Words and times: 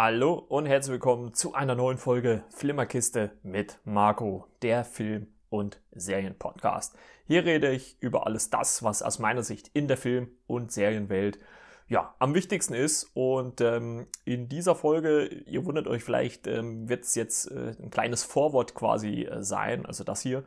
Hallo 0.00 0.34
und 0.34 0.66
herzlich 0.66 0.92
willkommen 0.92 1.34
zu 1.34 1.54
einer 1.54 1.74
neuen 1.74 1.98
Folge 1.98 2.44
Flimmerkiste 2.50 3.32
mit 3.42 3.80
Marco, 3.84 4.46
der 4.62 4.84
Film- 4.84 5.26
und 5.50 5.80
Serienpodcast. 5.90 6.96
Hier 7.26 7.44
rede 7.44 7.72
ich 7.72 7.96
über 7.98 8.24
alles 8.24 8.48
das, 8.48 8.84
was 8.84 9.02
aus 9.02 9.18
meiner 9.18 9.42
Sicht 9.42 9.72
in 9.74 9.88
der 9.88 9.96
Film- 9.96 10.28
und 10.46 10.70
Serienwelt 10.70 11.40
ja, 11.88 12.14
am 12.20 12.36
wichtigsten 12.36 12.74
ist. 12.74 13.10
Und 13.14 13.60
ähm, 13.60 14.06
in 14.24 14.48
dieser 14.48 14.76
Folge, 14.76 15.26
ihr 15.26 15.66
wundert 15.66 15.88
euch 15.88 16.04
vielleicht, 16.04 16.46
ähm, 16.46 16.88
wird 16.88 17.02
es 17.02 17.16
jetzt 17.16 17.50
äh, 17.50 17.74
ein 17.82 17.90
kleines 17.90 18.22
Vorwort 18.22 18.76
quasi 18.76 19.24
äh, 19.24 19.42
sein, 19.42 19.84
also 19.84 20.04
das 20.04 20.20
hier. 20.20 20.44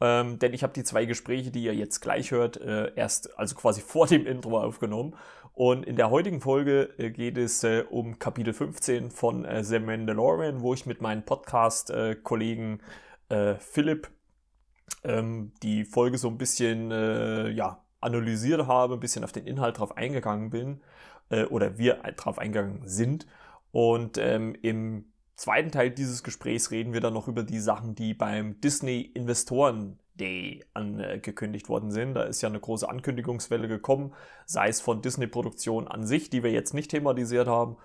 Ähm, 0.00 0.38
denn 0.38 0.52
ich 0.52 0.62
habe 0.62 0.72
die 0.72 0.84
zwei 0.84 1.04
Gespräche, 1.04 1.50
die 1.50 1.62
ihr 1.62 1.74
jetzt 1.74 2.00
gleich 2.00 2.30
hört, 2.30 2.60
äh, 2.60 2.92
erst 2.94 3.38
also 3.38 3.54
quasi 3.54 3.80
vor 3.86 4.06
dem 4.06 4.26
Intro 4.26 4.60
aufgenommen. 4.60 5.16
Und 5.54 5.86
in 5.86 5.96
der 5.96 6.10
heutigen 6.10 6.40
Folge 6.40 6.90
äh, 6.98 7.10
geht 7.10 7.38
es 7.38 7.64
äh, 7.64 7.84
um 7.88 8.18
Kapitel 8.18 8.52
15 8.52 9.10
von 9.10 9.46
äh, 9.46 9.64
The 9.64 9.78
Mandalorian, 9.78 10.60
wo 10.60 10.74
ich 10.74 10.84
mit 10.84 11.00
meinen 11.00 11.24
Podcast-Kollegen 11.24 12.82
äh, 13.30 13.54
Philipp 13.54 14.10
ähm, 15.02 15.52
die 15.62 15.84
Folge 15.84 16.18
so 16.18 16.28
ein 16.28 16.36
bisschen 16.36 16.90
äh, 16.90 17.48
ja, 17.50 17.82
analysiert 18.00 18.66
habe, 18.66 18.94
ein 18.94 19.00
bisschen 19.00 19.24
auf 19.24 19.32
den 19.32 19.46
Inhalt 19.46 19.78
drauf 19.78 19.96
eingegangen 19.96 20.50
bin 20.50 20.80
oder 21.50 21.76
wir 21.76 21.94
drauf 22.16 22.38
eingegangen 22.38 22.86
sind. 22.86 23.26
Und 23.72 24.16
ähm, 24.16 24.54
im 24.62 25.06
zweiten 25.36 25.70
Teil 25.70 25.90
dieses 25.90 26.22
Gesprächs 26.22 26.70
reden 26.70 26.92
wir 26.92 27.00
dann 27.00 27.14
noch 27.14 27.28
über 27.28 27.42
die 27.42 27.60
Sachen, 27.60 27.94
die 27.94 28.14
beim 28.14 28.60
Disney 28.60 29.00
Investoren 29.00 29.98
Day 30.14 30.64
angekündigt 30.72 31.68
worden 31.68 31.90
sind. 31.90 32.14
Da 32.14 32.22
ist 32.22 32.40
ja 32.40 32.48
eine 32.48 32.60
große 32.60 32.88
Ankündigungswelle 32.88 33.68
gekommen, 33.68 34.14
sei 34.46 34.68
es 34.68 34.80
von 34.80 35.02
Disney-Produktionen 35.02 35.88
an 35.88 36.06
sich, 36.06 36.30
die 36.30 36.42
wir 36.42 36.50
jetzt 36.50 36.74
nicht 36.74 36.90
thematisiert 36.90 37.48
haben, 37.48 37.76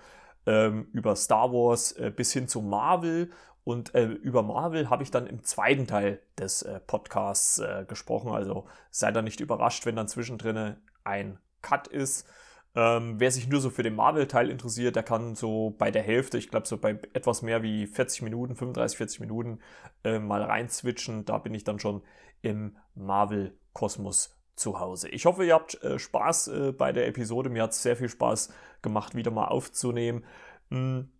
ähm, 0.46 0.88
über 0.92 1.14
Star 1.14 1.52
Wars 1.52 1.92
äh, 1.92 2.10
bis 2.14 2.32
hin 2.32 2.48
zu 2.48 2.62
Marvel. 2.62 3.30
Und 3.64 3.94
äh, 3.94 4.06
über 4.06 4.42
Marvel 4.42 4.90
habe 4.90 5.02
ich 5.02 5.10
dann 5.10 5.26
im 5.26 5.44
zweiten 5.44 5.86
Teil 5.86 6.20
des 6.38 6.62
äh, 6.62 6.80
Podcasts 6.80 7.58
äh, 7.58 7.84
gesprochen. 7.86 8.32
Also 8.32 8.66
sei 8.90 9.12
da 9.12 9.22
nicht 9.22 9.40
überrascht, 9.40 9.86
wenn 9.86 9.94
dann 9.94 10.08
zwischendrin 10.08 10.76
ein 11.04 11.38
Cut 11.60 11.86
ist. 11.86 12.26
Ähm, 12.74 13.20
wer 13.20 13.30
sich 13.30 13.48
nur 13.48 13.60
so 13.60 13.68
für 13.68 13.82
den 13.82 13.94
Marvel-Teil 13.94 14.48
interessiert, 14.48 14.96
der 14.96 15.02
kann 15.02 15.34
so 15.34 15.74
bei 15.76 15.90
der 15.90 16.02
Hälfte, 16.02 16.38
ich 16.38 16.48
glaube 16.48 16.66
so 16.66 16.78
bei 16.78 16.98
etwas 17.12 17.42
mehr 17.42 17.62
wie 17.62 17.86
40 17.86 18.22
Minuten, 18.22 18.56
35, 18.56 18.96
40 18.96 19.20
Minuten 19.20 19.58
äh, 20.04 20.18
mal 20.18 20.42
reinzwitschen. 20.42 21.26
Da 21.26 21.38
bin 21.38 21.52
ich 21.54 21.64
dann 21.64 21.78
schon 21.78 22.02
im 22.40 22.76
Marvel-Kosmos 22.94 24.36
zu 24.56 24.80
Hause. 24.80 25.08
Ich 25.08 25.26
hoffe, 25.26 25.44
ihr 25.44 25.54
habt 25.54 25.82
äh, 25.82 25.98
Spaß 25.98 26.48
äh, 26.48 26.72
bei 26.72 26.92
der 26.92 27.08
Episode. 27.08 27.50
Mir 27.50 27.64
hat 27.64 27.72
es 27.72 27.82
sehr 27.82 27.96
viel 27.96 28.08
Spaß 28.08 28.52
gemacht, 28.80 29.14
wieder 29.14 29.30
mal 29.30 29.46
aufzunehmen. 29.46 30.24
Hm. 30.70 31.10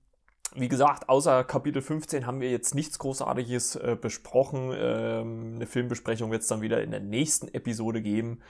Wie 0.55 0.69
gesagt, 0.69 1.09
außer 1.09 1.45
Kapitel 1.45 1.81
15 1.81 2.27
haben 2.27 2.41
wir 2.41 2.51
jetzt 2.51 2.75
nichts 2.75 2.99
Großartiges 2.99 3.77
äh, 3.77 3.97
besprochen. 3.99 4.71
Ähm, 4.75 5.53
eine 5.57 5.67
Filmbesprechung 5.67 6.31
wird 6.31 6.43
es 6.43 6.49
dann 6.49 6.61
wieder 6.61 6.83
in 6.83 6.91
der 6.91 7.01
nächsten 7.01 7.49
Episode 7.49 8.03
geben. 8.03 8.41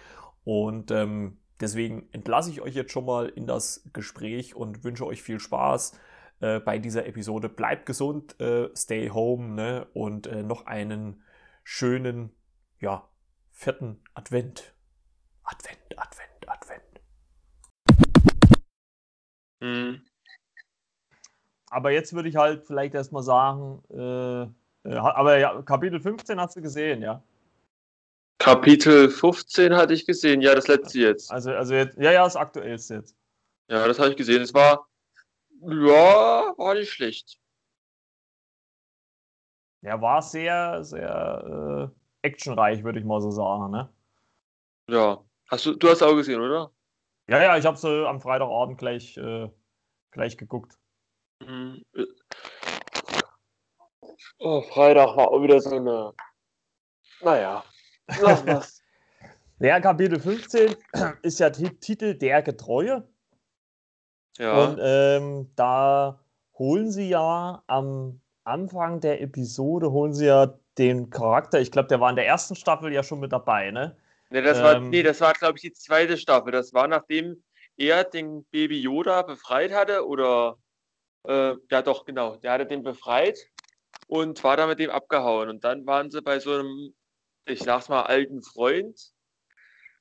Und 0.44 0.90
ähm, 0.90 1.38
Deswegen 1.62 2.08
entlasse 2.10 2.50
ich 2.50 2.60
euch 2.60 2.74
jetzt 2.74 2.90
schon 2.90 3.06
mal 3.06 3.28
in 3.28 3.46
das 3.46 3.88
Gespräch 3.92 4.56
und 4.56 4.82
wünsche 4.82 5.06
euch 5.06 5.22
viel 5.22 5.38
Spaß 5.38 5.96
äh, 6.40 6.58
bei 6.58 6.80
dieser 6.80 7.06
Episode. 7.06 7.48
Bleibt 7.48 7.86
gesund, 7.86 8.38
äh, 8.40 8.68
stay 8.74 9.10
home 9.10 9.54
ne? 9.54 9.86
und 9.94 10.26
äh, 10.26 10.42
noch 10.42 10.66
einen 10.66 11.22
schönen, 11.62 12.34
ja, 12.80 13.08
vierten 13.52 14.02
Advent. 14.14 14.74
Advent, 15.44 15.78
Advent, 15.96 16.48
Advent. 16.48 17.00
Mhm. 19.60 20.02
Aber 21.70 21.92
jetzt 21.92 22.12
würde 22.12 22.28
ich 22.28 22.34
halt 22.34 22.66
vielleicht 22.66 22.94
erstmal 22.94 23.22
sagen, 23.22 23.84
äh, 23.90 24.42
äh, 24.90 24.96
aber 24.96 25.38
ja, 25.38 25.62
Kapitel 25.62 26.00
15 26.00 26.40
hast 26.40 26.56
du 26.56 26.60
gesehen, 26.60 27.02
ja? 27.02 27.22
Kapitel 28.42 29.08
15 29.08 29.72
hatte 29.76 29.94
ich 29.94 30.04
gesehen, 30.04 30.40
ja, 30.40 30.52
das 30.52 30.66
letzte 30.66 30.98
jetzt. 30.98 31.30
Also, 31.30 31.52
also 31.52 31.74
jetzt, 31.74 31.96
ja, 31.96 32.10
ja, 32.10 32.24
das 32.24 32.34
aktuellste 32.34 32.94
jetzt. 32.94 33.16
Ja, 33.68 33.86
das 33.86 34.00
habe 34.00 34.10
ich 34.10 34.16
gesehen. 34.16 34.42
Es 34.42 34.52
war, 34.52 34.88
ja, 35.60 36.52
war 36.56 36.74
nicht 36.74 36.90
schlecht. 36.90 37.38
Ja, 39.82 40.00
war 40.00 40.22
sehr, 40.22 40.82
sehr 40.82 41.92
äh, 42.22 42.26
actionreich, 42.26 42.82
würde 42.82 42.98
ich 42.98 43.04
mal 43.04 43.20
so 43.20 43.30
sagen, 43.30 43.70
ne? 43.70 43.88
Ja. 44.88 45.24
Hast 45.48 45.66
du, 45.66 45.76
du 45.76 45.88
hast 45.88 46.02
auch 46.02 46.16
gesehen, 46.16 46.40
oder? 46.40 46.72
Ja, 47.28 47.40
ja, 47.40 47.56
ich 47.56 47.64
habe 47.64 47.76
sie 47.76 48.08
am 48.08 48.20
Freitagabend 48.20 48.76
gleich, 48.76 49.16
äh, 49.18 49.50
gleich 50.10 50.36
geguckt. 50.36 50.76
Mhm. 51.38 51.84
Oh, 54.38 54.62
Freitag 54.62 55.16
war 55.16 55.28
auch 55.28 55.42
wieder 55.42 55.60
so 55.60 55.76
eine. 55.76 56.12
Naja. 57.20 57.62
Lass 58.20 58.46
was. 58.46 58.82
Ja, 59.58 59.78
Kapitel 59.78 60.18
15 60.18 60.74
ist 61.22 61.38
ja 61.38 61.50
Titel 61.50 62.14
Der 62.14 62.42
Getreue. 62.42 63.06
Ja. 64.38 64.64
Und 64.64 64.80
ähm, 64.82 65.52
da 65.54 66.20
holen 66.58 66.90
sie 66.90 67.08
ja 67.08 67.62
am 67.66 68.20
Anfang 68.44 69.00
der 69.00 69.20
Episode, 69.20 69.92
holen 69.92 70.14
sie 70.14 70.26
ja 70.26 70.58
den 70.78 71.10
Charakter, 71.10 71.60
ich 71.60 71.70
glaube, 71.70 71.88
der 71.88 72.00
war 72.00 72.10
in 72.10 72.16
der 72.16 72.26
ersten 72.26 72.56
Staffel 72.56 72.92
ja 72.92 73.02
schon 73.02 73.20
mit 73.20 73.32
dabei, 73.32 73.70
ne? 73.70 73.96
Nee, 74.30 74.42
das 74.42 74.58
ähm, 74.58 74.64
war, 74.64 74.80
nee, 74.80 75.02
das 75.02 75.20
war 75.20 75.34
glaube 75.34 75.58
ich, 75.58 75.62
die 75.62 75.72
zweite 75.72 76.16
Staffel. 76.16 76.50
Das 76.50 76.72
war, 76.72 76.88
nachdem 76.88 77.42
er 77.76 78.04
den 78.04 78.44
Baby 78.46 78.80
Yoda 78.80 79.22
befreit 79.22 79.72
hatte, 79.72 80.06
oder, 80.06 80.56
äh, 81.28 81.54
ja 81.70 81.82
doch, 81.82 82.04
genau, 82.04 82.36
der 82.36 82.52
hatte 82.52 82.66
den 82.66 82.82
befreit 82.82 83.38
und 84.06 84.42
war 84.42 84.56
dann 84.56 84.70
mit 84.70 84.78
dem 84.78 84.90
abgehauen. 84.90 85.50
Und 85.50 85.64
dann 85.64 85.86
waren 85.86 86.10
sie 86.10 86.22
bei 86.22 86.40
so 86.40 86.54
einem 86.54 86.94
ich 87.46 87.60
sag's 87.60 87.88
mal, 87.88 88.02
alten 88.02 88.42
Freund, 88.42 89.12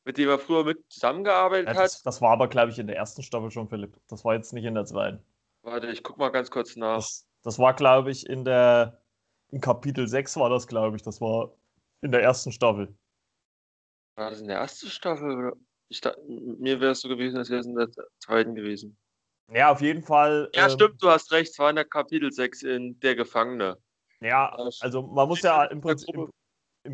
mit 0.04 0.18
dem 0.18 0.30
er 0.30 0.40
früher 0.40 0.64
mit 0.64 0.80
zusammengearbeitet 0.90 1.68
ja, 1.68 1.74
das, 1.74 1.96
hat. 1.98 2.06
Das 2.06 2.22
war 2.22 2.32
aber, 2.32 2.48
glaube 2.48 2.72
ich, 2.72 2.80
in 2.80 2.88
der 2.88 2.96
ersten 2.96 3.24
Staffel 3.24 3.52
schon, 3.52 3.70
Philipp. 3.70 3.98
Das 4.08 4.26
war 4.26 4.36
jetzt 4.36 4.54
nicht 4.54 4.66
in 4.66 4.76
der 4.76 4.86
zweiten. 4.86 5.24
Warte, 5.64 5.88
ich 5.88 6.04
guck 6.04 6.18
mal 6.18 6.30
ganz 6.30 6.50
kurz 6.50 6.76
nach. 6.76 6.98
Das, 6.98 7.28
das 7.44 7.60
war, 7.60 7.74
glaube 7.74 8.12
ich, 8.12 8.28
in 8.28 8.46
der 8.46 9.02
in 9.52 9.60
Kapitel 9.60 10.08
6 10.08 10.38
war 10.38 10.50
das, 10.50 10.68
glaube 10.68 10.96
ich. 10.96 11.04
Das 11.04 11.22
war 11.22 11.54
in 12.02 12.12
der 12.12 12.24
ersten 12.24 12.52
Staffel. 12.52 12.96
War 14.16 14.32
das 14.32 14.42
in 14.42 14.48
der 14.48 14.58
ersten 14.58 14.88
Staffel? 14.88 15.54
Ich, 15.90 16.02
mir 16.28 16.80
wäre 16.80 16.94
es 16.94 17.02
so 17.02 17.10
gewesen, 17.10 17.38
als 17.38 17.50
wäre 17.50 17.60
es 17.60 17.68
in 17.68 17.76
der 17.76 17.90
zweiten 18.20 18.56
gewesen. 18.56 18.98
Ja, 19.54 19.72
auf 19.72 19.82
jeden 19.82 20.02
Fall. 20.02 20.50
Ja, 20.56 20.66
ähm, 20.66 20.72
stimmt, 20.72 21.04
du 21.04 21.10
hast 21.10 21.32
recht. 21.32 21.52
Es 21.52 21.60
war 21.60 21.70
in 21.70 21.76
der 21.76 21.86
Kapitel 21.86 22.32
6 22.32 22.64
in 22.64 23.00
Der 23.02 23.16
Gefangene. 23.16 23.78
Ja, 24.22 24.56
also 24.80 25.02
man 25.02 25.28
muss 25.28 25.42
ja 25.42 25.66
im 25.66 25.82
Prinzip, 25.82 26.14
im 26.14 26.30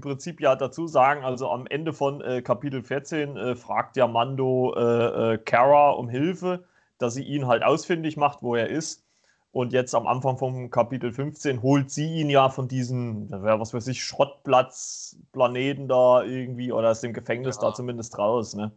Prinzip 0.01 0.41
ja 0.41 0.55
dazu 0.55 0.87
sagen, 0.87 1.23
also 1.23 1.49
am 1.49 1.65
Ende 1.67 1.93
von 1.93 2.21
äh, 2.21 2.41
Kapitel 2.41 2.83
14 2.83 3.37
äh, 3.37 3.55
fragt 3.55 3.95
ja 3.97 4.07
Mando 4.07 4.73
äh, 4.75 5.33
äh, 5.33 5.37
Kara 5.37 5.91
um 5.91 6.09
Hilfe, 6.09 6.65
dass 6.97 7.13
sie 7.13 7.23
ihn 7.23 7.47
halt 7.47 7.63
ausfindig 7.63 8.17
macht, 8.17 8.43
wo 8.43 8.55
er 8.55 8.69
ist. 8.69 9.05
Und 9.51 9.73
jetzt 9.73 9.95
am 9.95 10.05
Anfang 10.05 10.37
vom 10.37 10.69
Kapitel 10.69 11.11
15 11.11 11.61
holt 11.61 11.89
sie 11.89 12.19
ihn 12.19 12.29
ja 12.29 12.49
von 12.49 12.67
diesem, 12.67 13.29
was 13.31 13.73
weiß 13.73 13.87
ich, 13.87 14.03
Schrottplatzplaneten 14.03 15.87
da 15.87 16.21
irgendwie 16.21 16.71
oder 16.71 16.91
aus 16.91 17.01
dem 17.01 17.13
Gefängnis 17.13 17.55
ja. 17.55 17.63
da 17.63 17.73
zumindest 17.73 18.17
raus, 18.19 18.55
ne? 18.55 18.71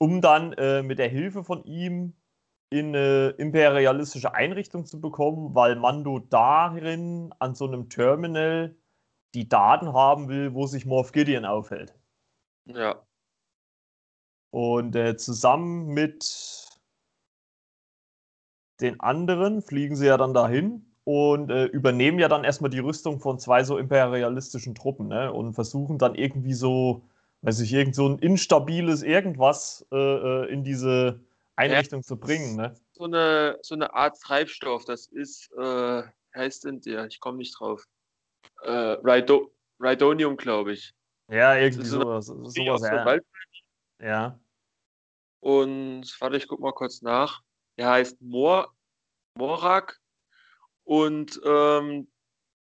Um 0.00 0.20
dann 0.20 0.54
äh, 0.54 0.82
mit 0.82 0.98
der 0.98 1.08
Hilfe 1.08 1.44
von 1.44 1.62
ihm 1.64 2.14
in 2.70 2.88
eine 2.88 3.30
imperialistische 3.38 4.34
Einrichtung 4.34 4.86
zu 4.86 5.00
bekommen, 5.00 5.54
weil 5.54 5.76
Mando 5.76 6.18
darin 6.18 7.32
an 7.38 7.54
so 7.54 7.66
einem 7.66 7.88
Terminal 7.88 8.74
die 9.34 9.48
Daten 9.48 9.92
haben 9.92 10.28
will, 10.28 10.54
wo 10.54 10.66
sich 10.66 10.86
Morph 10.86 11.12
Gideon 11.12 11.44
aufhält. 11.44 11.94
Ja. 12.66 13.02
Und 14.50 14.96
äh, 14.96 15.16
zusammen 15.16 15.88
mit 15.88 16.66
den 18.80 19.00
anderen 19.00 19.62
fliegen 19.62 19.96
sie 19.96 20.06
ja 20.06 20.16
dann 20.16 20.34
dahin 20.34 20.86
und 21.04 21.50
äh, 21.50 21.64
übernehmen 21.64 22.18
ja 22.18 22.28
dann 22.28 22.44
erstmal 22.44 22.70
die 22.70 22.78
Rüstung 22.78 23.18
von 23.20 23.38
zwei 23.38 23.64
so 23.64 23.76
imperialistischen 23.76 24.74
Truppen 24.74 25.08
ne? 25.08 25.32
und 25.32 25.54
versuchen 25.54 25.98
dann 25.98 26.14
irgendwie 26.14 26.54
so, 26.54 27.02
weiß 27.42 27.60
ich, 27.60 27.72
irgend 27.72 27.94
so 27.94 28.08
ein 28.08 28.18
instabiles 28.18 29.02
irgendwas 29.02 29.86
äh, 29.90 29.96
äh 29.96 30.52
in 30.52 30.64
diese 30.64 31.20
Einrichtung 31.56 32.00
ja, 32.00 32.06
zu 32.06 32.16
bringen. 32.18 32.56
Ne? 32.56 32.74
So, 32.92 33.04
eine, 33.04 33.58
so 33.62 33.74
eine 33.74 33.92
Art 33.94 34.20
Treibstoff, 34.20 34.84
das 34.84 35.06
ist, 35.06 35.50
äh, 35.58 36.02
heißt 36.34 36.64
denn 36.64 36.80
der? 36.80 37.06
Ich 37.06 37.20
komme 37.20 37.38
nicht 37.38 37.58
drauf 37.58 37.84
äh, 38.62 38.96
Rhido 39.02 39.52
Rhydonium, 39.80 40.36
glaube 40.36 40.72
ich. 40.72 40.92
Ja, 41.30 41.56
irgendwie 41.56 41.86
so 41.86 42.00
sowas. 42.00 42.26
sowas 42.26 42.82
ja. 42.82 43.18
ja. 44.00 44.40
Und 45.40 46.16
warte, 46.20 46.36
ich 46.36 46.48
guck 46.48 46.60
mal 46.60 46.72
kurz 46.72 47.02
nach. 47.02 47.42
Er 47.76 47.90
heißt 47.90 48.20
Mor 48.20 48.74
Morak. 49.34 49.98
Und 50.84 51.40
ähm, 51.44 52.10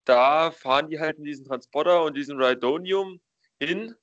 da 0.05 0.51
fahren 0.51 0.91
die 0.91 0.99
halt 0.99 1.19
in 1.19 1.25
diesen 1.25 1.47
Transporter 1.47 2.05
und 2.05 2.17
diesen 2.17 2.43
Rhydonium 2.43 3.21
hin, 3.61 3.95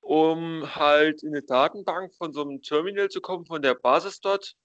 um 0.00 0.74
halt 0.74 1.22
in 1.22 1.28
eine 1.28 1.42
Datenbank 1.42 2.14
von 2.16 2.32
so 2.32 2.42
einem 2.42 2.60
Terminal 2.62 3.08
zu 3.08 3.20
kommen, 3.20 3.46
von 3.46 3.62
der 3.62 3.74
Basis 3.74 4.20
dort. 4.20 4.56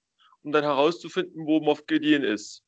um 0.43 0.51
dann 0.51 0.63
herauszufinden, 0.63 1.45
wo 1.45 1.59
Moff 1.59 1.85
Gideon 1.85 2.23
ist. 2.23 2.63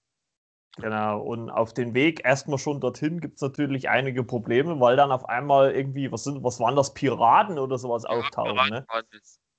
Genau, 0.77 1.21
und 1.21 1.51
auf 1.51 1.73
den 1.73 1.93
Weg 1.93 2.25
erstmal 2.25 2.57
schon 2.57 2.81
dorthin 2.81 3.21
gibt 3.21 3.35
es 3.35 3.41
natürlich 3.41 3.89
einige 3.89 4.23
Probleme, 4.23 4.79
weil 4.79 4.95
dann 4.95 5.11
auf 5.11 5.29
einmal 5.29 5.71
irgendwie, 5.71 6.11
was 6.11 6.23
sind, 6.23 6.43
was 6.43 6.59
waren 6.59 6.75
das, 6.75 6.95
Piraten 6.95 7.59
oder 7.59 7.77
sowas 7.77 8.05
auftauchen, 8.05 8.69
ne? 8.69 8.85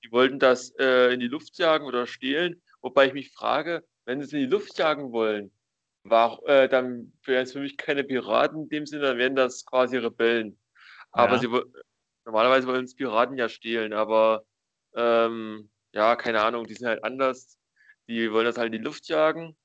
Die 0.03 0.11
wollten 0.11 0.39
das 0.39 0.71
äh, 0.77 1.13
in 1.13 1.19
die 1.21 1.27
Luft 1.27 1.57
jagen 1.57 1.85
oder 1.85 2.05
stehlen, 2.05 2.61
wobei 2.81 3.07
ich 3.07 3.13
mich 3.13 3.31
frage, 3.31 3.83
wenn 4.03 4.19
sie 4.19 4.25
es 4.25 4.33
in 4.33 4.39
die 4.39 4.45
Luft 4.45 4.77
jagen 4.77 5.13
wollen, 5.13 5.51
war, 6.03 6.43
äh, 6.47 6.67
dann 6.67 7.13
wären 7.23 7.43
es 7.43 7.53
für 7.53 7.61
mich 7.61 7.77
keine 7.77 8.03
Piraten 8.03 8.63
in 8.63 8.69
dem 8.69 8.85
Sinne, 8.85 9.03
dann 9.03 9.17
wären 9.17 9.35
das 9.35 9.65
quasi 9.65 9.97
Rebellen. 9.97 10.59
Aber 11.11 11.35
ja. 11.35 11.39
sie 11.39 11.49
normalerweise 12.25 12.67
wollen 12.67 12.83
es 12.83 12.95
Piraten 12.95 13.37
ja 13.37 13.47
stehlen, 13.47 13.93
aber 13.93 14.43
ähm, 14.95 15.69
ja, 15.93 16.17
keine 16.17 16.41
Ahnung, 16.41 16.67
die 16.67 16.73
sind 16.73 16.87
halt 16.87 17.03
anders. 17.03 17.57
Die 18.07 18.31
wollen 18.31 18.45
das 18.45 18.57
halt 18.57 18.67
in 18.67 18.79
die 18.79 18.85
Luft 18.85 19.07
jagen 19.07 19.55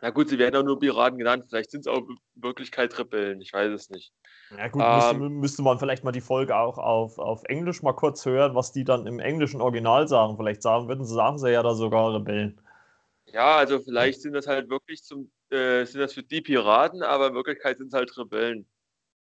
na 0.00 0.10
gut, 0.10 0.28
sie 0.28 0.38
werden 0.38 0.56
auch 0.56 0.64
nur 0.64 0.78
Piraten 0.78 1.18
genannt. 1.18 1.46
Vielleicht 1.48 1.70
sind 1.70 1.80
es 1.80 1.86
auch 1.86 2.08
in 2.08 2.18
Wirklichkeit 2.34 2.96
Rebellen. 2.98 3.40
Ich 3.40 3.52
weiß 3.52 3.72
es 3.72 3.90
nicht. 3.90 4.12
Ja 4.56 4.68
gut, 4.68 4.82
ähm, 4.84 5.18
müsste, 5.18 5.34
müsste, 5.40 5.62
man 5.62 5.78
vielleicht 5.78 6.04
mal 6.04 6.12
die 6.12 6.20
Folge 6.20 6.56
auch 6.56 6.78
auf, 6.78 7.18
auf 7.18 7.44
Englisch 7.44 7.82
mal 7.82 7.92
kurz 7.92 8.24
hören, 8.24 8.54
was 8.54 8.72
die 8.72 8.84
dann 8.84 9.06
im 9.06 9.18
englischen 9.18 9.60
Original 9.60 10.08
sagen. 10.08 10.36
Vielleicht 10.36 10.62
sagen, 10.62 10.88
würden 10.88 11.04
sie 11.04 11.14
sagen 11.14 11.38
sie 11.38 11.50
ja 11.50 11.62
da 11.62 11.74
sogar 11.74 12.14
Rebellen. 12.14 12.60
Ja, 13.26 13.56
also 13.56 13.80
vielleicht 13.80 14.22
sind 14.22 14.32
das 14.32 14.46
halt 14.46 14.70
wirklich 14.70 15.02
zum, 15.02 15.30
äh, 15.50 15.84
sind 15.84 16.00
das 16.00 16.14
für 16.14 16.22
die 16.22 16.40
Piraten, 16.40 17.02
aber 17.02 17.28
in 17.28 17.34
Wirklichkeit 17.34 17.78
sind 17.78 17.88
es 17.88 17.94
halt 17.94 18.16
Rebellen. 18.16 18.66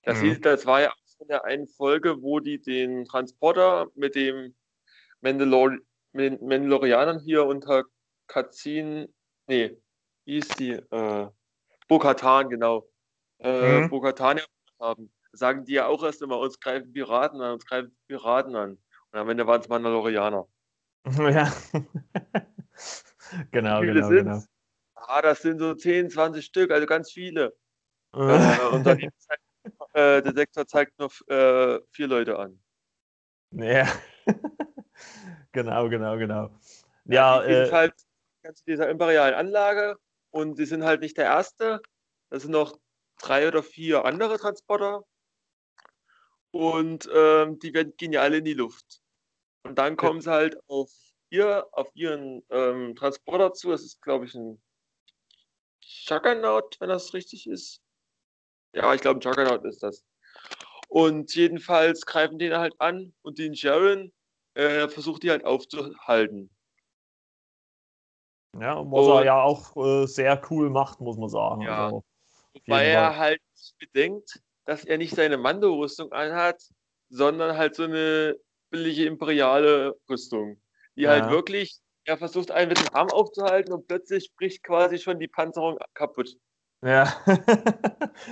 Das, 0.03 0.21
mhm. 0.21 0.25
hieß, 0.25 0.41
das 0.41 0.65
war 0.65 0.81
ja 0.81 0.91
auch 0.91 0.95
in 1.19 1.27
der 1.29 1.45
einen 1.45 1.67
Folge, 1.67 2.21
wo 2.21 2.39
die 2.39 2.61
den 2.61 3.05
Transporter 3.05 3.87
mit 3.95 4.15
dem 4.15 4.53
Mandalor 5.21 5.77
mit 6.13 6.41
Mandalorianern 6.41 7.19
hier 7.19 7.45
unter 7.45 7.83
Kazin, 8.27 9.13
nee, 9.47 9.77
wie 10.27 10.38
ist 10.38 10.59
die? 10.59 10.71
Äh, 10.71 11.29
Bokatan, 11.88 12.50
genau. 12.50 12.88
Äh, 13.39 13.81
mhm. 13.81 13.89
Bokatan 13.89 14.41
haben. 14.79 15.12
Sagen 15.31 15.63
die 15.65 15.74
ja 15.74 15.88
auch 15.88 16.03
erst 16.03 16.21
immer, 16.21 16.38
uns 16.38 16.59
greifen 16.59 16.91
Piraten 16.91 17.41
an, 17.41 17.53
uns 17.53 17.65
greifen 17.65 17.95
Piraten 18.07 18.56
an. 18.56 18.71
Und 19.12 19.19
am 19.19 19.29
Ende 19.29 19.47
waren 19.47 19.62
es 19.62 19.69
Mandalorianer. 19.69 20.47
Ja. 21.18 21.53
genau, 23.51 23.79
genau, 23.81 24.09
genau. 24.09 24.44
Ah, 24.94 25.21
das 25.21 25.41
sind 25.41 25.59
so 25.59 25.74
10, 25.74 26.09
20 26.09 26.44
Stück, 26.44 26.69
also 26.69 26.85
ganz 26.85 27.12
viele. 27.12 27.56
äh, 28.13 28.68
und 28.73 28.85
dann 28.85 29.00
äh, 29.00 30.21
der 30.21 30.33
Sektor 30.33 30.68
zeigt 30.68 31.00
nur 31.00 31.09
äh, 31.30 31.80
vier 31.91 32.07
Leute 32.07 32.38
an. 32.38 32.59
Ja. 33.51 33.88
genau, 35.53 35.88
genau, 35.88 36.18
genau. 36.18 36.50
Ja, 37.06 37.41
ja 37.45 37.65
äh, 37.65 37.71
halt 37.71 37.94
dieser 38.65 38.89
imperialen 38.89 39.33
Anlage 39.33 39.97
und 40.37 40.55
sie 40.55 40.65
sind 40.65 40.83
halt 40.83 41.01
nicht 41.01 41.17
der 41.17 41.25
erste. 41.25 41.81
Das 42.29 42.43
sind 42.43 42.51
noch 42.51 42.77
drei 43.19 43.47
oder 43.47 43.63
vier 43.63 44.05
andere 44.05 44.37
Transporter. 44.37 45.03
Und 46.51 47.09
ähm, 47.11 47.57
die 47.57 47.73
werden, 47.73 47.97
gehen 47.97 48.13
ja 48.13 48.21
alle 48.21 48.37
in 48.37 48.45
die 48.45 48.53
Luft. 48.53 49.01
Und 49.63 49.79
dann 49.79 49.97
kommen 49.97 50.21
sie 50.21 50.29
halt 50.29 50.55
auf 50.67 50.91
ihr, 51.31 51.67
auf 51.71 51.89
ihren 51.95 52.45
ähm, 52.51 52.95
Transporter 52.95 53.53
zu. 53.53 53.71
Das 53.71 53.81
ist, 53.81 53.99
glaube 54.03 54.25
ich, 54.25 54.35
ein 54.35 54.61
Juggernaut, 55.81 56.79
wenn 56.79 56.89
das 56.89 57.15
richtig 57.15 57.47
ist. 57.47 57.81
Ja, 58.73 58.93
ich 58.93 59.01
glaube, 59.01 59.19
ein 59.19 59.21
Juggernaut 59.21 59.65
ist 59.65 59.81
das. 59.81 60.05
Und 60.87 61.33
jedenfalls 61.33 62.05
greifen 62.05 62.37
den 62.37 62.53
halt 62.53 62.79
an 62.79 63.11
und 63.23 63.39
den 63.39 63.55
Sharon 63.55 64.13
äh, 64.53 64.87
versucht 64.87 65.23
die 65.23 65.31
halt 65.31 65.45
aufzuhalten. 65.45 66.55
Ja, 68.59 68.77
was 68.80 69.06
und, 69.06 69.18
er 69.18 69.25
ja 69.25 69.42
auch 69.42 69.75
äh, 69.77 70.06
sehr 70.07 70.42
cool 70.50 70.69
macht, 70.69 71.00
muss 71.00 71.18
man 71.18 71.30
sagen. 71.30 71.62
Ja, 71.62 71.86
also, 71.86 72.04
weil 72.65 72.88
er 72.88 73.18
halt 73.18 73.42
bedenkt, 73.80 74.42
dass 74.65 74.83
er 74.83 74.98
nicht 74.98 75.15
seine 75.15 75.38
Mando-Rüstung 75.38 76.12
anhat, 76.12 76.62
sondern 77.09 77.57
halt 77.57 77.75
so 77.75 77.83
eine 77.83 78.36
billige 78.69 79.06
imperiale 79.06 79.95
Rüstung, 80.09 80.62
die 80.95 81.07
halt 81.07 81.19
ja. 81.19 81.24
halt 81.25 81.33
wirklich, 81.33 81.80
er 82.06 82.18
versucht 82.18 82.51
einen 82.51 82.69
mit 82.69 82.80
dem 82.80 82.94
Arm 82.94 83.09
aufzuhalten 83.09 83.74
und 83.74 83.88
plötzlich 83.88 84.33
bricht 84.36 84.63
quasi 84.63 84.98
schon 84.98 85.19
die 85.19 85.27
Panzerung 85.27 85.77
kaputt. 85.94 86.36
Ja, 86.83 87.12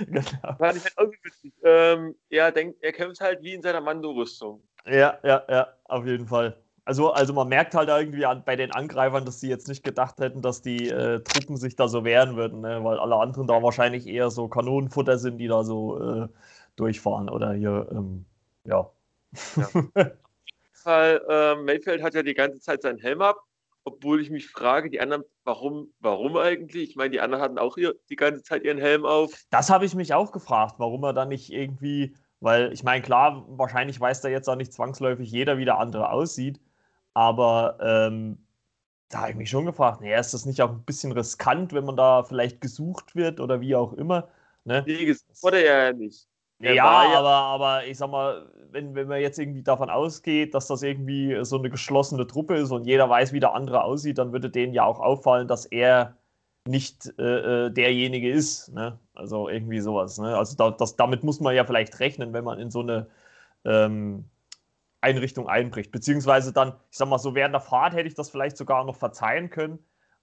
genau. 0.06 0.56
Fand 0.58 0.76
ich 0.76 0.84
halt 0.84 0.94
irgendwie 0.98 1.18
witzig. 1.24 1.52
Ähm, 1.64 2.16
er 2.28 2.52
denkt, 2.52 2.78
er 2.80 2.92
kämpft 2.92 3.20
halt 3.20 3.42
wie 3.42 3.54
in 3.54 3.62
seiner 3.62 3.80
Mando-Rüstung. 3.80 4.62
Ja, 4.84 5.18
ja, 5.24 5.44
ja, 5.48 5.74
auf 5.84 6.06
jeden 6.06 6.28
Fall. 6.28 6.62
Also, 6.86 7.10
also 7.10 7.32
man 7.32 7.48
merkt 7.48 7.74
halt 7.74 7.88
irgendwie 7.88 8.24
an, 8.26 8.44
bei 8.44 8.54
den 8.54 8.70
Angreifern, 8.70 9.24
dass 9.24 9.40
sie 9.40 9.48
jetzt 9.48 9.66
nicht 9.66 9.82
gedacht 9.82 10.20
hätten, 10.20 10.40
dass 10.40 10.62
die 10.62 10.88
äh, 10.88 11.20
Truppen 11.20 11.56
sich 11.56 11.74
da 11.74 11.88
so 11.88 12.04
wehren 12.04 12.36
würden, 12.36 12.60
ne? 12.60 12.82
weil 12.84 13.00
alle 13.00 13.16
anderen 13.16 13.48
da 13.48 13.60
wahrscheinlich 13.60 14.06
eher 14.06 14.30
so 14.30 14.46
Kanonenfutter 14.46 15.18
sind, 15.18 15.38
die 15.38 15.48
da 15.48 15.64
so 15.64 16.00
äh, 16.00 16.28
durchfahren 16.76 17.28
oder 17.28 17.54
hier, 17.54 17.88
ähm, 17.90 18.24
ja. 18.64 18.88
ja. 19.56 19.68
Fall, 20.74 21.20
äh, 21.28 21.56
Mayfield 21.56 22.04
hat 22.04 22.14
ja 22.14 22.22
die 22.22 22.34
ganze 22.34 22.60
Zeit 22.60 22.82
seinen 22.82 23.00
Helm 23.00 23.20
ab, 23.20 23.40
obwohl 23.82 24.20
ich 24.20 24.30
mich 24.30 24.46
frage, 24.46 24.88
die 24.88 25.00
anderen, 25.00 25.24
warum, 25.42 25.92
warum 25.98 26.36
eigentlich? 26.36 26.90
Ich 26.90 26.96
meine, 26.96 27.10
die 27.10 27.20
anderen 27.20 27.42
hatten 27.42 27.58
auch 27.58 27.74
hier 27.74 27.96
die 28.10 28.16
ganze 28.16 28.44
Zeit 28.44 28.62
ihren 28.62 28.78
Helm 28.78 29.04
auf. 29.04 29.32
Das 29.50 29.70
habe 29.70 29.86
ich 29.86 29.96
mich 29.96 30.14
auch 30.14 30.30
gefragt, 30.30 30.76
warum 30.78 31.02
er 31.02 31.12
dann 31.14 31.30
nicht 31.30 31.52
irgendwie, 31.52 32.14
weil 32.38 32.72
ich 32.72 32.84
meine, 32.84 33.02
klar, 33.02 33.44
wahrscheinlich 33.48 34.00
weiß 34.00 34.20
da 34.20 34.28
jetzt 34.28 34.48
auch 34.48 34.54
nicht 34.54 34.72
zwangsläufig 34.72 35.28
jeder, 35.28 35.58
wie 35.58 35.64
der 35.64 35.80
andere 35.80 36.10
aussieht. 36.10 36.60
Aber 37.16 37.78
ähm, 37.80 38.36
da 39.08 39.20
habe 39.20 39.30
ich 39.30 39.36
mich 39.36 39.48
schon 39.48 39.64
gefragt, 39.64 40.02
naja, 40.02 40.18
ist 40.18 40.34
das 40.34 40.44
nicht 40.44 40.60
auch 40.60 40.68
ein 40.68 40.84
bisschen 40.84 41.12
riskant, 41.12 41.72
wenn 41.72 41.86
man 41.86 41.96
da 41.96 42.22
vielleicht 42.24 42.60
gesucht 42.60 43.16
wird 43.16 43.40
oder 43.40 43.62
wie 43.62 43.74
auch 43.74 43.94
immer? 43.94 44.28
Ne? 44.64 44.84
Nee, 44.86 45.06
gesucht 45.06 45.42
wurde 45.42 45.64
er 45.64 45.86
ja 45.86 45.92
nicht. 45.94 46.28
ja, 46.60 46.74
ja, 46.74 46.84
aber, 46.84 47.30
aber 47.30 47.86
ich 47.86 47.96
sag 47.96 48.10
mal, 48.10 48.52
wenn, 48.70 48.94
wenn 48.94 49.08
man 49.08 49.22
jetzt 49.22 49.38
irgendwie 49.38 49.62
davon 49.62 49.88
ausgeht, 49.88 50.52
dass 50.52 50.66
das 50.66 50.82
irgendwie 50.82 51.42
so 51.42 51.56
eine 51.56 51.70
geschlossene 51.70 52.26
Truppe 52.26 52.56
ist 52.56 52.70
und 52.70 52.84
jeder 52.84 53.08
weiß, 53.08 53.32
wie 53.32 53.40
der 53.40 53.54
andere 53.54 53.82
aussieht, 53.82 54.18
dann 54.18 54.32
würde 54.34 54.50
denen 54.50 54.74
ja 54.74 54.84
auch 54.84 55.00
auffallen, 55.00 55.48
dass 55.48 55.64
er 55.64 56.18
nicht 56.68 57.14
äh, 57.18 57.66
äh 57.66 57.70
derjenige 57.70 58.30
ist. 58.30 58.74
Ne? 58.74 58.98
Also 59.14 59.48
irgendwie 59.48 59.80
sowas. 59.80 60.18
Ne? 60.18 60.36
Also 60.36 60.54
da, 60.54 60.70
das, 60.70 60.96
damit 60.96 61.24
muss 61.24 61.40
man 61.40 61.54
ja 61.54 61.64
vielleicht 61.64 61.98
rechnen, 61.98 62.34
wenn 62.34 62.44
man 62.44 62.58
in 62.58 62.70
so 62.70 62.80
eine 62.80 63.06
ähm, 63.64 64.26
Einrichtung 65.06 65.48
einbricht. 65.48 65.92
Beziehungsweise 65.92 66.52
dann, 66.52 66.74
ich 66.90 66.98
sag 66.98 67.08
mal 67.08 67.18
so, 67.18 67.34
während 67.34 67.54
der 67.54 67.60
Fahrt 67.60 67.94
hätte 67.94 68.08
ich 68.08 68.14
das 68.14 68.30
vielleicht 68.30 68.56
sogar 68.56 68.84
noch 68.84 68.96
verzeihen 68.96 69.50
können. 69.50 69.78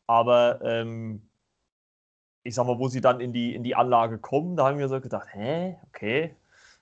Aber 0.08 0.60
ähm, 0.64 1.30
ich 2.44 2.56
sag 2.56 2.68
mal, 2.68 2.78
wo 2.78 2.90
sie 2.90 3.02
dann 3.02 3.22
in 3.22 3.32
die, 3.32 3.56
in 3.56 3.64
die 3.64 3.76
Anlage 3.76 4.20
kommen, 4.20 4.58
da 4.58 4.68
haben 4.68 4.78
wir 4.78 4.90
so 4.90 5.00
gedacht, 5.00 5.28
hä, 5.32 5.78
okay. 5.88 6.36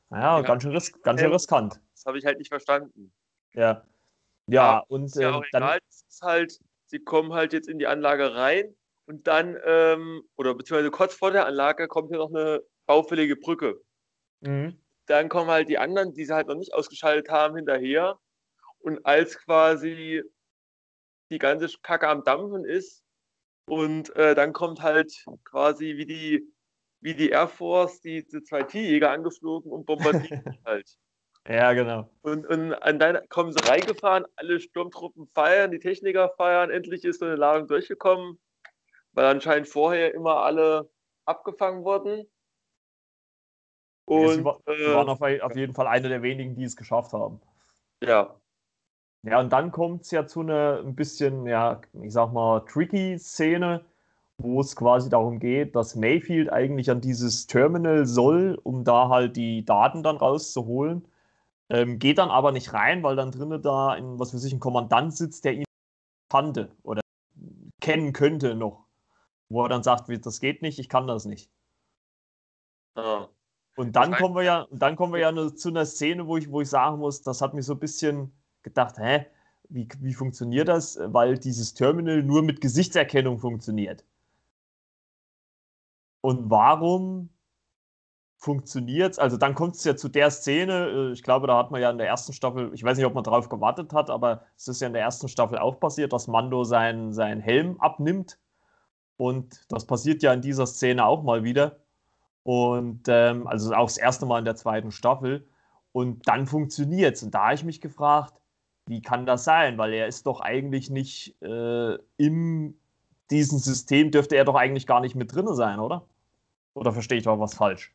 Naja, 0.09 0.37
ja, 0.37 0.41
ganz 0.41 0.63
schön, 0.63 0.71
ris 0.71 0.91
ganz 1.01 1.21
schön 1.21 1.31
riskant. 1.31 1.79
Das 1.93 2.05
habe 2.05 2.17
ich 2.17 2.25
halt 2.25 2.39
nicht 2.39 2.49
verstanden. 2.49 3.13
Ja. 3.53 3.85
Ja, 4.47 4.73
ja 4.73 4.83
und 4.87 5.05
ist 5.05 5.15
ja 5.15 5.35
ähm, 5.35 5.43
dann. 5.51 5.79
Ist 5.87 6.21
halt, 6.21 6.59
sie 6.87 6.99
kommen 6.99 7.33
halt 7.33 7.53
jetzt 7.53 7.69
in 7.69 7.79
die 7.79 7.87
Anlage 7.87 8.35
rein 8.35 8.75
und 9.05 9.27
dann, 9.27 9.57
ähm, 9.65 10.23
oder 10.35 10.55
beziehungsweise 10.55 10.91
kurz 10.91 11.13
vor 11.13 11.31
der 11.31 11.45
Anlage 11.45 11.87
kommt 11.87 12.09
hier 12.09 12.17
noch 12.17 12.33
eine 12.33 12.61
baufällige 12.87 13.35
Brücke. 13.35 13.79
Mhm. 14.41 14.77
Dann 15.11 15.27
kommen 15.27 15.51
halt 15.51 15.67
die 15.67 15.77
anderen, 15.77 16.13
die 16.13 16.23
sie 16.23 16.33
halt 16.33 16.47
noch 16.47 16.55
nicht 16.55 16.73
ausgeschaltet 16.73 17.29
haben, 17.29 17.57
hinterher. 17.57 18.17
Und 18.79 19.05
als 19.05 19.37
quasi 19.37 20.23
die 21.29 21.37
ganze 21.37 21.67
Kacke 21.81 22.07
am 22.07 22.23
Dampfen 22.23 22.63
ist 22.63 23.03
und 23.65 24.15
äh, 24.15 24.35
dann 24.35 24.53
kommt 24.53 24.81
halt 24.81 25.25
quasi 25.43 25.97
wie 25.97 26.05
die, 26.05 26.53
wie 27.01 27.13
die 27.13 27.29
Air 27.29 27.49
Force 27.49 27.99
die, 27.99 28.25
die 28.25 28.41
zwei 28.41 28.63
T-Jäger 28.63 29.11
angeflogen 29.11 29.69
und 29.69 29.85
bombardieren 29.85 30.57
halt. 30.65 30.97
Ja, 31.45 31.73
genau. 31.73 32.09
Und, 32.21 32.47
und 32.47 32.73
an 32.73 32.97
deiner 32.97 33.27
kommen 33.27 33.51
sie 33.51 33.67
reingefahren, 33.67 34.25
alle 34.37 34.61
Sturmtruppen 34.61 35.27
feiern, 35.33 35.71
die 35.71 35.79
Techniker 35.79 36.29
feiern, 36.37 36.69
endlich 36.69 37.03
ist 37.03 37.19
so 37.19 37.25
eine 37.25 37.35
Ladung 37.35 37.67
durchgekommen, 37.67 38.39
weil 39.11 39.25
anscheinend 39.25 39.67
vorher 39.67 40.13
immer 40.13 40.37
alle 40.37 40.89
abgefangen 41.25 41.83
wurden. 41.83 42.31
Und, 44.11 44.23
ja, 44.23 44.33
sie, 44.33 44.43
war, 44.43 44.59
äh, 44.65 44.93
waren 44.93 45.07
auf, 45.07 45.21
auf, 45.21 45.55
jeden 45.55 45.73
Fall 45.73 45.87
eine 45.87 46.09
der 46.09 46.21
wenigen, 46.21 46.53
die 46.53 46.65
es 46.65 46.75
geschafft 46.75 47.13
haben. 47.13 47.39
Ja. 48.03 48.35
Ja, 49.23 49.39
und 49.39 49.53
dann 49.53 49.71
kommt 49.71 50.01
es 50.01 50.11
ja 50.11 50.25
zu 50.27 50.41
einer 50.41 50.81
ein 50.83 50.95
bisschen, 50.95 51.45
ja, 51.45 51.79
ich 52.01 52.11
sag 52.11 52.33
mal, 52.33 52.59
tricky 52.65 53.17
Szene, 53.17 53.85
wo 54.37 54.59
es 54.59 54.75
quasi 54.75 55.09
darum 55.09 55.39
geht, 55.39 55.77
dass 55.77 55.95
Mayfield 55.95 56.51
eigentlich 56.51 56.91
an 56.91 56.99
dieses 56.99 57.47
Terminal 57.47 58.05
soll, 58.05 58.59
um 58.63 58.83
da 58.83 59.07
halt 59.07 59.37
die 59.37 59.63
Daten 59.63 60.03
dann 60.03 60.17
rauszuholen. 60.17 61.07
Ähm, 61.69 61.97
geht 61.97 62.17
dann 62.17 62.31
aber 62.31 62.51
nicht 62.51 62.73
rein, 62.73 63.03
weil 63.03 63.15
dann 63.15 63.31
drinnen 63.31 63.61
da, 63.61 63.95
in, 63.95 64.19
was 64.19 64.33
weiß 64.33 64.43
ich, 64.43 64.51
ein 64.51 64.59
Kommandant 64.59 65.15
sitzt, 65.15 65.45
der 65.45 65.53
ihn 65.53 65.63
kannte 66.29 66.75
oder 66.83 67.01
kennen 67.79 68.11
könnte 68.11 68.55
noch. 68.55 68.87
Wo 69.47 69.63
er 69.63 69.69
dann 69.69 69.83
sagt, 69.83 70.09
das 70.25 70.41
geht 70.41 70.61
nicht, 70.61 70.79
ich 70.79 70.89
kann 70.89 71.07
das 71.07 71.23
nicht. 71.23 71.49
Ah. 72.95 73.29
Und 73.75 73.95
dann 73.95 74.11
kommen 74.13 74.35
wir 74.35 74.43
ja, 74.43 74.67
dann 74.71 74.95
kommen 74.95 75.13
wir 75.13 75.19
ja 75.21 75.55
zu 75.55 75.69
einer 75.69 75.85
Szene, 75.85 76.27
wo 76.27 76.37
ich, 76.37 76.51
wo 76.51 76.61
ich 76.61 76.69
sagen 76.69 76.99
muss, 76.99 77.21
das 77.21 77.41
hat 77.41 77.53
mich 77.53 77.65
so 77.65 77.73
ein 77.73 77.79
bisschen 77.79 78.31
gedacht, 78.63 78.97
hä? 78.97 79.25
wie, 79.71 79.87
wie 79.99 80.13
funktioniert 80.13 80.67
das? 80.67 80.99
Weil 81.01 81.37
dieses 81.37 81.73
Terminal 81.73 82.23
nur 82.23 82.43
mit 82.43 82.61
Gesichtserkennung 82.61 83.39
funktioniert. 83.39 84.03
Und 86.21 86.49
warum 86.49 87.29
funktioniert 88.37 89.13
es? 89.13 89.19
Also 89.19 89.37
dann 89.37 89.55
kommt 89.55 89.75
es 89.75 89.83
ja 89.83 89.95
zu 89.95 90.09
der 90.09 90.29
Szene, 90.29 90.89
äh, 90.89 91.11
ich 91.13 91.23
glaube, 91.23 91.47
da 91.47 91.57
hat 91.57 91.71
man 91.71 91.81
ja 91.81 91.89
in 91.89 91.97
der 91.97 92.07
ersten 92.07 92.33
Staffel, 92.33 92.71
ich 92.73 92.83
weiß 92.83 92.97
nicht, 92.97 93.05
ob 93.05 93.13
man 93.13 93.23
darauf 93.23 93.49
gewartet 93.49 93.93
hat, 93.93 94.09
aber 94.09 94.43
es 94.57 94.67
ist 94.67 94.81
ja 94.81 94.87
in 94.87 94.93
der 94.93 95.01
ersten 95.01 95.27
Staffel 95.29 95.57
auch 95.57 95.79
passiert, 95.79 96.13
dass 96.13 96.27
Mando 96.27 96.63
seinen, 96.63 97.13
seinen 97.13 97.41
Helm 97.41 97.79
abnimmt. 97.79 98.39
Und 99.17 99.65
das 99.69 99.85
passiert 99.85 100.21
ja 100.23 100.33
in 100.33 100.41
dieser 100.41 100.67
Szene 100.67 101.05
auch 101.05 101.23
mal 101.23 101.43
wieder. 101.43 101.80
Und 102.43 103.03
ähm, 103.07 103.47
also 103.47 103.73
auch 103.73 103.87
das 103.87 103.97
erste 103.97 104.25
Mal 104.25 104.39
in 104.39 104.45
der 104.45 104.55
zweiten 104.55 104.91
Staffel. 104.91 105.47
Und 105.91 106.27
dann 106.27 106.47
funktioniert 106.47 107.15
es. 107.15 107.23
Und 107.23 107.33
da 107.33 107.45
habe 107.45 107.55
ich 107.55 107.63
mich 107.63 107.81
gefragt, 107.81 108.33
wie 108.87 109.01
kann 109.01 109.25
das 109.25 109.43
sein? 109.43 109.77
Weil 109.77 109.93
er 109.93 110.07
ist 110.07 110.25
doch 110.25 110.41
eigentlich 110.41 110.89
nicht 110.89 111.41
äh, 111.41 111.97
in 112.17 112.79
diesem 113.29 113.59
System, 113.59 114.11
dürfte 114.11 114.35
er 114.35 114.45
doch 114.45 114.55
eigentlich 114.55 114.87
gar 114.87 115.01
nicht 115.01 115.15
mit 115.15 115.33
drin 115.33 115.47
sein, 115.55 115.79
oder? 115.79 116.05
Oder 116.73 116.91
verstehe 116.91 117.17
ich 117.17 117.23
da 117.23 117.39
was 117.39 117.53
falsch? 117.53 117.93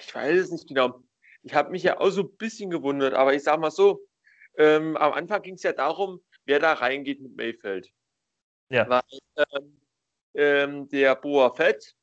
Ich 0.00 0.14
weiß 0.14 0.36
es 0.38 0.50
nicht 0.50 0.68
genau. 0.68 1.02
Ich 1.42 1.54
habe 1.54 1.70
mich 1.70 1.82
ja 1.82 1.98
auch 1.98 2.10
so 2.10 2.22
ein 2.22 2.36
bisschen 2.36 2.70
gewundert, 2.70 3.14
aber 3.14 3.34
ich 3.34 3.42
sage 3.42 3.60
mal 3.60 3.70
so, 3.70 4.00
ähm, 4.56 4.96
am 4.96 5.12
Anfang 5.12 5.42
ging 5.42 5.54
es 5.54 5.62
ja 5.62 5.72
darum, 5.72 6.20
wer 6.44 6.58
da 6.58 6.74
reingeht 6.74 7.20
mit 7.20 7.36
Mayfeld. 7.36 7.90
Ja. 8.70 8.88
Weil 8.88 9.02
ähm, 9.36 9.80
ähm, 10.34 10.88
der 10.88 11.14
Boa 11.16 11.50
Fett, 11.50 11.94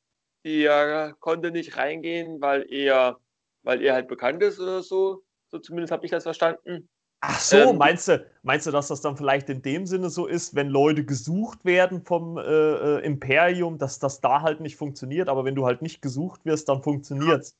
der 0.46 1.14
konnte 1.20 1.50
nicht 1.50 1.76
reingehen, 1.76 2.40
weil 2.40 2.64
er 2.72 3.18
weil 3.66 3.82
er 3.82 3.94
halt 3.94 4.08
bekannt 4.08 4.42
ist 4.42 4.60
oder 4.60 4.82
so. 4.82 5.24
So 5.48 5.58
zumindest 5.58 5.92
habe 5.92 6.06
ich 6.06 6.12
das 6.12 6.22
verstanden. 6.22 6.88
Ach 7.20 7.40
so, 7.40 7.56
ähm, 7.56 7.78
meinst, 7.78 8.08
du, 8.08 8.24
meinst 8.42 8.66
du, 8.66 8.70
dass 8.70 8.88
das 8.88 9.00
dann 9.00 9.16
vielleicht 9.16 9.48
in 9.48 9.62
dem 9.62 9.86
Sinne 9.86 10.08
so 10.08 10.26
ist, 10.26 10.54
wenn 10.54 10.68
Leute 10.68 11.04
gesucht 11.04 11.64
werden 11.64 12.04
vom 12.04 12.38
äh, 12.38 12.42
äh 12.42 13.04
Imperium, 13.04 13.78
dass 13.78 13.98
das 13.98 14.20
da 14.20 14.42
halt 14.42 14.60
nicht 14.60 14.76
funktioniert, 14.76 15.28
aber 15.28 15.44
wenn 15.44 15.54
du 15.54 15.66
halt 15.66 15.82
nicht 15.82 16.00
gesucht 16.02 16.44
wirst, 16.44 16.68
dann 16.68 16.82
funktioniert 16.82 17.40
es? 17.42 17.56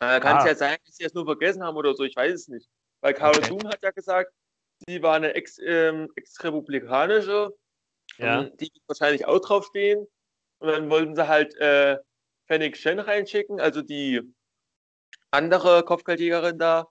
Äh, 0.00 0.20
Kann 0.20 0.38
es 0.38 0.44
ah. 0.44 0.48
ja 0.48 0.54
sein, 0.54 0.76
dass 0.84 0.96
sie 0.96 1.04
es 1.04 1.14
nur 1.14 1.24
vergessen 1.24 1.62
haben 1.62 1.76
oder 1.76 1.94
so, 1.94 2.02
ich 2.04 2.16
weiß 2.16 2.34
es 2.34 2.48
nicht. 2.48 2.68
Weil 3.00 3.14
Carol 3.14 3.38
okay. 3.38 3.48
Zoom 3.48 3.68
hat 3.68 3.82
ja 3.82 3.90
gesagt, 3.90 4.32
sie 4.86 5.02
war 5.02 5.14
eine 5.14 5.34
ex, 5.34 5.58
ähm, 5.64 6.08
ex-republikanische, 6.16 7.54
ja. 8.18 8.42
die 8.44 8.64
wird 8.64 8.82
wahrscheinlich 8.88 9.26
auch 9.26 9.38
draufstehen. 9.38 10.06
Und 10.60 10.68
dann 10.68 10.90
wollten 10.90 11.16
sie 11.16 11.26
halt 11.26 11.54
äh, 11.56 11.98
Fennec 12.46 12.76
Shen 12.76 12.98
reinschicken, 12.98 13.60
also 13.60 13.82
die 13.82 14.20
andere 15.30 15.82
Kopfgeldjägerin 15.84 16.58
da. 16.58 16.88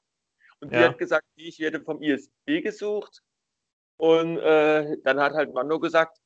Und 0.59 0.73
die 0.73 0.77
ja. 0.77 0.89
hat 0.89 0.97
gesagt, 0.97 1.25
ich 1.35 1.59
werde 1.59 1.81
vom 1.81 2.01
ISB 2.01 2.61
gesucht. 2.61 3.21
Und 3.97 4.37
äh, 4.37 4.97
dann 5.03 5.19
hat 5.19 5.33
halt 5.33 5.53
Mando 5.53 5.79
gesagt, 5.79 6.17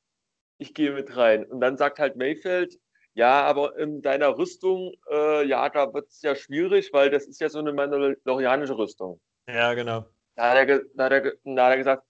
ich 0.57 0.73
gehe 0.73 0.91
mit 0.91 1.15
rein. 1.15 1.45
Und 1.45 1.59
dann 1.59 1.77
sagt 1.77 1.99
halt 1.99 2.15
Mayfeld, 2.15 2.79
ja, 3.15 3.43
aber 3.43 3.77
in 3.77 4.01
deiner 4.01 4.37
Rüstung, 4.37 4.93
äh, 5.11 5.45
ja, 5.45 5.69
da 5.69 5.93
wird 5.93 6.07
es 6.09 6.21
ja 6.21 6.35
schwierig, 6.35 6.93
weil 6.93 7.09
das 7.09 7.25
ist 7.25 7.41
ja 7.41 7.49
so 7.49 7.59
eine 7.59 7.73
mandalorianische 7.73 8.77
Rüstung. 8.77 9.19
Ja, 9.47 9.73
genau. 9.73 10.05
Da 10.35 10.51
hat 10.51 10.67
er, 10.67 10.81
da 10.95 11.03
hat 11.05 11.11
er, 11.11 11.33
da 11.43 11.65
hat 11.65 11.71
er 11.71 11.77
gesagt, 11.77 12.03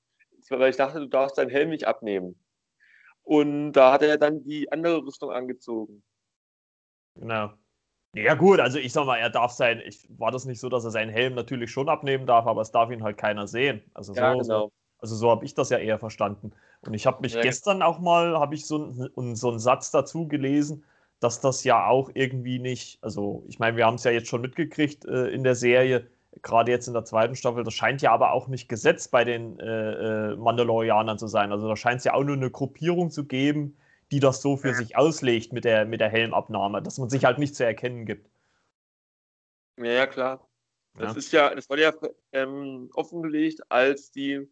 weil 0.50 0.70
ich 0.70 0.78
dachte, 0.78 1.00
du 1.00 1.08
darfst 1.08 1.38
deinen 1.38 1.50
Helm 1.50 1.70
nicht 1.70 1.86
abnehmen. 1.86 2.43
Und 3.24 3.74
da 3.74 3.94
hat 3.94 4.01
er 4.01 4.18
dann 4.18 4.44
die 4.44 4.72
andere 4.72 4.98
Rüstung 4.98 5.32
angezogen. 5.32 6.03
Genau. 7.15 7.51
Ja, 8.15 8.36
gut, 8.36 8.60
also 8.60 8.77
ich 8.77 8.94
sag 8.94 9.06
mal, 9.06 9.18
er 9.18 9.30
darf 9.30 9.51
sein, 9.51 9.82
ich, 9.86 10.06
war 10.18 10.32
das 10.32 10.46
nicht 10.46 10.60
so, 10.60 10.70
dass 10.70 10.84
er 10.84 10.92
seinen 10.92 11.10
Helm 11.10 11.34
natürlich 11.34 11.72
schon 11.72 11.89
abnehmen 11.89 12.27
darf, 12.27 12.46
aber 12.46 12.62
es 12.62 12.72
darf 12.72 12.92
ihn 12.92 13.03
halt 13.03 13.18
keiner 13.18 13.48
sehen. 13.48 13.82
Also 13.96 14.13
ja, 14.13 14.34
so, 14.34 14.39
genau. 14.39 14.72
also 15.00 15.15
so 15.15 15.32
habe 15.32 15.46
ich 15.46 15.56
das 15.56 15.70
ja 15.70 15.80
eher 15.80 15.98
verstanden. 15.98 16.51
Und 16.82 16.94
ich 16.94 17.08
habe 17.08 17.22
mich 17.22 17.34
ja. 17.34 17.42
gestern 17.42 17.82
auch 17.82 18.00
mal, 18.00 18.39
habe 18.39 18.53
ich 18.53 18.68
so, 18.68 18.92
so 18.92 19.50
einen 19.50 19.60
Satz 19.60 19.89
dazu 19.89 20.27
gelesen, 20.27 20.84
dass 21.20 21.39
das 21.39 21.63
ja 21.63 21.88
auch 21.88 22.12
irgendwie 22.13 22.60
nicht, 22.60 23.00
also 23.01 23.44
ich 23.48 23.58
meine, 23.58 23.77
wir 23.77 23.86
haben 23.86 23.96
es 23.96 24.03
ja 24.03 24.12
jetzt 24.12 24.27
schon 24.27 24.42
mitgekriegt 24.42 25.06
äh, 25.06 25.27
in 25.30 25.44
der 25.44 25.56
Serie, 25.56 26.08
gerade 26.42 26.72
jetzt 26.72 26.88
in 26.88 26.94
der 26.94 27.06
zweiten 27.06 27.36
Staffel, 27.36 27.63
das 27.63 27.74
scheint 27.74 28.02
ja 28.02 28.12
aber 28.12 28.34
auch 28.34 28.48
nicht 28.48 28.68
Gesetz 28.68 29.08
bei 29.08 29.24
den 29.24 29.60
äh, 29.60 30.32
äh 30.32 30.36
Mandalorianern 30.36 31.18
zu 31.18 31.28
sein. 31.28 31.52
Also 31.52 31.68
da 31.68 31.75
scheint 31.75 32.00
es 32.00 32.06
ja 32.06 32.13
auch 32.13 32.24
nur 32.24 32.36
eine 32.36 32.52
Gruppierung 32.52 33.12
zu 33.12 33.25
geben, 33.25 33.78
die 34.12 34.20
das 34.20 34.42
so 34.42 34.58
für 34.58 34.74
sich 34.74 34.96
auslegt 34.96 35.54
mit 35.54 35.66
der, 35.66 35.86
mit 35.86 36.02
der 36.02 36.10
Helmabnahme, 36.10 36.82
dass 36.82 36.98
man 36.98 37.10
sich 37.10 37.25
halt 37.25 37.40
nicht 37.40 37.56
zu 37.56 37.66
erkennen 37.66 38.06
gibt. 38.06 38.30
Ja, 39.78 39.86
ja 39.86 40.08
klar. 40.08 40.48
Das 40.96 41.13
ja. 41.13 41.18
ist 41.18 41.32
ja, 41.32 41.56
das 41.56 41.70
wurde 41.70 41.82
ja 41.82 41.94
ähm, 42.32 42.90
offengelegt, 42.94 43.62
als 43.72 44.12
die 44.12 44.48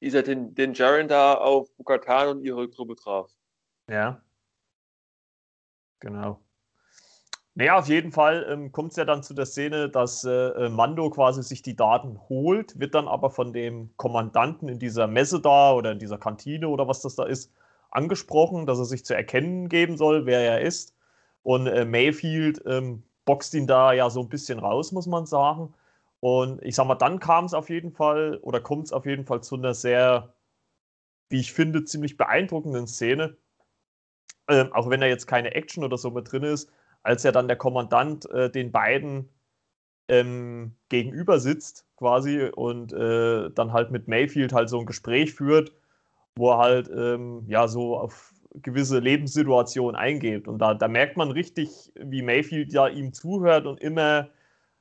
dieser 0.00 0.22
den, 0.22 0.54
den 0.54 0.74
Jaren 0.74 1.08
da 1.08 1.34
auf 1.34 1.74
Bukatan 1.76 2.28
und 2.28 2.44
ihre 2.44 2.68
Gruppe 2.68 2.96
traf. 2.96 3.30
Ja. 3.88 4.22
Genau. 6.00 6.45
Naja, 7.58 7.78
auf 7.78 7.88
jeden 7.88 8.12
Fall 8.12 8.46
ähm, 8.50 8.70
kommt 8.70 8.90
es 8.90 8.96
ja 8.98 9.06
dann 9.06 9.22
zu 9.22 9.32
der 9.32 9.46
Szene, 9.46 9.88
dass 9.88 10.24
äh, 10.24 10.30
äh, 10.30 10.68
Mando 10.68 11.08
quasi 11.08 11.42
sich 11.42 11.62
die 11.62 11.74
Daten 11.74 12.20
holt, 12.28 12.78
wird 12.78 12.94
dann 12.94 13.08
aber 13.08 13.30
von 13.30 13.54
dem 13.54 13.96
Kommandanten 13.96 14.68
in 14.68 14.78
dieser 14.78 15.06
Messe 15.06 15.40
da 15.40 15.72
oder 15.72 15.92
in 15.92 15.98
dieser 15.98 16.18
Kantine 16.18 16.68
oder 16.68 16.86
was 16.86 17.00
das 17.00 17.14
da 17.16 17.24
ist, 17.24 17.50
angesprochen, 17.90 18.66
dass 18.66 18.78
er 18.78 18.84
sich 18.84 19.06
zu 19.06 19.14
erkennen 19.16 19.70
geben 19.70 19.96
soll, 19.96 20.26
wer 20.26 20.40
er 20.40 20.60
ist. 20.60 20.94
Und 21.42 21.66
äh, 21.66 21.86
Mayfield 21.86 22.62
ähm, 22.66 23.02
boxt 23.24 23.54
ihn 23.54 23.66
da 23.66 23.94
ja 23.94 24.10
so 24.10 24.20
ein 24.20 24.28
bisschen 24.28 24.58
raus, 24.58 24.92
muss 24.92 25.06
man 25.06 25.24
sagen. 25.24 25.72
Und 26.20 26.62
ich 26.62 26.74
sag 26.74 26.86
mal, 26.86 26.94
dann 26.96 27.20
kam 27.20 27.46
es 27.46 27.54
auf 27.54 27.70
jeden 27.70 27.92
Fall 27.92 28.38
oder 28.42 28.60
kommt 28.60 28.86
es 28.86 28.92
auf 28.92 29.06
jeden 29.06 29.24
Fall 29.24 29.42
zu 29.42 29.56
einer 29.56 29.72
sehr, 29.72 30.34
wie 31.30 31.40
ich 31.40 31.52
finde, 31.54 31.84
ziemlich 31.84 32.16
beeindruckenden 32.18 32.86
Szene. 32.86 33.36
Ähm, 34.48 34.72
auch 34.72 34.90
wenn 34.90 35.00
da 35.00 35.06
jetzt 35.06 35.26
keine 35.26 35.54
Action 35.54 35.84
oder 35.84 35.98
so 35.98 36.10
mit 36.10 36.30
drin 36.30 36.42
ist, 36.42 36.70
als 37.06 37.22
ja 37.22 37.32
dann 37.32 37.48
der 37.48 37.56
Kommandant 37.56 38.28
äh, 38.30 38.50
den 38.50 38.72
beiden 38.72 39.30
ähm, 40.08 40.76
gegenüber 40.88 41.40
sitzt 41.40 41.86
quasi 41.96 42.50
und 42.54 42.92
äh, 42.92 43.50
dann 43.50 43.72
halt 43.72 43.90
mit 43.90 44.08
Mayfield 44.08 44.52
halt 44.52 44.68
so 44.68 44.78
ein 44.78 44.86
Gespräch 44.86 45.34
führt 45.34 45.72
wo 46.36 46.50
er 46.50 46.58
halt 46.58 46.90
ähm, 46.94 47.44
ja 47.48 47.66
so 47.66 47.98
auf 47.98 48.32
gewisse 48.62 49.00
Lebenssituationen 49.00 49.96
eingeht. 49.96 50.48
Und 50.48 50.58
da, 50.58 50.74
da 50.74 50.88
merkt 50.88 51.16
man 51.16 51.30
richtig, 51.30 51.92
wie 51.94 52.22
Mayfield 52.22 52.72
ja 52.72 52.86
ihm 52.88 53.12
zuhört 53.12 53.66
und 53.66 53.80
immer, 53.80 54.28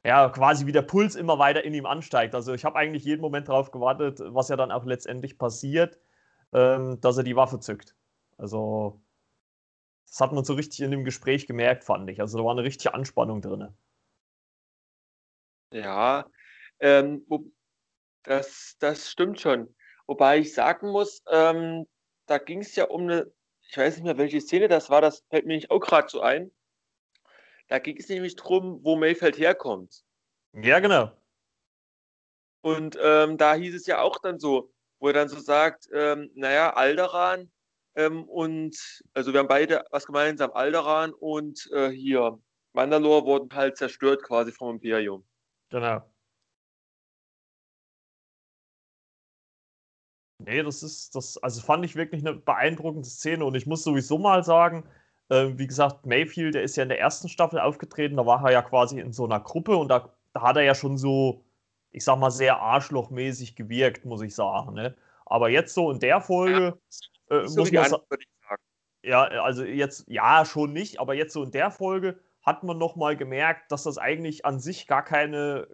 ja, 0.05 0.29
quasi 0.29 0.65
wie 0.65 0.71
der 0.71 0.81
Puls 0.81 1.15
immer 1.15 1.39
weiter 1.39 1.63
in 1.63 1.73
ihm 1.73 1.85
ansteigt. 1.85 2.35
Also 2.35 2.53
ich 2.53 2.63
habe 2.63 2.77
eigentlich 2.77 3.03
jeden 3.03 3.21
Moment 3.21 3.49
darauf 3.49 3.71
gewartet, 3.71 4.21
was 4.27 4.49
ja 4.49 4.55
dann 4.55 4.71
auch 4.71 4.85
letztendlich 4.85 5.37
passiert, 5.37 5.97
ähm, 6.53 6.99
dass 7.01 7.17
er 7.17 7.23
die 7.23 7.35
Waffe 7.35 7.59
zückt. 7.59 7.95
Also 8.37 9.01
das 10.07 10.19
hat 10.19 10.31
man 10.31 10.43
so 10.43 10.53
richtig 10.53 10.81
in 10.81 10.91
dem 10.91 11.03
Gespräch 11.03 11.47
gemerkt, 11.47 11.83
fand 11.83 12.09
ich. 12.09 12.21
Also 12.21 12.37
da 12.37 12.43
war 12.43 12.51
eine 12.51 12.63
richtige 12.63 12.93
Anspannung 12.93 13.41
drin. 13.41 13.67
Ja, 15.71 16.29
ähm, 16.79 17.25
das, 18.23 18.75
das 18.79 19.09
stimmt 19.09 19.39
schon. 19.39 19.75
Wobei 20.07 20.39
ich 20.39 20.53
sagen 20.53 20.91
muss, 20.91 21.23
ähm, 21.29 21.87
da 22.27 22.37
ging 22.37 22.61
es 22.61 22.75
ja 22.75 22.85
um 22.85 23.01
eine, 23.03 23.31
ich 23.69 23.77
weiß 23.77 23.95
nicht 23.95 24.05
mehr, 24.05 24.17
welche 24.17 24.41
Szene 24.41 24.67
das 24.67 24.89
war, 24.89 25.01
das 25.01 25.25
fällt 25.29 25.45
mir 25.45 25.55
nicht 25.55 25.71
auch 25.71 25.79
gerade 25.79 26.07
so 26.09 26.21
ein. 26.21 26.51
Da 27.67 27.79
ging 27.79 27.97
es 27.97 28.09
nämlich 28.09 28.35
darum, 28.35 28.83
wo 28.83 28.95
Mayfeld 28.95 29.37
herkommt. 29.37 30.03
Ja, 30.53 30.79
genau. 30.79 31.11
Und 32.61 32.97
ähm, 33.01 33.37
da 33.37 33.55
hieß 33.55 33.75
es 33.75 33.85
ja 33.85 34.01
auch 34.01 34.19
dann 34.19 34.39
so, 34.39 34.71
wo 34.99 35.07
er 35.07 35.13
dann 35.13 35.29
so 35.29 35.39
sagt, 35.39 35.89
ähm, 35.91 36.31
naja, 36.35 36.73
Alderan 36.73 37.51
ähm, 37.95 38.23
und, 38.25 39.03
also 39.13 39.33
wir 39.33 39.39
haben 39.39 39.47
beide 39.47 39.83
was 39.91 40.05
gemeinsam, 40.05 40.51
Alderan 40.53 41.13
und 41.13 41.69
äh, 41.71 41.89
hier, 41.89 42.37
Mandalore 42.73 43.25
wurden 43.25 43.53
halt 43.53 43.77
zerstört 43.77 44.23
quasi 44.23 44.51
vom 44.51 44.75
Imperium. 44.75 45.25
Genau. 45.69 46.01
Nee, 50.39 50.61
das 50.63 50.83
ist, 50.83 51.15
das, 51.15 51.37
also 51.37 51.61
fand 51.61 51.85
ich 51.85 51.95
wirklich 51.95 52.21
eine 52.21 52.35
beeindruckende 52.35 53.07
Szene 53.07 53.45
und 53.45 53.55
ich 53.55 53.65
muss 53.65 53.83
sowieso 53.83 54.17
mal 54.17 54.43
sagen, 54.43 54.83
äh, 55.29 55.51
wie 55.55 55.67
gesagt, 55.67 56.05
Mayfield, 56.05 56.55
der 56.55 56.63
ist 56.63 56.75
ja 56.75 56.83
in 56.83 56.89
der 56.89 56.99
ersten 56.99 57.29
Staffel 57.29 57.59
aufgetreten, 57.59 58.17
da 58.17 58.25
war 58.25 58.43
er 58.43 58.51
ja 58.51 58.61
quasi 58.61 58.99
in 58.99 59.13
so 59.13 59.25
einer 59.25 59.39
Gruppe 59.39 59.75
und 59.77 59.87
da, 59.87 60.09
da 60.33 60.41
hat 60.41 60.57
er 60.57 60.63
ja 60.63 60.75
schon 60.75 60.97
so, 60.97 61.43
ich 61.91 62.03
sag 62.03 62.19
mal, 62.19 62.31
sehr 62.31 62.59
arschlochmäßig 62.59 63.55
gewirkt, 63.55 64.05
muss 64.05 64.21
ich 64.21 64.35
sagen. 64.35 64.73
Ne? 64.73 64.95
Aber 65.25 65.49
jetzt 65.49 65.73
so 65.73 65.91
in 65.91 65.99
der 65.99 66.21
Folge, 66.21 66.61
ja, 66.61 66.77
äh, 67.29 67.47
so 67.47 67.61
muss 67.61 67.71
man 67.71 67.89
sagen, 67.89 68.03
ja, 69.03 69.23
also 69.23 69.63
jetzt, 69.63 70.05
ja, 70.07 70.45
schon 70.45 70.73
nicht, 70.73 70.99
aber 70.99 71.13
jetzt 71.13 71.33
so 71.33 71.43
in 71.43 71.51
der 71.51 71.69
Folge 71.71 72.19
hat 72.41 72.63
man 72.63 72.77
nochmal 72.77 73.15
gemerkt, 73.15 73.71
dass 73.71 73.83
das 73.83 73.97
eigentlich 73.97 74.45
an 74.45 74.59
sich 74.59 74.87
gar 74.87 75.03
keine 75.03 75.67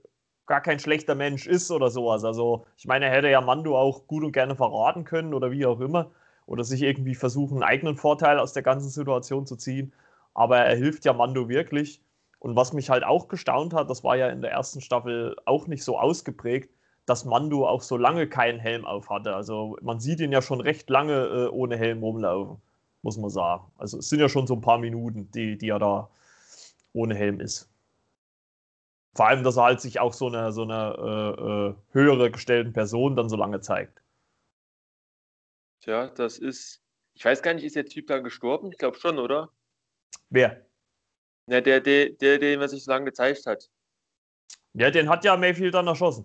gar 0.52 0.62
kein 0.62 0.80
schlechter 0.80 1.16
Mensch 1.16 1.48
ist 1.48 1.72
oder 1.72 1.90
sowas. 1.90 2.26
Also 2.26 2.66
ich 2.76 2.86
meine, 2.86 3.06
er 3.06 3.12
hätte 3.12 3.30
ja 3.30 3.40
Mando 3.40 3.78
auch 3.78 4.06
gut 4.08 4.24
und 4.26 4.34
gerne 4.34 4.56
verraten 4.56 5.06
können 5.06 5.34
oder 5.34 5.50
wie 5.52 5.66
auch 5.66 5.80
immer. 5.80 6.12
Oder 6.46 6.66
sich 6.66 6.82
irgendwie 6.82 7.16
versuchen, 7.16 7.64
einen 7.64 7.64
eigenen 7.64 7.96
Vorteil 7.96 8.38
aus 8.38 8.52
der 8.52 8.64
ganzen 8.64 8.90
Situation 8.90 9.46
zu 9.46 9.56
ziehen. 9.56 9.94
Aber 10.34 10.58
er 10.58 10.76
hilft 10.76 11.06
ja 11.06 11.14
Mando 11.14 11.48
wirklich. 11.48 12.02
Und 12.40 12.58
was 12.58 12.74
mich 12.74 12.90
halt 12.90 13.06
auch 13.06 13.30
gestaunt 13.30 13.74
hat, 13.74 13.90
das 13.90 14.04
war 14.04 14.18
ja 14.18 14.28
in 14.28 14.42
der 14.42 14.52
ersten 14.52 14.82
Staffel 14.82 15.38
auch 15.46 15.68
nicht 15.68 15.86
so 15.86 15.98
ausgeprägt, 15.98 16.74
dass 17.12 17.26
Mando 17.26 17.68
auch 17.68 17.82
so 17.82 17.98
lange 17.98 18.26
keinen 18.26 18.58
Helm 18.58 18.86
auf 18.86 19.10
hatte. 19.10 19.36
Also 19.36 19.78
man 19.82 20.00
sieht 20.00 20.22
ihn 20.22 20.32
ja 20.32 20.42
schon 20.42 20.62
recht 20.62 20.90
lange 20.90 21.26
äh, 21.26 21.48
ohne 21.50 21.76
Helm 21.76 22.00
rumlaufen, 22.00 22.62
muss 23.02 23.18
man 23.18 23.30
sagen. 23.30 23.70
Also 23.78 23.98
es 23.98 24.08
sind 24.08 24.22
ja 24.22 24.30
schon 24.30 24.48
so 24.48 24.54
ein 24.54 24.62
paar 24.62 24.78
Minuten, 24.78 25.30
die, 25.32 25.58
die 25.58 25.68
er 25.68 25.80
da 25.80 26.10
ohne 26.94 27.14
Helm 27.14 27.42
ist. 27.42 27.70
Vor 29.14 29.28
allem, 29.28 29.44
dass 29.44 29.58
er 29.58 29.64
halt 29.64 29.82
sich 29.82 30.00
auch 30.00 30.14
so 30.14 30.28
eine, 30.28 30.54
so 30.54 30.62
eine 30.62 30.96
äh, 30.98 31.42
äh, 31.42 31.76
höhere 31.92 32.32
gestellten 32.32 32.72
Person 32.72 33.18
dann 33.18 33.28
so 33.28 33.36
lange 33.36 33.60
zeigt. 33.60 34.02
Tja, 35.82 36.08
das 36.08 36.38
ist. 36.38 36.82
Ich 37.14 37.26
weiß 37.26 37.42
gar 37.42 37.54
nicht, 37.54 37.66
ist 37.66 37.76
der 37.76 37.86
Typ 37.86 38.08
dann 38.08 38.24
gestorben? 38.24 38.72
Ich 38.72 38.78
glaube 38.78 38.98
schon, 38.98 39.20
oder? 39.20 39.50
Wer? 40.30 40.66
Ja, 41.48 41.60
der, 41.60 41.82
der, 41.82 42.12
der, 42.12 42.40
den 42.40 42.60
man 42.60 42.70
sich 42.70 42.86
so 42.86 42.92
lange 42.92 43.04
gezeigt 43.04 43.46
hat. 43.48 43.70
Ja, 44.74 44.90
den 44.90 45.10
hat 45.10 45.26
ja 45.26 45.36
Mayfield 45.36 45.74
dann 45.74 45.88
erschossen. 45.88 46.24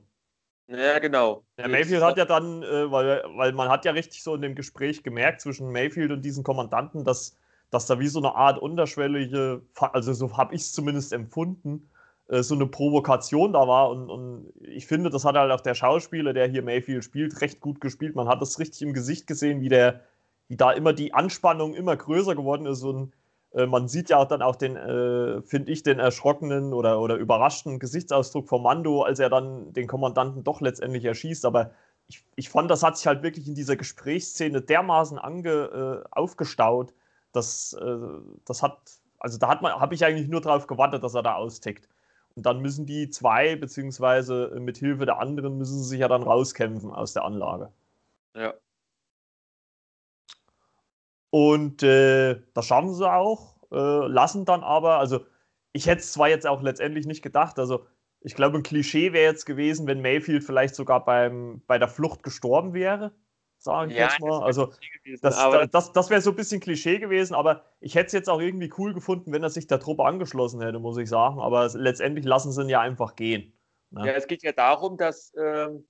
Ja, 0.69 0.99
genau. 0.99 1.45
Ja, 1.59 1.69
Mayfield 1.69 2.03
hat 2.03 2.19
ja 2.19 2.25
dann, 2.25 2.63
äh, 2.63 2.91
weil, 2.91 3.23
weil 3.37 3.53
man 3.53 3.69
hat 3.69 3.85
ja 3.85 3.93
richtig 3.93 4.23
so 4.23 4.35
in 4.35 4.43
dem 4.43 4.55
Gespräch 4.57 5.03
gemerkt 5.05 5.41
zwischen 5.41 5.71
Mayfield 5.71 6.11
und 6.11 6.23
diesen 6.23 6.43
Kommandanten, 6.43 7.05
dass, 7.05 7.37
dass 7.71 7.87
da 7.87 8.01
wie 8.01 8.09
so 8.09 8.19
eine 8.19 8.35
Art 8.35 8.59
unterschwellige, 8.59 9.63
also 9.77 10.13
so 10.13 10.37
habe 10.37 10.55
ich 10.55 10.63
es 10.63 10.73
zumindest 10.73 11.13
empfunden, 11.13 11.89
äh, 12.29 12.43
so 12.43 12.57
eine 12.57 12.67
Provokation 12.67 13.53
da 13.53 13.69
war. 13.69 13.91
Und, 13.91 14.11
und 14.11 14.53
ich 14.61 14.87
finde, 14.89 15.11
das 15.11 15.25
hat 15.25 15.37
halt 15.37 15.53
auch 15.53 15.61
der 15.61 15.75
Schauspieler, 15.75 16.33
der 16.33 16.49
hier 16.49 16.63
Mayfield 16.63 17.05
spielt, 17.05 17.41
recht 17.41 17.61
gut 17.61 17.81
gespielt. 17.81 18.17
Man 18.17 18.29
hat 18.29 18.43
das 18.43 18.59
richtig 18.59 18.83
im 18.83 18.93
Gesicht 18.93 19.29
gesehen, 19.29 19.61
wie 19.61 19.69
der, 19.69 20.01
wie 20.49 20.57
da 20.57 20.73
immer 20.73 20.93
die 20.93 21.15
Anspannung 21.15 21.75
immer 21.75 21.97
größer 21.97 22.35
geworden 22.35 22.67
ist 22.67 22.83
und 22.83 23.13
man 23.65 23.89
sieht 23.89 24.11
ja 24.11 24.23
dann 24.27 24.43
auch 24.43 24.57
den, 24.57 24.77
äh, 24.77 25.41
finde 25.41 25.73
ich, 25.73 25.83
den 25.83 25.99
erschrockenen 25.99 26.75
oder, 26.75 27.01
oder 27.01 27.17
überraschten 27.17 27.79
Gesichtsausdruck 27.79 28.49
von 28.49 28.63
Mando, 28.63 29.03
als 29.03 29.19
er 29.19 29.31
dann 29.31 29.73
den 29.73 29.87
Kommandanten 29.87 30.45
doch 30.45 30.61
letztendlich 30.61 31.07
erschießt. 31.07 31.47
Aber 31.47 31.71
ich, 32.09 32.23
ich 32.35 32.51
fand, 32.51 32.71
das 32.71 32.83
hat 32.83 32.99
sich 32.99 33.07
halt 33.07 33.23
wirklich 33.23 33.49
in 33.49 33.55
dieser 33.55 33.77
Gesprächsszene 33.77 34.61
dermaßen 34.61 35.19
ange, 35.19 36.05
äh, 36.05 36.09
aufgestaut, 36.11 36.93
dass 37.33 37.73
äh, 37.73 37.97
das 38.45 38.63
hat, 38.63 38.79
also 39.19 39.39
da 39.39 39.49
hat 39.49 39.63
man, 39.63 39.73
habe 39.73 39.95
ich 39.95 40.05
eigentlich 40.05 40.29
nur 40.29 40.43
darauf 40.43 40.67
gewartet, 40.67 41.03
dass 41.03 41.15
er 41.15 41.23
da 41.23 41.37
austickt. 41.37 41.89
Und 42.35 42.45
dann 42.45 42.61
müssen 42.61 42.85
die 42.85 43.09
zwei, 43.09 43.57
beziehungsweise 43.57 44.55
mit 44.61 44.77
Hilfe 44.77 45.07
der 45.07 45.19
anderen, 45.19 45.57
müssen 45.57 45.79
sie 45.79 45.89
sich 45.89 46.01
ja 46.01 46.09
dann 46.09 46.23
rauskämpfen 46.23 46.91
aus 46.91 47.15
der 47.15 47.25
Anlage. 47.25 47.73
Ja. 48.35 48.53
Und 51.37 51.83
äh, 51.83 52.41
das 52.55 52.65
schaffen 52.65 52.95
sie 52.95 53.13
auch, 53.13 53.59
äh, 53.71 54.07
lassen 54.07 54.47
dann 54.47 54.63
aber, 54.63 54.97
also 54.97 55.21
ich 55.75 55.87
hätte 55.87 56.01
es 56.01 56.13
zwar 56.13 56.31
jetzt 56.31 56.47
auch 56.47 56.63
letztendlich 56.63 57.07
nicht 57.07 57.21
gedacht, 57.21 57.59
also 57.59 57.85
ich 58.23 58.35
glaube, 58.35 58.57
ein 58.57 58.63
Klischee 58.63 59.13
wäre 59.13 59.31
jetzt 59.31 59.45
gewesen, 59.45 59.87
wenn 59.87 60.01
Mayfield 60.01 60.45
vielleicht 60.45 60.75
sogar 60.75 61.05
beim, 61.05 61.61
bei 61.67 61.77
der 61.77 61.89
Flucht 61.89 62.23
gestorben 62.23 62.73
wäre, 62.73 63.13
sage 63.59 63.91
ich 63.91 63.99
ja, 63.99 64.07
jetzt 64.07 64.19
mal. 64.19 64.45
Also 64.45 64.73
das, 65.21 65.37
das, 65.37 65.71
das, 65.71 65.93
das 65.93 66.09
wäre 66.09 66.23
so 66.23 66.31
ein 66.31 66.37
bisschen 66.37 66.59
Klischee 66.59 67.01
gewesen, 67.01 67.35
aber 67.35 67.67
ich 67.81 67.97
hätte 67.97 68.07
es 68.07 68.13
jetzt 68.13 68.31
auch 68.31 68.41
irgendwie 68.41 68.73
cool 68.79 68.95
gefunden, 68.95 69.31
wenn 69.31 69.43
er 69.43 69.51
sich 69.51 69.67
der 69.67 69.79
Truppe 69.79 70.07
angeschlossen 70.07 70.63
hätte, 70.63 70.79
muss 70.79 70.97
ich 70.97 71.11
sagen. 71.11 71.39
Aber 71.39 71.69
letztendlich 71.75 72.25
lassen 72.25 72.51
sie 72.51 72.63
ihn 72.63 72.71
ja 72.71 72.81
einfach 72.81 73.15
gehen. 73.15 73.53
Ne? 73.91 74.07
Ja, 74.07 74.13
es 74.15 74.27
geht 74.27 74.43
ja 74.43 74.53
darum, 74.53 74.97
dass 74.97 75.35
ähm, 75.37 75.87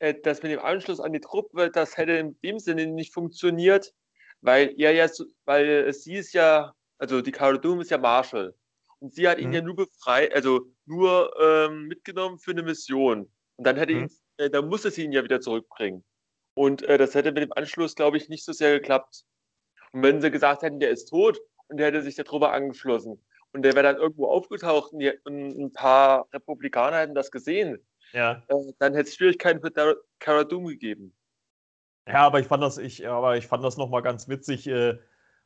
äh, 0.00 0.14
das 0.20 0.42
mit 0.42 0.50
dem 0.50 0.58
Anschluss 0.58 0.98
an 0.98 1.12
die 1.12 1.20
Truppe, 1.20 1.70
das 1.70 1.96
hätte 1.96 2.14
in 2.14 2.40
dem 2.40 2.58
Sinne 2.58 2.88
nicht 2.88 3.14
funktioniert, 3.14 3.94
weil 4.40 4.74
er 4.78 4.92
ja, 4.92 5.08
weil 5.44 5.92
sie 5.92 6.14
ist 6.14 6.32
ja, 6.32 6.74
also 6.98 7.20
die 7.20 7.32
Cara 7.32 7.56
Doom 7.56 7.80
ist 7.80 7.90
ja 7.90 7.98
Marshall. 7.98 8.54
Und 8.98 9.14
sie 9.14 9.26
hat 9.28 9.38
ihn 9.38 9.48
mhm. 9.48 9.54
ja 9.54 9.62
nur 9.62 9.76
befreit, 9.76 10.34
also 10.34 10.66
nur 10.84 11.34
ähm, 11.40 11.86
mitgenommen 11.86 12.38
für 12.38 12.50
eine 12.50 12.62
Mission. 12.62 13.30
Und 13.56 13.66
dann 13.66 13.76
hätte 13.76 13.94
mhm. 13.94 14.02
ihn, 14.02 14.10
äh, 14.36 14.50
dann 14.50 14.68
musste 14.68 14.90
sie 14.90 15.04
ihn 15.04 15.12
ja 15.12 15.24
wieder 15.24 15.40
zurückbringen. 15.40 16.04
Und 16.54 16.82
äh, 16.82 16.98
das 16.98 17.14
hätte 17.14 17.32
mit 17.32 17.42
dem 17.42 17.52
Anschluss, 17.52 17.94
glaube 17.94 18.18
ich, 18.18 18.28
nicht 18.28 18.44
so 18.44 18.52
sehr 18.52 18.78
geklappt. 18.78 19.24
Und 19.92 20.02
wenn 20.02 20.20
sie 20.20 20.30
gesagt 20.30 20.62
hätten, 20.62 20.80
der 20.80 20.90
ist 20.90 21.06
tot 21.06 21.40
und 21.68 21.78
der 21.78 21.86
hätte 21.86 22.02
sich 22.02 22.14
darüber 22.14 22.52
angeschlossen 22.52 23.24
und 23.52 23.62
der 23.62 23.74
wäre 23.74 23.84
dann 23.84 23.96
irgendwo 23.96 24.26
aufgetaucht 24.26 24.92
und, 24.92 25.00
die, 25.00 25.12
und 25.24 25.58
ein 25.58 25.72
paar 25.72 26.28
Republikaner 26.32 26.98
hätten 26.98 27.14
das 27.14 27.30
gesehen, 27.30 27.78
ja. 28.12 28.42
äh, 28.48 28.72
dann 28.78 28.94
hätte 28.94 29.08
es 29.08 29.14
Schwierigkeiten 29.14 29.60
für 29.60 29.96
Cara 30.18 30.44
Doom 30.44 30.66
gegeben. 30.66 31.14
Ja, 32.06 32.26
aber 32.26 32.40
ich 32.40 32.46
fand 32.46 32.62
das, 32.62 32.78
ich, 32.78 33.08
aber 33.08 33.36
ich 33.36 33.46
fand 33.46 33.64
das 33.64 33.76
nochmal 33.76 34.02
ganz 34.02 34.28
witzig, 34.28 34.66
äh, 34.66 34.98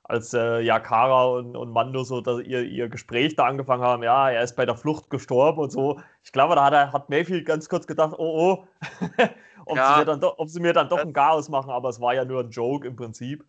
als 0.05 0.35
äh, 0.35 0.61
ja 0.61 0.81
Kara 0.81 1.25
und, 1.25 1.57
und 1.57 1.71
Mando 1.71 2.05
so 2.05 2.21
dass 2.21 2.41
ihr, 2.41 2.63
ihr 2.63 2.89
Gespräch 2.89 3.37
da 3.37 3.47
angefangen 3.47 3.83
haben, 3.83 4.03
ja, 4.03 4.31
er 4.31 4.43
ist 4.43 4.55
bei 4.55 4.67
der 4.67 4.77
Flucht 4.77 5.09
gestorben 5.11 5.61
und 5.61 5.71
so. 5.71 6.01
Ich 6.23 6.33
glaube, 6.33 6.55
da 6.55 6.65
hat, 6.65 6.75
er, 6.75 6.93
hat 6.93 7.09
Mayfield 7.09 7.47
ganz 7.47 7.69
kurz 7.69 7.87
gedacht, 7.87 8.15
oh 8.19 8.63
oh, 8.63 8.89
ob, 9.67 9.77
ja. 9.77 9.95
sie 9.95 9.99
mir 10.01 10.05
dann 10.05 10.21
doch, 10.21 10.39
ob 10.39 10.49
sie 10.49 10.61
mir 10.61 10.73
dann 10.75 10.89
doch 10.89 10.99
ein 10.99 11.13
Chaos 11.13 11.49
machen, 11.49 11.71
aber 11.71 11.89
es 11.89 12.01
war 12.01 12.15
ja 12.15 12.25
nur 12.25 12.41
ein 12.41 12.51
Joke 12.51 12.87
im 12.87 12.97
Prinzip. 12.97 13.45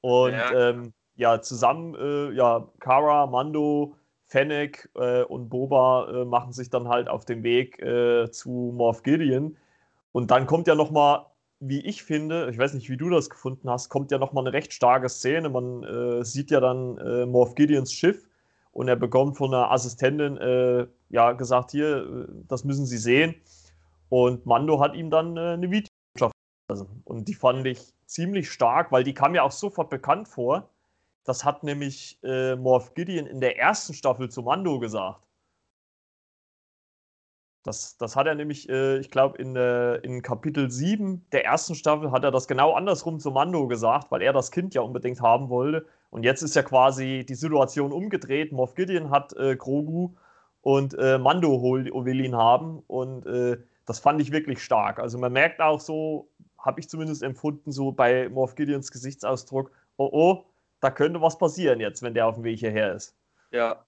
Und 0.00 0.32
ja, 0.32 0.70
ähm, 0.70 0.94
ja 1.16 1.42
zusammen, 1.42 1.94
äh, 1.94 2.32
ja, 2.32 2.66
Kara, 2.80 3.26
Mando, 3.26 3.94
Fennec 4.24 4.88
äh, 4.94 5.22
und 5.24 5.50
Boba 5.50 6.08
äh, 6.08 6.24
machen 6.24 6.52
sich 6.52 6.70
dann 6.70 6.88
halt 6.88 7.08
auf 7.08 7.26
den 7.26 7.42
Weg 7.42 7.78
äh, 7.80 8.30
zu 8.30 8.72
Morph 8.74 9.02
Gideon. 9.02 9.56
Und 10.12 10.30
dann 10.30 10.46
kommt 10.46 10.66
ja 10.66 10.74
nochmal 10.74 11.26
wie 11.60 11.80
ich 11.80 12.02
finde, 12.02 12.48
ich 12.50 12.58
weiß 12.58 12.74
nicht, 12.74 12.88
wie 12.88 12.96
du 12.96 13.10
das 13.10 13.28
gefunden 13.28 13.68
hast, 13.68 13.90
kommt 13.90 14.10
ja 14.10 14.18
nochmal 14.18 14.44
eine 14.46 14.54
recht 14.54 14.72
starke 14.72 15.08
Szene. 15.08 15.50
Man 15.50 15.84
äh, 15.84 16.24
sieht 16.24 16.50
ja 16.50 16.60
dann 16.60 16.96
äh, 16.98 17.26
Morph 17.26 17.54
Gideons 17.54 17.92
Schiff 17.92 18.26
und 18.72 18.88
er 18.88 18.96
bekommt 18.96 19.36
von 19.36 19.52
einer 19.52 19.70
Assistentin 19.70 20.38
äh, 20.38 20.86
ja 21.10 21.32
gesagt, 21.32 21.72
hier, 21.72 22.28
äh, 22.28 22.32
das 22.48 22.64
müssen 22.64 22.86
Sie 22.86 22.98
sehen. 22.98 23.34
Und 24.08 24.46
Mando 24.46 24.80
hat 24.80 24.94
ihm 24.94 25.10
dann 25.10 25.36
äh, 25.36 25.40
eine 25.40 25.70
Videobotschaft 25.70 26.34
gelassen. 26.68 27.02
Und 27.04 27.28
die 27.28 27.34
fand 27.34 27.66
ich 27.66 27.80
ziemlich 28.06 28.50
stark, 28.50 28.90
weil 28.90 29.04
die 29.04 29.14
kam 29.14 29.34
ja 29.34 29.42
auch 29.42 29.52
sofort 29.52 29.90
bekannt 29.90 30.28
vor. 30.28 30.70
Das 31.24 31.44
hat 31.44 31.62
nämlich 31.62 32.18
äh, 32.22 32.56
Morph 32.56 32.94
Gideon 32.94 33.26
in 33.26 33.40
der 33.40 33.58
ersten 33.58 33.92
Staffel 33.92 34.30
zu 34.30 34.42
Mando 34.42 34.78
gesagt. 34.78 35.26
Das, 37.62 37.98
das 37.98 38.16
hat 38.16 38.26
er 38.26 38.34
nämlich, 38.34 38.68
äh, 38.70 38.98
ich 38.98 39.10
glaube, 39.10 39.36
in, 39.38 39.54
äh, 39.54 39.96
in 39.96 40.22
Kapitel 40.22 40.70
7 40.70 41.26
der 41.30 41.44
ersten 41.44 41.74
Staffel 41.74 42.10
hat 42.10 42.24
er 42.24 42.30
das 42.30 42.48
genau 42.48 42.72
andersrum 42.72 43.20
zu 43.20 43.30
Mando 43.30 43.68
gesagt, 43.68 44.10
weil 44.10 44.22
er 44.22 44.32
das 44.32 44.50
Kind 44.50 44.74
ja 44.74 44.80
unbedingt 44.80 45.20
haben 45.20 45.50
wollte. 45.50 45.86
Und 46.08 46.22
jetzt 46.22 46.42
ist 46.42 46.56
ja 46.56 46.62
quasi 46.62 47.24
die 47.28 47.34
Situation 47.34 47.92
umgedreht. 47.92 48.52
Moff 48.52 48.74
Gideon 48.74 49.10
hat 49.10 49.34
äh, 49.34 49.56
Grogu 49.56 50.14
und 50.62 50.94
äh, 50.98 51.18
Mando 51.18 51.62
will 51.62 52.20
ihn 52.20 52.34
haben. 52.34 52.82
Und 52.86 53.26
äh, 53.26 53.58
das 53.84 54.00
fand 54.00 54.20
ich 54.22 54.32
wirklich 54.32 54.62
stark. 54.62 54.98
Also 54.98 55.18
man 55.18 55.32
merkt 55.32 55.60
auch 55.60 55.80
so, 55.80 56.28
habe 56.58 56.80
ich 56.80 56.88
zumindest 56.88 57.22
empfunden, 57.22 57.72
so 57.72 57.92
bei 57.92 58.28
Moff 58.30 58.54
Gideons 58.54 58.90
Gesichtsausdruck, 58.90 59.70
oh 59.98 60.08
oh, 60.12 60.44
da 60.80 60.90
könnte 60.90 61.20
was 61.20 61.36
passieren 61.36 61.80
jetzt, 61.80 62.02
wenn 62.02 62.14
der 62.14 62.26
auf 62.26 62.36
dem 62.36 62.44
Weg 62.44 62.58
hierher 62.58 62.94
ist. 62.94 63.14
Ja, 63.50 63.84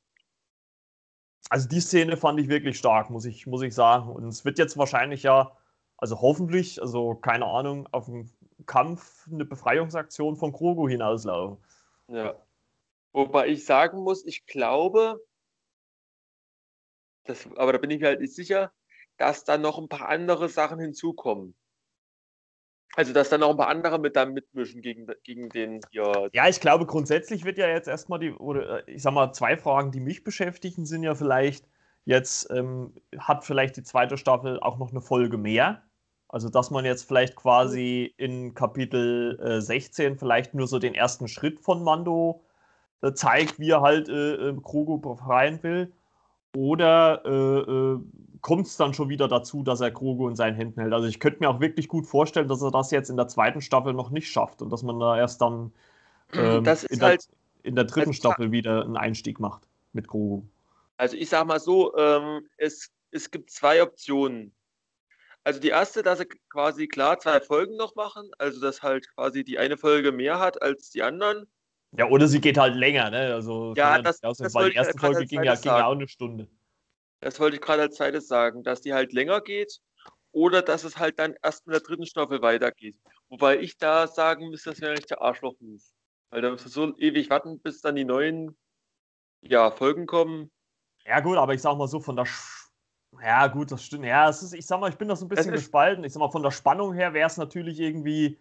also 1.49 1.69
die 1.69 1.81
Szene 1.81 2.17
fand 2.17 2.41
ich 2.41 2.49
wirklich 2.49 2.79
stark, 2.79 3.11
muss 3.11 3.25
ich, 3.25 3.47
muss 3.47 3.63
ich 3.63 3.75
sagen. 3.75 4.09
Und 4.09 4.25
es 4.27 4.45
wird 4.45 4.59
jetzt 4.59 4.77
wahrscheinlich 4.77 5.23
ja, 5.23 5.57
also 5.97 6.21
hoffentlich, 6.21 6.81
also 6.81 7.15
keine 7.15 7.47
Ahnung, 7.47 7.89
auf 7.93 8.07
dem 8.07 8.31
Kampf 8.67 9.27
eine 9.31 9.45
Befreiungsaktion 9.45 10.37
von 10.37 10.53
Krogo 10.53 10.89
hinauslaufen. 10.89 11.63
Ja. 12.09 12.35
Wobei 13.13 13.49
ich 13.49 13.65
sagen 13.67 14.03
muss, 14.03 14.25
ich 14.25 14.47
glaube, 14.47 15.21
das, 17.25 17.47
aber 17.57 17.73
da 17.73 17.79
bin 17.79 17.91
ich 17.91 18.01
mir 18.01 18.09
halt 18.09 18.21
nicht 18.21 18.35
sicher, 18.35 18.73
dass 19.17 19.45
da 19.45 19.59
noch 19.59 19.79
ein 19.79 19.89
paar 19.89 20.09
andere 20.09 20.49
Sachen 20.49 20.81
hinzukommen. 20.81 21.55
Also, 22.95 23.13
dass 23.13 23.31
dann 23.31 23.41
noch 23.41 23.51
ein 23.51 23.57
paar 23.57 23.69
andere 23.69 23.99
mit 23.99 24.17
da 24.17 24.27
mitmischen 24.27 24.83
gegen, 24.83 25.07
gegen 25.25 25.49
den 25.49 25.81
hier. 25.91 26.29
Ja, 26.33 26.49
ich 26.49 26.61
glaube, 26.61 26.85
grundsätzlich 26.85 27.45
wird 27.45 27.57
ja 27.57 27.69
jetzt 27.69 27.89
erstmal 27.89 28.19
die, 28.19 28.33
oder 28.33 28.87
äh, 28.87 28.91
ich 28.91 29.03
sag 29.03 29.15
mal, 29.15 29.33
zwei 29.33 29.57
Fragen, 29.57 29.93
die 29.93 30.01
mich 30.01 30.25
beschäftigen, 30.25 30.85
sind 30.85 31.03
ja 31.03 31.15
vielleicht, 31.15 31.67
jetzt 32.05 32.51
ähm, 32.51 32.93
hat 33.19 33.45
vielleicht 33.45 33.77
die 33.77 33.83
zweite 33.83 34.19
Staffel 34.19 34.61
auch 34.61 34.79
noch 34.79 34.91
eine 34.91 35.01
Folge 35.01 35.39
mehr. 35.39 35.83
Also, 36.29 36.49
dass 36.49 36.71
man 36.71 36.85
jetzt 36.85 37.09
vielleicht 37.09 37.37
quasi 37.37 38.15
in 38.19 38.55
Kapitel 38.55 39.39
äh, 39.41 39.61
16 39.61 40.19
vielleicht 40.19 40.55
nur 40.55 40.67
so 40.67 40.79
den 40.79 40.95
ersten 40.95 41.29
Schritt 41.29 41.61
von 41.61 41.83
Mando 41.83 42.45
äh, 43.03 43.13
zeigt, 43.13 43.59
wie 43.59 43.71
er 43.71 43.83
halt 43.83 44.09
äh, 44.09 44.49
äh 44.49 44.57
Krogo 44.63 44.99
befreien 44.99 45.63
will. 45.63 45.93
Oder 46.55 47.25
äh, 47.25 47.99
kommt 48.43 48.67
es 48.67 48.77
dann 48.77 48.93
schon 48.93 49.09
wieder 49.09 49.29
dazu, 49.29 49.63
dass 49.63 49.81
er 49.81 49.93
Krogo 49.93 50.29
in 50.29 50.37
seinen 50.37 50.57
Händen 50.57 50.81
hält. 50.81 50.93
Also 50.93 51.07
ich 51.07 51.21
könnte 51.21 51.39
mir 51.41 51.49
auch 51.49 51.61
wirklich 51.61 51.89
gut 51.89 52.07
vorstellen, 52.07 52.49
dass 52.49 52.61
er 52.61 52.73
das 52.73 52.91
jetzt 52.91 53.09
in 53.09 53.17
der 53.17 53.29
zweiten 53.29 53.61
Staffel 53.61 53.95
noch 53.95 54.11
nicht 54.11 54.31
schafft 54.31 54.61
und 54.61 54.71
dass 54.71 54.83
man 54.83 54.99
da 54.99 55.17
erst 55.17 55.41
dann 55.41 55.73
ähm, 56.35 56.59
in, 56.59 56.65
der, 56.65 56.77
halt, 57.01 57.29
in, 57.63 57.77
der, 57.77 57.85
dritten 57.85 58.13
Staffel 58.13 58.51
wieder 58.51 58.85
einen 58.85 58.97
Einstieg 58.97 59.39
macht 59.39 59.63
mit 59.93 60.09
Krogo. 60.09 60.45
Also 60.97 61.17
ich 61.17 61.29
sag 61.29 61.47
mal 61.47 61.61
so, 61.61 61.97
ähm, 61.97 62.47
es, 62.57 62.91
es 63.13 63.31
gibt 63.31 63.51
zwei 63.51 63.83
Optionen. 63.83 64.53
Also 65.45 65.61
die 65.61 65.69
erste, 65.69 66.03
dass 66.03 66.19
sie 66.19 66.27
quasi 66.51 66.87
klar 66.89 67.19
zwei 67.19 67.41
Folgen 67.41 67.77
noch 67.77 67.95
machen, 67.95 68.31
also 68.39 68.61
dass 68.61 68.83
halt 68.83 69.09
quasi 69.15 69.45
die 69.45 69.59
eine 69.59 69.77
Folge 69.77 70.13
mehr 70.13 70.39
hat 70.39 70.61
als 70.63 70.91
die 70.91 71.03
anderen. 71.03 71.47
Ja, 71.97 72.09
oder 72.09 72.27
sie 72.27 72.41
geht 72.41 72.59
halt 72.59 72.75
länger, 72.75 73.11
ne? 73.11 73.35
Also 73.35 73.75
ja, 73.77 74.01
das, 74.01 74.21
das, 74.21 74.39
das 74.39 74.55
weil 74.55 74.71
die 74.71 74.77
erste 74.77 74.99
Folge 74.99 75.27
ging 75.27 75.43
ja, 75.43 75.55
ging 75.55 75.73
ja 75.73 75.87
auch 75.87 75.93
eine 75.93 76.09
Stunde. 76.09 76.49
Das 77.23 77.39
wollte 77.39 77.57
ich 77.57 77.63
gerade 77.63 77.83
als 77.83 77.97
zweites 77.97 78.27
sagen, 78.27 78.65
dass 78.65 78.81
die 78.81 78.93
halt 78.93 79.13
länger 79.13 79.41
geht 79.41 79.79
oder 80.33 80.61
dass 80.61 80.83
es 80.83 80.99
halt 80.99 81.19
dann 81.21 81.35
erst 81.43 81.67
mit 81.67 81.75
der 81.75 81.81
dritten 81.81 82.05
Staffel 82.05 82.43
weitergeht. 82.43 82.97
Wobei 83.29 83.61
ich 83.61 83.79
da 83.79 84.09
sagen 84.09 84.49
müsste, 84.49 84.71
das 84.71 84.81
wäre 84.81 84.95
nicht 84.95 85.09
der 85.09 85.23
Arschloch-Move. 85.23 85.81
Weil 86.31 86.43
da 86.43 86.51
musst 86.51 86.67
du 86.67 86.69
so 86.69 86.97
ewig 86.99 87.31
warten, 87.31 87.61
bis 87.61 87.81
dann 87.81 87.95
die 87.95 88.05
neuen 88.05 88.57
ja, 89.41 89.71
Folgen 89.71 90.07
kommen. 90.07 90.51
Ja, 91.05 91.21
gut, 91.21 91.37
aber 91.37 91.55
ich 91.55 91.63
sag 91.63 91.77
mal 91.77 91.87
so, 91.87 92.01
von 92.01 92.17
der. 92.17 92.27
Sch 92.27 92.71
ja, 93.23 93.47
gut, 93.47 93.71
das 93.71 93.85
stimmt. 93.85 94.07
Ja, 94.07 94.29
es 94.29 94.43
ist, 94.43 94.55
ich 94.55 94.67
sag 94.67 94.81
mal, 94.81 94.91
ich 94.91 94.97
bin 94.97 95.07
da 95.07 95.15
so 95.15 95.27
ein 95.27 95.29
bisschen 95.29 95.53
gespalten. 95.53 96.03
Ich 96.03 96.13
sag 96.13 96.21
mal, 96.21 96.31
von 96.31 96.43
der 96.43 96.51
Spannung 96.51 96.95
her 96.95 97.13
wäre 97.13 97.27
es 97.27 97.37
natürlich 97.37 97.79
irgendwie. 97.79 98.39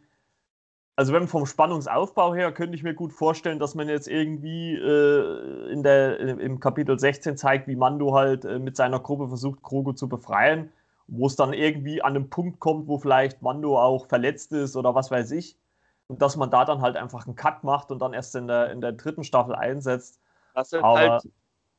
Also, 0.95 1.13
wenn 1.13 1.27
vom 1.27 1.45
Spannungsaufbau 1.45 2.35
her 2.35 2.51
könnte 2.51 2.75
ich 2.75 2.83
mir 2.83 2.93
gut 2.93 3.13
vorstellen, 3.13 3.59
dass 3.59 3.75
man 3.75 3.87
jetzt 3.87 4.07
irgendwie 4.07 4.75
äh, 4.75 5.71
in 5.71 5.83
der, 5.83 6.19
im 6.19 6.59
Kapitel 6.59 6.99
16 6.99 7.37
zeigt, 7.37 7.67
wie 7.67 7.75
Mando 7.75 8.13
halt 8.13 8.45
äh, 8.45 8.59
mit 8.59 8.75
seiner 8.75 8.99
Gruppe 8.99 9.29
versucht, 9.29 9.63
Krogo 9.63 9.93
zu 9.93 10.09
befreien, 10.09 10.71
wo 11.07 11.27
es 11.27 11.35
dann 11.35 11.53
irgendwie 11.53 12.01
an 12.01 12.15
einem 12.15 12.29
Punkt 12.29 12.59
kommt, 12.59 12.87
wo 12.87 12.97
vielleicht 12.97 13.41
Mando 13.41 13.79
auch 13.79 14.07
verletzt 14.07 14.51
ist 14.51 14.75
oder 14.75 14.93
was 14.93 15.11
weiß 15.11 15.31
ich. 15.31 15.57
Und 16.07 16.21
dass 16.21 16.35
man 16.35 16.51
da 16.51 16.65
dann 16.65 16.81
halt 16.81 16.97
einfach 16.97 17.25
einen 17.25 17.37
Cut 17.37 17.63
macht 17.63 17.89
und 17.89 17.99
dann 17.99 18.13
erst 18.13 18.35
in 18.35 18.47
der, 18.47 18.71
in 18.71 18.81
der 18.81 18.91
dritten 18.91 19.23
Staffel 19.23 19.55
einsetzt. 19.55 20.19
Das 20.53 20.73
ist 20.73 20.83
halt, 20.83 21.23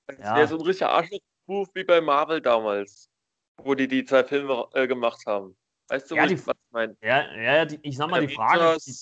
das 0.07 0.19
ja. 0.19 0.37
wäre 0.37 0.49
so 0.49 0.57
ein 0.57 0.63
richtiger 0.63 0.91
Arschloch-Move 0.91 1.69
wie 1.75 1.85
bei 1.85 2.01
Marvel 2.01 2.41
damals, 2.41 3.11
wo 3.59 3.75
die 3.75 3.89
die 3.89 4.05
zwei 4.05 4.25
Filme 4.25 4.67
äh, 4.73 4.87
gemacht 4.87 5.27
haben. 5.27 5.55
Weißt 5.93 6.11
du, 6.11 6.15
ja, 6.15 6.27
die, 6.27 6.47
was 6.47 6.57
ich 6.57 6.73
meine? 6.73 6.97
Ja, 7.03 7.37
ja 7.37 7.65
die, 7.67 7.79
ich 7.83 7.99
sag 7.99 8.09
mal, 8.09 8.27
die 8.27 8.35
Frage. 8.35 8.79
Die, 8.87 8.93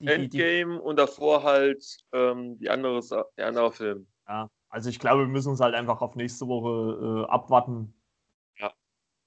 die, 0.00 0.12
Endgame 0.12 0.78
und 0.78 0.96
davor 0.96 1.42
halt 1.42 1.82
ähm, 2.12 2.58
die 2.58 2.68
andere, 2.68 3.00
der 3.38 3.46
andere 3.46 3.72
Film. 3.72 4.06
Ja, 4.28 4.50
also 4.68 4.90
ich 4.90 4.98
glaube, 4.98 5.22
wir 5.22 5.28
müssen 5.28 5.48
uns 5.48 5.60
halt 5.60 5.74
einfach 5.74 6.02
auf 6.02 6.16
nächste 6.16 6.46
Woche 6.46 7.24
äh, 7.24 7.30
abwarten. 7.30 7.94
Ja. 8.58 8.74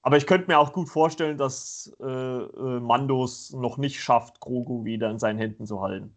Aber 0.02 0.16
ich 0.16 0.28
könnte 0.28 0.46
mir 0.46 0.60
auch 0.60 0.72
gut 0.72 0.88
vorstellen, 0.88 1.38
dass 1.38 1.92
äh, 1.98 2.04
äh 2.04 2.80
Mandos 2.80 3.52
noch 3.52 3.78
nicht 3.78 4.00
schafft, 4.00 4.38
Grogu 4.38 4.84
wieder 4.84 5.10
in 5.10 5.18
seinen 5.18 5.38
Händen 5.38 5.66
zu 5.66 5.80
halten. 5.82 6.14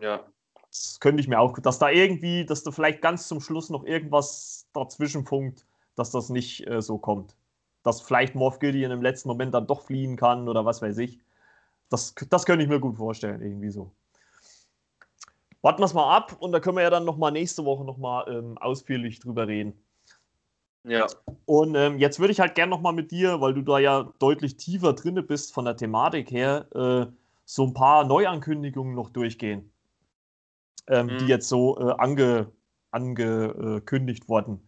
Ja. 0.00 0.24
Das 0.70 1.00
könnte 1.00 1.20
ich 1.20 1.26
mir 1.26 1.40
auch, 1.40 1.58
dass 1.58 1.80
da 1.80 1.90
irgendwie, 1.90 2.46
dass 2.46 2.62
da 2.62 2.70
vielleicht 2.70 3.02
ganz 3.02 3.26
zum 3.26 3.40
Schluss 3.40 3.70
noch 3.70 3.82
irgendwas 3.82 4.68
dazwischen 4.72 5.24
funkt, 5.24 5.66
dass 5.96 6.12
das 6.12 6.28
nicht 6.28 6.64
äh, 6.68 6.80
so 6.80 6.96
kommt. 6.96 7.37
Dass 7.88 8.00
vielleicht 8.00 8.34
Morph 8.34 8.58
Gideon 8.58 8.90
im 8.90 9.02
letzten 9.02 9.28
Moment 9.28 9.54
dann 9.54 9.66
doch 9.66 9.82
fliehen 9.82 10.16
kann 10.16 10.48
oder 10.48 10.64
was 10.64 10.82
weiß 10.82 10.98
ich. 10.98 11.18
Das, 11.88 12.14
das 12.28 12.44
könnte 12.44 12.62
ich 12.62 12.68
mir 12.68 12.80
gut 12.80 12.96
vorstellen, 12.96 13.40
irgendwie 13.40 13.70
so. 13.70 13.90
Warten 15.62 15.80
wir 15.80 15.86
es 15.86 15.94
mal 15.94 16.14
ab 16.14 16.36
und 16.38 16.52
da 16.52 16.60
können 16.60 16.76
wir 16.76 16.82
ja 16.82 16.90
dann 16.90 17.04
nochmal 17.04 17.32
nächste 17.32 17.64
Woche 17.64 17.84
nochmal 17.84 18.26
ähm, 18.28 18.58
ausführlich 18.58 19.20
drüber 19.20 19.48
reden. 19.48 19.72
Ja. 20.84 21.06
Und 21.46 21.74
ähm, 21.74 21.98
jetzt 21.98 22.20
würde 22.20 22.32
ich 22.32 22.40
halt 22.40 22.54
gerne 22.54 22.70
nochmal 22.70 22.92
mit 22.92 23.10
dir, 23.10 23.40
weil 23.40 23.54
du 23.54 23.62
da 23.62 23.78
ja 23.78 24.12
deutlich 24.18 24.56
tiefer 24.56 24.92
drinne 24.92 25.22
bist 25.22 25.52
von 25.52 25.64
der 25.64 25.76
Thematik 25.76 26.30
her, 26.30 26.66
äh, 26.74 27.06
so 27.44 27.66
ein 27.66 27.74
paar 27.74 28.04
Neuankündigungen 28.04 28.94
noch 28.94 29.10
durchgehen 29.10 29.72
ähm, 30.88 31.06
mhm. 31.06 31.18
die 31.18 31.26
jetzt 31.26 31.48
so 31.48 31.78
äh, 31.78 31.94
ange, 31.98 32.50
angekündigt 32.90 34.28
wurden. 34.28 34.67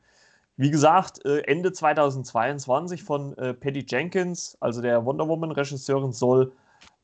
Wie 0.56 0.70
gesagt, 0.70 1.24
äh, 1.24 1.40
Ende 1.42 1.72
2022 1.72 3.02
von 3.02 3.36
äh, 3.38 3.54
Patty 3.54 3.84
Jenkins, 3.88 4.56
also 4.60 4.82
der 4.82 5.04
Wonder 5.04 5.26
Woman-Regisseurin, 5.26 6.12
soll 6.12 6.52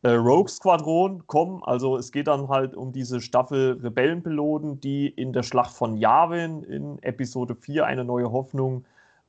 äh, 0.03 0.11
Rogue 0.11 0.49
Squadron 0.49 1.27
kommen. 1.27 1.63
Also 1.65 1.97
es 1.97 2.13
geht 2.13 2.27
dann 2.27 2.49
halt 2.49 2.75
um 2.75 2.93
diese 2.93 3.21
Staffel 3.21 3.81
Rebellenpiloten, 3.83 4.81
die 4.81 5.09
in 5.09 5.33
der 5.33 5.43
Schlacht 5.43 5.75
von 5.75 5.97
Yavin 5.97 6.63
in 6.65 7.03
Episode 7.03 7.55
4 7.55 7.87
eine 7.87 8.05
neue 8.05 8.31
Hoffnung 8.31 8.85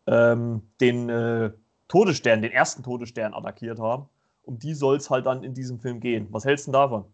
ähm, 0.08 0.62
den 0.82 1.10
äh, 1.10 1.52
Todesstern, 1.88 2.42
den 2.42 2.52
ersten 2.52 2.84
Todesstern 2.84 3.34
attackiert 3.34 3.80
haben. 3.80 4.10
Um 4.44 4.60
die 4.60 4.74
soll 4.74 4.98
es 4.98 5.10
halt 5.10 5.26
dann 5.26 5.44
in 5.44 5.54
diesem 5.54 5.80
Film 5.80 6.00
gehen. 6.00 6.28
Was 6.32 6.46
hältst 6.46 6.68
du 6.68 6.72
davon? 6.72 7.06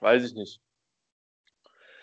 Weiß 0.00 0.24
ich 0.24 0.34
nicht. 0.34 0.60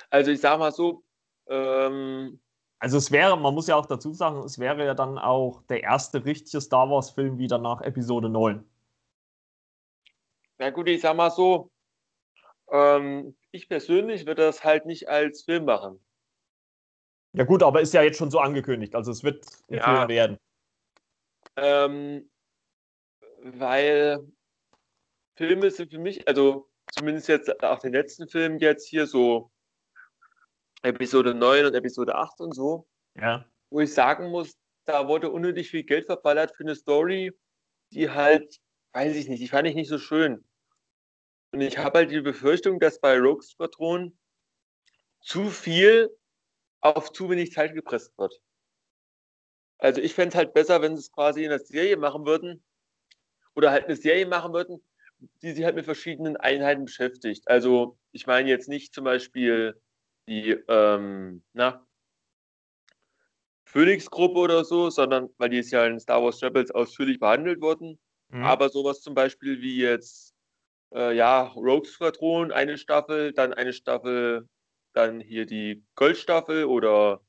Also 0.09 0.31
ich 0.31 0.41
sage 0.41 0.59
mal 0.59 0.71
so. 0.71 1.03
Ähm, 1.47 2.39
also 2.79 2.97
es 2.97 3.11
wäre, 3.11 3.37
man 3.37 3.53
muss 3.53 3.67
ja 3.67 3.75
auch 3.75 3.85
dazu 3.85 4.13
sagen, 4.13 4.39
es 4.43 4.59
wäre 4.59 4.85
ja 4.85 4.93
dann 4.93 5.17
auch 5.17 5.61
der 5.63 5.83
erste 5.83 6.25
richtige 6.25 6.61
Star 6.61 6.89
Wars-Film 6.89 7.37
wieder 7.37 7.57
nach 7.57 7.81
Episode 7.81 8.29
9. 8.29 8.63
Na 10.57 10.69
gut, 10.69 10.87
ich 10.87 11.01
sag 11.01 11.15
mal 11.15 11.31
so, 11.31 11.71
ähm, 12.69 13.35
ich 13.51 13.67
persönlich 13.67 14.25
würde 14.25 14.43
das 14.43 14.63
halt 14.63 14.85
nicht 14.85 15.09
als 15.09 15.43
Film 15.43 15.65
machen. 15.65 15.99
Ja 17.33 17.43
gut, 17.43 17.63
aber 17.63 17.81
ist 17.81 17.93
ja 17.93 18.01
jetzt 18.01 18.17
schon 18.17 18.31
so 18.31 18.39
angekündigt, 18.39 18.95
also 18.95 19.11
es 19.11 19.23
wird 19.23 19.45
ein 19.69 19.75
ja, 19.75 19.83
Film 19.83 20.07
werden. 20.09 20.37
Ähm, 21.57 22.29
weil 23.41 24.25
Filme 25.35 25.69
sind 25.69 25.91
für 25.91 25.99
mich, 25.99 26.27
also 26.27 26.69
zumindest 26.91 27.27
jetzt 27.27 27.63
auch 27.63 27.79
den 27.79 27.93
letzten 27.93 28.27
Film 28.27 28.57
jetzt 28.59 28.87
hier 28.87 29.05
so 29.05 29.51
Episode 30.85 31.33
9 31.33 31.65
und 31.65 31.75
Episode 31.75 32.15
8 32.15 32.39
und 32.41 32.53
so. 32.53 32.87
Ja. 33.15 33.45
Wo 33.69 33.81
ich 33.81 33.93
sagen 33.93 34.29
muss, 34.29 34.57
da 34.85 35.07
wurde 35.07 35.31
unnötig 35.31 35.69
viel 35.69 35.83
Geld 35.83 36.05
verballert 36.05 36.55
für 36.55 36.63
eine 36.63 36.75
Story, 36.75 37.33
die 37.91 38.09
halt, 38.09 38.59
weiß 38.93 39.15
ich 39.15 39.27
nicht, 39.27 39.41
die 39.41 39.47
fand 39.47 39.67
ich 39.67 39.75
nicht 39.75 39.89
so 39.89 39.97
schön. 39.97 40.45
Und 41.51 41.61
ich 41.61 41.77
habe 41.77 41.99
halt 41.99 42.11
die 42.11 42.21
Befürchtung, 42.21 42.79
dass 42.79 42.99
bei 42.99 43.17
Rogue 43.17 43.41
Squadron 43.41 44.17
zu 45.21 45.49
viel 45.49 46.15
auf 46.81 47.11
zu 47.11 47.29
wenig 47.29 47.51
Zeit 47.51 47.73
gepresst 47.73 48.17
wird. 48.17 48.39
Also 49.77 50.01
ich 50.01 50.13
fände 50.13 50.29
es 50.29 50.35
halt 50.35 50.53
besser, 50.53 50.81
wenn 50.81 50.95
sie 50.95 51.01
es 51.01 51.11
quasi 51.11 51.43
in 51.43 51.49
der 51.49 51.59
Serie 51.59 51.97
machen 51.97 52.25
würden 52.25 52.63
oder 53.55 53.71
halt 53.71 53.85
eine 53.85 53.95
Serie 53.95 54.25
machen 54.25 54.53
würden, 54.53 54.83
die 55.41 55.51
sich 55.51 55.63
halt 55.63 55.75
mit 55.75 55.85
verschiedenen 55.85 56.37
Einheiten 56.37 56.85
beschäftigt. 56.85 57.47
Also 57.47 57.97
ich 58.11 58.27
meine 58.27 58.49
jetzt 58.49 58.69
nicht 58.69 58.93
zum 58.93 59.03
Beispiel 59.05 59.81
die 60.27 60.51
ähm, 60.67 61.43
na, 61.53 61.85
Phoenix-Gruppe 63.65 64.39
oder 64.39 64.63
so, 64.63 64.89
sondern 64.89 65.29
weil 65.37 65.49
die 65.49 65.59
ist 65.59 65.71
ja 65.71 65.85
in 65.85 65.99
Star 65.99 66.23
Wars 66.23 66.41
Rebels 66.41 66.71
ausführlich 66.71 67.19
behandelt 67.19 67.61
worden. 67.61 67.99
Mhm. 68.29 68.43
Aber 68.43 68.69
sowas 68.69 69.01
zum 69.01 69.13
Beispiel 69.13 69.61
wie 69.61 69.77
jetzt 69.77 70.33
äh, 70.93 71.15
ja, 71.15 71.43
Rogue 71.43 71.85
Squadron, 71.85 72.51
eine 72.51 72.77
Staffel, 72.77 73.33
dann 73.33 73.53
eine 73.53 73.73
Staffel, 73.73 74.47
dann 74.93 75.19
hier 75.19 75.45
die 75.45 75.83
Goldstaffel 75.95 76.65
oder 76.65 77.21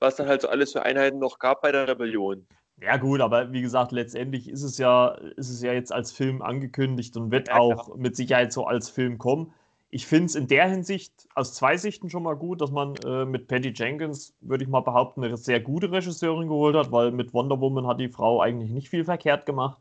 was 0.00 0.16
dann 0.16 0.26
halt 0.26 0.40
so 0.40 0.48
alles 0.48 0.72
für 0.72 0.82
Einheiten 0.82 1.20
noch 1.20 1.38
gab 1.38 1.62
bei 1.62 1.70
der 1.70 1.86
Rebellion. 1.86 2.48
Ja, 2.82 2.96
gut, 2.96 3.20
aber 3.20 3.52
wie 3.52 3.62
gesagt, 3.62 3.92
letztendlich 3.92 4.48
ist 4.48 4.64
es 4.64 4.78
ja, 4.78 5.10
ist 5.36 5.50
es 5.50 5.62
ja 5.62 5.72
jetzt 5.72 5.92
als 5.92 6.10
Film 6.10 6.42
angekündigt 6.42 7.16
und 7.16 7.30
wird 7.30 7.48
ja, 7.48 7.56
auch 7.56 7.94
mit 7.94 8.16
Sicherheit 8.16 8.52
so 8.52 8.64
als 8.64 8.88
Film 8.88 9.18
kommen 9.18 9.54
ich 9.90 10.06
finde 10.06 10.26
es 10.26 10.34
in 10.36 10.46
der 10.46 10.68
Hinsicht 10.68 11.28
aus 11.34 11.54
zwei 11.54 11.76
Sichten 11.76 12.10
schon 12.10 12.22
mal 12.22 12.36
gut, 12.36 12.60
dass 12.60 12.70
man 12.70 12.94
äh, 13.04 13.24
mit 13.24 13.48
Patty 13.48 13.72
Jenkins, 13.74 14.34
würde 14.40 14.64
ich 14.64 14.70
mal 14.70 14.80
behaupten, 14.80 15.24
eine 15.24 15.36
sehr 15.36 15.60
gute 15.60 15.90
Regisseurin 15.90 16.48
geholt 16.48 16.76
hat, 16.76 16.92
weil 16.92 17.10
mit 17.10 17.34
Wonder 17.34 17.60
Woman 17.60 17.86
hat 17.86 17.98
die 17.98 18.08
Frau 18.08 18.40
eigentlich 18.40 18.70
nicht 18.70 18.88
viel 18.88 19.04
verkehrt 19.04 19.46
gemacht. 19.46 19.80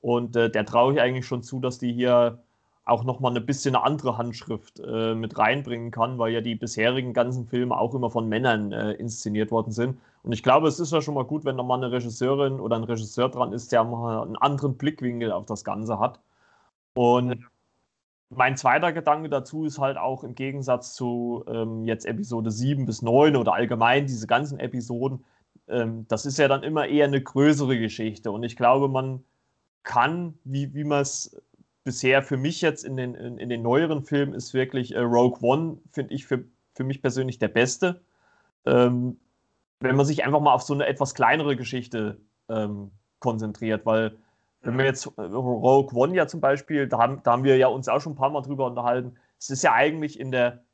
Und 0.00 0.36
äh, 0.36 0.50
der 0.50 0.64
traue 0.64 0.94
ich 0.94 1.00
eigentlich 1.00 1.26
schon 1.26 1.42
zu, 1.42 1.60
dass 1.60 1.78
die 1.78 1.92
hier 1.92 2.42
auch 2.84 3.04
nochmal 3.04 3.36
ein 3.36 3.46
bisschen 3.46 3.76
eine 3.76 3.84
andere 3.84 4.18
Handschrift 4.18 4.80
äh, 4.80 5.14
mit 5.14 5.38
reinbringen 5.38 5.90
kann, 5.90 6.18
weil 6.18 6.32
ja 6.32 6.40
die 6.40 6.56
bisherigen 6.56 7.12
ganzen 7.12 7.46
Filme 7.46 7.78
auch 7.78 7.94
immer 7.94 8.10
von 8.10 8.28
Männern 8.28 8.72
äh, 8.72 8.92
inszeniert 8.92 9.50
worden 9.50 9.72
sind. 9.72 10.00
Und 10.24 10.32
ich 10.32 10.42
glaube, 10.42 10.68
es 10.68 10.80
ist 10.80 10.92
ja 10.92 11.00
schon 11.02 11.14
mal 11.14 11.24
gut, 11.24 11.44
wenn 11.44 11.56
da 11.56 11.62
mal 11.62 11.76
eine 11.76 11.92
Regisseurin 11.92 12.58
oder 12.58 12.76
ein 12.76 12.84
Regisseur 12.84 13.28
dran 13.28 13.52
ist, 13.52 13.70
der 13.72 13.84
mal 13.84 14.22
einen 14.22 14.36
anderen 14.36 14.76
Blickwinkel 14.76 15.30
auf 15.30 15.46
das 15.46 15.64
Ganze 15.64 15.98
hat. 15.98 16.20
Und 16.94 17.46
mein 18.36 18.56
zweiter 18.56 18.92
Gedanke 18.92 19.28
dazu 19.28 19.64
ist 19.64 19.78
halt 19.78 19.96
auch 19.96 20.24
im 20.24 20.34
Gegensatz 20.34 20.94
zu 20.94 21.44
ähm, 21.48 21.84
jetzt 21.84 22.06
Episode 22.06 22.50
7 22.50 22.86
bis 22.86 23.02
9 23.02 23.36
oder 23.36 23.54
allgemein 23.54 24.06
diese 24.06 24.26
ganzen 24.26 24.58
Episoden, 24.58 25.24
ähm, 25.68 26.06
das 26.08 26.26
ist 26.26 26.38
ja 26.38 26.48
dann 26.48 26.62
immer 26.62 26.86
eher 26.86 27.06
eine 27.06 27.22
größere 27.22 27.78
Geschichte. 27.78 28.30
Und 28.30 28.42
ich 28.42 28.56
glaube, 28.56 28.88
man 28.88 29.24
kann, 29.82 30.34
wie, 30.44 30.74
wie 30.74 30.84
man 30.84 31.02
es 31.02 31.40
bisher 31.84 32.22
für 32.22 32.36
mich 32.36 32.60
jetzt 32.60 32.84
in 32.84 32.96
den, 32.96 33.14
in, 33.14 33.38
in 33.38 33.48
den 33.48 33.62
neueren 33.62 34.02
Filmen 34.02 34.34
ist 34.34 34.54
wirklich 34.54 34.94
äh, 34.94 35.00
Rogue 35.00 35.38
One, 35.42 35.78
finde 35.90 36.14
ich 36.14 36.26
für, 36.26 36.44
für 36.74 36.84
mich 36.84 37.02
persönlich 37.02 37.38
der 37.38 37.48
beste. 37.48 38.00
Ähm, 38.64 39.18
wenn 39.80 39.96
man 39.96 40.06
sich 40.06 40.24
einfach 40.24 40.40
mal 40.40 40.54
auf 40.54 40.62
so 40.62 40.74
eine 40.74 40.86
etwas 40.86 41.14
kleinere 41.14 41.56
Geschichte 41.56 42.20
ähm, 42.48 42.92
konzentriert, 43.18 43.84
weil 43.84 44.16
wenn 44.62 44.78
wir 44.78 44.84
jetzt 44.84 45.06
äh, 45.06 45.22
Rogue 45.22 45.96
One 45.98 46.14
ja 46.14 46.26
zum 46.26 46.40
Beispiel, 46.40 46.88
da 46.88 46.98
haben, 46.98 47.22
da 47.22 47.32
haben 47.32 47.44
wir 47.44 47.56
ja 47.56 47.68
uns 47.68 47.88
auch 47.88 48.00
schon 48.00 48.12
ein 48.12 48.16
paar 48.16 48.30
Mal 48.30 48.42
drüber 48.42 48.66
unterhalten. 48.66 49.16
Es 49.38 49.50
ist 49.50 49.62
ja 49.62 49.72
eigentlich 49.72 50.18
in 50.18 50.30
der, 50.30 50.64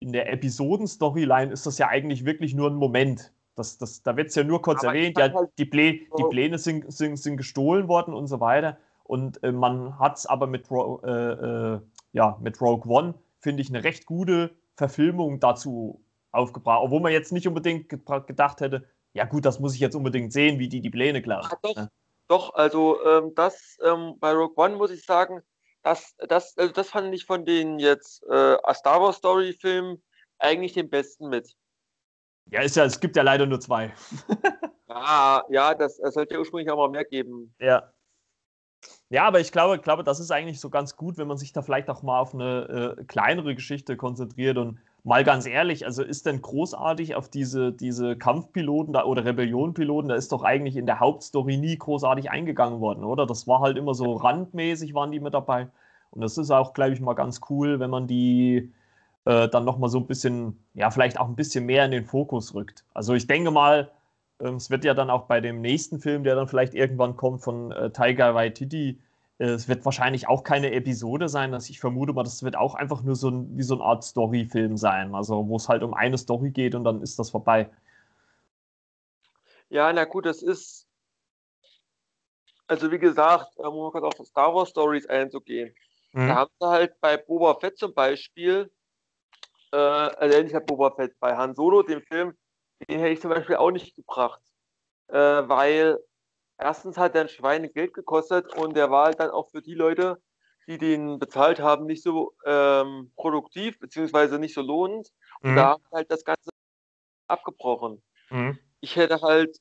in 0.00 0.12
der 0.12 0.32
Episoden-Storyline 0.32 1.52
ist 1.52 1.66
das 1.66 1.78
ja 1.78 1.88
eigentlich 1.88 2.24
wirklich 2.24 2.54
nur 2.54 2.68
ein 2.68 2.74
Moment. 2.74 3.32
Das, 3.54 3.78
das, 3.78 4.02
da 4.02 4.16
wird 4.16 4.28
es 4.28 4.34
ja 4.34 4.44
nur 4.44 4.62
kurz 4.62 4.82
Aber 4.82 4.94
erwähnt, 4.94 5.18
ja, 5.18 5.32
halt 5.32 5.50
die, 5.58 5.66
Plä 5.66 6.06
die 6.18 6.24
Pläne 6.30 6.58
sind, 6.58 6.90
sind, 6.92 7.16
sind 7.16 7.36
gestohlen 7.36 7.86
worden 7.86 8.14
und 8.14 8.26
so 8.26 8.40
weiter. 8.40 8.78
Und 9.04 9.42
äh, 9.42 9.52
man 9.52 9.98
hat 9.98 10.16
es 10.16 10.26
aber 10.26 10.46
mit, 10.46 10.70
äh, 10.70 11.10
äh, 11.10 11.80
ja, 12.12 12.38
mit 12.40 12.60
Rogue 12.60 12.90
One, 12.90 13.14
finde 13.38 13.62
ich, 13.62 13.68
eine 13.68 13.84
recht 13.84 14.06
gute 14.06 14.50
Verfilmung 14.74 15.38
dazu 15.38 16.02
aufgebracht. 16.32 16.80
Obwohl 16.82 17.00
man 17.00 17.12
jetzt 17.12 17.30
nicht 17.30 17.46
unbedingt 17.46 17.88
gedacht 17.88 18.60
hätte, 18.60 18.88
ja 19.12 19.26
gut, 19.26 19.44
das 19.44 19.60
muss 19.60 19.74
ich 19.74 19.80
jetzt 19.80 19.94
unbedingt 19.94 20.32
sehen, 20.32 20.58
wie 20.58 20.68
die 20.68 20.80
die 20.80 20.90
Pläne 20.90 21.20
klauen. 21.20 21.46
Ja, 21.48 21.58
doch, 21.62 21.88
Doch, 22.32 22.54
also 22.54 22.98
ähm, 23.04 23.34
das 23.34 23.76
ähm, 23.84 24.14
bei 24.18 24.32
Rogue 24.32 24.54
One 24.56 24.76
muss 24.76 24.90
ich 24.90 25.04
sagen, 25.04 25.42
das, 25.82 26.16
das, 26.16 26.56
also 26.56 26.72
das 26.72 26.88
fand 26.88 27.14
ich 27.14 27.26
von 27.26 27.44
den 27.44 27.78
jetzt 27.78 28.22
äh, 28.22 28.56
Star 28.72 29.02
Wars 29.02 29.16
Story 29.16 29.52
Filmen 29.52 30.02
eigentlich 30.38 30.72
den 30.72 30.88
besten 30.88 31.28
mit. 31.28 31.54
Ja, 32.46 32.62
ist 32.62 32.76
ja, 32.76 32.86
es 32.86 32.98
gibt 32.98 33.16
ja 33.16 33.22
leider 33.22 33.44
nur 33.44 33.60
zwei. 33.60 33.92
ja, 34.88 35.44
ja, 35.50 35.74
das, 35.74 35.98
das 35.98 36.14
sollte 36.14 36.32
ja 36.32 36.40
ursprünglich 36.40 36.70
auch 36.70 36.78
mal 36.78 36.88
mehr 36.88 37.04
geben. 37.04 37.54
Ja. 37.58 37.92
Ja, 39.10 39.26
aber 39.26 39.40
ich 39.40 39.52
glaube, 39.52 39.78
glaube, 39.78 40.02
das 40.02 40.18
ist 40.18 40.30
eigentlich 40.30 40.58
so 40.58 40.70
ganz 40.70 40.96
gut, 40.96 41.18
wenn 41.18 41.28
man 41.28 41.36
sich 41.36 41.52
da 41.52 41.60
vielleicht 41.60 41.90
auch 41.90 42.02
mal 42.02 42.18
auf 42.18 42.32
eine 42.32 42.96
äh, 42.98 43.04
kleinere 43.04 43.54
Geschichte 43.54 43.98
konzentriert 43.98 44.56
und 44.56 44.80
mal 45.04 45.24
ganz 45.24 45.46
ehrlich, 45.46 45.84
also 45.84 46.02
ist 46.02 46.26
denn 46.26 46.42
großartig 46.42 47.14
auf 47.16 47.28
diese, 47.28 47.72
diese 47.72 48.16
Kampfpiloten 48.16 48.92
da 48.92 49.04
oder 49.04 49.24
Rebellionpiloten, 49.24 50.08
da 50.08 50.14
ist 50.14 50.32
doch 50.32 50.44
eigentlich 50.44 50.76
in 50.76 50.86
der 50.86 51.00
Hauptstory 51.00 51.56
nie 51.56 51.76
großartig 51.76 52.30
eingegangen 52.30 52.80
worden, 52.80 53.04
oder? 53.04 53.26
Das 53.26 53.48
war 53.48 53.60
halt 53.60 53.76
immer 53.76 53.94
so 53.94 54.14
randmäßig, 54.14 54.94
waren 54.94 55.10
die 55.10 55.20
mit 55.20 55.34
dabei. 55.34 55.68
Und 56.10 56.20
das 56.20 56.38
ist 56.38 56.50
auch, 56.50 56.74
glaube 56.74 56.92
ich, 56.92 57.00
mal 57.00 57.14
ganz 57.14 57.40
cool, 57.50 57.80
wenn 57.80 57.90
man 57.90 58.06
die 58.06 58.72
äh, 59.24 59.48
dann 59.48 59.64
nochmal 59.64 59.90
so 59.90 59.98
ein 59.98 60.06
bisschen, 60.06 60.58
ja, 60.74 60.90
vielleicht 60.90 61.18
auch 61.18 61.28
ein 61.28 61.36
bisschen 61.36 61.66
mehr 61.66 61.84
in 61.84 61.90
den 61.90 62.04
Fokus 62.04 62.54
rückt. 62.54 62.84
Also 62.94 63.14
ich 63.14 63.26
denke 63.26 63.50
mal, 63.50 63.90
äh, 64.38 64.48
es 64.50 64.70
wird 64.70 64.84
ja 64.84 64.94
dann 64.94 65.10
auch 65.10 65.22
bei 65.22 65.40
dem 65.40 65.60
nächsten 65.60 66.00
Film, 66.00 66.24
der 66.24 66.36
dann 66.36 66.48
vielleicht 66.48 66.74
irgendwann 66.74 67.16
kommt 67.16 67.42
von 67.42 67.72
äh, 67.72 67.90
Tiger 67.90 68.34
Waititi, 68.34 68.98
es 69.50 69.68
wird 69.68 69.84
wahrscheinlich 69.84 70.28
auch 70.28 70.44
keine 70.44 70.72
Episode 70.72 71.28
sein. 71.28 71.54
Also 71.54 71.70
ich 71.70 71.80
vermute 71.80 72.12
mal, 72.12 72.22
das 72.22 72.42
wird 72.42 72.56
auch 72.56 72.74
einfach 72.74 73.02
nur 73.02 73.16
so 73.16 73.30
ein, 73.30 73.56
wie 73.56 73.62
so 73.62 73.74
eine 73.74 73.84
Art 73.84 74.04
Story-Film 74.04 74.76
sein. 74.76 75.14
Also 75.14 75.48
wo 75.48 75.56
es 75.56 75.68
halt 75.68 75.82
um 75.82 75.94
eine 75.94 76.18
Story 76.18 76.50
geht 76.50 76.74
und 76.74 76.84
dann 76.84 77.02
ist 77.02 77.18
das 77.18 77.30
vorbei. 77.30 77.70
Ja, 79.68 79.92
na 79.92 80.04
gut, 80.04 80.26
das 80.26 80.42
ist. 80.42 80.86
Also 82.66 82.90
wie 82.90 82.98
gesagt, 82.98 83.56
um 83.56 83.92
mal 83.92 84.04
auf 84.04 84.14
Star 84.24 84.54
Wars 84.54 84.70
Stories 84.70 85.06
einzugehen. 85.06 85.74
Mhm. 86.12 86.28
Da 86.28 86.34
haben 86.36 86.50
sie 86.60 86.66
halt 86.66 87.00
bei 87.00 87.16
Boba 87.16 87.54
Fett 87.54 87.76
zum 87.76 87.92
Beispiel 87.92 88.70
äh, 89.72 89.76
also 89.76 90.42
nicht 90.42 90.52
bei 90.52 90.60
Boba 90.60 90.90
Fett, 90.92 91.18
bei 91.18 91.36
Han 91.36 91.54
Solo, 91.54 91.82
dem 91.82 92.02
Film, 92.02 92.36
den 92.88 93.00
hätte 93.00 93.12
ich 93.12 93.20
zum 93.20 93.30
Beispiel 93.30 93.56
auch 93.56 93.70
nicht 93.70 93.96
gebracht. 93.96 94.40
Äh, 95.08 95.16
weil 95.16 95.98
erstens 96.58 96.96
hat 96.96 97.14
der 97.14 97.22
ein 97.22 97.28
Schwein 97.28 97.72
Geld 97.72 97.94
gekostet 97.94 98.54
und 98.56 98.76
der 98.76 98.90
war 98.90 99.06
halt 99.06 99.20
dann 99.20 99.30
auch 99.30 99.50
für 99.50 99.62
die 99.62 99.74
Leute, 99.74 100.22
die 100.66 100.78
den 100.78 101.18
bezahlt 101.18 101.60
haben, 101.60 101.86
nicht 101.86 102.02
so 102.02 102.34
ähm, 102.44 103.12
produktiv, 103.16 103.78
beziehungsweise 103.78 104.38
nicht 104.38 104.54
so 104.54 104.62
lohnend. 104.62 105.10
Und 105.40 105.52
mhm. 105.52 105.56
da 105.56 105.64
haben 105.70 105.84
halt 105.92 106.10
das 106.10 106.24
Ganze 106.24 106.50
abgebrochen. 107.26 108.02
Mhm. 108.30 108.58
Ich 108.80 108.96
hätte 108.96 109.20
halt, 109.20 109.56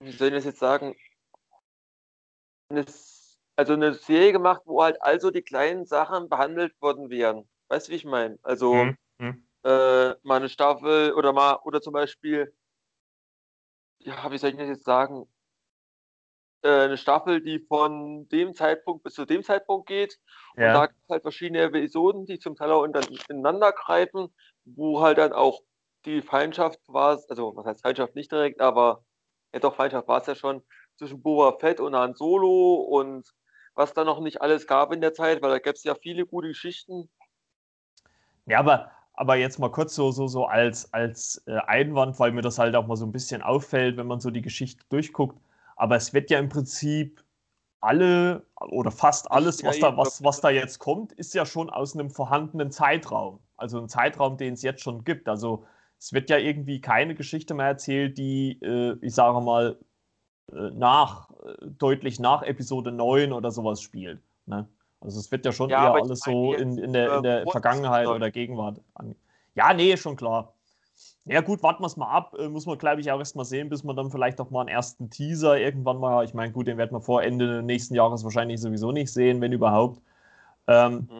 wie 0.00 0.12
soll 0.12 0.28
ich 0.28 0.34
das 0.34 0.44
jetzt 0.44 0.60
sagen, 0.60 0.96
eine, 2.68 2.84
also 3.56 3.72
eine 3.72 3.94
Serie 3.94 4.32
gemacht, 4.32 4.62
wo 4.64 4.82
halt 4.82 5.02
also 5.02 5.30
die 5.30 5.42
kleinen 5.42 5.84
Sachen 5.84 6.28
behandelt 6.28 6.80
worden 6.80 7.10
wären. 7.10 7.48
Weißt 7.68 7.88
du, 7.88 7.92
wie 7.92 7.96
ich 7.96 8.04
meine? 8.04 8.38
Also 8.42 8.74
mhm. 8.74 8.96
mhm. 9.18 9.46
äh, 9.64 10.14
mal 10.22 10.36
eine 10.36 10.48
Staffel 10.48 11.12
oder 11.12 11.32
mal, 11.32 11.56
oder 11.64 11.80
zum 11.80 11.92
Beispiel, 11.92 12.54
ja, 14.00 14.30
wie 14.30 14.38
soll 14.38 14.50
ich 14.50 14.56
das 14.56 14.68
jetzt 14.68 14.84
sagen? 14.84 15.26
Äh, 16.62 16.68
eine 16.68 16.96
Staffel, 16.96 17.40
die 17.42 17.58
von 17.60 18.28
dem 18.28 18.54
Zeitpunkt 18.54 19.04
bis 19.04 19.14
zu 19.14 19.24
dem 19.24 19.42
Zeitpunkt 19.42 19.88
geht. 19.88 20.18
Ja. 20.56 20.68
Und 20.68 20.74
da 20.74 20.86
gibt 20.86 21.02
es 21.02 21.08
halt 21.08 21.22
verschiedene 21.22 21.62
Episoden, 21.62 22.26
die 22.26 22.38
zum 22.38 22.56
Teil 22.56 22.70
auch 22.72 22.84
ineinander 22.84 23.72
greifen, 23.72 24.34
wo 24.64 25.00
halt 25.00 25.18
dann 25.18 25.32
auch 25.32 25.60
die 26.04 26.22
Feindschaft 26.22 26.80
war, 26.86 27.18
also 27.28 27.56
was 27.56 27.66
heißt 27.66 27.82
Feindschaft 27.82 28.14
nicht 28.14 28.32
direkt, 28.32 28.60
aber 28.60 29.04
ja 29.52 29.60
doch, 29.60 29.74
Feindschaft 29.74 30.08
war 30.08 30.20
es 30.20 30.26
ja 30.26 30.34
schon 30.34 30.62
zwischen 30.96 31.22
Boba 31.22 31.58
Fett 31.58 31.80
und 31.80 31.94
Han 31.94 32.14
Solo 32.14 32.74
und 32.76 33.28
was 33.74 33.92
da 33.92 34.04
noch 34.04 34.20
nicht 34.20 34.40
alles 34.40 34.66
gab 34.66 34.92
in 34.92 35.02
der 35.02 35.12
Zeit, 35.12 35.42
weil 35.42 35.50
da 35.50 35.58
gab 35.58 35.74
es 35.74 35.84
ja 35.84 35.94
viele 35.94 36.24
gute 36.24 36.48
Geschichten, 36.48 37.10
ja, 38.50 38.58
aber, 38.58 38.90
aber 39.20 39.36
jetzt 39.36 39.58
mal 39.58 39.70
kurz 39.70 39.94
so, 39.94 40.12
so, 40.12 40.28
so 40.28 40.46
als, 40.46 40.94
als 40.94 41.42
äh, 41.46 41.58
Einwand, 41.66 42.18
weil 42.18 42.32
mir 42.32 42.40
das 42.40 42.58
halt 42.58 42.74
auch 42.74 42.86
mal 42.86 42.96
so 42.96 43.04
ein 43.04 43.12
bisschen 43.12 43.42
auffällt, 43.42 43.98
wenn 43.98 44.06
man 44.06 44.18
so 44.18 44.30
die 44.30 44.40
Geschichte 44.40 44.82
durchguckt. 44.88 45.38
Aber 45.76 45.96
es 45.96 46.14
wird 46.14 46.30
ja 46.30 46.38
im 46.38 46.48
Prinzip 46.48 47.22
alle 47.82 48.46
oder 48.60 48.90
fast 48.90 49.30
alles, 49.30 49.62
was 49.62 49.78
da, 49.78 49.94
was, 49.98 50.24
was 50.24 50.40
da 50.40 50.48
jetzt 50.48 50.78
kommt, 50.78 51.12
ist 51.12 51.34
ja 51.34 51.44
schon 51.44 51.68
aus 51.68 51.94
einem 51.94 52.08
vorhandenen 52.08 52.70
Zeitraum. 52.70 53.40
Also 53.58 53.78
ein 53.78 53.90
Zeitraum, 53.90 54.38
den 54.38 54.54
es 54.54 54.62
jetzt 54.62 54.80
schon 54.80 55.04
gibt. 55.04 55.28
Also 55.28 55.66
es 55.98 56.14
wird 56.14 56.30
ja 56.30 56.38
irgendwie 56.38 56.80
keine 56.80 57.14
Geschichte 57.14 57.52
mehr 57.52 57.66
erzählt, 57.66 58.16
die, 58.16 58.58
äh, 58.62 58.96
ich 59.02 59.14
sage 59.14 59.42
mal, 59.42 59.78
äh, 60.50 60.70
nach, 60.70 61.28
äh, 61.44 61.66
deutlich 61.66 62.20
nach 62.20 62.40
Episode 62.40 62.90
9 62.90 63.34
oder 63.34 63.50
sowas 63.50 63.82
spielt. 63.82 64.22
Ne? 64.46 64.66
Also 65.00 65.18
es 65.18 65.30
wird 65.30 65.46
ja 65.46 65.52
schon 65.52 65.70
ja, 65.70 65.84
eher 65.84 66.02
alles 66.02 66.20
so 66.20 66.52
in, 66.52 66.76
in 66.78 66.92
der, 66.92 67.16
in 67.16 67.22
der 67.22 67.46
Vergangenheit 67.46 68.06
oder 68.06 68.30
Gegenwart 68.30 68.80
an. 68.94 69.14
Ja, 69.54 69.72
nee, 69.72 69.96
schon 69.96 70.16
klar. 70.16 70.52
Ja 71.24 71.40
gut, 71.40 71.62
warten 71.62 71.82
wir 71.82 71.86
es 71.86 71.96
mal 71.96 72.10
ab. 72.10 72.34
Äh, 72.38 72.48
muss 72.48 72.66
man, 72.66 72.78
glaube 72.78 73.00
ich, 73.00 73.10
auch 73.10 73.18
erst 73.18 73.36
mal 73.36 73.44
sehen, 73.44 73.68
bis 73.68 73.84
man 73.84 73.96
dann 73.96 74.10
vielleicht 74.10 74.40
auch 74.40 74.50
mal 74.50 74.60
einen 74.60 74.68
ersten 74.68 75.10
Teaser 75.10 75.58
irgendwann 75.58 75.98
mal, 75.98 76.24
ich 76.24 76.34
meine, 76.34 76.52
gut, 76.52 76.66
den 76.66 76.76
werden 76.76 76.92
wir 76.92 77.00
vor 77.00 77.22
Ende 77.22 77.62
nächsten 77.62 77.94
Jahres 77.94 78.24
wahrscheinlich 78.24 78.60
sowieso 78.60 78.92
nicht 78.92 79.12
sehen, 79.12 79.40
wenn 79.40 79.52
überhaupt. 79.52 80.00
Ähm, 80.66 81.08
mhm. 81.10 81.18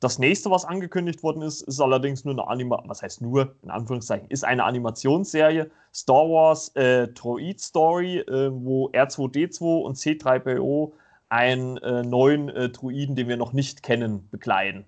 Das 0.00 0.18
nächste, 0.18 0.50
was 0.50 0.64
angekündigt 0.64 1.22
worden 1.22 1.42
ist, 1.42 1.62
ist 1.62 1.80
allerdings 1.80 2.24
nur 2.24 2.34
eine 2.34 2.46
Animation, 2.46 2.88
was 2.88 3.02
heißt 3.02 3.22
nur, 3.22 3.54
in 3.62 3.70
Anführungszeichen, 3.70 4.28
ist 4.28 4.44
eine 4.44 4.64
Animationsserie, 4.64 5.70
Star 5.94 6.28
Wars 6.28 6.68
äh, 6.76 7.08
Droid 7.08 7.60
Story, 7.60 8.18
äh, 8.18 8.50
wo 8.52 8.90
R2D2 8.90 9.82
und 9.82 9.96
C3PO 9.96 10.92
einen 11.28 11.76
äh, 11.78 12.02
neuen 12.02 12.48
äh, 12.48 12.68
Druiden, 12.68 13.16
den 13.16 13.28
wir 13.28 13.36
noch 13.36 13.52
nicht 13.52 13.82
kennen, 13.82 14.28
bekleiden. 14.30 14.84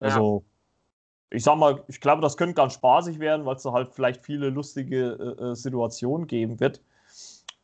Also, 0.00 0.44
ja. 1.30 1.36
ich 1.36 1.44
sag 1.44 1.56
mal, 1.56 1.82
ich 1.88 2.00
glaube, 2.00 2.22
das 2.22 2.36
könnte 2.36 2.54
ganz 2.54 2.74
spaßig 2.74 3.18
werden, 3.18 3.46
weil 3.46 3.56
es 3.56 3.62
da 3.62 3.72
halt 3.72 3.92
vielleicht 3.92 4.24
viele 4.24 4.50
lustige 4.50 5.36
äh, 5.38 5.42
äh 5.42 5.54
Situationen 5.54 6.26
geben 6.26 6.60
wird. 6.60 6.80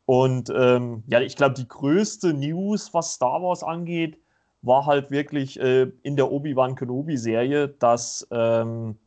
Und 0.05 0.51
ähm, 0.55 1.05
ja, 1.07 1.21
ich 1.21 1.37
glaube, 1.37 1.55
die 1.55 1.69
größte 1.69 2.35
News, 2.35 2.93
was 2.93 3.15
Star 3.15 3.43
Wars 3.43 3.63
angeht, 3.63 4.19
war 4.61 4.87
halt 4.87 5.11
wirklich 5.11 5.59
äh, 5.61 5.91
in 6.03 6.17
der 6.17 6.31
Obi-Wan 6.31 6.75
Kenobi-Serie, 6.75 7.69
dass 7.69 8.27
ähm, 8.31 8.99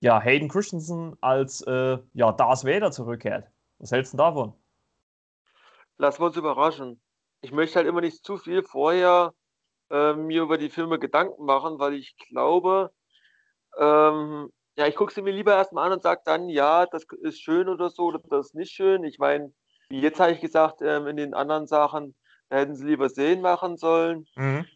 ja, 0.00 0.20
Hayden 0.20 0.48
Christensen 0.48 1.16
als 1.20 1.62
äh, 1.62 1.98
ja, 2.14 2.32
Darth 2.32 2.64
Vader 2.64 2.90
zurückkehrt. 2.90 3.46
Was 3.78 3.92
hältst 3.92 4.12
du 4.12 4.16
davon? 4.16 4.52
Lass 5.98 6.18
uns 6.18 6.36
überraschen 6.36 7.00
ich 7.44 7.52
möchte 7.52 7.76
halt 7.76 7.86
immer 7.86 8.00
nicht 8.00 8.24
zu 8.24 8.38
viel 8.38 8.62
vorher 8.62 9.34
äh, 9.90 10.14
mir 10.14 10.42
über 10.42 10.56
die 10.56 10.70
Filme 10.70 10.98
Gedanken 10.98 11.44
machen, 11.44 11.78
weil 11.78 11.92
ich 11.92 12.16
glaube, 12.16 12.90
ähm, 13.78 14.50
ja, 14.76 14.86
ich 14.86 14.96
gucke 14.96 15.12
sie 15.12 15.20
mir 15.20 15.30
lieber 15.30 15.54
erstmal 15.54 15.86
an 15.86 15.92
und 15.92 16.02
sage 16.02 16.22
dann, 16.24 16.48
ja, 16.48 16.86
das 16.86 17.04
ist 17.20 17.42
schön 17.42 17.68
oder 17.68 17.90
so, 17.90 18.04
oder 18.04 18.18
das 18.30 18.46
ist 18.46 18.54
nicht 18.54 18.72
schön. 18.72 19.04
Ich 19.04 19.18
meine, 19.18 19.52
wie 19.90 20.00
jetzt 20.00 20.20
habe 20.20 20.32
ich 20.32 20.40
gesagt, 20.40 20.80
ähm, 20.80 21.06
in 21.06 21.18
den 21.18 21.34
anderen 21.34 21.66
Sachen, 21.66 22.14
da 22.48 22.56
hätten 22.56 22.76
sie 22.76 22.86
lieber 22.86 23.10
sehen 23.10 23.42
machen 23.42 23.76
sollen. 23.76 24.26
Mhm. 24.36 24.66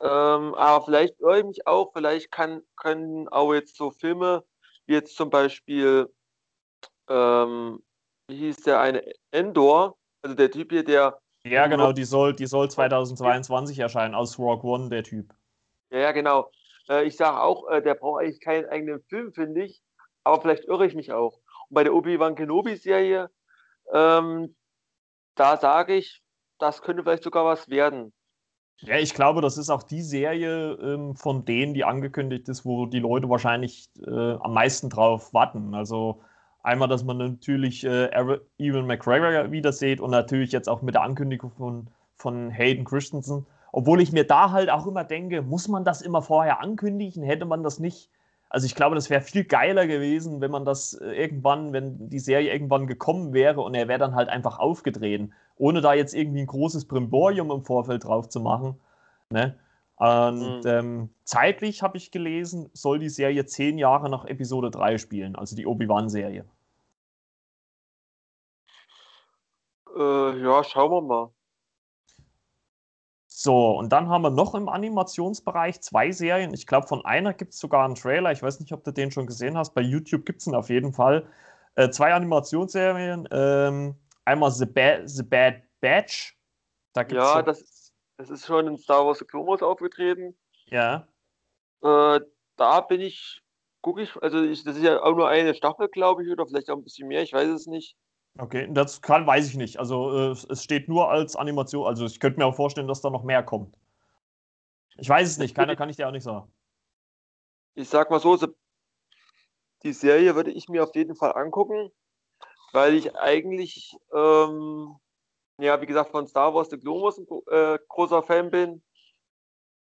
Ähm, 0.00 0.54
aber 0.54 0.84
vielleicht 0.84 1.20
irre 1.20 1.38
ich 1.38 1.44
mich 1.44 1.66
auch, 1.68 1.92
vielleicht 1.92 2.32
kann, 2.32 2.62
können 2.74 3.28
auch 3.28 3.54
jetzt 3.54 3.76
so 3.76 3.92
Filme, 3.92 4.44
wie 4.86 4.94
jetzt 4.94 5.16
zum 5.16 5.30
Beispiel, 5.30 6.12
ähm, 7.08 7.80
wie 8.26 8.38
hieß 8.38 8.56
der 8.64 8.80
eine, 8.80 9.04
Endor, 9.30 9.96
also 10.22 10.34
der 10.34 10.50
Typ 10.50 10.72
hier, 10.72 10.84
der 10.84 11.20
ja, 11.48 11.66
genau, 11.66 11.92
die 11.92 12.04
soll, 12.04 12.34
die 12.34 12.46
soll 12.46 12.70
2022 12.70 13.78
erscheinen, 13.78 14.14
aus 14.14 14.38
Rogue 14.38 14.70
One, 14.70 14.88
der 14.88 15.04
Typ. 15.04 15.34
Ja, 15.90 15.98
ja, 15.98 16.12
genau. 16.12 16.50
Äh, 16.88 17.04
ich 17.04 17.16
sage 17.16 17.40
auch, 17.40 17.68
äh, 17.70 17.82
der 17.82 17.94
braucht 17.94 18.22
eigentlich 18.22 18.40
keinen 18.40 18.66
eigenen 18.66 19.02
Film, 19.08 19.32
finde 19.32 19.64
ich. 19.64 19.82
Aber 20.24 20.40
vielleicht 20.40 20.64
irre 20.64 20.86
ich 20.86 20.94
mich 20.94 21.12
auch. 21.12 21.38
Und 21.68 21.74
bei 21.74 21.84
der 21.84 21.94
Obi-Wan 21.94 22.34
Kenobi-Serie, 22.34 23.30
ähm, 23.92 24.56
da 25.36 25.56
sage 25.56 25.94
ich, 25.94 26.22
das 26.58 26.82
könnte 26.82 27.02
vielleicht 27.02 27.22
sogar 27.22 27.44
was 27.44 27.68
werden. 27.68 28.12
Ja, 28.80 28.96
ich 28.96 29.14
glaube, 29.14 29.40
das 29.40 29.56
ist 29.56 29.70
auch 29.70 29.82
die 29.82 30.02
Serie 30.02 30.72
ähm, 30.82 31.14
von 31.14 31.44
denen, 31.44 31.72
die 31.72 31.84
angekündigt 31.84 32.48
ist, 32.48 32.64
wo 32.66 32.86
die 32.86 32.98
Leute 32.98 33.28
wahrscheinlich 33.30 33.88
äh, 34.06 34.34
am 34.34 34.52
meisten 34.52 34.90
drauf 34.90 35.32
warten. 35.32 35.74
Also 35.74 36.22
Einmal, 36.66 36.88
dass 36.88 37.04
man 37.04 37.18
natürlich 37.18 37.84
äh, 37.84 38.10
Ewan 38.58 38.88
McGregor 38.88 39.52
wieder 39.52 39.72
sieht 39.72 40.00
und 40.00 40.10
natürlich 40.10 40.50
jetzt 40.50 40.68
auch 40.68 40.82
mit 40.82 40.96
der 40.96 41.02
Ankündigung 41.02 41.52
von, 41.52 41.86
von 42.16 42.50
Hayden 42.50 42.84
Christensen. 42.84 43.46
Obwohl 43.70 44.00
ich 44.00 44.10
mir 44.10 44.26
da 44.26 44.50
halt 44.50 44.68
auch 44.68 44.84
immer 44.84 45.04
denke, 45.04 45.42
muss 45.42 45.68
man 45.68 45.84
das 45.84 46.02
immer 46.02 46.22
vorher 46.22 46.60
ankündigen? 46.60 47.22
Hätte 47.22 47.44
man 47.44 47.62
das 47.62 47.78
nicht? 47.78 48.10
Also 48.48 48.66
ich 48.66 48.74
glaube, 48.74 48.96
das 48.96 49.10
wäre 49.10 49.20
viel 49.20 49.44
geiler 49.44 49.86
gewesen, 49.86 50.40
wenn 50.40 50.50
man 50.50 50.64
das 50.64 50.94
äh, 50.94 51.12
irgendwann, 51.12 51.72
wenn 51.72 52.10
die 52.10 52.18
Serie 52.18 52.52
irgendwann 52.52 52.88
gekommen 52.88 53.32
wäre 53.32 53.60
und 53.60 53.76
er 53.76 53.86
wäre 53.86 54.00
dann 54.00 54.16
halt 54.16 54.28
einfach 54.28 54.58
aufgetreten, 54.58 55.34
ohne 55.58 55.80
da 55.80 55.94
jetzt 55.94 56.14
irgendwie 56.14 56.40
ein 56.40 56.48
großes 56.48 56.86
Brimborium 56.86 57.52
im 57.52 57.62
Vorfeld 57.62 58.02
drauf 58.02 58.28
zu 58.28 58.40
machen. 58.40 58.74
Ne? 59.30 59.54
Und 59.98 60.64
mhm. 60.64 60.66
ähm, 60.66 61.10
zeitlich 61.22 61.84
habe 61.84 61.96
ich 61.96 62.10
gelesen, 62.10 62.70
soll 62.72 62.98
die 62.98 63.08
Serie 63.08 63.46
zehn 63.46 63.78
Jahre 63.78 64.10
nach 64.10 64.24
Episode 64.24 64.72
3 64.72 64.98
spielen, 64.98 65.36
also 65.36 65.54
die 65.54 65.66
Obi-Wan-Serie. 65.66 66.44
Äh, 69.96 70.42
ja, 70.42 70.62
schauen 70.62 70.90
wir 70.90 71.00
mal. 71.00 71.30
So, 73.28 73.76
und 73.76 73.90
dann 73.90 74.08
haben 74.08 74.22
wir 74.22 74.30
noch 74.30 74.54
im 74.54 74.68
Animationsbereich 74.68 75.80
zwei 75.82 76.10
Serien. 76.10 76.54
Ich 76.54 76.66
glaube, 76.66 76.86
von 76.86 77.04
einer 77.04 77.34
gibt 77.34 77.52
es 77.52 77.58
sogar 77.58 77.84
einen 77.84 77.94
Trailer. 77.94 78.32
Ich 78.32 78.42
weiß 78.42 78.60
nicht, 78.60 78.72
ob 78.72 78.82
du 78.84 78.92
den 78.92 79.10
schon 79.10 79.26
gesehen 79.26 79.56
hast. 79.58 79.74
Bei 79.74 79.82
YouTube 79.82 80.24
gibt 80.24 80.40
es 80.40 80.46
ihn 80.46 80.54
auf 80.54 80.70
jeden 80.70 80.92
Fall. 80.92 81.26
Äh, 81.74 81.90
zwei 81.90 82.14
Animationsserien. 82.14 83.28
Ähm, 83.30 83.94
einmal 84.24 84.50
The, 84.50 84.66
ba 84.66 85.06
The 85.06 85.22
Bad 85.22 85.62
Batch. 85.80 86.36
Da 86.94 87.02
gibt's 87.02 87.22
ja, 87.22 87.42
das, 87.42 87.60
ist, 87.60 87.92
das 88.16 88.30
ist 88.30 88.46
schon 88.46 88.66
in 88.68 88.78
Star 88.78 89.04
Wars 89.04 89.18
The 89.18 89.26
Clone 89.26 89.46
Wars 89.46 89.62
aufgetreten. 89.62 90.34
Ja. 90.66 91.06
Äh, 91.82 92.20
da 92.56 92.80
bin 92.80 93.02
ich, 93.02 93.42
gucke 93.82 94.02
ich, 94.02 94.16
also 94.22 94.42
ich, 94.42 94.64
das 94.64 94.76
ist 94.76 94.82
ja 94.82 95.02
auch 95.02 95.14
nur 95.14 95.28
eine 95.28 95.54
Staffel, 95.54 95.88
glaube 95.88 96.24
ich, 96.24 96.30
oder 96.30 96.46
vielleicht 96.46 96.70
auch 96.70 96.76
ein 96.76 96.84
bisschen 96.84 97.08
mehr, 97.08 97.22
ich 97.22 97.34
weiß 97.34 97.48
es 97.48 97.66
nicht. 97.66 97.96
Okay, 98.38 98.68
das 98.70 99.00
kann, 99.00 99.26
weiß 99.26 99.48
ich 99.48 99.56
nicht. 99.56 99.78
Also 99.78 100.10
äh, 100.16 100.36
es 100.50 100.62
steht 100.62 100.88
nur 100.88 101.10
als 101.10 101.36
Animation. 101.36 101.86
Also 101.86 102.04
ich 102.04 102.20
könnte 102.20 102.38
mir 102.38 102.46
auch 102.46 102.54
vorstellen, 102.54 102.88
dass 102.88 103.00
da 103.00 103.10
noch 103.10 103.24
mehr 103.24 103.42
kommt. 103.42 103.74
Ich 104.98 105.08
weiß 105.08 105.28
es 105.28 105.38
nicht, 105.38 105.54
keiner 105.54 105.76
kann 105.76 105.88
ich 105.88 105.96
dir 105.96 106.08
auch 106.08 106.12
nicht 106.12 106.24
sagen. 106.24 106.50
Ich 107.74 107.88
sag 107.88 108.10
mal 108.10 108.20
so, 108.20 108.38
die 109.82 109.92
Serie 109.92 110.34
würde 110.34 110.50
ich 110.50 110.68
mir 110.68 110.82
auf 110.82 110.94
jeden 110.94 111.14
Fall 111.14 111.34
angucken, 111.34 111.90
weil 112.72 112.94
ich 112.94 113.14
eigentlich, 113.16 113.94
ähm, 114.12 114.96
ja, 115.58 115.80
wie 115.80 115.86
gesagt, 115.86 116.10
von 116.10 116.26
Star 116.26 116.54
Wars 116.54 116.70
The 116.70 116.78
Clone 116.78 117.02
Wars 117.02 117.18
ein 117.18 117.26
äh, 117.50 117.78
großer 117.88 118.22
Fan 118.22 118.50
bin. 118.50 118.82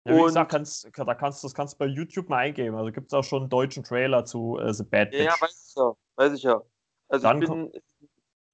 Ja, 0.06 0.16
wie 0.16 0.20
und, 0.20 0.28
gesagt, 0.28 0.52
kannst, 0.52 0.90
da 0.96 1.16
kannst, 1.16 1.44
das 1.44 1.54
kannst 1.54 1.74
du 1.76 1.78
bei 1.78 1.86
YouTube 1.86 2.30
mal 2.30 2.38
eingeben. 2.38 2.76
Also 2.76 2.92
gibt 2.92 3.08
es 3.08 3.14
auch 3.14 3.24
schon 3.24 3.44
einen 3.44 3.50
deutschen 3.50 3.84
Trailer 3.84 4.26
zu 4.26 4.58
äh, 4.60 4.74
The 4.74 4.84
Bad 4.84 5.12
Bitch. 5.12 5.26
Ja, 5.26 5.34
weiß 5.40 5.70
ich 5.70 5.76
ja. 5.76 5.94
Weiß 6.16 6.34
ich 6.34 6.44
ja. 6.44 6.62
Also 7.10 7.28
Dann 7.28 7.42
ich 7.42 7.50
bin, 7.50 7.72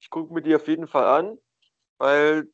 ich 0.06 0.12
gucke 0.12 0.32
mir 0.32 0.44
die 0.44 0.56
auf 0.56 0.68
jeden 0.68 0.88
Fall 0.88 1.06
an, 1.06 1.40
weil, 1.98 2.48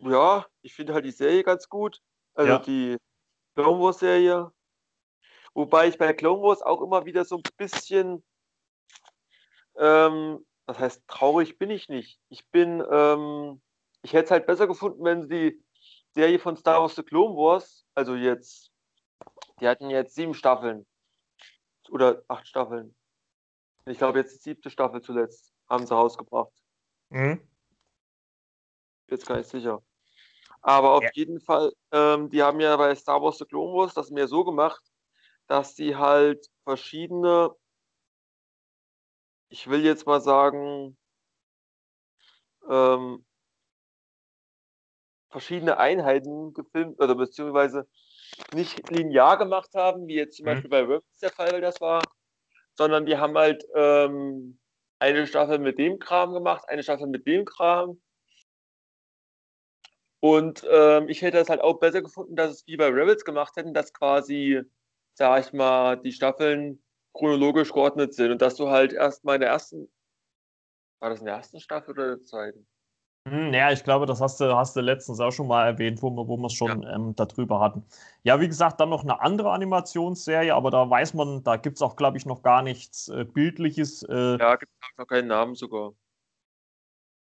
ja, 0.00 0.46
ich 0.60 0.74
finde 0.74 0.92
halt 0.92 1.06
die 1.06 1.10
Serie 1.10 1.42
ganz 1.42 1.70
gut. 1.70 2.02
Also 2.34 2.52
ja. 2.52 2.58
die 2.58 2.98
Clone 3.54 3.82
Wars 3.82 4.00
Serie. 4.00 4.52
Wobei 5.54 5.88
ich 5.88 5.96
bei 5.96 6.12
Clone 6.12 6.42
Wars 6.42 6.60
auch 6.60 6.82
immer 6.82 7.06
wieder 7.06 7.24
so 7.24 7.36
ein 7.36 7.42
bisschen, 7.56 8.22
ähm, 9.78 10.44
das 10.66 10.78
heißt, 10.78 11.08
traurig 11.08 11.58
bin 11.58 11.70
ich 11.70 11.88
nicht. 11.88 12.20
Ich 12.28 12.46
bin, 12.50 12.84
ähm, 12.90 13.62
ich 14.02 14.12
hätte 14.12 14.26
es 14.26 14.30
halt 14.30 14.46
besser 14.46 14.66
gefunden, 14.66 15.02
wenn 15.04 15.30
die 15.30 15.64
Serie 16.10 16.38
von 16.38 16.58
Star 16.58 16.82
Wars 16.82 16.94
The 16.94 17.04
Clone 17.04 17.34
Wars, 17.36 17.86
also 17.94 18.14
jetzt, 18.14 18.70
die 19.60 19.66
hatten 19.66 19.88
jetzt 19.88 20.14
sieben 20.14 20.34
Staffeln. 20.34 20.86
Oder 21.88 22.22
acht 22.28 22.46
Staffeln. 22.46 22.94
Ich 23.86 23.96
glaube 23.96 24.18
jetzt 24.18 24.34
die 24.34 24.50
siebte 24.50 24.68
Staffel 24.68 25.00
zuletzt 25.00 25.47
haben 25.68 25.86
sie 25.86 25.94
rausgebracht. 25.94 26.52
Mhm. 27.10 27.40
Jetzt 29.08 29.26
gar 29.26 29.38
nicht 29.38 29.48
sicher. 29.48 29.82
Aber 30.60 30.92
auf 30.94 31.04
ja. 31.04 31.10
jeden 31.14 31.40
Fall, 31.40 31.72
ähm, 31.92 32.30
die 32.30 32.42
haben 32.42 32.60
ja 32.60 32.76
bei 32.76 32.94
Star 32.94 33.22
Wars 33.22 33.38
The 33.38 33.44
Clone 33.44 33.74
Wars 33.74 33.94
das 33.94 34.10
mehr 34.10 34.28
so 34.28 34.44
gemacht, 34.44 34.82
dass 35.46 35.76
sie 35.76 35.96
halt 35.96 36.46
verschiedene, 36.64 37.54
ich 39.48 39.68
will 39.68 39.84
jetzt 39.84 40.06
mal 40.06 40.20
sagen, 40.20 40.96
ähm, 42.68 43.24
verschiedene 45.30 45.78
Einheiten 45.78 46.52
gefilmt 46.54 47.00
oder 47.00 47.14
beziehungsweise 47.14 47.88
nicht 48.54 48.90
linear 48.90 49.38
gemacht 49.38 49.70
haben, 49.74 50.06
wie 50.06 50.16
jetzt 50.16 50.36
zum 50.36 50.44
mhm. 50.44 50.50
Beispiel 50.50 50.70
bei 50.70 50.80
Rebels 50.80 51.18
der 51.22 51.30
Fall 51.30 51.60
das 51.60 51.80
war, 51.80 52.02
sondern 52.74 53.06
die 53.06 53.16
haben 53.16 53.36
halt 53.36 53.64
ähm, 53.74 54.58
eine 54.98 55.26
Staffel 55.26 55.58
mit 55.58 55.78
dem 55.78 55.98
Kram 55.98 56.32
gemacht, 56.32 56.68
eine 56.68 56.82
Staffel 56.82 57.06
mit 57.06 57.26
dem 57.26 57.44
Kram. 57.44 58.00
Und 60.20 60.66
ähm, 60.68 61.08
ich 61.08 61.22
hätte 61.22 61.38
es 61.38 61.48
halt 61.48 61.60
auch 61.60 61.78
besser 61.78 62.02
gefunden, 62.02 62.34
dass 62.34 62.50
es 62.50 62.66
wie 62.66 62.76
bei 62.76 62.88
Rebels 62.88 63.24
gemacht 63.24 63.54
hätten, 63.56 63.72
dass 63.72 63.92
quasi, 63.92 64.62
sag 65.14 65.46
ich 65.46 65.52
mal, 65.52 65.96
die 65.96 66.12
Staffeln 66.12 66.82
chronologisch 67.14 67.72
geordnet 67.72 68.14
sind 68.14 68.32
und 68.32 68.42
dass 68.42 68.56
du 68.56 68.68
halt 68.68 68.92
erstmal 68.92 69.36
in 69.36 69.42
der 69.42 69.50
ersten, 69.50 69.88
war 71.00 71.10
das 71.10 71.20
in 71.20 71.26
der 71.26 71.36
ersten 71.36 71.60
Staffel 71.60 71.92
oder 71.92 72.16
der 72.16 72.24
zweiten? 72.24 72.66
Hm, 73.30 73.52
ja, 73.52 73.72
ich 73.72 73.84
glaube, 73.84 74.06
das 74.06 74.20
hast 74.20 74.40
du, 74.40 74.56
hast 74.56 74.76
du 74.76 74.80
letztens 74.80 75.20
auch 75.20 75.30
schon 75.30 75.46
mal 75.48 75.66
erwähnt, 75.66 76.02
wo 76.02 76.10
wir, 76.10 76.28
wo 76.28 76.36
wir 76.36 76.46
es 76.46 76.54
schon 76.54 76.82
ja. 76.82 76.94
ähm, 76.94 77.14
darüber 77.16 77.60
hatten. 77.60 77.84
Ja, 78.22 78.40
wie 78.40 78.48
gesagt, 78.48 78.80
dann 78.80 78.90
noch 78.90 79.02
eine 79.02 79.20
andere 79.20 79.50
Animationsserie, 79.50 80.54
aber 80.54 80.70
da 80.70 80.88
weiß 80.88 81.14
man, 81.14 81.42
da 81.42 81.56
gibt 81.56 81.76
es 81.76 81.82
auch, 81.82 81.96
glaube 81.96 82.16
ich, 82.16 82.26
noch 82.26 82.42
gar 82.42 82.62
nichts 82.62 83.08
äh, 83.08 83.24
Bildliches. 83.24 84.02
Äh, 84.02 84.38
ja, 84.38 84.56
gibt 84.56 84.72
es 84.72 84.98
noch 84.98 85.06
keinen 85.06 85.28
Namen 85.28 85.54
sogar. 85.54 85.92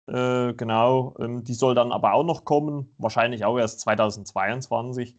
Äh, 0.08 0.54
genau, 0.54 1.16
ähm, 1.20 1.44
die 1.44 1.54
soll 1.54 1.76
dann 1.76 1.92
aber 1.92 2.14
auch 2.14 2.24
noch 2.24 2.46
kommen, 2.46 2.94
wahrscheinlich 2.98 3.44
auch 3.44 3.58
erst 3.58 3.82
2022. 3.82 5.18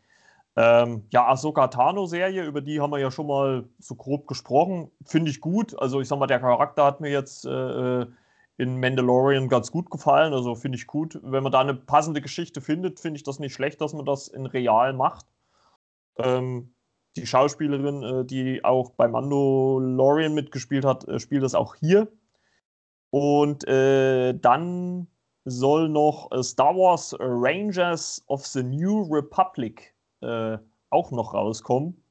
Ähm, 0.56 1.06
ja, 1.10 1.28
Ahsoka 1.28 1.68
Tano-Serie, 1.68 2.44
über 2.44 2.60
die 2.60 2.80
haben 2.80 2.90
wir 2.90 2.98
ja 2.98 3.10
schon 3.10 3.26
mal 3.26 3.68
so 3.78 3.94
grob 3.94 4.26
gesprochen. 4.26 4.90
Finde 5.04 5.30
ich 5.30 5.40
gut. 5.40 5.78
Also, 5.78 6.00
ich 6.00 6.08
sag 6.08 6.18
mal, 6.18 6.26
der 6.26 6.40
Charakter 6.40 6.84
hat 6.84 7.00
mir 7.00 7.10
jetzt 7.10 7.44
äh, 7.46 7.50
äh 7.50 8.06
in 8.58 8.80
Mandalorian 8.80 9.48
ganz 9.48 9.70
gut 9.70 9.88
gefallen. 9.88 10.34
Also 10.34 10.54
finde 10.56 10.76
ich 10.76 10.86
gut. 10.86 11.18
Wenn 11.22 11.44
man 11.44 11.52
da 11.52 11.60
eine 11.60 11.74
passende 11.74 12.20
Geschichte 12.20 12.60
findet, 12.60 13.00
finde 13.00 13.16
ich 13.16 13.22
das 13.22 13.38
nicht 13.38 13.54
schlecht, 13.54 13.80
dass 13.80 13.94
man 13.94 14.04
das 14.04 14.28
in 14.28 14.46
real 14.46 14.92
macht. 14.92 15.26
Ähm, 16.16 16.74
die 17.16 17.26
Schauspielerin, 17.26 18.02
äh, 18.02 18.24
die 18.24 18.64
auch 18.64 18.90
bei 18.90 19.06
Mandalorian 19.06 20.34
mitgespielt 20.34 20.84
hat, 20.84 21.06
äh, 21.06 21.20
spielt 21.20 21.44
das 21.44 21.54
auch 21.54 21.76
hier. 21.76 22.08
Und 23.10 23.66
äh, 23.68 24.34
dann 24.34 25.06
soll 25.44 25.88
noch 25.88 26.30
äh, 26.32 26.42
Star 26.42 26.74
Wars 26.74 27.16
Rangers 27.18 28.22
of 28.26 28.44
the 28.44 28.64
New 28.64 29.02
Republic 29.02 29.94
äh, 30.20 30.58
auch 30.90 31.12
noch 31.12 31.32
rauskommen. 31.32 32.02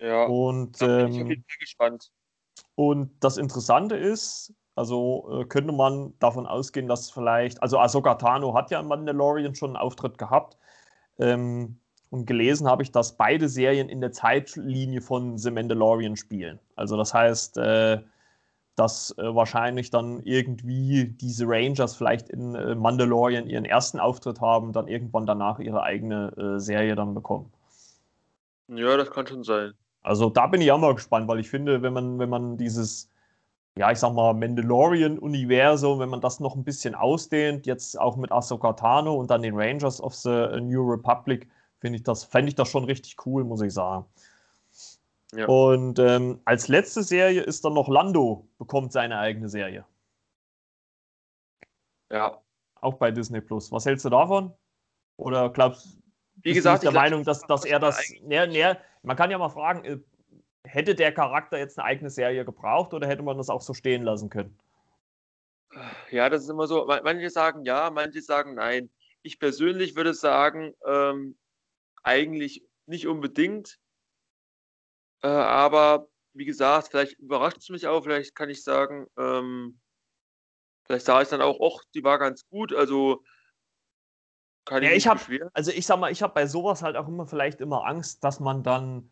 Ja, 0.00 0.26
und, 0.26 0.80
da 0.80 0.86
bin 0.86 1.08
ich 1.08 1.14
auf 1.14 1.20
ähm, 1.20 1.26
jeden 1.26 1.42
Fall 1.42 1.58
gespannt. 1.58 2.12
Und 2.76 3.12
das 3.18 3.36
Interessante 3.36 3.96
ist, 3.96 4.54
also 4.78 5.40
äh, 5.40 5.44
könnte 5.44 5.72
man 5.72 6.14
davon 6.20 6.46
ausgehen, 6.46 6.86
dass 6.86 7.10
vielleicht, 7.10 7.62
also 7.62 7.78
Ahsoka 7.78 8.14
Tano 8.14 8.54
hat 8.54 8.70
ja 8.70 8.80
in 8.80 8.86
Mandalorian 8.86 9.54
schon 9.54 9.70
einen 9.70 9.76
Auftritt 9.76 10.16
gehabt. 10.18 10.56
Ähm, 11.18 11.78
und 12.10 12.26
gelesen 12.26 12.66
habe 12.68 12.82
ich, 12.82 12.92
dass 12.92 13.16
beide 13.16 13.48
Serien 13.48 13.88
in 13.88 14.00
der 14.00 14.12
Zeitlinie 14.12 15.02
von 15.02 15.36
The 15.36 15.50
Mandalorian 15.50 16.16
spielen. 16.16 16.58
Also 16.76 16.96
das 16.96 17.12
heißt, 17.12 17.58
äh, 17.58 17.98
dass 18.76 19.10
äh, 19.18 19.34
wahrscheinlich 19.34 19.90
dann 19.90 20.20
irgendwie 20.22 21.06
diese 21.06 21.46
Rangers 21.46 21.96
vielleicht 21.96 22.30
in 22.30 22.54
äh, 22.54 22.74
Mandalorian 22.76 23.48
ihren 23.48 23.64
ersten 23.64 23.98
Auftritt 23.98 24.40
haben, 24.40 24.72
dann 24.72 24.86
irgendwann 24.86 25.26
danach 25.26 25.58
ihre 25.58 25.82
eigene 25.82 26.32
äh, 26.36 26.60
Serie 26.60 26.94
dann 26.94 27.14
bekommen. 27.14 27.52
Ja, 28.68 28.96
das 28.96 29.10
kann 29.10 29.26
schon 29.26 29.42
sein. 29.42 29.72
Also 30.02 30.30
da 30.30 30.46
bin 30.46 30.60
ich 30.60 30.70
auch 30.70 30.78
mal 30.78 30.94
gespannt, 30.94 31.26
weil 31.26 31.40
ich 31.40 31.50
finde, 31.50 31.82
wenn 31.82 31.92
man, 31.92 32.18
wenn 32.20 32.30
man 32.30 32.56
dieses 32.56 33.10
ja, 33.78 33.92
ich 33.92 33.98
sag 33.98 34.12
mal, 34.12 34.34
Mandalorian-Universum, 34.34 36.00
wenn 36.00 36.08
man 36.08 36.20
das 36.20 36.40
noch 36.40 36.56
ein 36.56 36.64
bisschen 36.64 36.96
ausdehnt, 36.96 37.64
jetzt 37.64 37.98
auch 37.98 38.16
mit 38.16 38.32
Ahsoka 38.32 38.72
Tano 38.72 39.14
und 39.14 39.30
dann 39.30 39.42
den 39.42 39.54
Rangers 39.54 40.00
of 40.00 40.14
the 40.14 40.48
New 40.60 40.82
Republic, 40.90 41.48
finde 41.78 41.98
ich 41.98 42.02
das, 42.02 42.24
fände 42.24 42.48
ich 42.48 42.56
das 42.56 42.68
schon 42.68 42.82
richtig 42.84 43.24
cool, 43.24 43.44
muss 43.44 43.62
ich 43.62 43.72
sagen. 43.72 44.04
Ja. 45.32 45.46
Und 45.46 46.00
ähm, 46.00 46.40
als 46.44 46.66
letzte 46.66 47.04
Serie 47.04 47.42
ist 47.42 47.64
dann 47.64 47.74
noch 47.74 47.88
Lando, 47.88 48.48
bekommt 48.58 48.92
seine 48.92 49.18
eigene 49.18 49.48
Serie. 49.48 49.84
Ja. 52.10 52.40
Auch 52.80 52.94
bei 52.94 53.12
Disney 53.12 53.40
Plus. 53.40 53.70
Was 53.70 53.86
hältst 53.86 54.04
du 54.04 54.08
davon? 54.08 54.52
Oder 55.18 55.50
glaubst 55.50 55.84
du, 55.84 56.02
wie 56.42 56.52
gesagt, 56.52 56.82
der 56.82 56.92
Meinung, 56.92 57.22
dass, 57.22 57.42
dass 57.42 57.64
er 57.64 57.78
das. 57.78 58.00
Näher, 58.22 58.46
näher, 58.46 58.78
man 59.02 59.16
kann 59.16 59.30
ja 59.30 59.38
mal 59.38 59.50
fragen, 59.50 59.84
äh, 59.84 59.98
hätte 60.64 60.94
der 60.94 61.12
Charakter 61.12 61.58
jetzt 61.58 61.78
eine 61.78 61.86
eigene 61.86 62.10
Serie 62.10 62.44
gebraucht 62.44 62.94
oder 62.94 63.06
hätte 63.06 63.22
man 63.22 63.36
das 63.36 63.50
auch 63.50 63.62
so 63.62 63.74
stehen 63.74 64.02
lassen 64.02 64.30
können? 64.30 64.58
Ja, 66.10 66.28
das 66.28 66.44
ist 66.44 66.48
immer 66.48 66.66
so. 66.66 66.86
Manche 66.86 67.30
sagen 67.30 67.64
ja, 67.64 67.90
manche 67.90 68.22
sagen 68.22 68.54
nein. 68.54 68.90
Ich 69.22 69.38
persönlich 69.38 69.96
würde 69.96 70.14
sagen, 70.14 70.74
ähm, 70.86 71.36
eigentlich 72.02 72.64
nicht 72.86 73.06
unbedingt. 73.06 73.78
Äh, 75.22 75.28
aber 75.28 76.08
wie 76.32 76.44
gesagt, 76.44 76.88
vielleicht 76.88 77.18
überrascht 77.18 77.58
es 77.58 77.68
mich 77.68 77.86
auch. 77.86 78.02
Vielleicht 78.02 78.34
kann 78.34 78.48
ich 78.48 78.62
sagen, 78.62 79.06
ähm, 79.18 79.80
vielleicht 80.84 81.06
sage 81.06 81.24
ich 81.24 81.28
dann 81.28 81.42
auch, 81.42 81.58
ach, 81.60 81.84
die 81.94 82.04
war 82.04 82.18
ganz 82.18 82.48
gut. 82.48 82.72
Also 82.72 83.24
kann 84.64 84.82
ich, 84.82 84.88
ja, 84.90 84.94
ich 84.94 85.06
habe, 85.08 85.50
also 85.54 85.70
ich 85.70 85.86
sag 85.86 85.98
mal, 85.98 86.12
ich 86.12 86.22
habe 86.22 86.34
bei 86.34 86.46
sowas 86.46 86.82
halt 86.82 86.96
auch 86.96 87.08
immer 87.08 87.26
vielleicht 87.26 87.60
immer 87.60 87.86
Angst, 87.86 88.22
dass 88.22 88.38
man 88.38 88.62
dann 88.62 89.10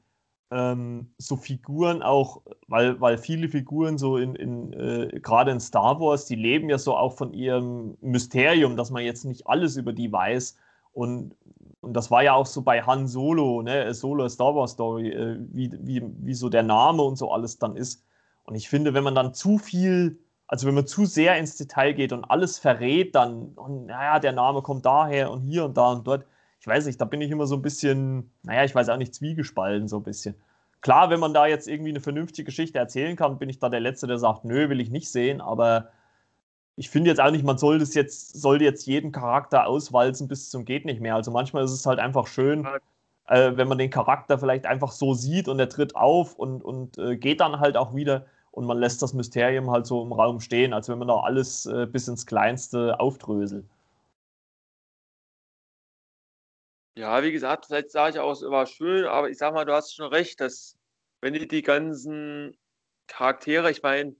ähm, 0.50 1.12
so 1.18 1.36
Figuren 1.36 2.02
auch, 2.02 2.42
weil, 2.68 3.00
weil 3.00 3.18
viele 3.18 3.48
Figuren 3.48 3.98
so 3.98 4.16
in, 4.16 4.34
in 4.34 4.72
äh, 4.72 5.20
gerade 5.20 5.50
in 5.50 5.60
Star 5.60 5.98
Wars, 6.00 6.26
die 6.26 6.36
leben 6.36 6.68
ja 6.70 6.78
so 6.78 6.96
auch 6.96 7.16
von 7.16 7.32
ihrem 7.32 7.96
Mysterium, 8.00 8.76
dass 8.76 8.90
man 8.90 9.04
jetzt 9.04 9.24
nicht 9.24 9.46
alles 9.46 9.76
über 9.76 9.92
die 9.92 10.10
weiß. 10.12 10.56
Und, 10.92 11.34
und 11.80 11.94
das 11.94 12.10
war 12.10 12.22
ja 12.22 12.34
auch 12.34 12.46
so 12.46 12.62
bei 12.62 12.82
Han 12.82 13.06
Solo, 13.06 13.62
ne, 13.62 13.92
Solo 13.94 14.28
Star 14.28 14.54
Wars 14.54 14.72
Story, 14.72 15.10
äh, 15.10 15.38
wie, 15.52 15.70
wie, 15.80 16.02
wie 16.20 16.34
so 16.34 16.48
der 16.48 16.62
Name 16.62 17.02
und 17.02 17.16
so 17.16 17.32
alles 17.32 17.58
dann 17.58 17.76
ist. 17.76 18.04
Und 18.44 18.54
ich 18.54 18.68
finde, 18.68 18.94
wenn 18.94 19.04
man 19.04 19.14
dann 19.14 19.34
zu 19.34 19.58
viel 19.58 20.18
also 20.48 20.66
wenn 20.66 20.74
man 20.74 20.86
zu 20.86 21.06
sehr 21.06 21.36
ins 21.38 21.56
Detail 21.56 21.92
geht 21.92 22.12
und 22.12 22.24
alles 22.24 22.58
verrät, 22.58 23.14
dann, 23.14 23.54
und 23.54 23.86
naja, 23.86 24.20
der 24.20 24.32
Name 24.32 24.62
kommt 24.62 24.86
daher 24.86 25.30
und 25.30 25.42
hier 25.42 25.64
und 25.64 25.76
da 25.76 25.92
und 25.92 26.06
dort. 26.06 26.24
Ich 26.66 26.68
weiß 26.68 26.86
nicht, 26.86 27.00
da 27.00 27.04
bin 27.04 27.20
ich 27.20 27.30
immer 27.30 27.46
so 27.46 27.54
ein 27.54 27.62
bisschen, 27.62 28.28
naja, 28.42 28.64
ich 28.64 28.74
weiß 28.74 28.88
auch 28.88 28.96
nicht, 28.96 29.14
zwiegespalten 29.14 29.86
so 29.86 29.98
ein 29.98 30.02
bisschen. 30.02 30.34
Klar, 30.80 31.10
wenn 31.10 31.20
man 31.20 31.32
da 31.32 31.46
jetzt 31.46 31.68
irgendwie 31.68 31.90
eine 31.90 32.00
vernünftige 32.00 32.46
Geschichte 32.46 32.76
erzählen 32.80 33.14
kann, 33.14 33.38
bin 33.38 33.48
ich 33.48 33.60
da 33.60 33.68
der 33.68 33.78
Letzte, 33.78 34.08
der 34.08 34.18
sagt, 34.18 34.44
nö, 34.44 34.68
will 34.68 34.80
ich 34.80 34.90
nicht 34.90 35.08
sehen, 35.08 35.40
aber 35.40 35.90
ich 36.74 36.90
finde 36.90 37.08
jetzt 37.08 37.20
auch 37.20 37.30
nicht, 37.30 37.44
man 37.44 37.56
soll 37.56 37.78
das 37.78 37.94
jetzt, 37.94 38.40
sollte 38.40 38.64
jetzt 38.64 38.84
jeden 38.84 39.12
Charakter 39.12 39.68
auswalzen 39.68 40.26
bis 40.26 40.50
zum 40.50 40.64
geht 40.64 40.86
nicht 40.86 41.00
mehr. 41.00 41.14
Also 41.14 41.30
manchmal 41.30 41.62
ist 41.62 41.70
es 41.70 41.86
halt 41.86 42.00
einfach 42.00 42.26
schön, 42.26 42.66
äh, 43.28 43.52
wenn 43.54 43.68
man 43.68 43.78
den 43.78 43.90
Charakter 43.90 44.36
vielleicht 44.36 44.66
einfach 44.66 44.90
so 44.90 45.14
sieht 45.14 45.46
und 45.46 45.60
er 45.60 45.68
tritt 45.68 45.94
auf 45.94 46.34
und, 46.34 46.64
und 46.64 46.98
äh, 46.98 47.16
geht 47.16 47.40
dann 47.40 47.60
halt 47.60 47.76
auch 47.76 47.94
wieder 47.94 48.26
und 48.50 48.66
man 48.66 48.78
lässt 48.78 49.02
das 49.02 49.14
Mysterium 49.14 49.70
halt 49.70 49.86
so 49.86 50.02
im 50.02 50.12
Raum 50.12 50.40
stehen, 50.40 50.72
als 50.72 50.88
wenn 50.88 50.98
man 50.98 51.06
da 51.06 51.20
alles 51.20 51.66
äh, 51.66 51.86
bis 51.86 52.08
ins 52.08 52.26
Kleinste 52.26 52.98
aufdröselt. 52.98 53.66
Ja, 56.96 57.22
wie 57.22 57.30
gesagt, 57.30 57.66
vielleicht 57.66 57.90
sage 57.90 58.14
ich 58.14 58.18
auch, 58.18 58.32
es 58.32 58.42
war 58.42 58.64
schön, 58.64 59.04
aber 59.04 59.28
ich 59.28 59.36
sag 59.36 59.52
mal, 59.52 59.66
du 59.66 59.74
hast 59.74 59.94
schon 59.94 60.10
recht, 60.10 60.40
dass 60.40 60.78
wenn 61.20 61.34
die 61.34 61.46
die 61.46 61.60
ganzen 61.60 62.56
Charaktere, 63.06 63.70
ich 63.70 63.82
meine, 63.82 64.16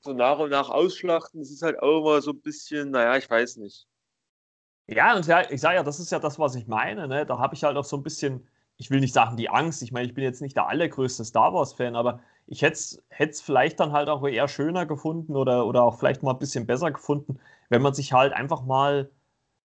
so 0.00 0.12
nach 0.12 0.38
und 0.38 0.50
nach 0.50 0.70
ausschlachten, 0.70 1.40
das 1.40 1.50
ist 1.50 1.62
halt 1.62 1.82
auch 1.82 2.00
immer 2.00 2.22
so 2.22 2.30
ein 2.30 2.40
bisschen, 2.40 2.92
naja, 2.92 3.16
ich 3.16 3.28
weiß 3.28 3.56
nicht. 3.56 3.88
Ja, 4.86 5.16
und 5.16 5.26
ja, 5.26 5.50
ich 5.50 5.60
sage 5.60 5.76
ja, 5.76 5.82
das 5.82 5.98
ist 5.98 6.12
ja 6.12 6.20
das, 6.20 6.38
was 6.38 6.54
ich 6.54 6.66
meine. 6.68 7.08
Ne? 7.08 7.26
Da 7.26 7.38
habe 7.38 7.54
ich 7.54 7.64
halt 7.64 7.76
auch 7.76 7.84
so 7.84 7.96
ein 7.96 8.02
bisschen, 8.04 8.48
ich 8.76 8.90
will 8.90 9.00
nicht 9.00 9.14
sagen 9.14 9.36
die 9.36 9.50
Angst. 9.50 9.82
Ich 9.82 9.92
meine, 9.92 10.06
ich 10.06 10.14
bin 10.14 10.24
jetzt 10.24 10.40
nicht 10.40 10.56
der 10.56 10.68
allergrößte 10.68 11.24
Star 11.24 11.52
Wars-Fan, 11.52 11.96
aber 11.96 12.20
ich 12.46 12.62
hätte 12.62 12.74
es 12.74 13.40
vielleicht 13.40 13.78
dann 13.80 13.92
halt 13.92 14.08
auch 14.08 14.26
eher 14.26 14.48
schöner 14.48 14.86
gefunden 14.86 15.36
oder, 15.36 15.66
oder 15.66 15.82
auch 15.82 15.98
vielleicht 15.98 16.22
mal 16.22 16.32
ein 16.32 16.38
bisschen 16.38 16.66
besser 16.66 16.90
gefunden, 16.90 17.40
wenn 17.68 17.82
man 17.82 17.94
sich 17.94 18.12
halt 18.12 18.32
einfach 18.32 18.62
mal 18.62 19.10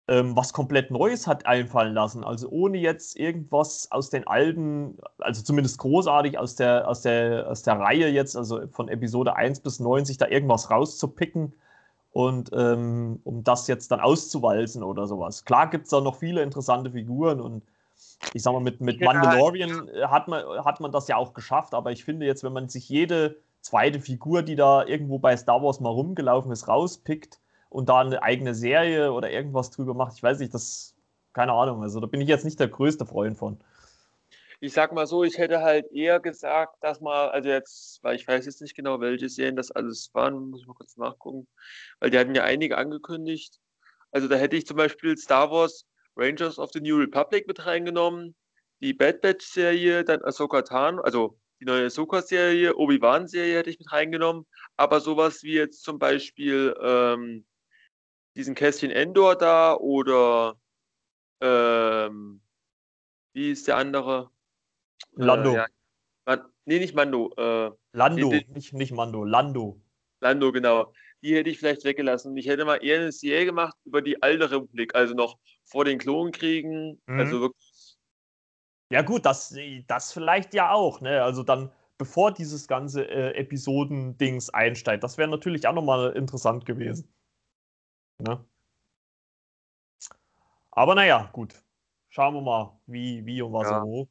ähm, 0.07 0.35
was 0.35 0.53
komplett 0.53 0.91
Neues 0.91 1.27
hat 1.27 1.45
einfallen 1.45 1.93
lassen. 1.93 2.23
Also 2.23 2.49
ohne 2.49 2.77
jetzt 2.77 3.17
irgendwas 3.17 3.91
aus 3.91 4.09
den 4.09 4.27
alten, 4.27 4.97
also 5.19 5.41
zumindest 5.43 5.77
großartig 5.79 6.37
aus 6.37 6.55
der, 6.55 6.87
aus 6.87 7.01
der, 7.01 7.47
aus 7.49 7.63
der 7.63 7.79
Reihe 7.79 8.07
jetzt, 8.09 8.35
also 8.35 8.67
von 8.71 8.89
Episode 8.89 9.35
1 9.35 9.59
bis 9.61 9.79
9, 9.79 10.05
sich 10.05 10.17
da 10.17 10.27
irgendwas 10.27 10.69
rauszupicken 10.69 11.53
und 12.11 12.49
ähm, 12.53 13.19
um 13.23 13.43
das 13.43 13.67
jetzt 13.67 13.91
dann 13.91 13.99
auszuwalzen 13.99 14.83
oder 14.83 15.07
sowas. 15.07 15.45
Klar 15.45 15.69
gibt 15.69 15.85
es 15.85 15.91
da 15.91 16.01
noch 16.01 16.17
viele 16.17 16.41
interessante 16.41 16.91
Figuren 16.91 17.39
und 17.39 17.63
ich 18.33 18.43
sag 18.43 18.53
mal, 18.53 18.59
mit, 18.59 18.81
mit 18.81 19.01
Mandalorian 19.01 19.87
äh, 19.89 20.03
hat 20.07 20.27
man, 20.27 20.43
hat 20.65 20.79
man 20.79 20.91
das 20.91 21.07
ja 21.07 21.15
auch 21.15 21.33
geschafft, 21.33 21.73
aber 21.73 21.91
ich 21.91 22.03
finde 22.03 22.25
jetzt, 22.25 22.43
wenn 22.43 22.53
man 22.53 22.67
sich 22.69 22.89
jede 22.89 23.37
zweite 23.61 24.01
Figur, 24.01 24.41
die 24.41 24.55
da 24.55 24.83
irgendwo 24.85 25.19
bei 25.19 25.37
Star 25.37 25.63
Wars 25.63 25.79
mal 25.79 25.89
rumgelaufen 25.89 26.51
ist, 26.51 26.67
rauspickt, 26.67 27.39
und 27.71 27.87
da 27.87 28.01
eine 28.01 28.21
eigene 28.21 28.53
Serie 28.53 29.13
oder 29.13 29.31
irgendwas 29.31 29.71
drüber 29.71 29.93
macht. 29.93 30.15
Ich 30.15 30.21
weiß 30.21 30.39
nicht, 30.39 30.53
das, 30.53 30.93
keine 31.33 31.53
Ahnung, 31.53 31.81
also 31.81 32.01
da 32.01 32.05
bin 32.05 32.19
ich 32.19 32.27
jetzt 32.27 32.43
nicht 32.43 32.59
der 32.59 32.67
größte 32.67 33.05
Freund 33.05 33.37
von. 33.37 33.57
Ich 34.59 34.73
sag 34.73 34.91
mal 34.91 35.07
so, 35.07 35.23
ich 35.23 35.37
hätte 35.37 35.61
halt 35.61 35.89
eher 35.91 36.19
gesagt, 36.19 36.75
dass 36.81 36.99
man, 36.99 37.29
also 37.29 37.49
jetzt, 37.49 38.03
weil 38.03 38.15
ich 38.17 38.27
weiß 38.27 38.45
jetzt 38.45 38.61
nicht 38.61 38.75
genau, 38.75 38.99
welche 38.99 39.29
Serien 39.29 39.55
das 39.55 39.71
alles 39.71 40.11
waren, 40.13 40.49
muss 40.49 40.61
ich 40.61 40.67
mal 40.67 40.73
kurz 40.73 40.97
nachgucken, 40.97 41.47
weil 41.99 42.09
die 42.11 42.19
hatten 42.19 42.35
ja 42.35 42.43
einige 42.43 42.77
angekündigt. 42.77 43.59
Also 44.11 44.27
da 44.27 44.35
hätte 44.35 44.57
ich 44.57 44.67
zum 44.67 44.75
Beispiel 44.77 45.17
Star 45.17 45.49
Wars 45.49 45.85
Rangers 46.17 46.59
of 46.59 46.71
the 46.73 46.81
New 46.81 46.97
Republic 46.97 47.47
mit 47.47 47.65
reingenommen, 47.65 48.35
die 48.81 48.93
Bad 48.93 49.21
Batch 49.21 49.45
Serie, 49.45 50.03
dann 50.03 50.21
Ahsoka 50.23 50.61
Tano, 50.61 51.01
also 51.01 51.39
die 51.61 51.65
neue 51.65 51.85
Ahsoka-Serie, 51.85 52.75
Obi-Wan-Serie 52.75 53.59
hätte 53.59 53.69
ich 53.69 53.79
mit 53.79 53.91
reingenommen, 53.91 54.45
aber 54.75 54.99
sowas 54.99 55.41
wie 55.43 55.53
jetzt 55.53 55.83
zum 55.83 55.99
Beispiel 55.99 56.75
ähm, 56.81 57.45
diesen 58.35 58.55
Kästchen 58.55 58.91
Endor 58.91 59.35
da 59.35 59.75
oder 59.75 60.55
ähm, 61.41 62.41
wie 63.33 63.51
ist 63.51 63.67
der 63.67 63.77
andere? 63.77 64.29
Lando. 65.13 65.51
Äh, 65.51 65.55
ja. 65.55 65.65
Man, 66.25 66.41
nee, 66.65 66.79
nicht 66.79 66.95
Mando. 66.95 67.33
Äh, 67.37 67.71
Lando, 67.93 68.29
den, 68.29 68.51
nicht, 68.51 68.73
nicht 68.73 68.91
Mando, 68.91 69.23
Lando. 69.23 69.81
Lando, 70.19 70.51
genau. 70.51 70.93
Die 71.23 71.35
hätte 71.35 71.49
ich 71.49 71.59
vielleicht 71.59 71.83
weggelassen. 71.83 72.35
Ich 72.37 72.47
hätte 72.47 72.65
mal 72.65 72.83
eher 72.83 72.99
eine 72.99 73.11
Serie 73.11 73.45
gemacht 73.45 73.75
über 73.85 74.01
die 74.01 74.21
alte 74.21 74.49
Republik, 74.51 74.95
also 74.95 75.13
noch 75.13 75.37
vor 75.65 75.85
den 75.85 75.99
Klonkriegen. 75.99 77.01
Mhm. 77.05 77.19
Also 77.19 77.41
wirklich. 77.41 77.97
Ja, 78.91 79.01
gut, 79.03 79.25
das, 79.25 79.55
das 79.87 80.11
vielleicht 80.11 80.53
ja 80.53 80.71
auch, 80.73 80.99
ne? 80.99 81.23
Also 81.23 81.43
dann, 81.43 81.71
bevor 81.97 82.33
dieses 82.33 82.67
ganze 82.67 83.07
äh, 83.07 83.35
Episoden-Dings 83.35 84.49
einsteigt. 84.49 85.03
Das 85.03 85.17
wäre 85.17 85.29
natürlich 85.29 85.67
auch 85.67 85.73
nochmal 85.73 86.11
interessant 86.13 86.65
gewesen. 86.65 87.07
Ne? 88.21 88.43
Aber 90.71 90.95
naja, 90.95 91.29
gut. 91.33 91.53
Schauen 92.09 92.33
wir 92.33 92.41
mal, 92.41 92.77
wie, 92.87 93.25
wie 93.25 93.41
und 93.41 93.53
was 93.53 93.69
ja. 93.69 93.79
und 93.79 93.87
wo. 93.87 94.07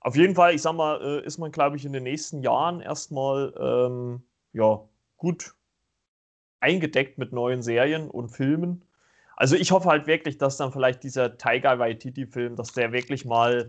Auf 0.00 0.16
jeden 0.16 0.34
Fall, 0.34 0.54
ich 0.54 0.62
sag 0.62 0.74
mal, 0.74 1.00
äh, 1.00 1.26
ist 1.26 1.38
man, 1.38 1.52
glaube 1.52 1.76
ich, 1.76 1.84
in 1.84 1.92
den 1.92 2.02
nächsten 2.02 2.42
Jahren 2.42 2.80
erstmal 2.80 3.54
ähm, 3.58 4.22
ja, 4.52 4.80
gut 5.16 5.54
eingedeckt 6.60 7.18
mit 7.18 7.32
neuen 7.32 7.62
Serien 7.62 8.10
und 8.10 8.28
Filmen. 8.28 8.84
Also 9.36 9.56
ich 9.56 9.72
hoffe 9.72 9.88
halt 9.88 10.06
wirklich, 10.06 10.38
dass 10.38 10.56
dann 10.56 10.72
vielleicht 10.72 11.02
dieser 11.02 11.36
Tiger 11.36 11.78
Waititi-Film, 11.78 12.56
dass 12.56 12.72
der 12.72 12.92
wirklich 12.92 13.24
mal 13.24 13.66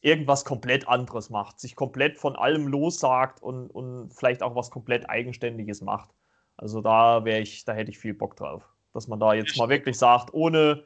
irgendwas 0.00 0.44
komplett 0.44 0.88
anderes 0.88 1.30
macht, 1.30 1.60
sich 1.60 1.74
komplett 1.76 2.18
von 2.18 2.36
allem 2.36 2.68
lossagt 2.68 3.42
und, 3.42 3.70
und 3.70 4.12
vielleicht 4.12 4.42
auch 4.42 4.54
was 4.54 4.70
komplett 4.70 5.08
Eigenständiges 5.08 5.80
macht. 5.82 6.10
Also 6.56 6.80
da 6.80 7.24
wäre 7.24 7.40
ich, 7.40 7.64
da 7.64 7.72
hätte 7.72 7.90
ich 7.90 7.98
viel 7.98 8.14
Bock 8.14 8.36
drauf 8.36 8.75
dass 8.96 9.08
man 9.08 9.20
da 9.20 9.34
jetzt 9.34 9.58
mal 9.58 9.68
wirklich 9.68 9.98
sagt, 9.98 10.32
ohne, 10.32 10.82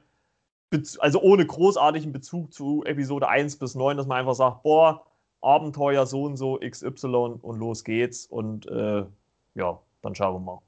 also 0.99 1.23
ohne 1.23 1.47
großartigen 1.47 2.13
Bezug 2.13 2.53
zu 2.53 2.83
Episode 2.85 3.29
1 3.29 3.57
bis 3.59 3.77
9, 3.77 3.97
dass 3.97 4.07
man 4.07 4.19
einfach 4.19 4.35
sagt, 4.35 4.65
boah, 4.65 5.07
Abenteuer 5.41 6.05
so 6.07 6.25
und 6.25 6.37
so, 6.37 6.59
XY 6.59 7.39
und 7.41 7.59
los 7.59 7.85
geht's. 7.85 8.27
Und 8.27 8.67
äh, 8.67 9.05
ja, 9.55 9.81
dann 10.03 10.15
schauen 10.17 10.35
wir 10.35 10.41
mal. 10.41 10.59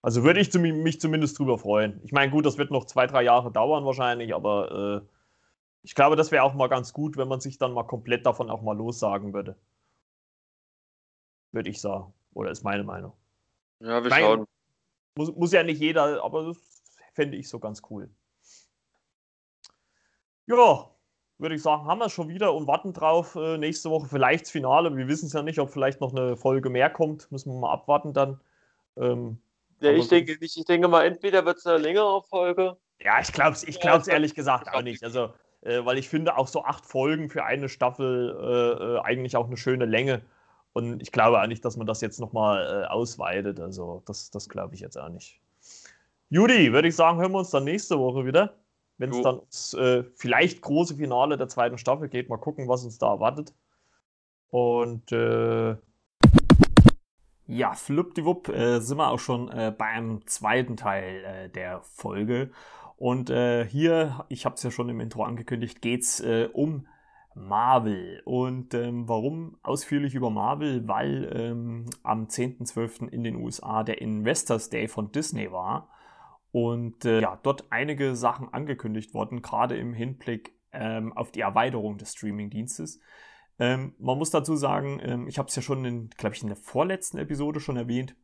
Also 0.00 0.24
würde 0.24 0.40
ich 0.40 0.52
mich 0.54 0.98
zumindest 0.98 1.38
drüber 1.38 1.58
freuen. 1.58 2.00
Ich 2.04 2.12
meine, 2.12 2.32
gut, 2.32 2.46
das 2.46 2.56
wird 2.56 2.70
noch 2.70 2.86
zwei, 2.86 3.06
drei 3.06 3.22
Jahre 3.22 3.52
dauern 3.52 3.84
wahrscheinlich, 3.84 4.34
aber 4.34 5.02
äh, 5.02 5.06
ich 5.82 5.94
glaube, 5.94 6.16
das 6.16 6.30
wäre 6.30 6.42
auch 6.42 6.54
mal 6.54 6.68
ganz 6.68 6.94
gut, 6.94 7.18
wenn 7.18 7.28
man 7.28 7.40
sich 7.40 7.58
dann 7.58 7.74
mal 7.74 7.84
komplett 7.84 8.24
davon 8.24 8.48
auch 8.48 8.62
mal 8.62 8.76
lossagen 8.76 9.34
würde. 9.34 9.56
Würde 11.52 11.68
ich 11.68 11.82
sagen. 11.82 12.14
Oder 12.32 12.50
ist 12.50 12.64
meine 12.64 12.84
Meinung. 12.84 13.12
Ja, 13.80 14.02
wir 14.02 14.10
schauen. 14.10 14.46
Muss, 15.18 15.34
muss 15.34 15.52
ja 15.52 15.64
nicht 15.64 15.80
jeder, 15.80 16.22
aber 16.22 16.44
das 16.44 16.58
fände 17.12 17.36
ich 17.36 17.48
so 17.48 17.58
ganz 17.58 17.82
cool. 17.90 18.08
Ja, 20.46 20.88
würde 21.38 21.56
ich 21.56 21.62
sagen, 21.62 21.86
haben 21.86 21.98
wir 21.98 22.08
schon 22.08 22.28
wieder 22.28 22.54
und 22.54 22.68
warten 22.68 22.92
drauf. 22.92 23.34
Äh, 23.34 23.58
nächste 23.58 23.90
Woche 23.90 24.06
vielleicht 24.06 24.44
das 24.44 24.52
Finale. 24.52 24.96
Wir 24.96 25.08
wissen 25.08 25.26
es 25.26 25.32
ja 25.32 25.42
nicht, 25.42 25.58
ob 25.58 25.70
vielleicht 25.70 26.00
noch 26.00 26.14
eine 26.14 26.36
Folge 26.36 26.70
mehr 26.70 26.88
kommt. 26.88 27.32
Müssen 27.32 27.52
wir 27.52 27.58
mal 27.58 27.72
abwarten 27.72 28.12
dann. 28.12 28.40
Ähm, 28.96 29.40
ja, 29.80 29.90
ich 29.90 30.06
denke 30.06 30.38
nicht. 30.40 30.56
Ich 30.56 30.64
denke 30.66 30.86
mal, 30.86 31.04
entweder 31.04 31.44
wird 31.44 31.58
es 31.58 31.66
eine 31.66 31.78
längere 31.78 32.22
Folge. 32.22 32.76
Ja, 33.00 33.20
ich 33.20 33.32
glaube 33.32 33.54
es 33.54 33.64
ich 33.64 33.80
glaub's 33.80 34.06
ehrlich 34.06 34.36
gesagt 34.36 34.72
auch 34.72 34.82
nicht. 34.82 35.02
Also, 35.02 35.32
äh, 35.62 35.84
weil 35.84 35.98
ich 35.98 36.08
finde 36.08 36.36
auch 36.36 36.46
so 36.46 36.62
acht 36.62 36.86
Folgen 36.86 37.28
für 37.28 37.44
eine 37.44 37.68
Staffel 37.68 38.38
äh, 38.40 38.84
äh 38.84 39.00
eigentlich 39.00 39.34
auch 39.34 39.48
eine 39.48 39.56
schöne 39.56 39.84
Länge. 39.84 40.22
Und 40.78 41.02
ich 41.02 41.10
glaube 41.10 41.42
auch 41.42 41.46
nicht, 41.48 41.64
dass 41.64 41.76
man 41.76 41.88
das 41.88 42.00
jetzt 42.00 42.20
nochmal 42.20 42.84
äh, 42.84 42.86
ausweitet. 42.86 43.58
Also 43.58 44.04
das, 44.06 44.30
das 44.30 44.48
glaube 44.48 44.76
ich 44.76 44.80
jetzt 44.80 44.96
auch 44.96 45.08
nicht. 45.08 45.40
Judy, 46.30 46.72
würde 46.72 46.86
ich 46.86 46.94
sagen, 46.94 47.18
hören 47.18 47.32
wir 47.32 47.40
uns 47.40 47.50
dann 47.50 47.64
nächste 47.64 47.98
Woche 47.98 48.24
wieder. 48.24 48.54
Wenn 48.96 49.10
es 49.10 49.20
dann 49.22 49.40
ums 49.40 49.74
äh, 49.74 50.04
vielleicht 50.14 50.60
große 50.60 50.94
Finale 50.94 51.36
der 51.36 51.48
zweiten 51.48 51.78
Staffel 51.78 52.08
geht. 52.08 52.28
Mal 52.28 52.36
gucken, 52.36 52.68
was 52.68 52.84
uns 52.84 52.96
da 52.98 53.08
erwartet. 53.08 53.52
Und 54.50 55.10
äh, 55.10 55.76
ja, 57.48 57.74
fluppdiwupp 57.74 58.48
äh, 58.48 58.78
sind 58.78 58.98
wir 58.98 59.10
auch 59.10 59.18
schon 59.18 59.48
äh, 59.50 59.74
beim 59.76 60.24
zweiten 60.26 60.76
Teil 60.76 61.24
äh, 61.24 61.48
der 61.48 61.80
Folge. 61.82 62.50
Und 62.96 63.30
äh, 63.30 63.66
hier, 63.66 64.24
ich 64.28 64.44
habe 64.44 64.54
es 64.54 64.62
ja 64.62 64.70
schon 64.70 64.88
im 64.88 65.00
Intro 65.00 65.24
angekündigt, 65.24 65.82
geht 65.82 66.02
es 66.02 66.20
äh, 66.20 66.48
um 66.52 66.86
Marvel. 67.34 68.22
Und 68.24 68.74
ähm, 68.74 69.08
warum 69.08 69.58
ausführlich 69.62 70.14
über 70.14 70.30
Marvel? 70.30 70.86
Weil 70.88 71.30
ähm, 71.34 71.86
am 72.02 72.26
10.12. 72.26 73.08
in 73.08 73.24
den 73.24 73.36
USA 73.36 73.82
der 73.82 74.00
Investors 74.00 74.70
Day 74.70 74.88
von 74.88 75.12
Disney 75.12 75.52
war 75.52 75.88
und 76.50 77.04
äh, 77.04 77.20
ja, 77.20 77.38
dort 77.42 77.66
einige 77.70 78.16
Sachen 78.16 78.52
angekündigt 78.52 79.14
wurden, 79.14 79.42
gerade 79.42 79.76
im 79.76 79.92
Hinblick 79.92 80.54
ähm, 80.72 81.12
auf 81.12 81.30
die 81.30 81.40
Erweiterung 81.40 81.98
des 81.98 82.12
Streamingdienstes. 82.12 83.00
Ähm, 83.58 83.94
man 83.98 84.18
muss 84.18 84.30
dazu 84.30 84.56
sagen, 84.56 85.00
ähm, 85.02 85.28
ich 85.28 85.38
habe 85.38 85.48
es 85.48 85.56
ja 85.56 85.62
schon, 85.62 85.84
in, 85.84 86.10
glaube 86.10 86.34
ich, 86.34 86.42
in 86.42 86.48
der 86.48 86.56
vorletzten 86.56 87.18
Episode 87.18 87.60
schon 87.60 87.76
erwähnt, 87.76 88.14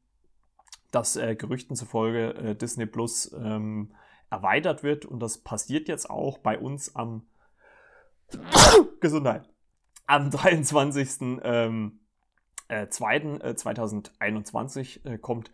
dass 0.91 1.17
äh, 1.17 1.35
Gerüchten 1.35 1.77
zufolge 1.77 2.35
äh, 2.35 2.55
Disney 2.55 2.87
Plus 2.87 3.33
ähm, 3.33 3.95
erweitert 4.31 4.83
wird 4.83 5.05
und 5.05 5.21
das 5.21 5.39
passiert 5.39 5.89
jetzt 5.89 6.09
auch 6.09 6.39
bei 6.39 6.59
uns 6.59 6.95
am 6.95 7.27
Gesundheit. 9.01 9.49
Am 10.07 10.31
23. 10.31 11.41
Ähm, 11.43 12.01
äh, 12.69 12.89
2. 12.89 13.17
Äh, 13.17 13.55
2021 13.57 15.05
äh, 15.05 15.19
kommt 15.19 15.51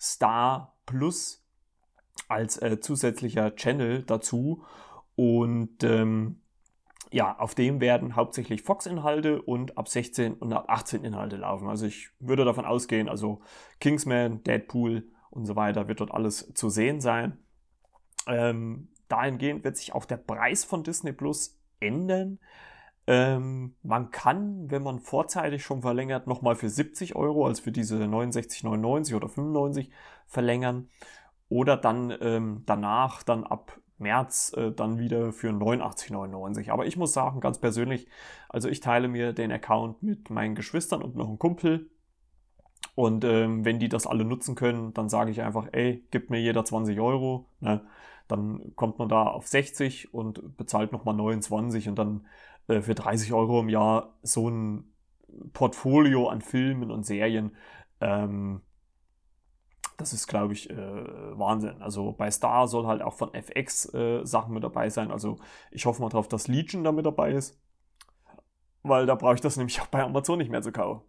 Star 0.00 0.76
Plus 0.86 1.44
als 2.28 2.60
äh, 2.60 2.80
zusätzlicher 2.80 3.54
Channel 3.54 4.02
dazu. 4.02 4.64
Und 5.14 5.84
ähm, 5.84 6.40
ja, 7.10 7.38
auf 7.38 7.54
dem 7.54 7.80
werden 7.80 8.16
hauptsächlich 8.16 8.62
Fox-Inhalte 8.62 9.42
und 9.42 9.76
ab 9.76 9.88
16 9.88 10.34
und 10.34 10.52
ab 10.52 10.64
18 10.68 11.04
Inhalte 11.04 11.36
laufen. 11.36 11.68
Also 11.68 11.86
ich 11.86 12.08
würde 12.18 12.44
davon 12.44 12.64
ausgehen, 12.64 13.08
also 13.08 13.42
Kingsman, 13.80 14.42
Deadpool 14.44 15.04
und 15.30 15.44
so 15.44 15.54
weiter 15.54 15.88
wird 15.88 16.00
dort 16.00 16.10
alles 16.10 16.52
zu 16.54 16.70
sehen 16.70 17.00
sein. 17.00 17.38
Ähm, 18.26 18.88
dahingehend 19.08 19.62
wird 19.62 19.76
sich 19.76 19.94
auch 19.94 20.06
der 20.06 20.16
Preis 20.16 20.64
von 20.64 20.84
Disney 20.84 21.12
Plus 21.12 21.61
ändern. 21.82 22.38
Ähm, 23.06 23.74
man 23.82 24.10
kann, 24.10 24.70
wenn 24.70 24.82
man 24.82 25.00
vorzeitig 25.00 25.64
schon 25.64 25.82
verlängert, 25.82 26.26
nochmal 26.26 26.54
für 26.54 26.68
70 26.68 27.16
Euro, 27.16 27.46
also 27.46 27.62
für 27.62 27.72
diese 27.72 27.96
69,99 27.96 29.16
oder 29.16 29.28
95 29.28 29.90
verlängern. 30.26 30.88
Oder 31.48 31.76
dann 31.76 32.14
ähm, 32.20 32.62
danach, 32.64 33.22
dann 33.22 33.44
ab 33.44 33.78
März, 33.98 34.52
äh, 34.56 34.72
dann 34.72 34.98
wieder 34.98 35.32
für 35.32 35.50
89,99. 35.50 36.70
Aber 36.70 36.86
ich 36.86 36.96
muss 36.96 37.12
sagen, 37.12 37.40
ganz 37.40 37.58
persönlich, 37.58 38.08
also 38.48 38.68
ich 38.68 38.80
teile 38.80 39.08
mir 39.08 39.32
den 39.32 39.52
Account 39.52 40.02
mit 40.02 40.30
meinen 40.30 40.54
Geschwistern 40.54 41.02
und 41.02 41.16
noch 41.16 41.28
einem 41.28 41.38
Kumpel. 41.38 41.90
Und 42.94 43.24
ähm, 43.24 43.64
wenn 43.64 43.78
die 43.78 43.88
das 43.88 44.06
alle 44.06 44.24
nutzen 44.24 44.54
können, 44.54 44.92
dann 44.92 45.08
sage 45.08 45.30
ich 45.30 45.40
einfach, 45.40 45.68
ey, 45.72 46.04
gib 46.10 46.30
mir 46.30 46.40
jeder 46.40 46.64
20 46.64 47.00
Euro. 47.00 47.46
Ne? 47.60 47.80
Dann 48.32 48.74
kommt 48.76 48.98
man 48.98 49.08
da 49.08 49.24
auf 49.24 49.46
60 49.46 50.14
und 50.14 50.56
bezahlt 50.56 50.90
nochmal 50.90 51.14
29 51.14 51.88
und 51.88 51.96
dann 51.98 52.26
äh, 52.66 52.80
für 52.80 52.94
30 52.94 53.32
Euro 53.34 53.60
im 53.60 53.68
Jahr 53.68 54.18
so 54.22 54.48
ein 54.48 54.92
Portfolio 55.52 56.28
an 56.28 56.40
Filmen 56.40 56.90
und 56.90 57.04
Serien. 57.04 57.54
Ähm, 58.00 58.62
das 59.98 60.14
ist, 60.14 60.26
glaube 60.26 60.54
ich, 60.54 60.70
äh, 60.70 60.76
Wahnsinn. 61.38 61.82
Also 61.82 62.12
bei 62.12 62.30
Star 62.30 62.66
soll 62.66 62.86
halt 62.86 63.02
auch 63.02 63.14
von 63.14 63.34
FX 63.34 63.92
äh, 63.92 64.24
Sachen 64.24 64.54
mit 64.54 64.64
dabei 64.64 64.88
sein. 64.88 65.10
Also 65.10 65.38
ich 65.70 65.84
hoffe 65.84 66.00
mal 66.00 66.08
drauf, 66.08 66.26
dass 66.26 66.48
Legion 66.48 66.84
da 66.84 66.92
mit 66.92 67.04
dabei 67.04 67.32
ist. 67.32 67.60
Weil 68.82 69.06
da 69.06 69.14
brauche 69.14 69.34
ich 69.34 69.40
das 69.42 69.58
nämlich 69.58 69.80
auch 69.80 69.86
bei 69.88 70.02
Amazon 70.02 70.38
nicht 70.38 70.50
mehr 70.50 70.62
zu 70.62 70.72
kaufen. 70.72 71.02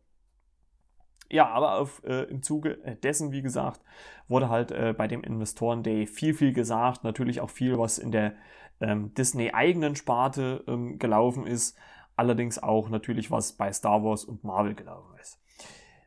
Ja, 1.33 1.47
aber 1.47 1.79
auf, 1.79 2.03
äh, 2.03 2.25
im 2.25 2.43
Zuge 2.43 2.83
äh, 2.83 2.95
dessen, 2.95 3.31
wie 3.31 3.41
gesagt, 3.41 3.81
wurde 4.27 4.49
halt 4.49 4.71
äh, 4.71 4.93
bei 4.95 5.07
dem 5.07 5.23
Investoren 5.23 5.81
Day 5.81 6.05
viel, 6.05 6.35
viel 6.35 6.53
gesagt. 6.53 7.03
Natürlich 7.03 7.41
auch 7.41 7.49
viel, 7.49 7.79
was 7.79 7.97
in 7.97 8.11
der 8.11 8.33
ähm, 8.79 9.15
Disney-eigenen 9.15 9.95
Sparte 9.95 10.63
ähm, 10.67 10.99
gelaufen 10.99 11.47
ist. 11.47 11.75
Allerdings 12.15 12.61
auch 12.61 12.87
natürlich, 12.89 13.31
was 13.31 13.53
bei 13.53 13.73
Star 13.73 14.03
Wars 14.03 14.25
und 14.25 14.43
Marvel 14.43 14.75
gelaufen 14.75 15.15
ist. 15.19 15.41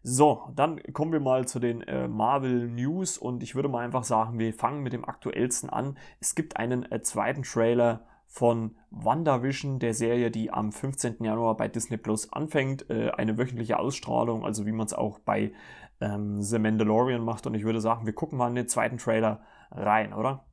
So, 0.05 0.53
dann 0.55 0.81
kommen 0.93 1.11
wir 1.11 1.19
mal 1.19 1.49
zu 1.49 1.59
den 1.59 1.83
äh, 1.83 2.07
Marvel 2.07 2.69
News 2.69 3.19
und 3.19 3.43
ich 3.43 3.57
würde 3.57 3.69
mal 3.69 3.85
einfach 3.85 4.05
sagen, 4.05 4.39
wir 4.39 4.55
fangen 4.55 4.85
mit 4.85 4.93
dem 4.93 5.05
aktuellsten 5.05 5.69
an. 5.69 5.99
Es 6.21 6.37
gibt 6.37 6.57
einen 6.57 6.89
äh, 6.93 7.03
zweiten 7.03 7.43
Trailer 7.43 8.07
von 8.37 8.77
WandaVision, 8.91 9.79
der 9.79 9.95
Serie, 9.95 10.31
die 10.31 10.53
am 10.53 10.71
15. 10.71 11.25
Januar 11.25 11.57
bei 11.57 11.69
Disney 11.69 11.97
Plus 11.97 12.31
anfängt. 12.35 12.91
Äh, 12.91 13.11
eine 13.13 13.39
wöchentliche 13.39 13.79
Ausstrahlung, 13.79 14.45
also 14.45 14.67
wie 14.67 14.73
man 14.73 14.85
es 14.85 14.93
auch 14.93 15.19
bei 15.21 15.55
ähm, 16.03 16.43
The 16.43 16.59
Mandalorian 16.59 17.25
macht. 17.25 17.47
Und 17.47 17.55
ich 17.55 17.65
würde 17.65 17.81
sagen, 17.81 18.05
wir 18.05 18.13
gucken 18.13 18.37
mal 18.37 18.49
in 18.49 18.55
den 18.55 18.69
zweiten 18.69 18.99
Trailer 18.99 19.41
rein, 19.71 20.13
oder? 20.13 20.45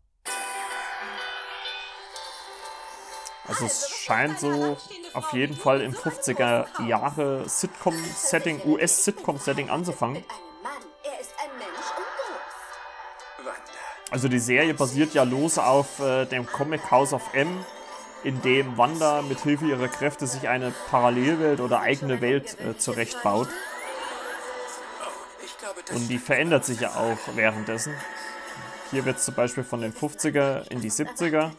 Also 3.50 3.66
es 3.66 3.90
scheint 3.90 4.40
so 4.40 4.78
auf 5.14 5.34
jeden 5.34 5.56
Fall 5.56 5.82
im 5.82 5.92
50er 5.92 6.88
Jahre 6.88 7.44
Sitcom-Setting, 7.50 8.62
US-Sitcom-Setting 8.66 9.70
anzufangen. 9.70 10.24
Also 14.14 14.28
die 14.28 14.38
Serie 14.38 14.76
basiert 14.76 15.16
ja 15.16 15.24
los 15.24 15.57
auf 15.57 15.99
äh, 15.99 16.26
dem 16.26 16.45
Comic 16.45 16.91
House 16.91 17.14
of 17.14 17.34
M, 17.34 17.66
in 18.24 18.39
dem 18.43 18.78
Wanda 18.78 19.24
mit 19.24 19.39
Hilfe 19.39 19.66
ihrer 19.66 19.88
Kräfte 19.88 20.28
sich 20.28 20.47
eine 20.47 20.72
Parallelwelt 20.91 21.59
oder 21.59 21.80
eigene 21.80 22.22
Welt 22.22 22.55
äh, 22.59 22.78
zurechtbaut. 22.78 23.47
Und 25.95 26.09
die 26.09 26.20
verändert 26.20 26.64
sich 26.64 26.82
ja 26.82 26.89
auch 26.89 27.18
währenddessen. 27.34 27.95
Hier 28.91 29.03
wird 29.03 29.18
es 29.18 29.26
zum 29.26 29.34
Beispiel 29.34 29.64
von 29.64 29.82
den 29.82 29.91
50er 29.91 30.70
in 30.70 30.80
die 30.80 30.91
70er. 30.91 31.49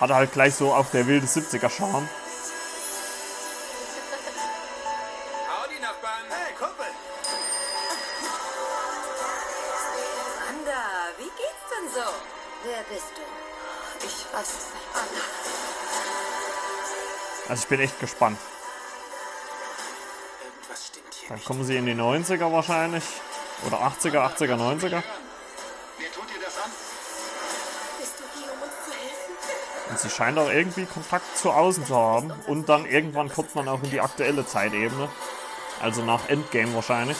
Hat 0.00 0.10
halt 0.10 0.32
gleich 0.32 0.54
so 0.54 0.72
auch 0.72 0.88
der 0.88 1.06
wilde 1.06 1.26
70er 1.26 1.68
Charme. 1.68 2.08
Also 17.52 17.64
ich 17.64 17.68
bin 17.68 17.80
echt 17.80 18.00
gespannt. 18.00 18.38
Dann 21.28 21.44
kommen 21.44 21.64
sie 21.64 21.76
in 21.76 21.84
die 21.84 21.92
90er 21.92 22.50
wahrscheinlich. 22.50 23.04
Oder 23.66 23.76
80er, 23.76 24.20
80er, 24.20 24.54
90er. 24.56 25.02
Wer 25.98 26.12
tut 26.12 26.30
dir 26.30 26.40
das 26.42 26.56
an? 26.64 26.70
Bist 28.00 28.14
du 28.18 28.40
hier, 28.40 28.50
um 28.54 28.62
uns 28.62 28.72
zu 28.86 28.92
helfen? 28.92 29.90
Und 29.90 29.98
sie 29.98 30.08
scheint 30.08 30.38
auch 30.38 30.48
irgendwie 30.48 30.86
Kontakt 30.86 31.36
zu 31.36 31.50
außen 31.50 31.84
zu 31.84 31.94
haben. 31.94 32.32
Und 32.46 32.70
dann 32.70 32.86
irgendwann 32.86 33.30
kommt 33.30 33.54
man 33.54 33.68
auch 33.68 33.82
in 33.82 33.90
die 33.90 34.00
aktuelle 34.00 34.46
Zeitebene. 34.46 35.10
Also 35.82 36.02
nach 36.02 36.30
Endgame 36.30 36.74
wahrscheinlich. 36.74 37.18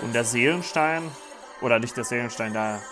Und 0.00 0.12
der 0.12 0.24
Seelenstein, 0.24 1.10
oder 1.62 1.78
nicht 1.78 1.96
der 1.96 2.04
Seelenstein, 2.04 2.52
der 2.52 2.82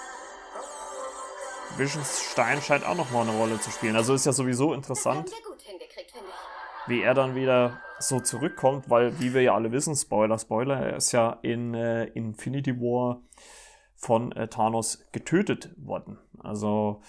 Visionsstein 1.79 2.61
scheint 2.61 2.85
auch 2.85 2.97
nochmal 2.97 3.29
eine 3.29 3.37
Rolle 3.37 3.61
zu 3.61 3.71
spielen. 3.71 3.97
Also 3.97 4.15
ist 4.15 4.27
ja 4.27 4.33
sowieso 4.33 4.75
interessant, 4.75 5.31
wie 6.87 7.03
er 7.03 7.15
dann 7.15 7.35
wieder 7.35 7.81
so 7.99 8.21
zurückkommt, 8.21 8.91
weil, 8.91 9.19
wie 9.21 9.33
wir 9.33 9.43
ja 9.43 9.55
alle 9.55 9.73
wissen, 9.73 9.95
Spoiler, 9.97 10.39
Spoiler, 10.39 10.77
er 10.77 10.97
ist 10.97 11.13
ja 11.13 11.39
in 11.43 11.75
äh, 11.75 12.05
Infinity 12.07 12.79
War 12.81 13.23
von 13.95 14.33
äh, 14.33 14.49
Thanos 14.49 15.05
getötet 15.13 15.71
worden. 15.77 16.19
Also, 16.41 17.03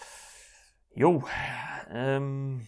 jo, 0.93 1.23
ähm, 1.89 2.67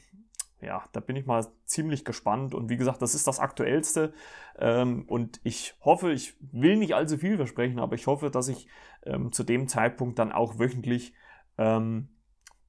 ja, 0.61 0.83
da 0.93 0.99
bin 0.99 1.15
ich 1.15 1.25
mal 1.25 1.45
ziemlich 1.65 2.03
gespannt. 2.03 2.55
Und 2.55 2.69
wie 2.69 2.77
gesagt, 2.77 3.01
das 3.01 3.13
ist 3.13 3.27
das 3.27 3.39
Aktuellste. 3.39 4.13
Ähm, 4.57 5.05
und 5.07 5.39
ich 5.43 5.75
hoffe, 5.81 6.11
ich 6.11 6.35
will 6.39 6.75
nicht 6.75 6.95
allzu 6.95 7.17
viel 7.17 7.37
versprechen, 7.37 7.79
aber 7.79 7.95
ich 7.95 8.07
hoffe, 8.07 8.31
dass 8.31 8.47
ich 8.47 8.67
ähm, 9.05 9.31
zu 9.31 9.43
dem 9.43 9.67
Zeitpunkt 9.67 10.17
dann 10.17 10.31
auch 10.31 10.57
wöchentlich 10.57 11.13
ähm, 11.57 12.09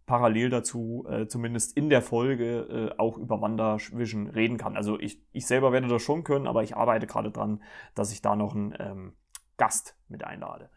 parallel 0.07 0.51
dazu 0.51 1.05
äh, 1.09 1.26
zumindest 1.26 1.76
in 1.76 1.91
der 1.91 2.01
Folge 2.01 2.93
äh, 2.95 2.99
auch 2.99 3.18
über 3.18 3.41
WandaVision 3.41 4.28
reden 4.28 4.57
kann. 4.57 4.76
Also 4.76 4.99
ich, 4.99 5.20
ich 5.32 5.47
selber 5.47 5.72
werde 5.72 5.89
das 5.89 6.03
schon 6.03 6.24
können, 6.24 6.47
aber 6.47 6.62
ich 6.62 6.76
arbeite 6.76 7.07
gerade 7.07 7.30
dran, 7.30 7.62
dass 7.95 8.12
ich 8.12 8.22
da 8.22 8.37
noch 8.37 8.55
einen 8.55 8.74
ähm, 8.78 9.12
Gast 9.57 9.97
mit 10.09 10.24
einlade. 10.24 10.70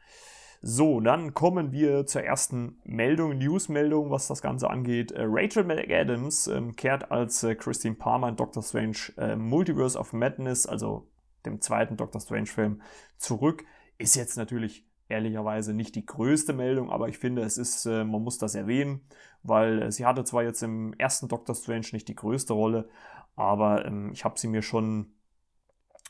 So, 0.62 1.00
dann 1.00 1.34
kommen 1.34 1.72
wir 1.72 2.06
zur 2.06 2.24
ersten 2.24 2.80
Meldung, 2.84 3.38
Newsmeldung, 3.38 4.12
was 4.12 4.28
das 4.28 4.42
Ganze 4.42 4.70
angeht. 4.70 5.12
Äh, 5.12 5.24
Rachel 5.26 5.64
McAdams 5.64 6.48
ähm, 6.48 6.76
kehrt 6.76 7.12
als 7.12 7.44
äh, 7.44 7.56
Christine 7.56 7.96
Palmer 7.96 8.30
in 8.30 8.36
Doctor 8.36 8.62
Strange 8.62 8.98
äh, 9.18 9.38
Multiverse 9.38 9.98
of 9.98 10.12
Madness, 10.12 10.66
also 10.66 11.08
dem 11.46 11.62
zweiten 11.62 11.96
Doctor 11.96 12.20
Strange-Film, 12.20 12.82
zurück. 13.18 13.64
Ist 13.98 14.16
jetzt 14.16 14.38
natürlich 14.38 14.89
ehrlicherweise 15.10 15.74
nicht 15.74 15.96
die 15.96 16.06
größte 16.06 16.54
Meldung, 16.54 16.92
aber 16.92 17.10
ich 17.10 17.18
finde, 17.18 17.42
es 17.42 17.58
ist, 17.58 17.86
äh, 17.86 18.04
man 18.04 18.24
muss 18.24 18.38
das 18.38 18.56
erwähnen, 18.56 19.02
weil 19.44 19.82
äh, 19.82 19.92
sie 19.92 20.06
hatte 20.06 20.24
zwar 20.24 20.44
jetzt 20.44 20.62
im 20.62 20.94
ersten 20.94 21.28
Doctor 21.28 21.56
Strange 21.56 21.88
nicht 21.92 22.08
die 22.08 22.16
größte 22.16 22.54
Rolle, 22.54 22.88
aber 23.36 23.86
ähm, 23.86 24.12
ich 24.14 24.24
habe 24.24 24.40
sie 24.40 24.48
mir 24.48 24.62
schon, 24.62 25.14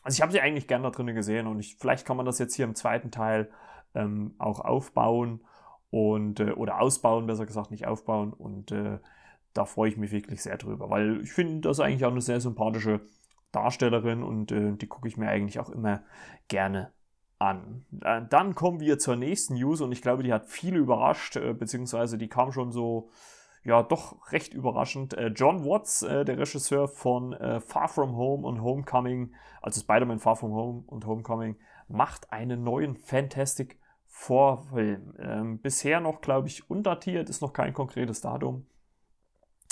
also 0.04 0.18
ich 0.18 0.22
habe 0.22 0.34
sie 0.34 0.41
eigentlich 0.41 0.68
gern 0.68 0.84
da 0.84 0.91
drin 0.91 1.08
gesehen 1.08 1.47
und 1.47 1.60
ich, 1.60 1.78
vielleicht 1.78 2.06
kann 2.06 2.18
man 2.18 2.26
das 2.26 2.39
jetzt 2.39 2.56
hier 2.56 2.66
im 2.66 2.76
zweiten 2.76 3.10
Teil 3.10 3.50
ähm, 3.95 4.36
auch 4.38 4.60
aufbauen 4.60 5.41
und 5.89 6.41
äh, 6.41 6.52
oder 6.52 6.82
ausbauen, 6.82 7.26
besser 7.26 7.45
gesagt, 7.45 7.72
nicht 7.72 7.88
aufbauen 7.88 8.34
und 8.34 8.74
da 9.54 9.66
freue 9.66 9.89
ich 9.89 9.97
mich 9.97 10.12
wirklich 10.12 10.43
sehr 10.43 10.58
drüber, 10.58 10.89
weil 10.91 11.22
ich 11.22 11.32
finde 11.32 11.62
das 11.62 11.80
eigentlich 11.80 12.06
auch 12.06 12.12
eine 12.12 12.22
sehr 12.22 12.39
sympathische 12.39 13.02
Darstellerin 13.52 14.22
und 14.22 14.52
die 14.52 14.88
gucke 14.88 15.08
ich 15.08 15.18
mir 15.18 15.28
eigentlich 15.28 15.60
auch 15.60 15.72
immer 15.72 16.04
gerne 16.50 16.91
an. 17.40 17.86
Äh, 18.02 18.22
Dann 18.30 18.54
kommen 18.54 18.80
wir 18.80 19.00
zur 19.00 19.16
nächsten 19.16 19.56
News 19.56 19.82
und 19.82 19.92
ich 19.92 20.02
glaube, 20.02 20.24
die 20.24 20.34
hat 20.34 20.46
viele 20.46 20.78
überrascht, 20.78 21.38
äh, 21.38 21.54
beziehungsweise 21.54 22.18
die 22.18 22.28
kam 22.28 22.52
schon 22.52 22.72
so, 22.72 23.10
ja, 23.64 23.82
doch 23.82 24.32
recht 24.32 24.54
überraschend. 24.54 25.14
Äh, 25.16 25.28
John 25.28 25.66
Watts, 25.66 26.02
der 26.02 26.28
Regisseur 26.28 26.88
von 26.88 27.36
Far 27.66 27.88
From 27.88 28.16
Home 28.16 28.46
und 28.46 28.62
Homecoming, 28.62 29.34
also 29.62 29.82
Spider-Man 29.82 30.20
Far 30.20 30.36
From 30.36 30.54
Home 30.54 30.84
und 30.86 31.06
Homecoming, 31.06 31.58
macht 31.88 32.32
einen 32.32 32.64
neuen 32.64 32.96
Fantastic 32.96 33.80
Four-Film. 34.06 35.14
Ähm, 35.20 35.60
bisher 35.60 36.00
noch, 36.00 36.22
glaube 36.22 36.48
ich, 36.48 36.70
undatiert, 36.70 37.30
ist 37.30 37.42
noch 37.42 37.54
kein 37.54 37.74
konkretes 37.74 38.22
Datum, 38.22 38.66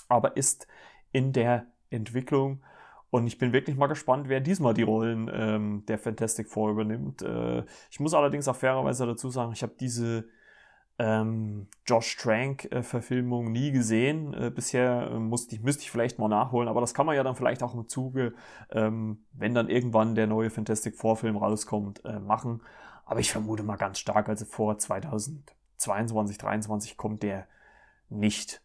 aber 0.09 0.37
ist 0.37 0.67
in 1.11 1.33
der 1.33 1.67
Entwicklung 1.89 2.61
Und 3.09 3.27
ich 3.27 3.37
bin 3.37 3.53
wirklich 3.53 3.77
mal 3.77 3.87
gespannt, 3.87 4.27
wer 4.27 4.41
diesmal 4.41 4.73
die 4.73 4.83
Rollen 4.83 5.29
ähm, 5.33 5.83
der 5.87 5.97
Fantastic 5.97 6.49
Four 6.49 6.71
übernimmt. 6.71 7.21
Äh, 7.21 7.63
ich 7.89 7.99
muss 7.99 8.13
allerdings 8.13 8.47
auch 8.47 8.55
fairerweise 8.55 9.05
dazu 9.05 9.29
sagen, 9.29 9.53
ich 9.53 9.63
habe 9.63 9.75
diese 9.79 10.25
ähm, 10.99 11.67
Josh 11.85 12.17
Trank-Verfilmung 12.17 13.51
nie 13.51 13.71
gesehen. 13.71 14.33
Äh, 14.33 14.51
bisher 14.53 15.09
äh, 15.11 15.19
musste 15.19 15.55
ich, 15.55 15.61
müsste 15.61 15.83
ich 15.83 15.91
vielleicht 15.91 16.19
mal 16.19 16.27
nachholen, 16.27 16.67
aber 16.67 16.81
das 16.81 16.93
kann 16.93 17.05
man 17.05 17.15
ja 17.15 17.23
dann 17.23 17.35
vielleicht 17.35 17.63
auch 17.63 17.73
im 17.73 17.87
Zuge, 17.87 18.33
ähm, 18.71 19.25
wenn 19.33 19.53
dann 19.53 19.69
irgendwann 19.69 20.15
der 20.15 20.27
neue 20.27 20.49
Fantastic 20.49 20.95
Four-Film 20.95 21.37
rauskommt, 21.37 22.03
äh, 22.03 22.19
machen. 22.19 22.61
Aber 23.05 23.19
ich 23.19 23.31
vermute 23.31 23.63
mal 23.63 23.77
ganz 23.77 23.99
stark, 23.99 24.27
also 24.27 24.45
vor 24.45 24.77
2022, 24.77 25.45
2023 25.77 26.97
kommt 26.97 27.23
der 27.23 27.47
nicht. 28.09 28.61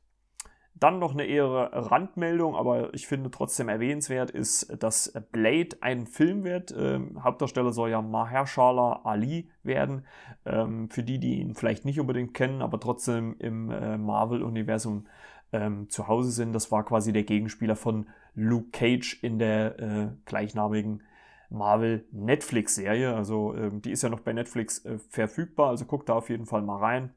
Dann 0.75 0.99
noch 0.99 1.13
eine 1.13 1.25
eher 1.25 1.47
Randmeldung, 1.73 2.57
aber 2.57 2.93
ich 2.95 3.07
finde 3.07 3.31
trotzdem 3.31 3.69
erwähnenswert, 3.69 4.31
ist, 4.31 4.83
dass 4.83 5.13
Blade 5.31 5.77
ein 5.81 6.07
Film 6.07 6.45
wird. 6.45 6.75
Ähm, 6.77 7.23
Hauptdarsteller 7.23 7.73
soll 7.73 7.91
ja 7.91 8.03
Mahershala 8.03 9.03
Ali 9.05 9.51
werden. 9.63 10.07
Ähm, 10.45 10.89
für 10.89 11.03
die, 11.03 11.19
die 11.19 11.41
ihn 11.41 11.55
vielleicht 11.55 11.85
nicht 11.85 12.01
unbedingt 12.01 12.35
kennen, 12.35 12.63
aber 12.63 12.81
trotzdem 12.81 13.37
im 13.39 13.71
äh, 13.71 13.97
Marvel-Universum 13.99 15.07
ähm, 15.53 15.89
zu 15.91 16.09
Hause 16.09 16.31
sind. 16.31 16.53
Das 16.53 16.73
war 16.73 16.85
quasi 16.85 17.13
der 17.13 17.25
Gegenspieler 17.25 17.77
von 17.77 18.07
Luke 18.35 18.71
Cage 18.73 19.23
in 19.23 19.39
der 19.39 19.79
äh, 19.79 20.09
gleichnamigen 20.25 21.03
Marvel 21.51 22.07
Netflix-Serie. 22.11 23.15
Also 23.15 23.55
ähm, 23.55 23.83
die 23.83 23.93
ist 23.93 24.03
ja 24.03 24.09
noch 24.09 24.21
bei 24.21 24.33
Netflix 24.33 24.85
äh, 24.85 24.99
verfügbar, 24.99 25.69
also 25.69 25.85
guckt 25.85 26.09
da 26.09 26.15
auf 26.15 26.31
jeden 26.31 26.47
Fall 26.47 26.63
mal 26.63 26.79
rein. 26.79 27.15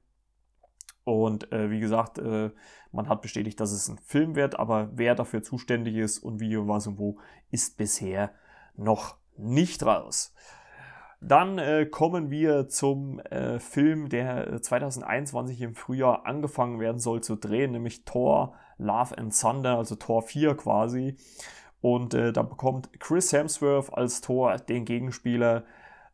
Und 1.06 1.52
äh, 1.54 1.70
wie 1.70 1.80
gesagt, 1.80 2.18
äh, 2.18 2.50
man 2.92 3.08
hat 3.08 3.22
bestätigt, 3.22 3.60
dass 3.60 3.72
es 3.72 3.88
ein 3.88 4.00
Film 4.00 4.36
wird, 4.36 4.60
aber 4.60 4.90
wer 4.94 5.16
dafür 5.16 5.44
zuständig 5.44 5.96
ist 5.96 6.20
und 6.20 6.40
wie 6.40 6.58
und 6.58 6.68
was 6.68 6.88
und 6.88 6.98
wo, 6.98 7.20
ist 7.52 7.78
bisher 7.78 8.32
noch 8.76 9.16
nicht 9.38 9.86
raus. 9.86 10.34
Dann 11.22 11.58
äh, 11.58 11.86
kommen 11.86 12.30
wir 12.30 12.68
zum 12.68 13.20
äh, 13.20 13.60
Film, 13.60 14.10
der 14.10 14.62
2021 14.62 15.62
im 15.62 15.76
Frühjahr 15.76 16.26
angefangen 16.26 16.80
werden 16.80 17.00
soll 17.00 17.22
zu 17.22 17.36
drehen, 17.36 17.72
nämlich 17.72 18.04
Thor 18.06 18.54
Love 18.78 19.18
and 19.18 19.40
Thunder, 19.40 19.78
also 19.78 19.96
Thor 19.96 20.22
4 20.24 20.56
quasi. 20.56 21.18
Und 21.82 22.14
äh, 22.14 22.34
da 22.34 22.42
bekommt 22.42 23.00
Chris 23.00 23.32
Hemsworth 23.32 23.94
als 23.94 24.22
Thor 24.22 24.58
den 24.58 24.86
Gegenspieler 24.86 25.66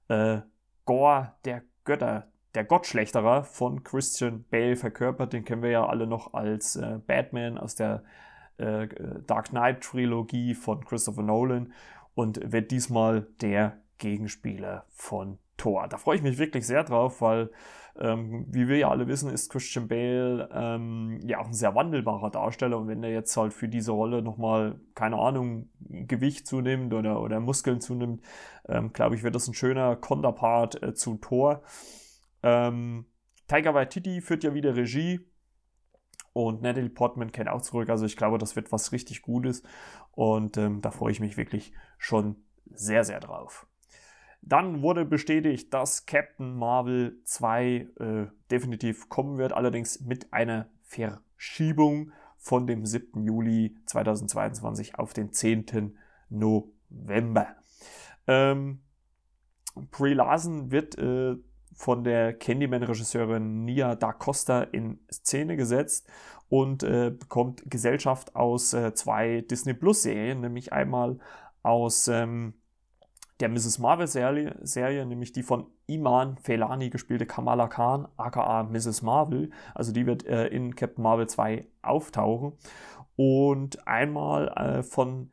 äh, 0.07 0.41
Gore 0.85 1.33
der 1.45 1.63
Götter 1.83 2.30
der 2.55 2.63
Gottschlechterer 2.65 3.43
von 3.43 3.83
Christian 3.83 4.45
Bale 4.49 4.75
verkörpert. 4.75 5.33
Den 5.33 5.45
kennen 5.45 5.63
wir 5.63 5.71
ja 5.71 5.85
alle 5.85 6.07
noch 6.07 6.33
als 6.33 6.75
äh, 6.75 6.99
Batman 7.05 7.57
aus 7.57 7.75
der 7.75 8.03
äh, 8.57 8.87
Dark 9.25 9.49
Knight 9.49 9.81
Trilogie 9.81 10.53
von 10.53 10.83
Christopher 10.85 11.23
Nolan 11.23 11.73
und 12.13 12.39
wird 12.51 12.71
diesmal 12.71 13.27
der 13.41 13.77
Gegenspieler 13.97 14.85
von 14.89 15.37
Thor. 15.57 15.87
Da 15.87 15.97
freue 15.97 16.17
ich 16.17 16.23
mich 16.23 16.37
wirklich 16.39 16.65
sehr 16.65 16.83
drauf, 16.83 17.21
weil, 17.21 17.51
ähm, 17.99 18.45
wie 18.49 18.67
wir 18.67 18.77
ja 18.77 18.89
alle 18.89 19.07
wissen, 19.07 19.29
ist 19.31 19.51
Christian 19.51 19.87
Bale 19.87 20.49
ähm, 20.51 21.19
ja 21.23 21.39
auch 21.39 21.47
ein 21.47 21.53
sehr 21.53 21.75
wandelbarer 21.75 22.31
Darsteller 22.31 22.77
und 22.77 22.87
wenn 22.87 23.03
er 23.03 23.11
jetzt 23.11 23.35
halt 23.37 23.53
für 23.53 23.67
diese 23.67 23.91
Rolle 23.91 24.21
nochmal, 24.21 24.79
keine 24.95 25.17
Ahnung, 25.17 25.69
Gewicht 25.79 26.47
zunimmt 26.47 26.93
oder, 26.93 27.21
oder 27.21 27.39
Muskeln 27.39 27.79
zunimmt, 27.79 28.21
ähm, 28.67 28.91
glaube 28.91 29.15
ich, 29.15 29.23
wird 29.23 29.35
das 29.35 29.47
ein 29.47 29.53
schöner 29.53 29.95
Konterpart 29.95 30.81
äh, 30.81 30.93
zu 30.93 31.15
Thor. 31.15 31.61
Ähm, 32.43 33.05
Tiger 33.47 33.73
Waititi 33.73 34.21
führt 34.21 34.43
ja 34.43 34.53
wieder 34.53 34.75
Regie 34.75 35.19
und 36.33 36.61
Natalie 36.61 36.89
Portman 36.89 37.31
kennt 37.31 37.49
auch 37.49 37.61
zurück. 37.61 37.89
Also 37.89 38.05
ich 38.05 38.17
glaube, 38.17 38.37
das 38.37 38.55
wird 38.55 38.71
was 38.71 38.91
richtig 38.91 39.21
Gutes 39.21 39.63
und 40.11 40.57
ähm, 40.57 40.81
da 40.81 40.91
freue 40.91 41.11
ich 41.11 41.19
mich 41.19 41.37
wirklich 41.37 41.73
schon 41.97 42.37
sehr, 42.73 43.03
sehr 43.03 43.19
drauf. 43.19 43.67
Dann 44.41 44.81
wurde 44.81 45.05
bestätigt, 45.05 45.73
dass 45.73 46.05
Captain 46.05 46.55
Marvel 46.55 47.19
2 47.25 47.87
äh, 47.99 48.27
definitiv 48.49 49.07
kommen 49.07 49.37
wird, 49.37 49.53
allerdings 49.53 50.01
mit 50.01 50.33
einer 50.33 50.67
Verschiebung 50.83 52.11
von 52.37 52.65
dem 52.65 52.85
7. 52.85 53.23
Juli 53.23 53.77
2022 53.85 54.97
auf 54.97 55.13
den 55.13 55.31
10. 55.31 55.95
November. 56.29 57.55
Ähm, 58.25 58.81
Brie 59.91 60.13
Larson 60.13 60.71
wird 60.71 60.97
äh, 60.97 61.35
von 61.74 62.03
der 62.03 62.34
Candyman-Regisseurin 62.34 63.65
Nia 63.65 63.95
da 63.95 64.13
Costa 64.13 64.63
in 64.63 64.99
Szene 65.11 65.55
gesetzt 65.57 66.09
und 66.49 66.84
äh, 66.84 67.11
bekommt 67.11 67.63
Gesellschaft 67.65 68.36
aus 68.36 68.74
äh, 68.74 68.93
zwei 68.93 69.41
Disney 69.41 69.74
Plus-Serien, 69.74 70.41
nämlich 70.41 70.74
einmal 70.74 71.17
aus 71.63 72.07
ähm, 72.07 72.53
der 73.39 73.49
Mrs. 73.49 73.80
Marvel-Serie, 73.80 74.55
Serie, 74.61 75.05
nämlich 75.05 75.32
die 75.32 75.43
von 75.43 75.67
Iman 75.88 76.38
Felani 76.38 76.89
gespielte 76.89 77.26
Kamala 77.26 77.67
Khan, 77.67 78.07
aka 78.17 78.63
Mrs. 78.63 79.01
Marvel. 79.01 79.49
Also 79.74 79.91
die 79.91 80.05
wird 80.05 80.26
äh, 80.26 80.47
in 80.47 80.76
Captain 80.76 81.03
Marvel 81.03 81.28
2 81.28 81.65
auftauchen. 81.82 82.53
Und 83.15 83.88
einmal 83.88 84.47
äh, 84.49 84.84
von 84.84 85.32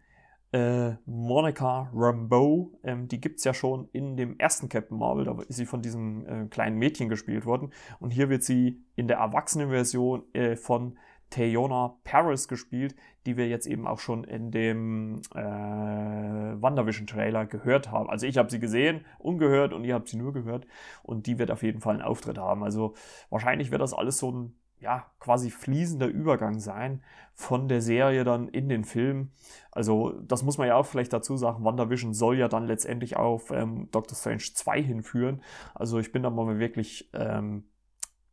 äh, 0.53 0.93
Monica 1.05 1.91
Rambeau, 1.93 2.73
ähm, 2.83 3.09
die 3.09 3.21
gibt 3.21 3.39
es 3.39 3.45
ja 3.45 3.53
schon 3.53 3.89
in 3.93 4.17
dem 4.17 4.39
ersten 4.39 4.69
Captain 4.69 4.99
Marvel, 4.99 5.25
da 5.25 5.37
ist 5.47 5.57
sie 5.57 5.67
von 5.67 5.83
diesem 5.83 6.27
äh, 6.27 6.47
kleinen 6.47 6.79
Mädchen 6.79 7.09
gespielt 7.09 7.45
worden. 7.45 7.73
Und 8.01 8.11
hier 8.11 8.31
wird 8.31 8.43
sie 8.43 8.83
in 8.97 9.09
der 9.09 9.19
Erwachsenenversion 9.19 10.23
äh, 10.33 10.57
von 10.57 10.99
Teyona 11.31 11.99
Paris 12.05 12.49
gespielt, 12.49 12.97
die 13.27 13.37
wir 13.37 13.49
jetzt 13.49 13.67
eben 13.67 13.87
auch 13.87 13.99
schon 13.99 14.25
in 14.25 14.51
dem 14.51 15.21
äh, 15.35 15.39
WandaVision-Trailer 15.39 17.45
gehört 17.45 17.91
haben. 17.91 18.09
Also 18.09 18.27
ich 18.27 18.39
habe 18.39 18.51
sie 18.51 18.59
gesehen, 18.59 19.05
ungehört 19.19 19.75
und 19.75 19.85
ihr 19.85 19.95
habt 19.95 20.09
sie 20.09 20.17
nur 20.17 20.33
gehört 20.33 20.67
und 21.03 21.27
die 21.27 21.39
wird 21.39 21.51
auf 21.51 21.63
jeden 21.63 21.83
Fall 21.83 21.95
einen 21.95 22.03
Auftritt 22.03 22.39
haben. 22.39 22.65
Also 22.65 22.95
wahrscheinlich 23.29 23.71
wird 23.71 23.83
das 23.83 23.93
alles 23.93 24.17
so 24.17 24.33
ein 24.33 24.55
ja, 24.81 25.07
quasi 25.19 25.51
fließender 25.51 26.07
Übergang 26.07 26.61
sein 26.61 27.03
von 27.35 27.69
der 27.69 27.81
Serie 27.81 28.25
dann 28.25 28.49
in 28.49 28.69
den 28.69 28.85
Film. 28.85 29.31
Also, 29.71 30.13
das 30.23 30.43
muss 30.43 30.59
man 30.59 30.69
ja 30.69 30.77
auch 30.77 30.87
vielleicht 30.87 31.13
dazu 31.13 31.37
sagen. 31.37 31.65
WandaVision 31.65 32.15
soll 32.15 32.37
ja 32.37 32.49
dann 32.49 32.67
letztendlich 32.67 33.17
auf 33.17 33.51
ähm, 33.51 33.89
Doctor 33.91 34.17
Strange 34.17 34.43
2 34.55 34.83
hinführen. 34.83 35.43
Also, 35.75 35.99
ich 35.99 36.13
bin 36.13 36.23
da 36.23 36.31
mal 36.31 36.59
wirklich 36.59 37.11
ähm, 37.13 37.65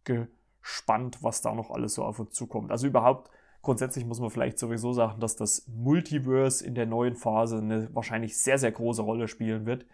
gespannt, 0.04 1.20
was 1.22 1.42
da 1.42 1.54
noch 1.54 1.72
alles 1.72 1.96
so 1.96 2.04
auf 2.04 2.20
uns 2.20 2.34
zukommt. 2.34 2.72
Also, 2.72 2.88
überhaupt, 2.88 3.30
grundsätzlich 3.62 4.06
muss 4.06 4.20
man 4.20 4.30
vielleicht 4.30 4.60
sowieso 4.60 4.94
sagen, 4.94 5.20
dass 5.20 5.36
das 5.36 5.68
Multiverse 5.68 6.66
in 6.66 6.76
der 6.76 6.86
neuen 6.86 7.16
Phase 7.16 7.58
eine 7.58 7.94
wahrscheinlich 7.94 8.38
sehr, 8.38 8.58
sehr 8.58 8.72
große 8.72 9.02
Rolle 9.02 9.28
spielen 9.28 9.66
wird. 9.66 9.86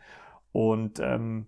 Und 0.54 1.00
ähm, 1.00 1.48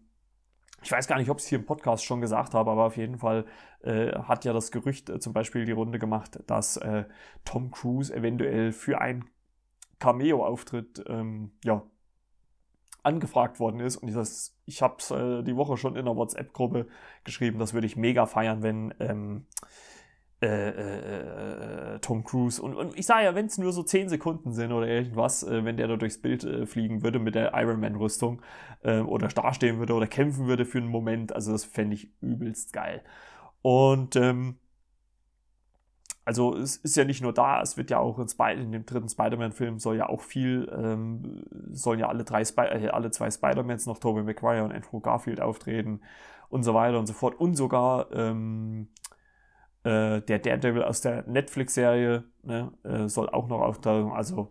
ich 0.84 0.92
weiß 0.92 1.08
gar 1.08 1.18
nicht, 1.18 1.30
ob 1.30 1.38
ich 1.38 1.46
es 1.46 1.50
hier 1.50 1.60
im 1.60 1.66
Podcast 1.66 2.04
schon 2.04 2.22
gesagt 2.22 2.54
habe, 2.54 2.70
aber 2.70 2.86
auf 2.86 2.98
jeden 2.98 3.18
Fall 3.18 3.46
äh, 3.82 4.12
hat 4.12 4.46
ja 4.46 4.54
das 4.54 4.72
Gerücht 4.72 5.10
äh, 5.10 5.20
zum 5.20 5.34
Beispiel 5.34 5.66
die 5.66 5.72
Runde 5.72 5.98
gemacht, 5.98 6.40
dass 6.48 6.78
äh, 6.78 7.06
Tom 7.46 7.72
Cruise 7.72 8.14
eventuell 8.14 8.72
für 8.72 9.00
einen 9.00 9.26
Cameo-Auftritt 10.00 11.04
ähm, 11.08 11.52
ja, 11.64 11.84
angefragt 13.04 13.60
worden 13.60 13.80
ist. 13.80 13.98
Und 13.98 14.14
das, 14.14 14.56
ich 14.66 14.82
habe 14.82 14.96
es 15.00 15.12
äh, 15.12 15.44
die 15.44 15.56
Woche 15.56 15.78
schon 15.78 15.96
in 15.96 16.06
der 16.06 16.16
WhatsApp-Gruppe 16.16 16.88
geschrieben, 17.24 17.60
das 17.60 17.74
würde 17.74 17.88
ich 17.88 17.96
mega 17.96 18.26
feiern, 18.26 18.62
wenn 18.64 18.94
ähm, 19.00 19.46
äh, 20.44 20.70
äh, 20.70 21.96
äh, 21.96 22.00
Tom 22.00 22.26
Cruise. 22.26 22.62
Und, 22.62 22.76
und 22.76 23.00
ich 23.00 23.06
sage 23.06 23.24
ja, 23.24 23.34
wenn 23.34 23.46
es 23.46 23.58
nur 23.58 23.72
so 23.72 23.82
10 23.82 24.10
Sekunden 24.10 24.52
sind 24.52 24.74
oder 24.74 24.88
irgendwas, 24.88 25.44
äh, 25.44 25.64
wenn 25.64 25.78
der 25.78 25.88
da 25.88 25.96
durchs 25.96 26.22
Bild 26.22 26.44
äh, 26.44 26.66
fliegen 26.66 27.02
würde 27.02 27.20
mit 27.20 27.34
der 27.34 27.54
Iron 27.56 27.80
Man-Rüstung 27.80 28.42
ähm, 28.84 29.08
oder 29.08 29.30
dastehen 29.30 29.80
würde 29.80 29.94
oder 29.94 30.06
kämpfen 30.06 30.48
würde 30.48 30.66
für 30.66 30.80
einen 30.80 30.90
Moment, 30.90 31.34
also 31.34 31.54
das 31.54 31.64
fände 31.64 31.96
ich 31.96 32.12
übelst 32.20 32.74
geil. 32.74 33.04
Und 33.62 34.18
ähm, 34.18 34.58
also 36.26 36.58
es 36.58 36.76
ist 36.76 36.98
ja 36.98 37.06
nicht 37.06 37.22
nur 37.22 37.34
da, 37.34 37.62
es 37.62 37.78
wird 37.78 37.90
ja 37.90 38.00
auch 38.00 38.20
in, 38.20 38.28
Spy 38.28 38.54
in 38.54 38.74
dem 38.74 38.86
dritten 38.86 39.08
Spider-Man-Film 39.08 39.80
soll 39.80 39.96
ja 39.96 40.10
auch 40.10 40.22
viel, 40.22 40.70
ähm, 40.76 41.46
sollen 41.72 42.00
ja 42.00 42.10
alle 42.10 42.26
drei 42.26 42.42
Sp 42.44 42.68
äh, 42.68 42.90
alle 42.90 43.12
zwei 43.12 43.32
Spider-Mans 43.32 43.86
noch 43.86 44.00
Tobey 44.00 44.24
Maguire 44.24 44.66
und 44.66 44.74
Andrew 44.74 45.00
Garfield 45.00 45.40
auftreten 45.40 46.02
und 46.50 46.64
so 46.64 46.74
weiter 46.74 47.00
und 47.00 47.08
so 47.08 47.14
fort. 47.14 47.40
Und 47.40 47.56
sogar 47.56 48.12
ähm, 48.12 48.90
äh, 49.84 50.22
der 50.22 50.40
Daredevil 50.40 50.84
aus 50.84 51.02
der 51.02 51.24
Netflix-Serie 51.28 52.24
ne, 52.44 52.72
äh, 52.84 53.08
soll 53.08 53.30
auch 53.30 53.48
noch 53.48 53.62
auftauchen. 53.62 54.12
Also 54.12 54.50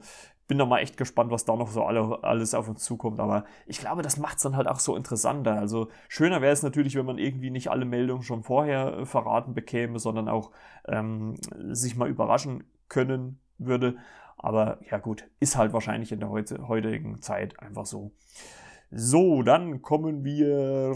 bin 0.49 0.59
da 0.59 0.67
mal 0.67 0.81
echt 0.81 0.97
gespannt, 0.97 1.31
was 1.31 1.47
da 1.47 1.57
noch 1.57 1.71
so 1.71 1.85
alle, 1.85 2.23
alles 2.23 2.53
auf 2.53 2.69
uns 2.69 2.85
zukommt. 2.85 3.21
Aber 3.21 3.45
ich 3.67 3.79
glaube, 3.79 4.03
das 4.03 4.19
macht 4.19 4.37
es 4.37 4.43
dann 4.43 4.57
halt 4.57 4.69
auch 4.69 4.81
so 4.81 4.97
interessanter. 4.97 5.59
Also 5.59 5.89
schöner 6.09 6.43
wäre 6.43 6.53
es 6.53 6.63
natürlich, 6.63 6.95
wenn 6.95 7.07
man 7.07 7.17
irgendwie 7.17 7.51
nicht 7.51 7.71
alle 7.71 7.87
Meldungen 7.87 8.23
schon 8.23 8.43
vorher 8.43 8.99
äh, 8.99 9.07
verraten 9.07 9.55
bekäme, 9.55 9.99
sondern 9.99 10.29
auch 10.29 10.51
ähm, 10.87 11.37
sich 11.71 11.97
mal 11.97 12.09
überraschen 12.09 12.65
können 12.89 13.41
würde. 13.57 13.97
Aber 14.37 14.79
ja 14.91 14.99
gut, 14.99 15.25
ist 15.41 15.57
halt 15.57 15.73
wahrscheinlich 15.73 16.13
in 16.13 16.21
der 16.21 16.29
heutigen 16.31 17.23
Zeit 17.23 17.59
einfach 17.61 17.87
so. 17.87 18.13
So, 18.91 19.43
dann 19.43 19.81
kommen 19.81 20.23
wir 20.23 20.95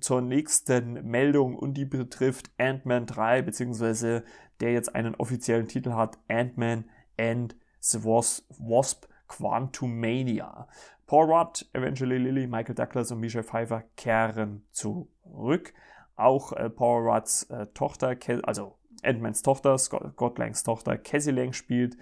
zur 0.00 0.20
nächsten 0.20 1.04
Meldung 1.08 1.56
und 1.56 1.74
die 1.74 1.84
betrifft 1.84 2.50
Ant-Man 2.58 3.06
3, 3.06 3.42
beziehungsweise 3.42 4.24
der 4.60 4.72
jetzt 4.72 4.94
einen 4.94 5.14
offiziellen 5.14 5.66
Titel 5.66 5.92
hat, 5.92 6.18
Ant-Man 6.28 6.84
and 7.18 7.56
the 7.80 8.02
Wasp 8.04 9.06
Quantumania. 9.28 10.68
Paul 11.06 11.30
Rudd, 11.30 11.66
Eventually 11.72 12.18
Lilly, 12.18 12.46
Michael 12.46 12.74
Douglas 12.74 13.10
und 13.10 13.20
Michelle 13.20 13.44
Pfeiffer 13.44 13.84
kehren 13.96 14.64
zurück. 14.70 15.74
Auch 16.16 16.52
äh, 16.52 16.70
Paul 16.70 17.08
Rudds 17.08 17.44
äh, 17.44 17.66
Tochter, 17.74 18.16
also 18.44 18.76
Ant-Mans 19.02 19.42
Tochter, 19.42 19.76
Scott 19.78 20.38
Langs 20.38 20.62
Tochter, 20.62 20.96
Cassie 20.96 21.32
Lang 21.32 21.52
spielt 21.52 21.96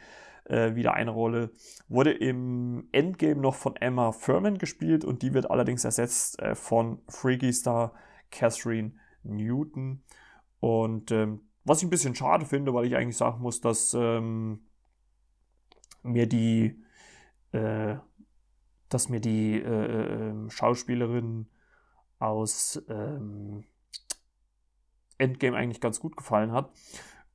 äh, 0.50 0.74
wieder 0.74 0.94
eine 0.94 1.12
Rolle. 1.12 1.52
Wurde 1.88 2.10
im 2.10 2.88
Endgame 2.92 3.40
noch 3.40 3.54
von 3.54 3.76
Emma 3.76 4.12
Furman 4.12 4.58
gespielt 4.58 5.04
und 5.04 5.22
die 5.22 5.32
wird 5.32 5.50
allerdings 5.50 5.84
ersetzt 5.84 6.40
äh, 6.40 6.54
von 6.54 7.00
Freaky 7.08 7.52
Star 7.52 7.94
Catherine 8.30 8.92
Newton. 9.22 10.02
Und 10.58 11.10
ähm, 11.12 11.42
was 11.64 11.78
ich 11.78 11.84
ein 11.84 11.90
bisschen 11.90 12.14
schade 12.14 12.44
finde, 12.46 12.74
weil 12.74 12.86
ich 12.86 12.96
eigentlich 12.96 13.16
sagen 13.16 13.40
muss, 13.40 13.60
dass 13.60 13.94
ähm, 13.94 14.60
mir 16.02 16.26
die, 16.26 16.82
äh, 17.52 17.96
dass 18.88 19.08
mir 19.08 19.20
die 19.20 19.60
äh, 19.60 19.68
äh, 19.68 20.30
ähm, 20.30 20.50
Schauspielerin 20.50 21.46
aus 22.18 22.82
ähm, 22.88 23.64
Endgame 25.16 25.56
eigentlich 25.56 25.80
ganz 25.80 26.00
gut 26.00 26.16
gefallen 26.16 26.52
hat. 26.52 26.70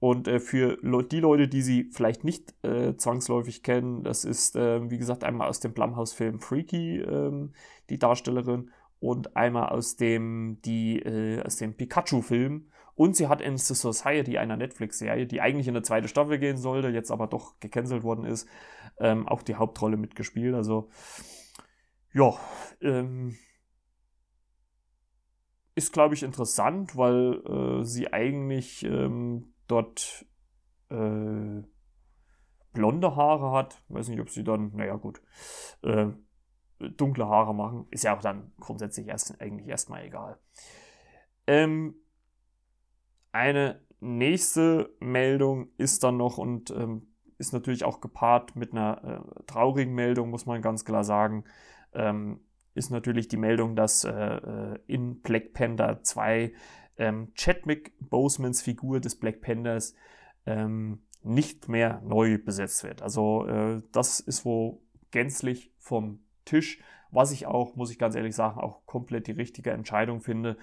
Und 0.06 0.28
äh, 0.28 0.40
für 0.40 0.78
die 0.84 1.20
Leute, 1.20 1.48
die 1.48 1.64
sie 1.64 1.90
vielleicht 1.92 2.24
nicht 2.24 2.54
äh, 2.64 2.96
zwangsläufig 2.96 3.64
kennen, 3.64 4.04
das 4.04 4.24
ist, 4.24 4.56
äh, 4.56 4.88
wie 4.92 5.00
gesagt, 5.00 5.24
einmal 5.24 5.48
aus 5.48 5.62
dem 5.62 5.74
Blumhouse-Film 5.74 6.42
Freaky, 6.42 7.00
ähm, 7.00 7.54
die 7.90 7.98
Darstellerin, 7.98 8.70
und 9.00 9.36
einmal 9.36 9.70
aus 9.70 9.96
dem, 9.96 10.60
die, 10.64 11.00
äh, 11.00 11.44
dem 11.60 11.74
Pikachu-Film. 11.74 12.70
Und 12.94 13.16
sie 13.16 13.28
hat 13.28 13.42
in 13.42 13.58
The 13.58 13.74
Society, 13.74 14.38
einer 14.38 14.58
Netflix-Serie, 14.58 15.26
die 15.26 15.42
eigentlich 15.42 15.68
in 15.68 15.76
eine 15.76 15.82
zweite 15.82 16.08
Staffel 16.08 16.38
gehen 16.38 16.58
sollte, 16.58 16.90
jetzt 16.90 17.10
aber 17.10 17.26
doch 17.26 17.60
gecancelt 17.60 18.04
worden 18.04 18.26
ist, 18.26 18.48
ähm, 19.00 19.28
auch 19.28 19.42
die 19.42 19.56
Hauptrolle 19.56 19.98
mitgespielt. 19.98 20.54
Also, 20.54 20.88
ja, 22.14 22.32
ähm, 22.80 23.38
ist, 25.74 25.94
glaube 25.94 26.14
ich, 26.14 26.22
interessant, 26.22 26.96
weil 26.96 27.42
äh, 27.48 27.84
sie 27.84 28.14
eigentlich 28.14 28.86
ähm, 28.86 29.55
dort 29.68 30.26
äh, 30.90 31.64
blonde 32.74 33.16
Haare 33.16 33.52
hat. 33.52 33.82
Weiß 33.90 34.10
nicht, 34.10 34.20
ob 34.20 34.30
sie 34.30 34.44
dann, 34.44 34.72
naja, 34.76 34.96
gut, 34.96 35.22
äh, 35.82 36.08
dunkle 36.80 37.28
Haare 37.28 37.56
machen. 37.56 37.88
Ist 37.92 38.04
ja 38.04 38.16
auch 38.16 38.22
dann 38.22 38.52
grundsätzlich 38.60 39.08
erst, 39.08 39.42
eigentlich 39.42 39.68
erstmal 39.68 40.06
egal. 40.06 40.40
Ähm, 41.48 41.96
eine 43.32 43.82
nächste 44.00 44.96
Meldung 45.00 45.70
ist 45.78 46.04
dann 46.04 46.18
noch 46.18 46.38
und 46.38 46.72
ähm, 46.72 47.08
ist 47.38 47.54
natürlich 47.54 47.84
auch 47.84 48.02
gepaart 48.02 48.56
mit 48.56 48.72
einer 48.72 49.04
äh, 49.04 49.44
traurigen 49.46 49.94
Meldung, 49.94 50.30
muss 50.30 50.46
man 50.46 50.62
ganz 50.62 50.86
klar 50.86 51.04
sagen. 51.04 51.44
Ähm, 51.94 52.42
ist 52.76 52.92
natürlich 52.92 53.28
die 53.28 53.38
Meldung, 53.38 53.76
dass 53.76 54.04
äh, 54.04 54.12
äh 54.12 54.80
in 54.88 55.22
Black 55.22 55.54
Panther 55.54 56.04
2 56.04 56.54
ähm, 56.98 57.32
Chadwick 57.36 57.94
Bosemans 58.00 58.62
Figur 58.62 59.00
des 59.00 59.16
Black 59.16 59.42
Panthers 59.42 59.96
ähm, 60.46 61.00
nicht 61.24 61.68
mehr 61.68 62.02
neu 62.06 62.38
besetzt 62.38 62.84
wird. 62.84 63.02
Also 63.02 63.48
äh, 63.48 63.82
das 63.92 64.20
ist 64.20 64.46
wohl 64.46 64.78
gänzlich 65.12 65.72
vom 65.80 66.20
Tisch, 66.46 66.80
was 67.12 67.32
ich 67.32 67.48
auch, 67.48 67.76
muss 67.76 67.92
ich 67.92 67.98
ganz 67.98 68.16
ehrlich 68.16 68.36
sagen, 68.36 68.60
auch 68.60 68.86
komplett 68.86 69.28
die 69.28 69.32
richtige 69.32 69.72
Entscheidung 69.72 70.22
finde. 70.22 70.58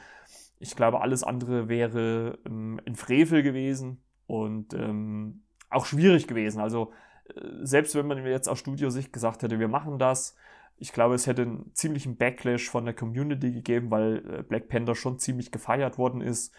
Ich 0.59 0.77
glaube, 0.77 1.01
alles 1.01 1.25
andere 1.25 1.69
wäre 1.69 2.39
ähm, 2.47 2.81
ein 2.87 2.95
Frevel 2.95 3.43
gewesen 3.43 4.03
und 4.27 4.75
ähm, 4.75 5.43
auch 5.71 5.87
schwierig 5.87 6.29
gewesen. 6.29 6.61
Also 6.61 6.93
äh, 7.35 7.41
selbst 7.63 7.95
wenn 7.95 8.07
man 8.07 8.25
jetzt 8.25 8.49
aus 8.49 8.59
Studiosicht 8.59 9.13
gesagt 9.13 9.43
hätte, 9.43 9.59
wir 9.59 9.69
machen 9.69 9.99
das, 9.99 10.37
ich 10.83 10.93
glaube, 10.93 11.15
es 11.15 11.29
hätte 11.29 11.43
einen 11.43 11.71
ziemlichen 11.75 12.17
Backlash 12.17 12.69
von 12.69 12.85
der 12.85 12.93
Community 12.93 13.53
gegeben, 13.53 13.93
weil 13.93 14.17
äh, 14.29 14.43
Black 14.43 14.69
Panther 14.69 14.97
schon 14.97 15.21
ziemlich 15.21 15.53
gefeiert 15.53 15.97
worden 15.97 16.21
ist. 16.21 16.53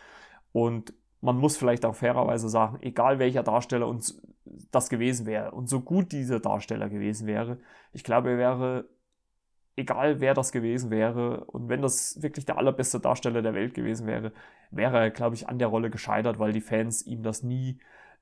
Und 0.53 0.93
man 1.19 1.38
muss 1.38 1.57
vielleicht 1.57 1.84
auch 1.84 1.93
fairerweise 1.93 2.47
sagen, 2.47 2.78
egal 2.80 3.19
welcher 3.19 3.43
Darsteller 3.43 3.86
uns 3.86 4.21
das 4.71 4.88
gewesen 4.88 5.26
wäre 5.26 5.51
und 5.51 5.67
so 5.67 5.82
gut 5.82 6.13
dieser 6.13 6.39
Darsteller 6.39 6.88
gewesen 6.88 7.28
wäre, 7.28 7.59
ich 7.91 8.05
glaube, 8.05 8.32
er 8.32 8.38
wäre, 8.38 8.89
egal 9.76 10.21
wer 10.21 10.34
das 10.34 10.53
gewesen 10.53 10.89
wäre 10.89 11.43
und 11.43 11.67
wenn 11.67 11.82
das 11.82 12.21
wirklich 12.21 12.45
der 12.45 12.57
allerbeste 12.57 13.01
Darsteller 13.01 13.41
der 13.41 13.53
Welt 13.53 13.74
gewesen 13.74 14.07
wäre, 14.07 14.32
wäre 14.71 14.99
er, 14.99 15.11
glaube 15.11 15.36
ich, 15.36 15.49
an 15.49 15.59
der 15.59 15.67
Rolle 15.67 15.89
gescheitert, 15.89 16.39
weil 16.39 16.53
die 16.53 16.61
Fans 16.61 17.05
ihm 17.05 17.24
das 17.24 17.43
nie 17.43 17.78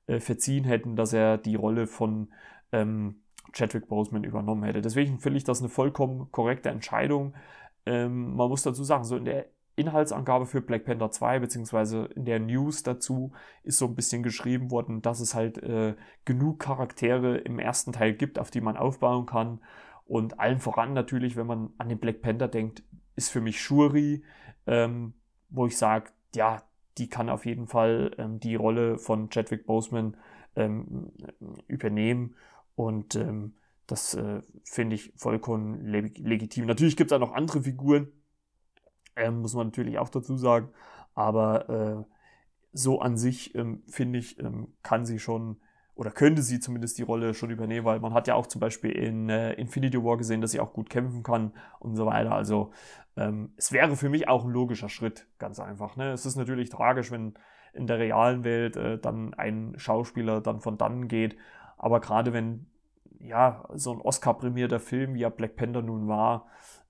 äh, 0.08 0.18
verziehen 0.18 0.64
hätten, 0.64 0.96
dass 0.96 1.12
er 1.12 1.38
die 1.38 1.54
Rolle 1.54 1.86
von 1.86 2.32
ähm, 2.72 3.22
Chadwick 3.52 3.88
Boseman 3.88 4.24
übernommen 4.24 4.64
hätte. 4.64 4.80
Deswegen 4.80 5.18
finde 5.18 5.38
ich 5.38 5.44
das 5.44 5.60
eine 5.60 5.68
vollkommen 5.68 6.30
korrekte 6.30 6.70
Entscheidung. 6.70 7.34
Ähm, 7.86 8.34
man 8.34 8.48
muss 8.48 8.62
dazu 8.62 8.84
sagen, 8.84 9.04
so 9.04 9.16
in 9.16 9.24
der 9.24 9.46
Inhaltsangabe 9.74 10.46
für 10.46 10.60
Black 10.60 10.84
Panther 10.84 11.10
2, 11.10 11.38
beziehungsweise 11.38 12.04
in 12.14 12.24
der 12.24 12.40
News 12.40 12.82
dazu, 12.82 13.32
ist 13.62 13.78
so 13.78 13.86
ein 13.86 13.94
bisschen 13.94 14.22
geschrieben 14.22 14.70
worden, 14.70 15.00
dass 15.00 15.20
es 15.20 15.34
halt 15.34 15.58
äh, 15.58 15.94
genug 16.24 16.58
Charaktere 16.58 17.38
im 17.38 17.58
ersten 17.58 17.92
Teil 17.92 18.12
gibt, 18.12 18.38
auf 18.38 18.50
die 18.50 18.60
man 18.60 18.76
aufbauen 18.76 19.26
kann. 19.26 19.60
Und 20.06 20.38
allen 20.40 20.58
voran 20.58 20.92
natürlich, 20.92 21.36
wenn 21.36 21.46
man 21.46 21.70
an 21.78 21.88
den 21.88 21.98
Black 21.98 22.20
Panther 22.20 22.48
denkt, 22.48 22.82
ist 23.16 23.30
für 23.30 23.40
mich 23.40 23.60
Shuri, 23.60 24.22
ähm, 24.66 25.14
wo 25.48 25.66
ich 25.66 25.78
sage, 25.78 26.10
ja, 26.34 26.62
die 26.98 27.08
kann 27.08 27.30
auf 27.30 27.46
jeden 27.46 27.66
Fall 27.66 28.14
ähm, 28.18 28.40
die 28.40 28.54
Rolle 28.54 28.98
von 28.98 29.30
Chadwick 29.30 29.64
Boseman 29.64 30.16
ähm, 30.56 31.12
übernehmen. 31.66 32.34
Und 32.74 33.14
ähm, 33.16 33.54
das 33.86 34.14
äh, 34.14 34.40
finde 34.64 34.96
ich 34.96 35.12
vollkommen 35.16 35.84
leg 35.84 36.18
legitim. 36.18 36.66
Natürlich 36.66 36.96
gibt 36.96 37.10
es 37.10 37.14
auch 37.14 37.20
noch 37.20 37.34
andere 37.34 37.62
Figuren, 37.62 38.08
ähm, 39.16 39.40
muss 39.40 39.54
man 39.54 39.68
natürlich 39.68 39.98
auch 39.98 40.08
dazu 40.08 40.36
sagen. 40.36 40.70
Aber 41.14 41.68
äh, 41.68 42.12
so 42.72 43.00
an 43.00 43.16
sich, 43.16 43.54
ähm, 43.54 43.82
finde 43.86 44.18
ich, 44.18 44.38
ähm, 44.38 44.68
kann 44.82 45.04
sie 45.04 45.18
schon 45.18 45.60
oder 45.94 46.10
könnte 46.10 46.42
sie 46.42 46.58
zumindest 46.58 46.96
die 46.98 47.02
Rolle 47.02 47.34
schon 47.34 47.50
übernehmen, 47.50 47.84
weil 47.84 48.00
man 48.00 48.14
hat 48.14 48.26
ja 48.26 48.34
auch 48.34 48.46
zum 48.46 48.60
Beispiel 48.60 48.92
in 48.92 49.28
äh, 49.28 49.52
Infinity 49.52 50.02
War 50.02 50.16
gesehen, 50.16 50.40
dass 50.40 50.52
sie 50.52 50.60
auch 50.60 50.72
gut 50.72 50.88
kämpfen 50.88 51.22
kann 51.22 51.52
und 51.80 51.96
so 51.96 52.06
weiter. 52.06 52.32
Also 52.32 52.72
ähm, 53.16 53.52
es 53.56 53.72
wäre 53.72 53.94
für 53.96 54.08
mich 54.08 54.26
auch 54.26 54.44
ein 54.44 54.50
logischer 54.50 54.88
Schritt, 54.88 55.26
ganz 55.38 55.60
einfach. 55.60 55.96
Ne? 55.96 56.12
Es 56.12 56.24
ist 56.24 56.36
natürlich 56.36 56.70
tragisch, 56.70 57.10
wenn 57.10 57.34
in 57.74 57.86
der 57.86 57.98
realen 57.98 58.44
Welt 58.44 58.76
äh, 58.76 58.98
dann 58.98 59.34
ein 59.34 59.74
Schauspieler 59.76 60.40
dann 60.40 60.60
von 60.60 60.78
dann 60.78 61.08
geht, 61.08 61.36
aber 61.82 62.00
gerade 62.00 62.32
wenn 62.32 62.66
ja 63.18 63.68
so 63.74 63.92
ein 63.92 64.00
Oscar-prämierter 64.00 64.80
Film, 64.80 65.14
wie 65.14 65.20
ja 65.20 65.28
Black 65.28 65.56
Panther 65.56 65.82
nun 65.82 66.08
war, 66.08 66.46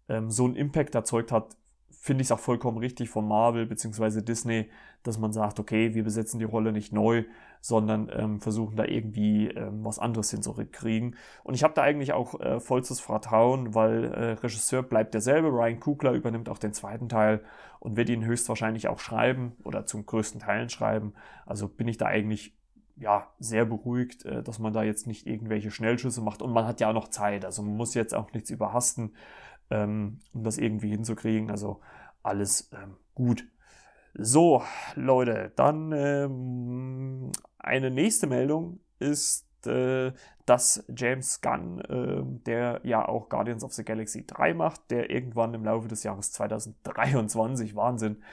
ähm, 0.08 0.30
so 0.30 0.44
einen 0.44 0.54
Impact 0.54 0.94
erzeugt 0.94 1.32
hat, 1.32 1.56
finde 1.90 2.22
ich 2.22 2.28
es 2.28 2.32
auch 2.32 2.38
vollkommen 2.38 2.78
richtig 2.78 3.10
von 3.10 3.26
Marvel 3.26 3.66
bzw. 3.66 4.22
Disney, 4.22 4.68
dass 5.02 5.18
man 5.18 5.32
sagt, 5.32 5.58
okay, 5.58 5.94
wir 5.94 6.04
besetzen 6.04 6.38
die 6.38 6.44
Rolle 6.44 6.72
nicht 6.72 6.92
neu, 6.92 7.24
sondern 7.60 8.10
ähm, 8.12 8.40
versuchen 8.40 8.76
da 8.76 8.84
irgendwie 8.84 9.48
ähm, 9.48 9.84
was 9.84 9.98
anderes 9.98 10.30
hinzukriegen. 10.30 11.16
Und 11.42 11.54
ich 11.54 11.62
habe 11.62 11.74
da 11.74 11.82
eigentlich 11.82 12.12
auch 12.12 12.38
äh, 12.40 12.60
vollstes 12.60 13.00
Vertrauen, 13.00 13.74
weil 13.74 14.04
äh, 14.04 14.32
Regisseur 14.32 14.82
bleibt 14.82 15.14
derselbe, 15.14 15.48
Ryan 15.48 15.80
Kugler 15.80 16.12
übernimmt 16.12 16.48
auch 16.48 16.58
den 16.58 16.74
zweiten 16.74 17.08
Teil 17.08 17.40
und 17.78 17.96
wird 17.96 18.10
ihn 18.10 18.24
höchstwahrscheinlich 18.24 18.88
auch 18.88 18.98
schreiben 18.98 19.52
oder 19.64 19.86
zum 19.86 20.04
größten 20.04 20.40
Teil 20.40 20.68
schreiben. 20.68 21.14
Also 21.46 21.68
bin 21.68 21.88
ich 21.88 21.96
da 21.96 22.06
eigentlich 22.06 22.54
ja, 22.96 23.28
sehr 23.38 23.64
beruhigt, 23.64 24.24
äh, 24.24 24.42
dass 24.42 24.58
man 24.58 24.72
da 24.72 24.82
jetzt 24.82 25.06
nicht 25.06 25.26
irgendwelche 25.26 25.70
Schnellschüsse 25.70 26.20
macht. 26.20 26.42
Und 26.42 26.52
man 26.52 26.66
hat 26.66 26.80
ja 26.80 26.90
auch 26.90 26.94
noch 26.94 27.08
Zeit. 27.08 27.44
Also 27.44 27.62
man 27.62 27.76
muss 27.76 27.94
jetzt 27.94 28.14
auch 28.14 28.32
nichts 28.32 28.50
überhasten, 28.50 29.14
ähm, 29.70 30.20
um 30.32 30.44
das 30.44 30.58
irgendwie 30.58 30.90
hinzukriegen. 30.90 31.50
Also 31.50 31.80
alles 32.22 32.70
ähm, 32.72 32.96
gut. 33.14 33.46
So, 34.14 34.62
Leute, 34.94 35.52
dann 35.56 35.92
ähm, 35.92 37.32
eine 37.58 37.90
nächste 37.90 38.26
Meldung 38.26 38.80
ist, 38.98 39.66
äh, 39.66 40.12
dass 40.44 40.84
James 40.94 41.40
Gunn, 41.40 41.80
der 42.44 42.80
ja 42.82 43.06
auch 43.08 43.28
Guardians 43.28 43.62
of 43.62 43.72
the 43.72 43.84
Galaxy 43.84 44.26
3 44.26 44.54
macht, 44.54 44.90
der 44.90 45.08
irgendwann 45.08 45.54
im 45.54 45.64
Laufe 45.64 45.86
des 45.86 46.02
Jahres 46.02 46.32
2023, 46.32 47.76
Wahnsinn, 47.76 48.24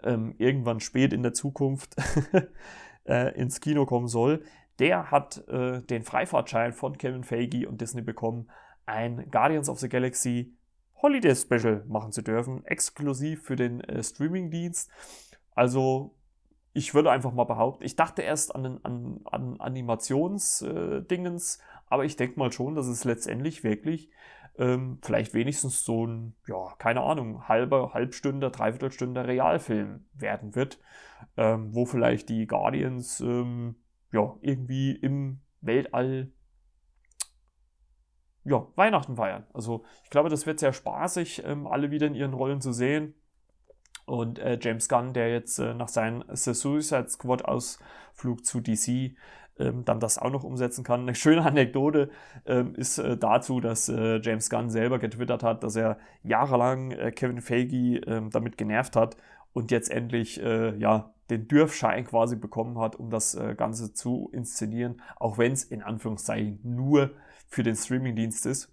irgendwann 0.00 0.80
spät 0.80 1.12
in 1.12 1.22
der 1.22 1.34
Zukunft 1.34 1.94
äh, 3.08 3.34
ins 3.34 3.60
Kino 3.60 3.86
kommen 3.86 4.08
soll, 4.08 4.44
der 4.78 5.10
hat 5.10 5.48
äh, 5.48 5.82
den 5.82 6.04
Freifahrtschein 6.04 6.72
von 6.72 6.98
Kevin 6.98 7.24
Feige 7.24 7.68
und 7.68 7.80
Disney 7.80 8.02
bekommen, 8.02 8.48
ein 8.86 9.30
Guardians 9.30 9.68
of 9.68 9.80
the 9.80 9.88
Galaxy 9.88 10.54
Holiday 11.02 11.34
Special 11.34 11.84
machen 11.88 12.12
zu 12.12 12.22
dürfen, 12.22 12.64
exklusiv 12.64 13.42
für 13.42 13.56
den 13.56 13.80
äh, 13.80 14.02
Streaming-Dienst. 14.02 14.90
Also 15.54 16.14
ich 16.72 16.94
würde 16.94 17.10
einfach 17.10 17.32
mal 17.32 17.44
behaupten, 17.44 17.84
ich 17.84 17.96
dachte 17.96 18.22
erst 18.22 18.54
an, 18.54 18.78
an, 18.82 19.20
an 19.24 19.60
Animationsdingens, 19.60 21.56
äh, 21.56 21.60
aber 21.88 22.04
ich 22.04 22.16
denke 22.16 22.38
mal 22.38 22.52
schon, 22.52 22.74
dass 22.74 22.86
es 22.86 23.04
letztendlich 23.04 23.64
wirklich 23.64 24.10
ähm, 24.58 24.98
vielleicht 25.02 25.34
wenigstens 25.34 25.84
so 25.84 26.06
ein, 26.06 26.34
ja, 26.46 26.74
keine 26.78 27.02
Ahnung, 27.02 27.48
halber, 27.48 27.94
Halbstunde, 27.94 28.50
Dreiviertelstunde 28.50 29.26
Realfilm 29.26 30.06
werden 30.14 30.54
wird, 30.54 30.80
ähm, 31.36 31.74
wo 31.74 31.86
vielleicht 31.86 32.28
die 32.28 32.46
Guardians 32.46 33.20
ähm, 33.20 33.76
ja, 34.12 34.34
irgendwie 34.40 34.92
im 34.92 35.40
Weltall 35.60 36.32
ja, 38.44 38.66
Weihnachten 38.76 39.16
feiern. 39.16 39.46
Also 39.52 39.84
ich 40.04 40.10
glaube, 40.10 40.28
das 40.28 40.46
wird 40.46 40.58
sehr 40.58 40.72
spaßig, 40.72 41.42
ähm, 41.44 41.66
alle 41.66 41.90
wieder 41.90 42.06
in 42.06 42.14
ihren 42.14 42.34
Rollen 42.34 42.60
zu 42.60 42.72
sehen. 42.72 43.14
Und 44.06 44.38
äh, 44.38 44.58
James 44.60 44.88
Gunn, 44.88 45.12
der 45.12 45.30
jetzt 45.30 45.58
äh, 45.58 45.74
nach 45.74 45.88
seinem 45.88 46.24
The 46.32 46.54
Suicide 46.54 47.10
Squad 47.10 47.44
Ausflug 47.44 48.44
zu 48.44 48.60
DC 48.60 49.14
ähm, 49.58 49.84
dann 49.84 50.00
das 50.00 50.18
auch 50.18 50.30
noch 50.30 50.44
umsetzen 50.44 50.84
kann. 50.84 51.02
Eine 51.02 51.14
schöne 51.14 51.44
Anekdote 51.44 52.10
ähm, 52.46 52.74
ist 52.74 52.98
äh, 52.98 53.16
dazu, 53.16 53.60
dass 53.60 53.88
äh, 53.88 54.20
James 54.22 54.50
Gunn 54.50 54.70
selber 54.70 54.98
getwittert 54.98 55.42
hat, 55.42 55.62
dass 55.64 55.76
er 55.76 55.98
jahrelang 56.22 56.90
äh, 56.92 57.12
Kevin 57.12 57.40
Feige 57.40 57.98
ähm, 58.06 58.30
damit 58.30 58.58
genervt 58.58 58.96
hat 58.96 59.16
und 59.52 59.70
jetzt 59.70 59.90
endlich 59.90 60.42
äh, 60.42 60.76
ja, 60.76 61.12
den 61.30 61.48
Dürfschein 61.48 62.04
quasi 62.04 62.36
bekommen 62.36 62.78
hat, 62.78 62.96
um 62.96 63.10
das 63.10 63.34
äh, 63.34 63.54
Ganze 63.54 63.92
zu 63.92 64.30
inszenieren, 64.32 65.02
auch 65.16 65.38
wenn 65.38 65.52
es 65.52 65.64
in 65.64 65.82
Anführungszeichen 65.82 66.60
nur 66.62 67.10
für 67.46 67.62
den 67.62 67.76
Streamingdienst 67.76 68.46
ist. 68.46 68.72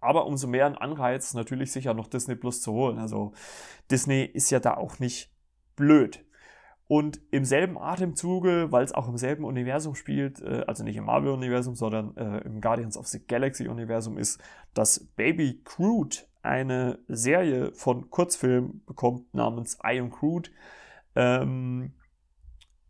Aber 0.00 0.26
umso 0.26 0.46
mehr 0.46 0.66
ein 0.66 0.76
Anreiz, 0.76 1.34
natürlich 1.34 1.72
sicher 1.72 1.92
noch 1.94 2.06
Disney 2.08 2.34
Plus 2.34 2.62
zu 2.62 2.72
holen. 2.72 2.98
Also 2.98 3.32
Disney 3.90 4.24
ist 4.24 4.50
ja 4.50 4.58
da 4.58 4.74
auch 4.74 4.98
nicht 4.98 5.30
blöd. 5.76 6.24
Und 6.90 7.20
im 7.30 7.44
selben 7.44 7.78
Atemzuge, 7.78 8.72
weil 8.72 8.82
es 8.82 8.90
auch 8.90 9.06
im 9.06 9.16
selben 9.16 9.44
Universum 9.44 9.94
spielt, 9.94 10.42
äh, 10.42 10.64
also 10.66 10.82
nicht 10.82 10.96
im 10.96 11.04
Marvel-Universum, 11.04 11.76
sondern 11.76 12.16
äh, 12.16 12.38
im 12.38 12.60
Guardians 12.60 12.96
of 12.96 13.06
the 13.06 13.24
Galaxy-Universum, 13.24 14.18
ist, 14.18 14.42
dass 14.74 14.98
Baby 15.14 15.60
Groot 15.62 16.26
eine 16.42 16.98
Serie 17.06 17.70
von 17.74 18.10
Kurzfilmen 18.10 18.82
bekommt 18.86 19.32
namens 19.32 19.78
I 19.86 20.00
Am 20.00 20.10
Groot. 20.10 20.50
Ähm, 21.14 21.92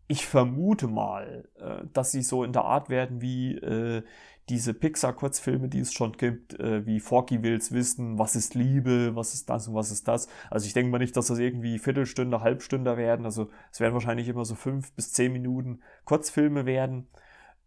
ich 0.09 0.25
vermute 0.25 0.89
mal, 0.89 1.47
äh, 1.59 1.85
dass 1.93 2.11
sie 2.11 2.23
so 2.23 2.43
in 2.43 2.55
der 2.55 2.65
Art 2.65 2.89
werden 2.89 3.21
wie 3.21 3.55
äh, 3.57 4.03
diese 4.51 4.75
Pixar-Kurzfilme, 4.75 5.69
die 5.69 5.79
es 5.79 5.93
schon 5.93 6.13
gibt, 6.13 6.59
äh, 6.59 6.85
wie 6.85 6.99
Forky 6.99 7.43
Wills 7.43 7.73
Wissen, 7.73 8.19
was 8.19 8.35
ist 8.35 8.55
Liebe, 8.55 9.15
was 9.15 9.33
ist 9.33 9.49
das 9.49 9.69
und 9.69 9.75
was 9.75 9.93
ist 9.93 10.09
das. 10.09 10.29
Also 10.51 10.67
ich 10.67 10.73
denke 10.73 10.91
mal 10.91 10.99
nicht, 10.99 11.17
dass 11.17 11.29
das 11.29 11.39
irgendwie 11.39 11.79
Viertelstunde, 11.79 12.41
Halbstunde 12.41 12.97
werden. 12.97 13.25
Also 13.25 13.49
es 13.71 13.79
werden 13.79 13.95
wahrscheinlich 13.95 14.29
immer 14.29 14.45
so 14.45 14.57
fünf 14.57 14.93
bis 14.93 15.13
zehn 15.13 15.33
Minuten 15.33 15.81
Kurzfilme 16.05 16.67
werden. 16.67 17.07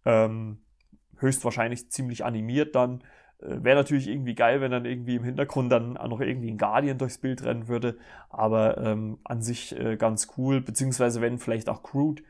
Ähm, 0.05 0.59
höchstwahrscheinlich 1.17 1.89
ziemlich 1.89 2.25
animiert 2.25 2.75
dann. 2.75 3.01
Äh, 3.39 3.63
Wäre 3.63 3.77
natürlich 3.77 4.09
irgendwie 4.09 4.35
geil, 4.35 4.59
wenn 4.59 4.71
dann 4.71 4.85
irgendwie 4.85 5.15
im 5.15 5.23
Hintergrund 5.23 5.71
dann 5.71 5.95
auch 5.95 6.09
noch 6.09 6.19
irgendwie 6.19 6.51
ein 6.51 6.57
Guardian 6.57 6.97
durchs 6.97 7.17
Bild 7.17 7.45
rennen 7.45 7.69
würde. 7.69 7.97
Aber 8.29 8.77
ähm, 8.77 9.19
an 9.23 9.41
sich 9.41 9.73
äh, 9.79 9.95
ganz 9.95 10.33
cool. 10.37 10.59
Beziehungsweise 10.59 11.21
wenn 11.21 11.39
vielleicht 11.39 11.69
auch 11.69 11.81
Crude 11.81 12.23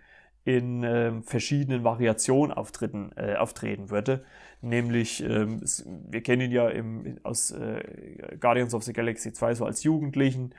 in 0.45 0.83
äh, 0.83 1.21
verschiedenen 1.21 1.83
Variationen 1.83 2.51
auftreten, 2.55 3.11
äh, 3.15 3.35
auftreten 3.35 3.89
würde. 3.89 4.25
Nämlich, 4.61 5.23
ähm, 5.23 5.61
wir 6.09 6.21
kennen 6.21 6.41
ihn 6.43 6.51
ja 6.51 6.69
im, 6.69 7.17
aus 7.23 7.51
äh, 7.51 8.37
Guardians 8.39 8.73
of 8.73 8.83
the 8.83 8.93
Galaxy 8.93 9.33
2 9.33 9.55
so 9.55 9.65
als 9.65 9.83
Jugendlichen. 9.83 10.53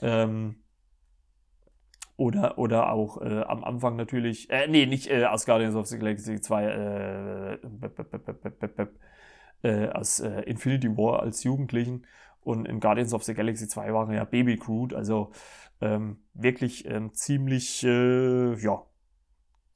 Ähm, 0.00 0.56
oder, 2.16 2.58
oder 2.58 2.92
auch 2.92 3.20
äh, 3.20 3.42
am 3.42 3.62
Anfang 3.64 3.96
natürlich, 3.96 4.48
äh, 4.50 4.68
nee, 4.68 4.86
nicht 4.86 5.10
äh, 5.10 5.26
aus 5.26 5.44
Guardians 5.44 5.74
of 5.74 5.86
the 5.86 5.98
Galaxy 5.98 6.40
2, 6.40 7.58
äh, 9.62 9.88
aus 9.90 10.20
Infinity 10.20 10.96
War 10.96 11.22
als 11.22 11.42
Jugendlichen. 11.42 12.06
Und 12.40 12.68
in 12.68 12.78
Guardians 12.78 13.12
of 13.12 13.24
the 13.24 13.34
Galaxy 13.34 13.66
2 13.66 13.92
war 13.92 14.08
er 14.08 14.14
ja 14.14 14.24
Baby 14.24 14.56
Groot, 14.56 14.94
also 14.94 15.32
ähm, 15.80 16.18
wirklich 16.32 16.86
ähm, 16.86 17.12
ziemlich, 17.12 17.82
äh, 17.84 18.54
ja, 18.54 18.82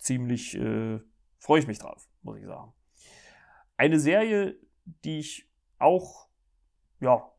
ziemlich 0.00 0.56
äh, 0.56 0.98
freue 1.38 1.60
ich 1.60 1.66
mich 1.66 1.78
drauf, 1.78 2.08
muss 2.22 2.38
ich 2.38 2.46
sagen. 2.46 2.72
Eine 3.76 3.98
Serie, 3.98 4.56
die 5.04 5.20
ich 5.20 5.48
auch 5.78 6.28
ja, 7.00 7.30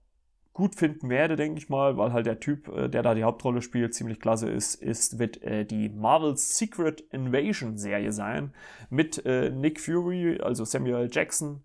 gut 0.53 0.76
finden 0.76 1.09
werde, 1.09 1.36
denke 1.36 1.59
ich 1.59 1.70
mal, 1.70 1.97
weil 1.97 2.14
halt 2.14 2.26
der 2.26 2.39
Typ, 2.39 2.68
äh, 2.70 2.89
der 2.89 3.03
da 3.03 3.14
die 3.14 3.24
Hauptrolle 3.24 3.62
spielt, 3.62 3.93
ziemlich 3.93 4.20
klasse 4.20 4.49
ist, 4.49 4.76
ist 4.76 5.20
wird 5.20 5.41
äh, 5.43 5.66
die 5.66 5.89
Marvel's 5.89 6.57
Secret 6.57 7.01
Invasion 7.12 7.78
Serie 7.78 8.12
sein 8.12 8.53
mit 8.89 9.26
äh, 9.26 9.49
Nick 9.49 9.80
Fury, 9.80 10.39
also 10.41 10.66
Samuel 10.66 11.09
Jackson 11.12 11.64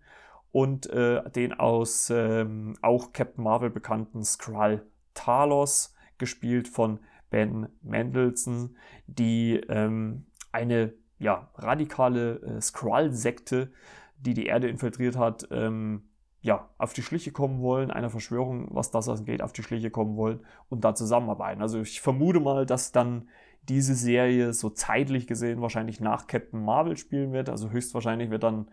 und 0.51 0.87
äh, 0.89 1.29
den 1.31 1.53
aus 1.53 2.09
ähm, 2.09 2.77
auch 2.81 3.13
Captain 3.13 3.43
Marvel 3.43 3.69
bekannten 3.69 4.23
Skrull 4.23 4.85
Talos, 5.13 5.95
gespielt 6.19 6.67
von 6.67 6.99
Ben 7.29 7.67
Mendelssohn, 7.81 8.77
die 9.07 9.59
ähm, 9.67 10.26
eine 10.51 10.93
ja, 11.19 11.49
radikale 11.55 12.41
äh, 12.41 12.61
Skrull-Sekte, 12.61 13.71
die 14.19 14.33
die 14.33 14.45
Erde 14.45 14.67
infiltriert 14.67 15.15
hat, 15.15 15.47
ähm, 15.51 16.03
ja, 16.41 16.69
auf 16.77 16.93
die 16.93 17.01
Schliche 17.01 17.31
kommen 17.31 17.61
wollen, 17.61 17.91
einer 17.91 18.09
Verschwörung, 18.09 18.67
was 18.71 18.91
das 18.91 19.09
angeht, 19.09 19.41
auf 19.41 19.53
die 19.53 19.63
Schliche 19.63 19.89
kommen 19.89 20.15
wollen 20.15 20.41
und 20.69 20.83
da 20.83 20.95
zusammenarbeiten. 20.95 21.61
Also 21.61 21.81
ich 21.81 22.01
vermute 22.01 22.39
mal, 22.39 22.65
dass 22.65 22.91
dann 22.91 23.29
diese 23.63 23.95
Serie 23.95 24.53
so 24.53 24.69
zeitlich 24.69 25.27
gesehen 25.27 25.61
wahrscheinlich 25.61 25.99
nach 25.99 26.27
Captain 26.27 26.63
Marvel 26.63 26.95
spielen 26.95 27.33
wird. 27.33 27.49
Also 27.49 27.71
höchstwahrscheinlich 27.71 28.29
wird 28.29 28.43
dann 28.43 28.69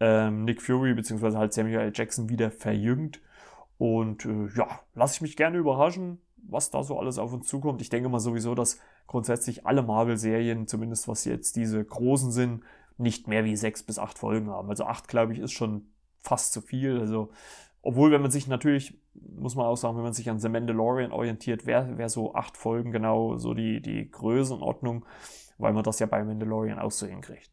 ähm, 0.00 0.44
Nick 0.44 0.62
Fury 0.62 0.94
bzw. 0.94 1.36
halt 1.36 1.52
Samuel 1.52 1.80
L. 1.80 1.92
Jackson 1.94 2.28
wieder 2.28 2.50
verjüngt. 2.50 3.20
Und 3.78 4.24
äh, 4.24 4.48
ja, 4.56 4.80
lasse 4.94 5.16
ich 5.16 5.20
mich 5.20 5.36
gerne 5.36 5.58
überraschen 5.58 6.18
was 6.48 6.70
da 6.70 6.82
so 6.82 6.98
alles 6.98 7.18
auf 7.18 7.32
uns 7.32 7.46
zukommt. 7.46 7.80
Ich 7.80 7.88
denke 7.88 8.08
mal 8.08 8.20
sowieso, 8.20 8.54
dass 8.54 8.80
grundsätzlich 9.06 9.66
alle 9.66 9.82
Marvel-Serien, 9.82 10.66
zumindest 10.66 11.08
was 11.08 11.24
jetzt 11.24 11.56
diese 11.56 11.84
großen 11.84 12.30
sind, 12.32 12.62
nicht 12.98 13.28
mehr 13.28 13.44
wie 13.44 13.56
sechs 13.56 13.82
bis 13.82 13.98
acht 13.98 14.18
Folgen 14.18 14.50
haben. 14.50 14.68
Also 14.68 14.84
acht, 14.84 15.08
glaube 15.08 15.32
ich, 15.32 15.38
ist 15.38 15.52
schon 15.52 15.88
fast 16.20 16.52
zu 16.52 16.60
viel. 16.60 16.98
Also, 16.98 17.30
obwohl, 17.82 18.10
wenn 18.10 18.22
man 18.22 18.30
sich 18.30 18.48
natürlich, 18.48 18.98
muss 19.14 19.54
man 19.54 19.66
auch 19.66 19.76
sagen, 19.76 19.96
wenn 19.96 20.02
man 20.02 20.12
sich 20.12 20.28
an 20.30 20.40
The 20.40 20.48
Mandalorian 20.48 21.12
orientiert, 21.12 21.66
wäre 21.66 21.98
wär 21.98 22.08
so 22.08 22.34
acht 22.34 22.56
Folgen 22.56 22.90
genau 22.90 23.36
so 23.36 23.54
die, 23.54 23.80
die 23.80 24.10
Größenordnung, 24.10 25.04
weil 25.58 25.72
man 25.72 25.84
das 25.84 25.98
ja 25.98 26.06
bei 26.06 26.24
Mandalorian 26.24 26.78
auch 26.78 26.90
so 26.90 27.06
hinkriegt. 27.06 27.50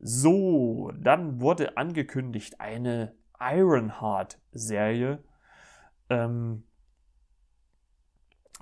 So, 0.00 0.92
dann 0.98 1.40
wurde 1.40 1.76
angekündigt 1.76 2.60
eine 2.60 3.14
Ironheart-Serie. 3.40 5.22
Ähm, 6.10 6.64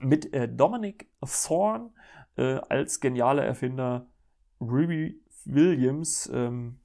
mit 0.00 0.32
äh, 0.32 0.48
Dominic 0.48 1.10
Thorne 1.20 1.90
äh, 2.36 2.54
als 2.68 3.00
genialer 3.00 3.44
Erfinder 3.44 4.06
Ruby 4.60 5.22
Williams. 5.44 6.30
Ähm, 6.32 6.80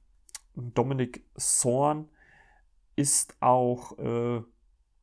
Dominic 0.54 1.24
Thorne 1.36 2.08
ist 2.96 3.36
auch, 3.40 3.96
äh, 3.98 4.42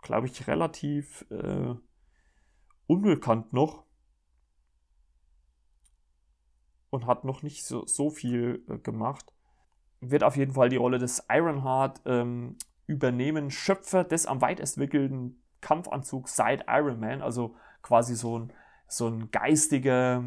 glaube 0.01 0.27
ich, 0.27 0.47
relativ 0.47 1.25
äh, 1.29 1.75
unbekannt 2.87 3.53
noch 3.53 3.85
und 6.89 7.07
hat 7.07 7.23
noch 7.23 7.41
nicht 7.41 7.65
so, 7.65 7.85
so 7.85 8.09
viel 8.09 8.63
äh, 8.69 8.77
gemacht. 8.77 9.33
Wird 10.01 10.23
auf 10.23 10.35
jeden 10.35 10.53
Fall 10.53 10.69
die 10.69 10.75
Rolle 10.75 10.99
des 10.99 11.25
Ironheart 11.29 12.01
ähm, 12.05 12.57
übernehmen. 12.85 13.49
Schöpfer 13.49 14.03
des 14.03 14.25
am 14.25 14.41
weit 14.41 14.59
entwickelten 14.59 15.41
Kampfanzugs 15.61 16.35
seit 16.35 16.65
Iron 16.67 16.99
Man, 16.99 17.21
also 17.21 17.55
quasi 17.85 18.15
so 18.15 18.39
ein, 18.39 18.53
so 18.87 19.07
ein 19.07 19.29
geistige, 19.31 20.23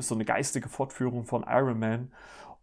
so 0.00 0.14
eine 0.14 0.24
geistige 0.24 0.68
Fortführung 0.68 1.24
von 1.24 1.44
Iron 1.48 1.78
Man. 1.78 2.12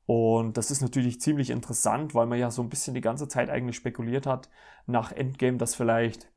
Und 0.05 0.57
das 0.57 0.71
ist 0.71 0.81
natürlich 0.81 1.19
ziemlich 1.19 1.49
interessant, 1.49 2.13
weil 2.13 2.27
man 2.27 2.37
ja 2.37 2.51
so 2.51 2.61
ein 2.61 2.69
bisschen 2.69 2.93
die 2.93 3.01
ganze 3.01 3.27
Zeit 3.27 3.49
eigentlich 3.49 3.77
spekuliert 3.77 4.27
hat 4.27 4.49
nach 4.85 5.11
Endgame, 5.11 5.57
dass 5.57 5.73
vielleicht 5.73 6.29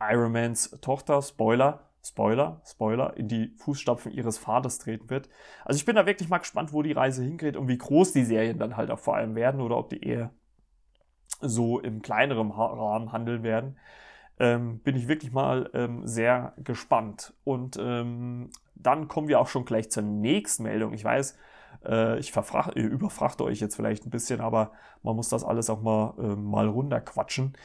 Iron 0.00 0.32
Mans 0.32 0.70
Tochter, 0.80 1.22
Spoiler, 1.22 1.90
Spoiler, 2.02 2.62
Spoiler, 2.66 3.16
in 3.16 3.28
die 3.28 3.54
Fußstapfen 3.58 4.10
ihres 4.10 4.38
Vaters 4.38 4.78
treten 4.78 5.08
wird. 5.08 5.28
Also 5.64 5.78
ich 5.78 5.84
bin 5.84 5.94
da 5.94 6.06
wirklich 6.06 6.28
mal 6.28 6.38
gespannt, 6.38 6.72
wo 6.72 6.82
die 6.82 6.92
Reise 6.92 7.22
hingeht 7.22 7.56
und 7.56 7.68
wie 7.68 7.78
groß 7.78 8.12
die 8.12 8.24
Serien 8.24 8.58
dann 8.58 8.76
halt 8.76 8.90
auch 8.90 8.98
vor 8.98 9.14
allem 9.16 9.34
werden 9.34 9.60
oder 9.60 9.76
ob 9.76 9.90
die 9.90 10.02
eher 10.02 10.32
so 11.40 11.78
im 11.80 12.02
kleineren 12.02 12.50
Rahmen 12.50 13.12
handeln 13.12 13.42
werden 13.42 13.76
ähm, 14.38 14.80
bin 14.80 14.96
ich 14.96 15.08
wirklich 15.08 15.32
mal 15.32 15.70
ähm, 15.74 16.06
sehr 16.06 16.54
gespannt. 16.56 17.34
Und 17.44 17.76
ähm, 17.80 18.50
dann 18.74 19.08
kommen 19.08 19.28
wir 19.28 19.40
auch 19.40 19.48
schon 19.48 19.64
gleich 19.64 19.90
zur 19.90 20.02
nächsten 20.02 20.64
Meldung. 20.64 20.92
Ich 20.92 21.04
weiß, 21.04 21.36
äh, 21.86 22.18
ich 22.18 22.32
äh, 22.36 22.80
überfrachte 22.80 23.44
euch 23.44 23.60
jetzt 23.60 23.76
vielleicht 23.76 24.06
ein 24.06 24.10
bisschen, 24.10 24.40
aber 24.40 24.72
man 25.02 25.16
muss 25.16 25.28
das 25.28 25.44
alles 25.44 25.70
auch 25.70 25.82
mal, 25.82 26.14
äh, 26.18 26.36
mal 26.36 26.68
runterquatschen. 26.68 27.56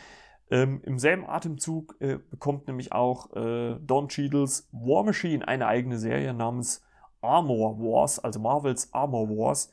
Ähm, 0.52 0.82
Im 0.84 0.98
selben 0.98 1.28
Atemzug 1.28 1.96
äh, 2.00 2.18
bekommt 2.18 2.68
nämlich 2.68 2.92
auch 2.92 3.36
äh, 3.36 3.76
Don 3.80 4.08
Cheadles 4.08 4.68
War 4.72 5.04
Machine 5.04 5.48
eine 5.48 5.68
eigene 5.68 6.00
Serie 6.00 6.34
namens 6.34 6.84
Armor 7.22 7.78
Wars, 7.80 8.20
also 8.20 8.40
Marvels 8.40 8.94
Armor 8.94 9.30
Wars. 9.30 9.72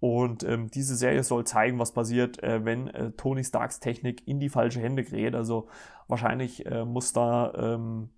Und 0.00 0.44
ähm, 0.44 0.70
diese 0.70 0.96
Serie 0.96 1.22
soll 1.22 1.44
zeigen, 1.46 1.78
was 1.78 1.92
passiert, 1.92 2.42
äh, 2.42 2.64
wenn 2.64 2.88
äh, 2.88 3.12
Tony 3.12 3.44
Starks 3.44 3.80
Technik 3.80 4.26
in 4.26 4.40
die 4.40 4.48
falsche 4.48 4.80
Hände 4.80 5.04
gerät. 5.04 5.34
Also 5.34 5.68
wahrscheinlich 6.08 6.66
äh, 6.66 6.84
muss 6.84 7.12
da 7.12 7.52
ähm, 7.54 8.10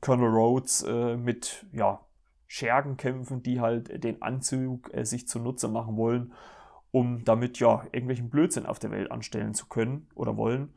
Colonel 0.00 0.30
Rhodes 0.30 0.82
äh, 0.82 1.16
mit 1.16 1.66
ja, 1.72 2.00
Schergen 2.46 2.96
kämpfen, 2.96 3.42
die 3.42 3.60
halt 3.60 4.04
den 4.04 4.22
Anzug 4.22 4.92
äh, 4.94 5.04
sich 5.04 5.26
zunutze 5.28 5.68
machen 5.68 5.96
wollen. 5.96 6.32
um 6.92 7.24
damit 7.24 7.58
ja 7.60 7.84
irgendwelchen 7.92 8.30
Blödsinn 8.30 8.66
auf 8.66 8.78
der 8.78 8.90
Welt 8.90 9.10
anstellen 9.12 9.54
zu 9.54 9.66
können 9.66 10.08
oder 10.14 10.36
wollen. 10.36 10.74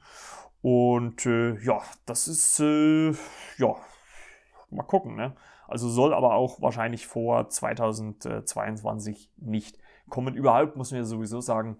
Und 0.62 1.26
äh, 1.26 1.60
ja, 1.64 1.82
das 2.06 2.28
ist, 2.28 2.60
äh, 2.60 3.12
ja, 3.58 3.76
mal 4.70 4.84
gucken, 4.84 5.16
ne? 5.16 5.36
Also 5.68 5.90
soll 5.90 6.14
aber 6.14 6.36
auch 6.36 6.62
wahrscheinlich 6.62 7.08
vor 7.08 7.50
2022 7.50 9.32
nicht 9.38 9.80
kommen. 10.10 10.36
Überhaupt 10.36 10.76
muss 10.76 10.92
man 10.92 11.00
ja 11.00 11.06
sowieso 11.06 11.42
sagen, 11.42 11.78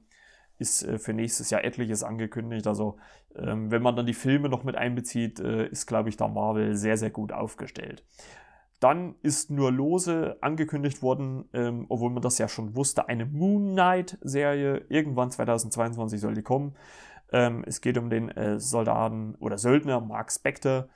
ist 0.58 0.84
äh, 0.84 0.98
für 0.98 1.14
nächstes 1.14 1.50
Jahr 1.50 1.64
etliches 1.64 2.04
angekündigt. 2.04 2.68
Also 2.68 2.98
ähm, 3.36 3.72
wenn 3.72 3.82
man 3.82 3.96
dann 3.96 4.06
die 4.06 4.14
Filme 4.14 4.50
noch 4.50 4.64
mit 4.64 4.76
einbezieht, 4.76 5.40
äh, 5.40 5.68
ist, 5.68 5.88
glaube 5.88 6.10
ich, 6.10 6.18
da 6.18 6.28
Marvel 6.28 6.76
sehr, 6.76 6.98
sehr 6.98 7.10
gut 7.10 7.32
aufgestellt. 7.32 8.06
Dann 8.80 9.16
ist 9.22 9.50
nur 9.50 9.72
lose 9.72 10.38
angekündigt 10.42 11.02
worden, 11.02 11.46
ähm, 11.54 11.86
obwohl 11.88 12.12
man 12.12 12.22
das 12.22 12.38
ja 12.38 12.50
schon 12.50 12.76
wusste, 12.76 13.08
eine 13.08 13.26
Moon 13.26 13.72
Knight-Serie. 13.72 14.86
Irgendwann 14.90 15.32
2022 15.32 16.20
soll 16.20 16.34
die 16.34 16.42
kommen. 16.42 16.76
Ähm, 17.32 17.64
es 17.66 17.80
geht 17.80 17.98
um 17.98 18.10
den 18.10 18.30
äh, 18.30 18.60
Soldaten 18.60 19.36
oder 19.36 19.58
Söldner 19.58 20.02
Mark 20.02 20.32
Spector, 20.32 20.90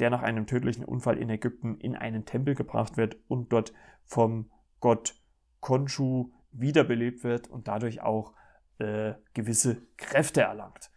der 0.00 0.10
nach 0.10 0.22
einem 0.22 0.46
tödlichen 0.46 0.84
Unfall 0.84 1.18
in 1.18 1.28
Ägypten 1.28 1.78
in 1.78 1.94
einen 1.94 2.24
Tempel 2.24 2.54
gebracht 2.54 2.96
wird 2.96 3.16
und 3.28 3.52
dort 3.52 3.72
vom 4.04 4.50
Gott 4.80 5.14
Khonshu 5.60 6.30
wiederbelebt 6.60 7.24
wird 7.24 7.48
und 7.48 7.68
dadurch 7.68 8.02
auch 8.02 8.32
äh, 8.78 9.14
gewisse 9.34 9.82
Kräfte 9.96 10.42
erlangt. 10.42 10.90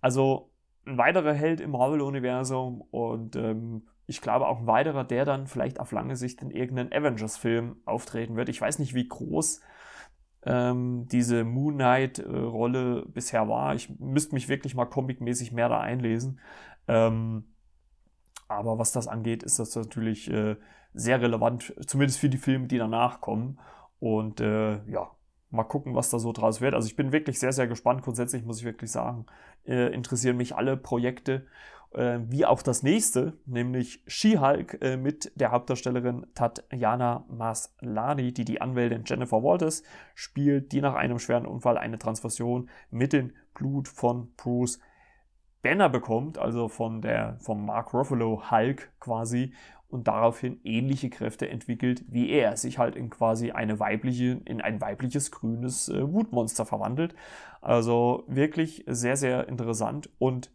Also 0.00 0.50
ein 0.84 0.98
weiterer 0.98 1.32
Held 1.32 1.60
im 1.60 1.70
Marvel-Universum 1.70 2.80
und 2.80 3.36
ähm, 3.36 3.88
ich 4.06 4.20
glaube 4.20 4.46
auch 4.46 4.58
ein 4.58 4.66
weiterer, 4.66 5.04
der 5.04 5.24
dann 5.24 5.46
vielleicht 5.46 5.80
auf 5.80 5.92
lange 5.92 6.16
Sicht 6.16 6.42
in 6.42 6.50
irgendeinem 6.50 6.92
Avengers-Film 6.92 7.76
auftreten 7.84 8.36
wird. 8.36 8.48
Ich 8.48 8.60
weiß 8.60 8.78
nicht, 8.78 8.94
wie 8.94 9.08
groß 9.08 9.60
ähm, 10.44 11.06
diese 11.10 11.44
Moon 11.44 11.74
Knight-Rolle 11.74 13.06
bisher 13.06 13.48
war. 13.48 13.74
Ich 13.74 13.88
müsste 14.00 14.34
mich 14.34 14.48
wirklich 14.48 14.74
mal 14.74 14.86
comicmäßig 14.86 15.52
mehr 15.52 15.68
da 15.68 15.80
einlesen. 15.80 16.40
Ähm, 16.88 17.44
aber 18.48 18.78
was 18.78 18.92
das 18.92 19.08
angeht, 19.08 19.42
ist 19.42 19.58
das 19.58 19.74
natürlich 19.76 20.30
äh, 20.30 20.56
sehr 20.94 21.20
relevant, 21.20 21.74
zumindest 21.86 22.18
für 22.18 22.28
die 22.28 22.38
Filme, 22.38 22.66
die 22.66 22.78
danach 22.78 23.20
kommen. 23.20 23.58
Und 24.02 24.40
äh, 24.40 24.84
ja, 24.90 25.12
mal 25.50 25.62
gucken, 25.62 25.94
was 25.94 26.10
da 26.10 26.18
so 26.18 26.32
draus 26.32 26.60
wird. 26.60 26.74
Also 26.74 26.88
ich 26.88 26.96
bin 26.96 27.12
wirklich 27.12 27.38
sehr, 27.38 27.52
sehr 27.52 27.68
gespannt. 27.68 28.02
Grundsätzlich 28.02 28.44
muss 28.44 28.58
ich 28.58 28.64
wirklich 28.64 28.90
sagen, 28.90 29.26
äh, 29.64 29.94
interessieren 29.94 30.36
mich 30.36 30.56
alle 30.56 30.76
Projekte, 30.76 31.46
äh, 31.92 32.18
wie 32.26 32.44
auch 32.44 32.62
das 32.62 32.82
nächste, 32.82 33.34
nämlich 33.46 34.02
She-Hulk 34.08 34.78
äh, 34.82 34.96
mit 34.96 35.30
der 35.36 35.52
Hauptdarstellerin 35.52 36.26
Tatjana 36.34 37.24
Maslany, 37.28 38.32
die 38.32 38.44
die 38.44 38.60
Anwältin 38.60 39.04
Jennifer 39.06 39.40
Walters 39.44 39.84
spielt, 40.16 40.72
die 40.72 40.80
nach 40.80 40.96
einem 40.96 41.20
schweren 41.20 41.46
Unfall 41.46 41.78
eine 41.78 42.00
Transfusion 42.00 42.70
mit 42.90 43.12
dem 43.12 43.34
Blut 43.54 43.86
von 43.86 44.32
Bruce 44.36 44.80
Banner 45.62 45.88
bekommt, 45.88 46.38
also 46.38 46.66
von 46.68 47.02
der, 47.02 47.36
vom 47.38 47.66
Mark 47.66 47.94
Ruffalo 47.94 48.50
Hulk 48.50 48.90
quasi 48.98 49.54
und 49.92 50.08
daraufhin 50.08 50.60
ähnliche 50.64 51.10
Kräfte 51.10 51.48
entwickelt 51.48 52.04
wie 52.08 52.30
er, 52.30 52.56
sich 52.56 52.78
halt 52.78 52.96
in 52.96 53.10
quasi 53.10 53.50
eine 53.50 53.78
weibliche, 53.78 54.40
in 54.44 54.60
ein 54.60 54.80
weibliches 54.80 55.30
grünes 55.30 55.88
äh, 55.88 56.12
Wutmonster 56.12 56.64
verwandelt. 56.64 57.14
Also 57.60 58.24
wirklich 58.26 58.84
sehr, 58.86 59.16
sehr 59.16 59.48
interessant 59.48 60.10
und 60.18 60.50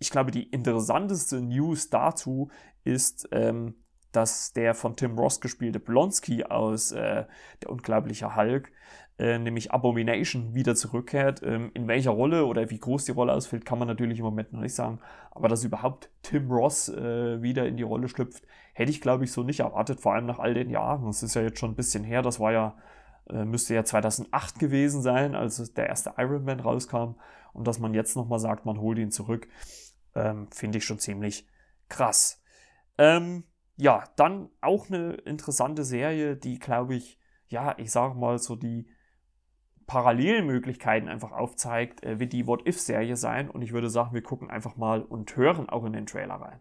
ich 0.00 0.10
glaube, 0.10 0.30
die 0.30 0.44
interessanteste 0.44 1.40
News 1.40 1.90
dazu 1.90 2.50
ist, 2.84 3.28
ähm, 3.32 3.74
dass 4.12 4.52
der 4.52 4.74
von 4.74 4.96
Tim 4.96 5.18
Ross 5.18 5.40
gespielte 5.40 5.80
Blonsky 5.80 6.44
aus 6.44 6.92
äh, 6.92 7.26
Der 7.62 7.70
unglaubliche 7.70 8.36
Hulk, 8.36 8.72
äh, 9.18 9.38
nämlich 9.38 9.72
Abomination, 9.72 10.54
wieder 10.54 10.74
zurückkehrt. 10.74 11.42
Ähm, 11.42 11.70
in 11.74 11.88
welcher 11.88 12.10
Rolle 12.10 12.46
oder 12.46 12.70
wie 12.70 12.78
groß 12.78 13.04
die 13.04 13.12
Rolle 13.12 13.32
ausfällt, 13.32 13.64
kann 13.64 13.78
man 13.78 13.88
natürlich 13.88 14.20
im 14.20 14.24
Moment 14.24 14.52
noch 14.52 14.60
nicht 14.60 14.74
sagen. 14.74 15.00
Aber 15.32 15.48
dass 15.48 15.64
überhaupt 15.64 16.10
Tim 16.22 16.50
Ross 16.50 16.88
äh, 16.88 17.42
wieder 17.42 17.66
in 17.66 17.76
die 17.76 17.82
Rolle 17.82 18.08
schlüpft, 18.08 18.46
hätte 18.74 18.90
ich, 18.90 19.00
glaube 19.00 19.24
ich, 19.24 19.32
so 19.32 19.42
nicht 19.42 19.60
erwartet, 19.60 20.00
vor 20.00 20.14
allem 20.14 20.26
nach 20.26 20.38
all 20.38 20.54
den 20.54 20.70
Jahren. 20.70 21.04
Das 21.06 21.22
ist 21.22 21.34
ja 21.34 21.42
jetzt 21.42 21.58
schon 21.58 21.72
ein 21.72 21.76
bisschen 21.76 22.04
her, 22.04 22.22
das 22.22 22.38
war 22.38 22.52
ja, 22.52 22.76
äh, 23.28 23.44
müsste 23.44 23.74
ja 23.74 23.84
2008 23.84 24.60
gewesen 24.60 25.02
sein, 25.02 25.34
als 25.34 25.74
der 25.74 25.88
erste 25.88 26.14
Iron 26.16 26.44
Man 26.44 26.60
rauskam. 26.60 27.16
Und 27.52 27.66
dass 27.66 27.80
man 27.80 27.94
jetzt 27.94 28.14
nochmal 28.14 28.38
sagt, 28.38 28.66
man 28.66 28.78
holt 28.78 28.98
ihn 28.98 29.10
zurück, 29.10 29.48
ähm, 30.14 30.46
finde 30.52 30.78
ich 30.78 30.84
schon 30.84 31.00
ziemlich 31.00 31.48
krass. 31.88 32.40
Ähm, 32.98 33.44
ja, 33.76 34.04
dann 34.14 34.48
auch 34.60 34.88
eine 34.88 35.14
interessante 35.14 35.82
Serie, 35.82 36.36
die, 36.36 36.60
glaube 36.60 36.94
ich, 36.94 37.18
ja, 37.48 37.74
ich 37.78 37.90
sage 37.90 38.14
mal 38.14 38.38
so 38.38 38.54
die 38.54 38.86
Parallelmöglichkeiten 39.88 41.08
einfach 41.08 41.32
aufzeigt, 41.32 42.04
äh, 42.04 42.20
wird 42.20 42.32
die 42.32 42.46
What-If-Serie 42.46 43.16
sein. 43.16 43.50
Und 43.50 43.62
ich 43.62 43.72
würde 43.72 43.90
sagen, 43.90 44.14
wir 44.14 44.22
gucken 44.22 44.50
einfach 44.50 44.76
mal 44.76 45.02
und 45.02 45.34
hören 45.34 45.68
auch 45.68 45.84
in 45.84 45.94
den 45.94 46.06
Trailer 46.06 46.34
rein. 46.34 46.60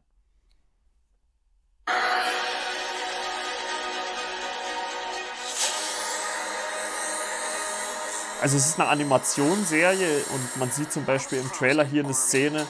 Also 8.39 8.55
es 8.55 8.67
ist 8.67 8.79
eine 8.79 8.89
Animationsserie 8.89 10.23
und 10.33 10.57
man 10.57 10.69
sieht 10.69 10.91
zum 10.91 11.05
Beispiel 11.05 11.39
im 11.39 11.51
Trailer 11.51 11.83
hier 11.83 12.03
eine 12.03 12.13
Szene, 12.13 12.65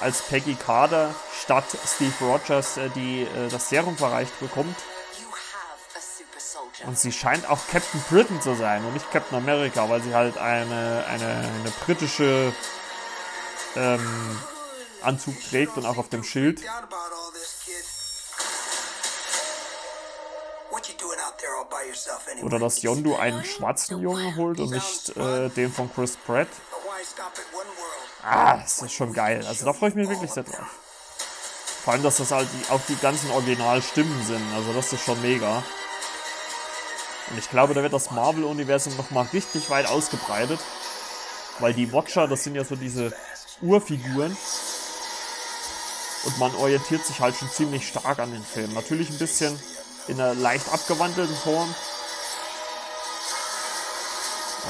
als 0.00 0.22
Peggy 0.22 0.54
Carter 0.54 1.14
statt 1.38 1.66
Steve 1.86 2.12
Rogers 2.22 2.78
äh, 2.78 2.88
die, 2.94 3.22
äh, 3.22 3.48
das 3.48 3.68
Serum 3.68 3.96
verreicht 3.96 4.38
bekommt. 4.40 4.76
Und 6.86 6.98
sie 6.98 7.12
scheint 7.12 7.48
auch 7.48 7.58
Captain 7.70 8.02
Britain 8.08 8.40
zu 8.40 8.54
sein 8.54 8.84
und 8.84 8.94
nicht 8.94 9.10
Captain 9.10 9.36
America, 9.36 9.88
weil 9.88 10.02
sie 10.02 10.14
halt 10.14 10.38
eine, 10.38 11.04
eine, 11.08 11.26
eine 11.26 11.70
britische 11.84 12.52
ähm, 13.76 14.40
Anzug 15.02 15.34
trägt 15.48 15.76
und 15.76 15.86
auch 15.86 15.98
auf 15.98 16.08
dem 16.08 16.24
Schild. 16.24 16.60
Oder 22.42 22.58
dass 22.58 22.82
Yondu 22.82 23.16
einen 23.16 23.44
schwarzen 23.44 24.00
Jungen 24.00 24.36
holt 24.36 24.60
und 24.60 24.70
nicht 24.70 25.16
äh, 25.16 25.48
den 25.50 25.72
von 25.72 25.92
Chris 25.92 26.16
Pratt. 26.16 26.48
Ah, 28.22 28.56
das 28.58 28.82
ist 28.82 28.92
schon 28.92 29.12
geil. 29.12 29.44
Also 29.46 29.64
da 29.64 29.72
freue 29.72 29.90
ich 29.90 29.94
mich 29.94 30.08
wirklich 30.08 30.30
sehr 30.30 30.44
drauf. 30.44 30.66
Vor 31.84 31.94
allem, 31.94 32.02
dass 32.02 32.18
das 32.18 32.30
halt 32.30 32.48
die, 32.52 32.70
auch 32.70 32.80
die 32.88 32.96
ganzen 32.96 33.30
Originalstimmen 33.30 34.24
sind. 34.24 34.42
Also 34.54 34.72
das 34.72 34.92
ist 34.92 35.04
schon 35.04 35.20
mega. 35.22 35.62
Und 37.30 37.38
ich 37.38 37.48
glaube, 37.48 37.74
da 37.74 37.82
wird 37.82 37.92
das 37.92 38.10
Marvel-Universum 38.10 38.96
nochmal 38.96 39.26
richtig 39.32 39.70
weit 39.70 39.86
ausgebreitet. 39.86 40.60
Weil 41.60 41.74
die 41.74 41.92
Watcher, 41.92 42.26
das 42.26 42.44
sind 42.44 42.54
ja 42.54 42.64
so 42.64 42.76
diese 42.76 43.12
Urfiguren. 43.60 44.36
Und 46.24 46.38
man 46.38 46.54
orientiert 46.56 47.04
sich 47.06 47.20
halt 47.20 47.36
schon 47.36 47.50
ziemlich 47.50 47.86
stark 47.86 48.18
an 48.18 48.32
den 48.32 48.44
Filmen. 48.44 48.74
Natürlich 48.74 49.10
ein 49.10 49.18
bisschen 49.18 49.58
in 50.08 50.20
einer 50.20 50.34
leicht 50.34 50.68
abgewandelten 50.72 51.36
Form. 51.36 51.74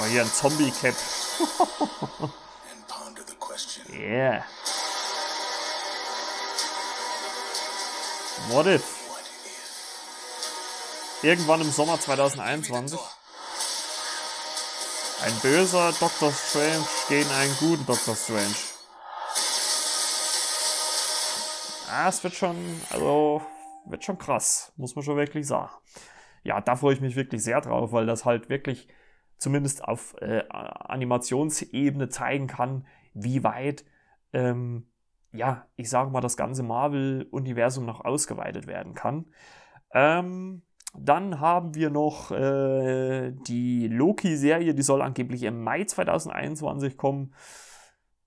Oh, 0.01 0.05
hier 0.07 0.23
ein 0.23 0.33
Zombie-Cap. 0.33 0.95
Yeah. 3.93 4.45
What 8.49 8.67
if? 8.67 9.00
Irgendwann 11.23 11.61
im 11.61 11.71
Sommer 11.71 12.01
2021. 12.01 12.99
Ein 15.23 15.33
böser 15.43 15.93
Doctor 16.01 16.33
Strange 16.33 16.87
gegen 17.11 17.29
einen 17.29 17.55
guten 17.59 17.85
Doctor 17.85 18.17
Strange. 18.17 18.57
Ah, 21.93 22.09
es 22.09 22.25
wird 22.25 22.35
schon, 22.35 22.57
also, 22.89 23.43
wird 23.85 24.03
schon 24.03 24.17
krass, 24.17 24.73
muss 24.77 24.97
man 24.97 25.05
schon 25.05 25.19
wirklich 25.19 25.47
sagen. 25.47 25.73
Ja, 26.43 26.63
da 26.63 26.75
freue 26.75 26.95
ich 26.95 27.03
mich 27.03 27.17
wirklich 27.17 27.43
sehr 27.43 27.61
drauf, 27.61 27.93
weil 27.93 28.07
das 28.07 28.25
halt 28.25 28.49
wirklich 28.49 28.89
zumindest 29.37 29.85
auf 29.85 30.15
äh, 30.23 30.45
Animationsebene 30.49 32.09
zeigen 32.09 32.47
kann, 32.47 32.87
wie 33.13 33.45
weit, 33.45 33.85
ähm, 34.33 34.89
ja, 35.33 35.67
ich 35.77 35.91
sage 35.91 36.11
mal, 36.11 36.23
das 36.23 36.39
ganze 36.39 36.63
Marvel-Universum 36.63 37.85
noch 37.85 38.03
ausgeweitet 38.07 38.67
werden 38.67 38.95
kann. 38.95 39.27
Ähm, 39.93 40.63
dann 40.97 41.41
haben 41.41 41.75
wir 41.75 41.91
noch 41.91 42.31
äh, 42.31 43.33
die 43.47 43.89
Loki-Serie, 43.89 44.75
die 44.75 44.83
soll 44.83 45.03
angeblich 45.03 45.43
im 45.45 45.63
Mai 45.63 45.85
2021 45.85 46.97
kommen. 46.97 47.35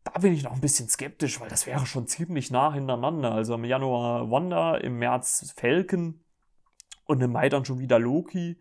Da 0.03 0.19
bin 0.19 0.33
ich 0.33 0.43
noch 0.43 0.53
ein 0.53 0.61
bisschen 0.61 0.89
skeptisch, 0.89 1.39
weil 1.39 1.49
das 1.49 1.65
wäre 1.65 1.85
schon 1.85 2.07
ziemlich 2.07 2.51
nah 2.51 2.73
hintereinander. 2.73 3.31
Also 3.31 3.55
im 3.55 3.63
Januar 3.65 4.29
Wanda, 4.29 4.75
im 4.75 4.99
März 4.99 5.53
Falcon 5.55 6.21
und 7.05 7.21
im 7.21 7.31
Mai 7.31 7.49
dann 7.49 7.65
schon 7.65 7.79
wieder 7.79 7.99
Loki. 7.99 8.59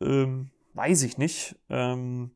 Ähm, 0.00 0.50
weiß 0.74 1.02
ich 1.02 1.18
nicht. 1.18 1.56
Ähm, 1.68 2.32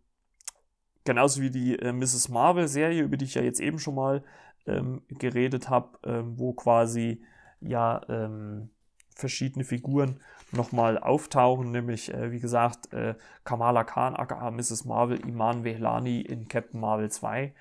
Genauso 1.05 1.43
wie 1.43 1.51
die 1.51 1.79
äh, 1.79 1.93
Mrs. 1.93 2.31
Marvel-Serie, 2.31 3.03
über 3.03 3.19
die 3.19 3.27
ich 3.27 3.35
ja 3.35 3.43
jetzt 3.43 3.61
eben 3.61 3.79
schon 3.79 3.95
mal 3.95 4.25
ähm, 4.67 5.03
geredet 5.09 5.69
habe, 5.69 5.99
ähm, 6.03 6.39
wo 6.39 6.55
quasi 6.55 7.23
ja 7.61 8.01
ähm, 8.09 8.71
verschiedene 9.15 9.65
Figuren 9.65 10.21
nochmal 10.57 10.99
auftauchen, 10.99 11.71
nämlich, 11.71 12.13
äh, 12.13 12.33
wie 12.33 12.41
gesagt, 12.41 12.93
äh, 12.93 13.15
Kamala 13.45 13.85
Khan, 13.85 14.17
aka 14.17 14.51
Mrs. 14.51 14.85
Marvel, 14.85 15.21
Iman 15.27 15.65
Vehlani 15.65 16.21
in 16.21 16.49
Captain 16.49 16.81
Marvel 16.81 17.11
2. 17.11 17.55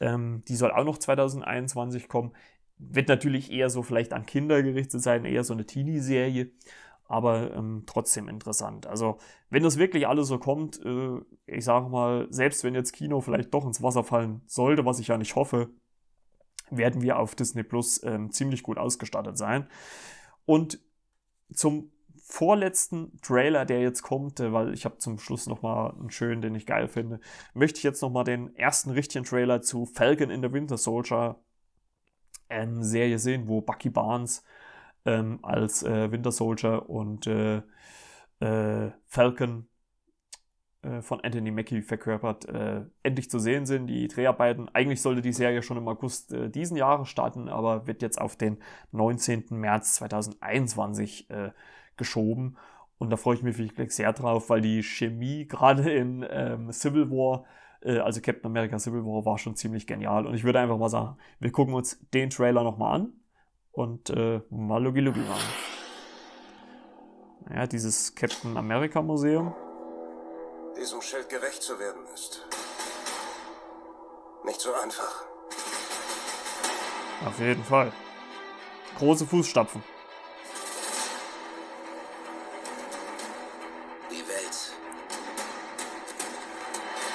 Ähm, 0.00 0.42
die 0.48 0.56
soll 0.56 0.72
auch 0.72 0.84
noch 0.84 0.98
2021 0.98 2.08
kommen. 2.08 2.32
Wird 2.78 3.08
natürlich 3.08 3.52
eher 3.52 3.70
so 3.70 3.82
vielleicht 3.82 4.12
an 4.12 4.26
Kinder 4.26 4.62
gerichtet 4.62 5.02
sein, 5.02 5.24
eher 5.24 5.44
so 5.44 5.54
eine 5.54 5.64
Teenie-Serie, 5.66 6.50
aber 7.06 7.54
ähm, 7.54 7.84
trotzdem 7.86 8.28
interessant. 8.28 8.86
Also, 8.86 9.18
wenn 9.50 9.62
das 9.62 9.78
wirklich 9.78 10.08
alles 10.08 10.28
so 10.28 10.38
kommt, 10.38 10.84
äh, 10.84 11.20
ich 11.46 11.64
sage 11.64 11.88
mal, 11.88 12.26
selbst 12.30 12.64
wenn 12.64 12.74
jetzt 12.74 12.92
Kino 12.92 13.20
vielleicht 13.20 13.54
doch 13.54 13.64
ins 13.64 13.82
Wasser 13.82 14.02
fallen 14.02 14.42
sollte, 14.46 14.84
was 14.84 14.98
ich 14.98 15.08
ja 15.08 15.18
nicht 15.18 15.36
hoffe, 15.36 15.70
werden 16.70 17.02
wir 17.02 17.18
auf 17.18 17.34
Disney 17.34 17.62
Plus 17.62 18.02
ähm, 18.02 18.30
ziemlich 18.30 18.62
gut 18.62 18.78
ausgestattet 18.78 19.36
sein. 19.36 19.68
Und 20.46 20.80
zum 21.52 21.92
vorletzten 22.32 23.20
Trailer, 23.20 23.66
der 23.66 23.82
jetzt 23.82 24.02
kommt, 24.02 24.40
äh, 24.40 24.52
weil 24.52 24.72
ich 24.72 24.86
habe 24.86 24.96
zum 24.96 25.18
Schluss 25.18 25.46
nochmal 25.46 25.92
einen 25.92 26.10
schönen, 26.10 26.40
den 26.40 26.54
ich 26.54 26.64
geil 26.64 26.88
finde, 26.88 27.20
möchte 27.52 27.76
ich 27.78 27.84
jetzt 27.84 28.00
nochmal 28.00 28.24
den 28.24 28.56
ersten 28.56 28.90
richtigen 28.90 29.24
Trailer 29.24 29.60
zu 29.60 29.84
Falcon 29.84 30.30
in 30.30 30.42
the 30.42 30.50
Winter 30.50 30.78
Soldier 30.78 31.36
ähm, 32.48 32.82
Serie 32.82 33.18
sehen, 33.18 33.48
wo 33.48 33.60
Bucky 33.60 33.90
Barnes 33.90 34.44
ähm, 35.04 35.40
als 35.42 35.82
äh, 35.82 36.10
Winter 36.10 36.32
Soldier 36.32 36.88
und 36.88 37.26
äh, 37.26 37.58
äh, 38.40 38.92
Falcon 39.06 39.68
äh, 40.80 41.02
von 41.02 41.20
Anthony 41.20 41.50
Mackie 41.50 41.82
verkörpert, 41.82 42.46
äh, 42.46 42.80
endlich 43.02 43.28
zu 43.28 43.40
sehen 43.40 43.66
sind. 43.66 43.88
Die 43.88 44.08
Dreharbeiten, 44.08 44.70
eigentlich 44.70 45.02
sollte 45.02 45.20
die 45.20 45.34
Serie 45.34 45.62
schon 45.62 45.76
im 45.76 45.86
August 45.86 46.34
diesen 46.54 46.78
Jahres 46.78 47.10
starten, 47.10 47.50
aber 47.50 47.86
wird 47.86 48.00
jetzt 48.00 48.18
auf 48.18 48.36
den 48.36 48.56
19. 48.92 49.48
März 49.50 49.94
2021 49.96 51.28
äh, 51.28 51.50
geschoben. 51.96 52.56
Und 52.98 53.10
da 53.10 53.16
freue 53.16 53.36
ich 53.36 53.42
mich 53.42 53.58
wirklich 53.58 53.94
sehr 53.94 54.12
drauf, 54.12 54.50
weil 54.50 54.60
die 54.60 54.82
Chemie 54.82 55.46
gerade 55.48 55.90
in 55.92 56.26
ähm, 56.28 56.72
Civil 56.72 57.10
War, 57.10 57.44
äh, 57.82 57.98
also 57.98 58.20
Captain 58.20 58.46
America 58.46 58.78
Civil 58.78 59.04
War, 59.04 59.24
war 59.24 59.38
schon 59.38 59.56
ziemlich 59.56 59.86
genial. 59.86 60.26
Und 60.26 60.34
ich 60.34 60.44
würde 60.44 60.60
einfach 60.60 60.78
mal 60.78 60.88
sagen, 60.88 61.16
wir 61.40 61.52
gucken 61.52 61.74
uns 61.74 62.00
den 62.14 62.30
Trailer 62.30 62.62
nochmal 62.62 63.00
an 63.00 63.12
und 63.72 64.10
äh, 64.10 64.40
mal 64.50 64.82
Lugi 64.82 65.00
Lugi 65.00 65.20
machen. 65.20 65.48
Ja, 67.54 67.66
dieses 67.66 68.14
Captain 68.14 68.56
America 68.56 69.02
Museum 69.02 69.52
diesem 70.76 71.00
Schild 71.00 71.28
gerecht 71.28 71.62
zu 71.62 71.78
werden 71.78 72.02
ist. 72.14 72.46
Nicht 74.44 74.60
so 74.60 74.72
einfach. 74.74 75.24
Auf 77.24 77.38
jeden 77.38 77.62
Fall. 77.62 77.92
Große 78.98 79.26
Fußstapfen. 79.26 79.82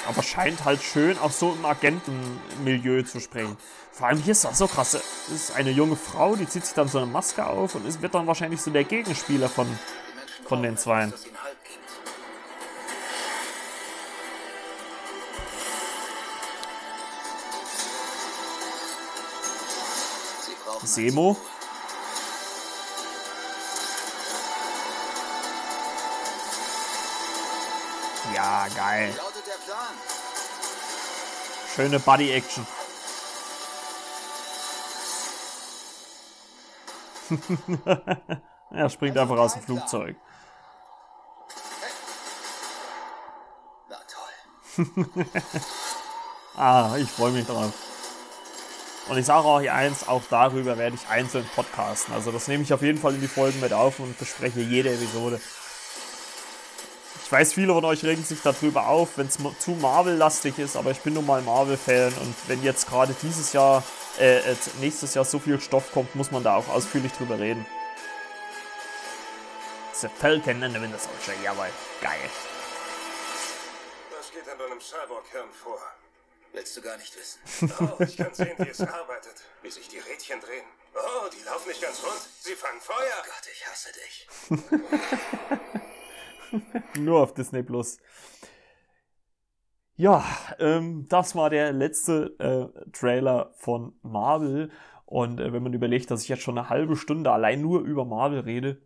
Aber 0.07 0.23
scheint 0.23 0.63
halt 0.63 0.81
schön 0.81 1.17
auch 1.19 1.31
so 1.31 1.53
im 1.53 1.65
Agentenmilieu 1.65 3.03
zu 3.03 3.19
springen. 3.19 3.57
Vor 3.91 4.07
allem 4.07 4.19
hier 4.19 4.31
ist 4.31 4.45
das 4.45 4.57
so 4.57 4.67
krass. 4.67 4.91
Das 4.91 5.03
ist 5.29 5.55
eine 5.55 5.71
junge 5.71 5.95
Frau, 5.95 6.35
die 6.35 6.47
zieht 6.47 6.65
sich 6.65 6.75
dann 6.75 6.87
so 6.87 6.99
eine 6.99 7.07
Maske 7.07 7.45
auf 7.45 7.75
und 7.75 7.85
ist, 7.85 8.01
wird 8.01 8.13
dann 8.15 8.27
wahrscheinlich 8.27 8.61
so 8.61 8.71
der 8.71 8.83
Gegenspieler 8.83 9.49
von, 9.49 9.67
von 10.47 10.63
den 10.63 10.77
Zweien. 10.77 11.13
Semo. 20.83 21.35
Ja, 28.33 28.67
geil. 28.75 29.13
Schöne 31.75 31.99
Buddy-Action. 31.99 32.65
er 38.71 38.89
springt 38.89 39.17
einfach 39.17 39.37
aus 39.37 39.53
dem 39.53 39.63
Flugzeug. 39.63 40.15
Ah, 46.59 46.95
ich 46.97 47.11
freue 47.11 47.31
mich 47.33 47.45
drauf. 47.45 47.71
Und 49.09 49.17
ich 49.19 49.27
sage 49.27 49.47
euch 49.47 49.69
eins, 49.69 50.07
auch 50.07 50.23
darüber 50.27 50.79
werde 50.79 50.95
ich 50.95 51.07
einzeln 51.07 51.47
podcasten. 51.55 52.15
Also 52.15 52.31
das 52.31 52.47
nehme 52.47 52.63
ich 52.63 52.73
auf 52.73 52.81
jeden 52.81 52.97
Fall 52.97 53.13
in 53.13 53.21
die 53.21 53.27
Folgen 53.27 53.59
mit 53.59 53.73
auf 53.73 53.99
und 53.99 54.17
bespreche 54.17 54.61
jede 54.61 54.91
Episode. 54.91 55.39
Ich 57.27 57.31
weiß, 57.33 57.51
viele 57.55 57.73
von 57.73 57.83
euch 57.83 58.05
regen 58.05 58.23
sich 58.23 58.41
darüber 58.41 58.87
auf, 58.87 59.17
wenn 59.17 59.27
es 59.27 59.37
zu 59.59 59.71
Marvel-lastig 59.71 60.59
ist, 60.59 60.77
aber 60.77 60.91
ich 60.91 61.01
bin 61.01 61.13
nun 61.13 61.25
mal 61.25 61.41
Marvel-Fan 61.41 62.13
und 62.21 62.33
wenn 62.47 62.63
jetzt 62.63 62.87
gerade 62.87 63.13
dieses 63.21 63.51
Jahr, 63.51 63.83
äh, 64.17 64.37
äh, 64.37 64.55
nächstes 64.79 65.13
Jahr 65.13 65.25
so 65.25 65.37
viel 65.37 65.59
Stoff 65.59 65.91
kommt, 65.91 66.15
muss 66.15 66.31
man 66.31 66.41
da 66.41 66.55
auch 66.55 66.69
ausführlich 66.69 67.11
drüber 67.11 67.37
reden. 67.37 67.65
The 69.91 70.07
Falcon 70.07 70.63
and 70.63 70.73
the 70.73 70.81
Winter 70.81 70.97
Soldier, 70.97 71.33
jawohl, 71.43 71.67
geil. 72.01 72.29
Was 74.17 74.31
geht 74.31 74.47
in 74.47 74.57
deinem 74.57 74.79
Cyborg-Hirn 74.79 75.51
vor? 75.51 75.81
Willst 76.53 76.77
du 76.77 76.81
gar 76.81 76.95
nicht 76.95 77.13
wissen. 77.13 77.73
Oh, 77.81 78.01
ich 78.03 78.15
kann 78.15 78.33
sehen, 78.33 78.55
wie 78.57 78.69
es 78.69 78.79
arbeitet. 78.79 79.35
Wie 79.63 79.69
sich 79.69 79.89
die 79.89 79.99
Rädchen 79.99 80.39
drehen. 80.39 80.63
Oh, 80.95 81.27
die 81.27 81.43
laufen 81.43 81.67
nicht 81.67 81.81
ganz 81.81 82.01
rund. 82.01 82.21
Sie 82.39 82.55
fangen 82.55 82.79
Feuer. 82.79 83.21
Gott, 83.25 83.49
ich 83.51 83.67
hasse 83.67 83.89
dich. 83.91 85.67
Nur 86.97 87.21
auf 87.21 87.33
Disney 87.33 87.63
Plus. 87.63 87.97
Ja, 89.95 90.23
ähm, 90.59 91.07
das 91.09 91.35
war 91.35 91.49
der 91.49 91.73
letzte 91.73 92.35
äh, 92.39 92.91
Trailer 92.91 93.51
von 93.55 93.93
Marvel. 94.03 94.69
Und 95.05 95.39
äh, 95.39 95.51
wenn 95.53 95.63
man 95.63 95.73
überlegt, 95.73 96.11
dass 96.11 96.21
ich 96.21 96.29
jetzt 96.29 96.43
schon 96.43 96.57
eine 96.57 96.69
halbe 96.69 96.95
Stunde 96.95 97.31
allein 97.31 97.61
nur 97.61 97.81
über 97.81 98.05
Marvel 98.05 98.41
rede, 98.41 98.81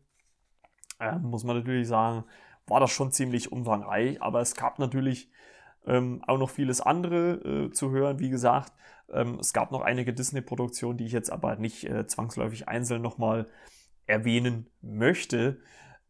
äh, 1.00 1.18
muss 1.18 1.44
man 1.44 1.58
natürlich 1.58 1.88
sagen, 1.88 2.24
war 2.68 2.80
das 2.80 2.92
schon 2.92 3.12
ziemlich 3.12 3.52
umfangreich. 3.52 4.22
Aber 4.22 4.40
es 4.40 4.56
gab 4.56 4.80
natürlich 4.80 5.30
ähm, 5.86 6.24
auch 6.28 6.38
noch 6.38 6.50
vieles 6.50 6.80
andere 6.80 7.34
äh, 7.44 7.72
zu 7.72 7.92
hören. 7.92 8.20
Wie 8.20 8.30
gesagt, 8.30 8.72
ähm, 9.12 9.40
es 9.40 9.52
gab 9.52 9.72
noch 9.72 9.82
einige 9.82 10.14
Disney-Produktionen, 10.14 10.98
die 10.98 11.06
ich 11.06 11.12
jetzt 11.12 11.32
aber 11.32 11.58
nicht 11.58 11.84
äh, 11.84 12.08
zwangsläufig 12.08 12.70
einzeln 12.70 13.02
nochmal 13.02 13.50
erwähnen 14.06 14.70
möchte. 14.82 15.60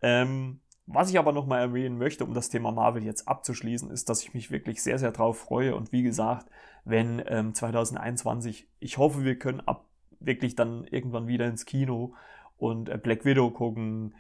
Ähm, 0.01 0.59
was 0.93 1.09
ich 1.09 1.19
aber 1.19 1.31
nochmal 1.31 1.61
erwähnen 1.61 1.97
möchte, 1.97 2.25
um 2.25 2.33
das 2.33 2.49
Thema 2.49 2.71
Marvel 2.71 3.03
jetzt 3.03 3.27
abzuschließen, 3.27 3.91
ist, 3.91 4.09
dass 4.09 4.21
ich 4.23 4.33
mich 4.33 4.51
wirklich 4.51 4.81
sehr, 4.81 4.99
sehr 4.99 5.11
drauf 5.11 5.39
freue. 5.39 5.75
Und 5.75 5.91
wie 5.91 6.03
gesagt, 6.03 6.47
wenn 6.85 7.21
ähm, 7.27 7.53
2021, 7.53 8.67
ich 8.79 8.97
hoffe, 8.97 9.23
wir 9.23 9.37
können 9.37 9.61
ab 9.61 9.85
wirklich 10.19 10.55
dann 10.55 10.85
irgendwann 10.85 11.27
wieder 11.27 11.47
ins 11.47 11.65
Kino 11.65 12.13
und 12.57 12.89
äh, 12.89 12.97
Black 12.97 13.25
Widow 13.25 13.49
gucken, 13.51 14.15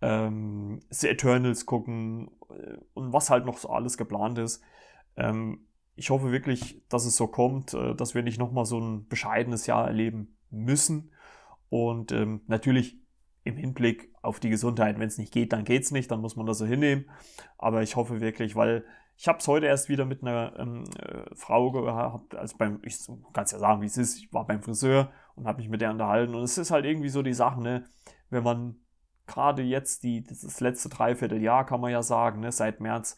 ähm, 0.00 0.80
The 0.90 1.08
Eternals 1.08 1.66
gucken 1.66 2.30
äh, 2.50 2.76
und 2.94 3.12
was 3.12 3.30
halt 3.30 3.44
noch 3.44 3.58
so 3.58 3.68
alles 3.70 3.96
geplant 3.96 4.38
ist. 4.38 4.62
Ähm, 5.16 5.66
ich 5.96 6.10
hoffe 6.10 6.32
wirklich, 6.32 6.82
dass 6.88 7.04
es 7.04 7.16
so 7.16 7.26
kommt, 7.26 7.74
äh, 7.74 7.94
dass 7.94 8.14
wir 8.14 8.22
nicht 8.22 8.38
nochmal 8.38 8.64
so 8.64 8.78
ein 8.78 9.06
bescheidenes 9.08 9.66
Jahr 9.66 9.86
erleben 9.86 10.36
müssen. 10.50 11.10
Und 11.68 12.12
ähm, 12.12 12.42
natürlich 12.46 12.98
im 13.44 13.56
Hinblick 13.56 14.10
auf 14.22 14.40
die 14.40 14.48
Gesundheit, 14.48 14.98
wenn 14.98 15.08
es 15.08 15.18
nicht 15.18 15.32
geht, 15.32 15.52
dann 15.52 15.64
geht 15.64 15.82
es 15.82 15.90
nicht, 15.90 16.10
dann 16.10 16.20
muss 16.20 16.36
man 16.36 16.46
das 16.46 16.58
so 16.58 16.66
hinnehmen. 16.66 17.10
Aber 17.58 17.82
ich 17.82 17.94
hoffe 17.94 18.20
wirklich, 18.20 18.56
weil 18.56 18.84
ich 19.16 19.28
habe 19.28 19.38
es 19.38 19.46
heute 19.46 19.66
erst 19.66 19.88
wieder 19.88 20.06
mit 20.06 20.22
einer 20.22 20.58
ähm, 20.58 20.84
äh, 20.98 21.34
Frau 21.34 21.70
gehabt, 21.70 22.34
also 22.34 22.56
beim, 22.56 22.80
ich 22.82 23.06
kann 23.32 23.44
es 23.44 23.52
ja 23.52 23.58
sagen, 23.58 23.80
wie 23.82 23.86
es 23.86 23.96
ist, 23.96 24.18
ich 24.18 24.32
war 24.32 24.46
beim 24.46 24.62
Friseur 24.62 25.12
und 25.36 25.46
habe 25.46 25.58
mich 25.58 25.68
mit 25.68 25.80
der 25.80 25.90
unterhalten. 25.90 26.34
Und 26.34 26.42
es 26.42 26.58
ist 26.58 26.70
halt 26.70 26.84
irgendwie 26.84 27.10
so 27.10 27.22
die 27.22 27.34
Sache, 27.34 27.60
ne, 27.60 27.84
wenn 28.30 28.42
man 28.42 28.76
gerade 29.26 29.62
jetzt 29.62 30.02
die, 30.02 30.24
das 30.24 30.60
letzte 30.60 30.88
Dreivierteljahr, 30.88 31.64
kann 31.64 31.80
man 31.80 31.92
ja 31.92 32.02
sagen, 32.02 32.40
ne, 32.40 32.50
seit 32.50 32.80
März, 32.80 33.16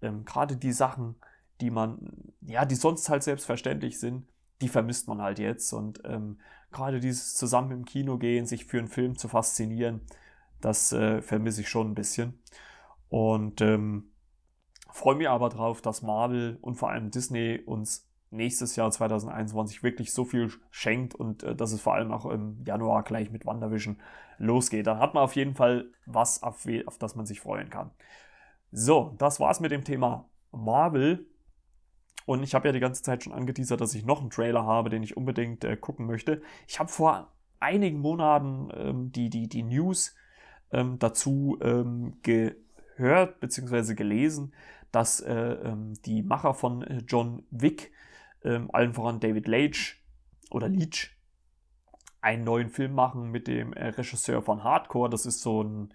ähm, 0.00 0.24
gerade 0.24 0.56
die 0.56 0.72
Sachen, 0.72 1.16
die 1.60 1.70
man, 1.70 2.32
ja, 2.40 2.64
die 2.64 2.74
sonst 2.74 3.08
halt 3.08 3.22
selbstverständlich 3.22 3.98
sind, 3.98 4.26
die 4.60 4.68
vermisst 4.68 5.08
man 5.08 5.22
halt 5.22 5.38
jetzt. 5.38 5.72
Und 5.72 6.02
ähm, 6.04 6.38
gerade 6.72 7.00
dieses 7.00 7.34
zusammen 7.34 7.72
im 7.72 7.84
Kino 7.84 8.18
gehen, 8.18 8.46
sich 8.46 8.64
für 8.66 8.78
einen 8.78 8.88
Film 8.88 9.16
zu 9.16 9.28
faszinieren, 9.28 10.00
das 10.60 10.92
äh, 10.92 11.22
vermisse 11.22 11.60
ich 11.60 11.68
schon 11.68 11.90
ein 11.90 11.94
bisschen. 11.94 12.40
Und 13.08 13.60
ähm, 13.60 14.10
freue 14.90 15.16
mich 15.16 15.28
aber 15.28 15.48
drauf, 15.48 15.82
dass 15.82 16.02
Marvel 16.02 16.58
und 16.60 16.76
vor 16.76 16.90
allem 16.90 17.10
Disney 17.10 17.62
uns 17.64 18.08
nächstes 18.30 18.76
Jahr 18.76 18.90
2021 18.90 19.82
wirklich 19.82 20.12
so 20.12 20.24
viel 20.24 20.50
schenkt 20.70 21.14
und 21.14 21.42
äh, 21.42 21.54
dass 21.54 21.72
es 21.72 21.80
vor 21.80 21.94
allem 21.94 22.12
auch 22.12 22.26
im 22.26 22.64
Januar 22.64 23.02
gleich 23.02 23.30
mit 23.30 23.46
WandaVision 23.46 24.00
losgeht. 24.38 24.86
Dann 24.86 24.98
hat 24.98 25.14
man 25.14 25.22
auf 25.22 25.36
jeden 25.36 25.54
Fall 25.54 25.86
was, 26.06 26.42
auf, 26.42 26.66
auf 26.86 26.98
das 26.98 27.14
man 27.14 27.26
sich 27.26 27.40
freuen 27.40 27.70
kann. 27.70 27.90
So, 28.72 29.14
das 29.18 29.40
war's 29.40 29.60
mit 29.60 29.70
dem 29.70 29.84
Thema 29.84 30.28
Marvel. 30.52 31.26
Und 32.26 32.42
ich 32.42 32.54
habe 32.54 32.68
ja 32.68 32.72
die 32.72 32.80
ganze 32.80 33.02
Zeit 33.02 33.22
schon 33.22 33.32
angeteasert, 33.32 33.80
dass 33.80 33.94
ich 33.94 34.04
noch 34.04 34.20
einen 34.20 34.30
Trailer 34.30 34.64
habe, 34.64 34.90
den 34.90 35.02
ich 35.02 35.16
unbedingt 35.16 35.64
äh, 35.64 35.76
gucken 35.76 36.06
möchte. 36.06 36.42
Ich 36.66 36.78
habe 36.78 36.90
vor 36.90 37.32
einigen 37.60 38.00
Monaten 38.00 38.68
ähm, 38.74 39.12
die, 39.12 39.30
die, 39.30 39.48
die 39.48 39.62
News 39.62 40.14
ähm, 40.72 40.98
dazu 40.98 41.56
ähm, 41.62 42.18
gehört 42.22 43.40
bzw. 43.40 43.94
gelesen, 43.94 44.52
dass 44.90 45.20
äh, 45.20 45.32
ähm, 45.34 45.94
die 46.04 46.22
Macher 46.22 46.52
von 46.52 46.82
äh, 46.82 47.02
John 47.06 47.44
Wick, 47.50 47.92
ähm, 48.44 48.70
allen 48.72 48.92
voran 48.94 49.20
David 49.20 49.46
Leitch 49.46 50.02
oder 50.50 50.68
Leach, 50.68 51.10
einen 52.20 52.44
neuen 52.44 52.70
Film 52.70 52.92
machen 52.92 53.30
mit 53.30 53.46
dem 53.46 53.72
äh, 53.72 53.88
Regisseur 53.88 54.42
von 54.42 54.64
Hardcore. 54.64 55.10
Das 55.10 55.26
ist 55.26 55.42
so 55.42 55.62
ein, 55.62 55.94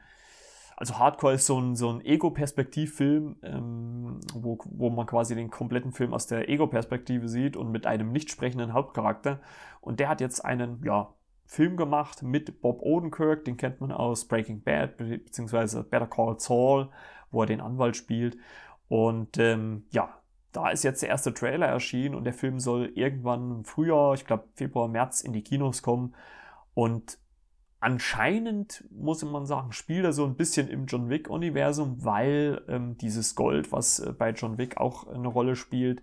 also 0.81 0.97
Hardcore 0.97 1.35
ist 1.35 1.45
so 1.45 1.59
ein, 1.59 1.75
so 1.75 1.91
ein 1.91 2.03
Ego-Perspektiv-Film, 2.03 3.35
ähm, 3.43 4.19
wo, 4.33 4.57
wo 4.65 4.89
man 4.89 5.05
quasi 5.05 5.35
den 5.35 5.51
kompletten 5.51 5.91
Film 5.91 6.11
aus 6.11 6.25
der 6.25 6.49
Ego-Perspektive 6.49 7.29
sieht 7.29 7.55
und 7.55 7.69
mit 7.69 7.85
einem 7.85 8.11
nicht 8.11 8.31
sprechenden 8.31 8.73
Hauptcharakter. 8.73 9.41
Und 9.79 9.99
der 9.99 10.09
hat 10.09 10.21
jetzt 10.21 10.43
einen, 10.43 10.81
ja, 10.83 11.13
Film 11.45 11.77
gemacht 11.77 12.23
mit 12.23 12.61
Bob 12.61 12.81
Odenkirk, 12.81 13.45
den 13.45 13.57
kennt 13.57 13.79
man 13.79 13.91
aus 13.91 14.25
Breaking 14.25 14.63
Bad, 14.63 14.97
beziehungsweise 14.97 15.83
Better 15.83 16.07
Call 16.07 16.39
Saul, 16.39 16.89
wo 17.29 17.43
er 17.43 17.45
den 17.45 17.61
Anwalt 17.61 17.95
spielt. 17.95 18.37
Und 18.87 19.37
ähm, 19.37 19.83
ja, 19.91 20.09
da 20.51 20.69
ist 20.69 20.83
jetzt 20.83 21.03
der 21.03 21.09
erste 21.09 21.33
Trailer 21.33 21.67
erschienen 21.67 22.15
und 22.15 22.23
der 22.23 22.33
Film 22.33 22.59
soll 22.59 22.93
irgendwann 22.95 23.51
im 23.51 23.65
Frühjahr, 23.65 24.15
ich 24.15 24.25
glaube 24.25 24.45
Februar, 24.55 24.87
März 24.87 25.21
in 25.21 25.33
die 25.33 25.43
Kinos 25.43 25.83
kommen. 25.83 26.15
Und 26.73 27.19
anscheinend, 27.81 28.85
muss 28.91 29.23
man 29.23 29.45
sagen, 29.45 29.73
spielt 29.73 30.05
er 30.05 30.13
so 30.13 30.23
ein 30.23 30.35
bisschen 30.35 30.69
im 30.69 30.85
John 30.85 31.09
Wick-Universum, 31.09 32.05
weil 32.05 32.61
ähm, 32.69 32.97
dieses 32.97 33.35
Gold, 33.35 33.71
was 33.71 33.99
äh, 33.99 34.13
bei 34.13 34.29
John 34.31 34.57
Wick 34.57 34.77
auch 34.77 35.07
eine 35.07 35.27
Rolle 35.27 35.55
spielt, 35.55 36.01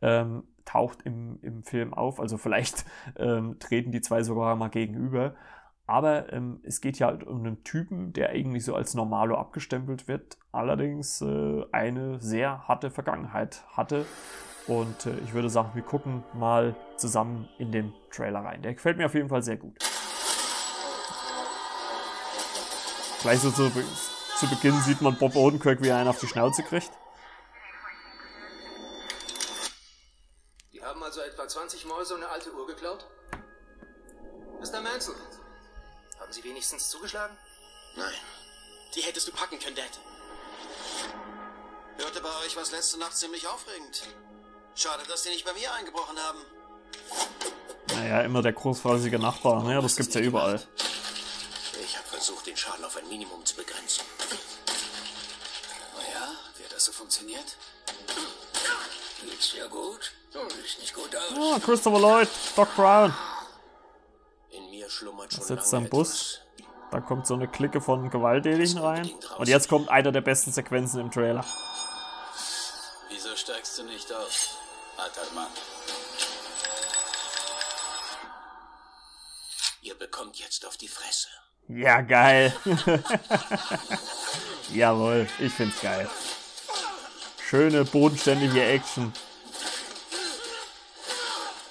ähm, 0.00 0.44
taucht 0.64 1.02
im, 1.04 1.38
im 1.42 1.62
Film 1.62 1.94
auf. 1.94 2.20
Also 2.20 2.38
vielleicht 2.38 2.86
ähm, 3.16 3.58
treten 3.58 3.92
die 3.92 4.00
zwei 4.00 4.22
sogar 4.22 4.56
mal 4.56 4.68
gegenüber. 4.68 5.34
Aber 5.86 6.32
ähm, 6.32 6.60
es 6.62 6.80
geht 6.80 6.98
ja 6.98 7.08
halt 7.08 7.24
um 7.24 7.40
einen 7.40 7.64
Typen, 7.64 8.12
der 8.12 8.30
eigentlich 8.30 8.64
so 8.64 8.74
als 8.74 8.94
Normalo 8.94 9.36
abgestempelt 9.36 10.08
wird, 10.08 10.38
allerdings 10.52 11.20
äh, 11.20 11.64
eine 11.72 12.20
sehr 12.20 12.66
harte 12.66 12.90
Vergangenheit 12.90 13.64
hatte. 13.72 14.06
Und 14.68 15.06
äh, 15.06 15.18
ich 15.24 15.34
würde 15.34 15.50
sagen, 15.50 15.70
wir 15.74 15.82
gucken 15.82 16.22
mal 16.32 16.76
zusammen 16.96 17.48
in 17.58 17.72
den 17.72 17.92
Trailer 18.10 18.40
rein. 18.40 18.62
Der 18.62 18.72
gefällt 18.72 18.96
mir 18.96 19.06
auf 19.06 19.14
jeden 19.14 19.28
Fall 19.28 19.42
sehr 19.42 19.56
gut. 19.56 19.76
Gleich 23.22 23.40
so 23.40 23.50
zu, 23.50 23.70
zu 24.38 24.46
Beginn 24.48 24.80
sieht 24.82 25.02
man 25.02 25.16
Bob 25.16 25.36
Odenkirk, 25.36 25.82
wie 25.82 25.88
er 25.88 25.98
einen 25.98 26.08
auf 26.08 26.18
die 26.18 26.26
Schnauze 26.26 26.62
kriegt. 26.62 26.90
Die 30.72 30.82
haben 30.82 31.02
also 31.02 31.20
etwa 31.20 31.46
20 31.46 31.84
Mäuse 31.84 32.14
und 32.14 32.22
eine 32.22 32.32
alte 32.32 32.52
Uhr 32.54 32.66
geklaut? 32.66 33.06
Mr. 34.60 34.80
Mansell, 34.80 35.14
haben 36.18 36.32
Sie 36.32 36.42
wenigstens 36.44 36.88
zugeschlagen? 36.88 37.36
Nein. 37.96 38.12
Die 38.94 39.02
hättest 39.02 39.28
du 39.28 39.32
packen 39.32 39.58
können, 39.58 39.76
Dad. 39.76 40.00
Hörte 41.98 42.20
bei 42.22 42.46
euch 42.46 42.56
was 42.56 42.72
letzte 42.72 42.98
Nacht 42.98 43.16
ziemlich 43.16 43.46
aufregend. 43.46 44.02
Schade, 44.74 45.02
dass 45.08 45.22
die 45.22 45.28
nicht 45.28 45.44
bei 45.44 45.52
mir 45.52 45.72
eingebrochen 45.74 46.16
haben. 46.18 46.38
Naja, 47.94 48.22
immer 48.22 48.40
der 48.40 48.52
großphasige 48.52 49.18
Nachbar, 49.18 49.62
ne? 49.62 49.80
Das 49.82 49.96
gibt's 49.96 50.14
ja 50.14 50.20
überall. 50.22 50.54
Habe 50.54 50.64
versucht, 52.20 52.46
den 52.46 52.56
Schaden 52.56 52.84
auf 52.84 52.98
ein 52.98 53.08
Minimum 53.08 53.46
zu 53.46 53.56
begrenzen. 53.56 54.04
Oh 55.96 56.02
ja, 56.12 56.28
wie 56.58 56.64
hat 56.64 56.72
das 56.72 56.84
so 56.84 56.92
funktioniert? 56.92 57.56
Geht's 59.24 59.52
dir 59.52 59.66
gut? 59.68 60.12
Du 60.30 60.40
siehst 60.50 60.80
nicht 60.80 60.94
gut 60.94 61.16
aus. 61.16 61.32
Ah, 61.34 61.58
Christopher 61.58 61.98
Lloyd, 61.98 62.28
Doc 62.54 62.76
Brown. 62.76 63.14
In 64.50 64.70
mir 64.70 64.90
schlummert 64.90 65.32
schon 65.32 65.44
sitzt 65.44 65.72
lange 65.72 65.86
am 65.86 65.90
Bus. 65.90 66.40
etwas. 66.58 66.70
Da 66.90 67.00
kommt 67.00 67.26
so 67.26 67.34
eine 67.34 67.48
Clique 67.48 67.80
von 67.80 68.10
Gewalttätigen 68.10 68.78
rein. 68.78 69.10
Und 69.38 69.48
jetzt 69.48 69.70
kommt 69.70 69.88
einer 69.88 70.12
der 70.12 70.20
besten 70.20 70.52
Sequenzen 70.52 71.00
im 71.00 71.10
Trailer. 71.10 71.44
Wieso 73.08 73.34
steigst 73.34 73.78
du 73.78 73.84
nicht 73.84 74.12
aus, 74.12 74.56
alter 74.98 75.32
Mann? 75.32 75.50
Ihr 79.80 79.94
bekommt 79.94 80.38
jetzt 80.38 80.66
auf 80.66 80.76
die 80.76 80.88
Fresse. 80.88 81.28
Ja, 81.76 82.00
geil. 82.00 82.52
Jawohl, 84.74 85.28
ich 85.38 85.52
find's 85.52 85.80
geil. 85.80 86.08
Schöne, 87.48 87.84
bodenständige 87.84 88.64
Action. 88.64 89.12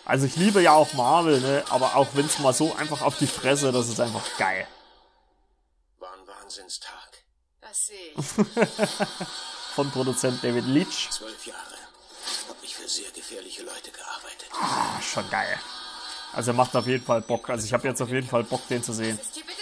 Also 0.06 0.26
ich 0.26 0.38
liebe 0.38 0.62
ja 0.62 0.72
auch 0.74 0.94
Marvel, 0.94 1.40
ne? 1.42 1.64
aber 1.70 1.96
auch 1.96 2.08
wenn 2.14 2.26
es 2.26 2.40
mal 2.40 2.54
so 2.54 2.74
einfach 2.76 3.02
auf 3.02 3.18
die 3.18 3.28
Fresse, 3.28 3.72
das 3.72 3.90
ist 3.90 4.00
einfach 4.00 4.24
geil. 4.38 4.68
War 6.00 6.14
ein 6.14 6.28
Wahnsinnstag. 6.28 7.24
Das 7.62 7.88
sehe 7.88 8.12
ich. 8.16 8.26
Von 9.76 9.92
Produzent 9.92 10.44
David 10.44 10.66
Leitch. 10.66 11.10
Zwölf 11.10 11.46
Jahre. 11.46 11.60
Hab 12.48 12.58
ich 12.64 12.76
für 12.76 12.88
sehr 12.88 13.12
gefährliche 13.12 13.64
Leute 13.64 13.92
gearbeitet. 13.92 14.50
Ah, 14.60 15.02
schon 15.02 15.30
geil. 15.30 15.60
Also 16.34 16.52
er 16.52 16.56
macht 16.56 16.76
auf 16.76 16.88
jeden 16.88 17.04
Fall 17.04 17.22
Bock. 17.22 17.50
Also 17.50 17.66
ich 17.66 17.74
habe 17.74 17.88
jetzt 17.88 18.02
auf 18.02 18.10
jeden 18.10 18.28
Fall 18.28 18.44
Bock, 18.44 18.68
den 18.68 18.82
zu 18.82 18.94
sehen. 18.94 19.20
Was 19.20 19.28
ist 19.28 19.36
los? 19.36 19.59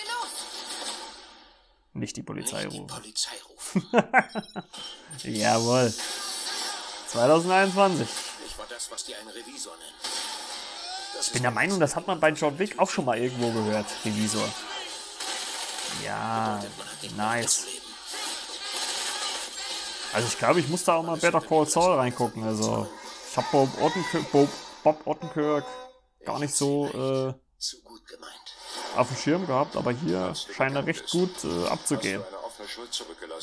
Nicht 1.99 2.15
die 2.17 2.23
Polizei 2.23 2.63
Nicht 2.63 2.73
die 2.73 2.79
rufen. 2.79 2.87
Polizei 2.95 3.31
rufen. 3.49 3.87
Jawohl. 5.23 5.93
2021. 7.07 8.07
Ich 8.45 8.57
war 8.57 8.65
das, 8.69 8.91
was 8.91 9.05
die 9.05 9.15
einen 9.15 9.29
Revisor 9.29 9.73
nennen. 9.77 9.93
Ich 11.21 11.31
bin 11.31 11.41
der 11.41 11.51
Meinung, 11.51 11.79
das 11.79 11.95
hat 11.95 12.05
man 12.05 12.19
bei 12.19 12.29
John 12.29 12.57
Wick 12.59 12.77
auch 12.77 12.89
schon 12.89 13.05
mal 13.05 13.17
irgendwo 13.17 13.51
gehört, 13.51 13.87
Revisor. 14.05 14.47
Ja, 16.05 16.63
nice. 17.15 17.65
Also 20.13 20.27
ich 20.27 20.37
glaube, 20.37 20.59
ich 20.59 20.67
muss 20.67 20.83
da 20.83 20.95
auch 20.95 21.03
mal 21.03 21.17
Better 21.17 21.41
Call 21.41 21.67
Saul 21.67 21.95
reingucken. 21.95 22.43
Also 22.43 22.87
ich 23.29 23.37
habe 23.37 23.47
Bob, 23.51 23.81
Ottenkirk, 23.81 24.31
Bob, 24.31 24.49
Bob 24.83 25.07
Ottenkirk 25.07 25.65
gar 26.23 26.39
nicht 26.39 26.55
so 26.55 26.85
äh, 26.87 27.33
Zu 27.59 27.81
gut 27.81 28.05
gemeint. 28.07 28.46
Auf 28.97 29.07
dem 29.07 29.17
Schirm 29.17 29.47
gehabt, 29.47 29.75
aber 29.75 29.91
hier 29.91 30.33
scheint 30.35 30.75
er 30.75 30.85
recht 30.85 31.09
gut 31.09 31.43
äh, 31.43 31.67
abzugehen. 31.67 32.23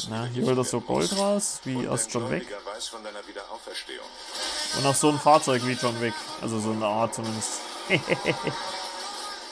Na, 0.09 0.24
hier 0.26 0.44
holt 0.44 0.59
er 0.59 0.64
so 0.64 0.81
Gold 0.81 1.16
raus, 1.16 1.60
wie 1.64 1.86
aus 1.86 2.06
John 2.10 2.31
Wick. 2.31 2.47
Und 4.76 4.86
auch 4.86 4.94
so 4.94 5.09
ein 5.10 5.18
Fahrzeug 5.18 5.64
wie 5.66 5.72
John 5.72 6.01
Wick. 6.01 6.14
Also 6.40 6.59
so 6.59 6.70
eine 6.72 6.86
Art 6.86 7.14
zumindest. 7.14 7.60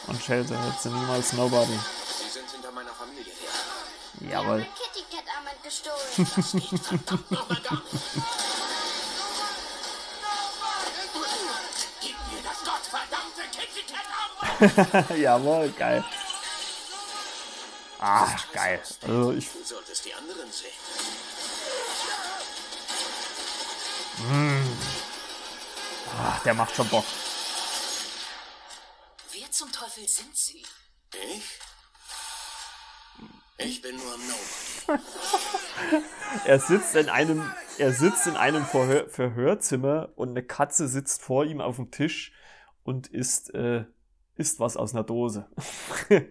Und 0.09 0.21
Shelter 0.21 0.59
hätte 0.61 0.89
niemals 0.89 1.33
Nobody. 1.35 1.79
Jawohl. 4.31 4.67
Jawohl, 15.17 15.71
geil. 15.71 16.05
Ah, 17.99 18.37
geil. 18.53 18.81
Also 19.03 19.33
ich, 19.33 19.49
Du 19.53 19.63
solltest 19.65 20.05
die 20.05 20.15
anderen 20.15 20.51
sehen. 20.51 20.71
ach, 26.19 26.43
der 26.43 26.55
macht 26.55 26.75
schon 26.75 26.89
Bock. 26.89 27.05
Wer 29.33 29.51
zum 29.51 29.71
Teufel 29.73 30.09
sind 30.09 30.37
Sie? 30.37 30.63
Ich? 31.13 31.59
Ich 33.59 33.83
bin 33.83 33.97
nur 33.97 34.15
ein 34.15 34.21
Nobody. 34.29 35.03
Er 36.47 36.59
sitzt 36.59 36.97
in 36.97 37.09
einem, 37.09 37.53
er 37.79 37.93
sitzt 37.93 38.27
in 38.27 38.37
einem 38.37 38.65
Verhör, 38.65 39.09
Verhörzimmer 39.09 40.09
und 40.17 40.31
eine 40.31 40.43
Katze 40.43 40.89
sitzt 40.89 41.23
vor 41.23 41.45
ihm 41.45 41.61
auf 41.61 41.77
dem 41.77 41.91
Tisch 41.91 42.33
und 42.85 43.07
isst, 43.09 43.55
äh, 43.55 43.85
isst 44.37 44.61
was 44.61 44.77
aus 44.77 44.95
einer 44.95 45.05
Dose. 45.05 45.47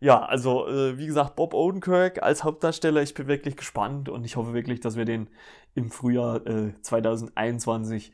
ja, 0.00 0.22
also 0.22 0.66
äh, 0.68 0.98
wie 0.98 1.06
gesagt, 1.06 1.36
Bob 1.36 1.54
Odenkirk 1.54 2.22
als 2.22 2.44
Hauptdarsteller, 2.44 3.02
ich 3.02 3.14
bin 3.14 3.26
wirklich 3.28 3.56
gespannt 3.56 4.08
und 4.08 4.24
ich 4.24 4.36
hoffe 4.36 4.54
wirklich, 4.54 4.80
dass 4.80 4.96
wir 4.96 5.04
den 5.04 5.28
im 5.74 5.90
Frühjahr 5.90 6.46
äh, 6.46 6.72
2021 6.80 8.12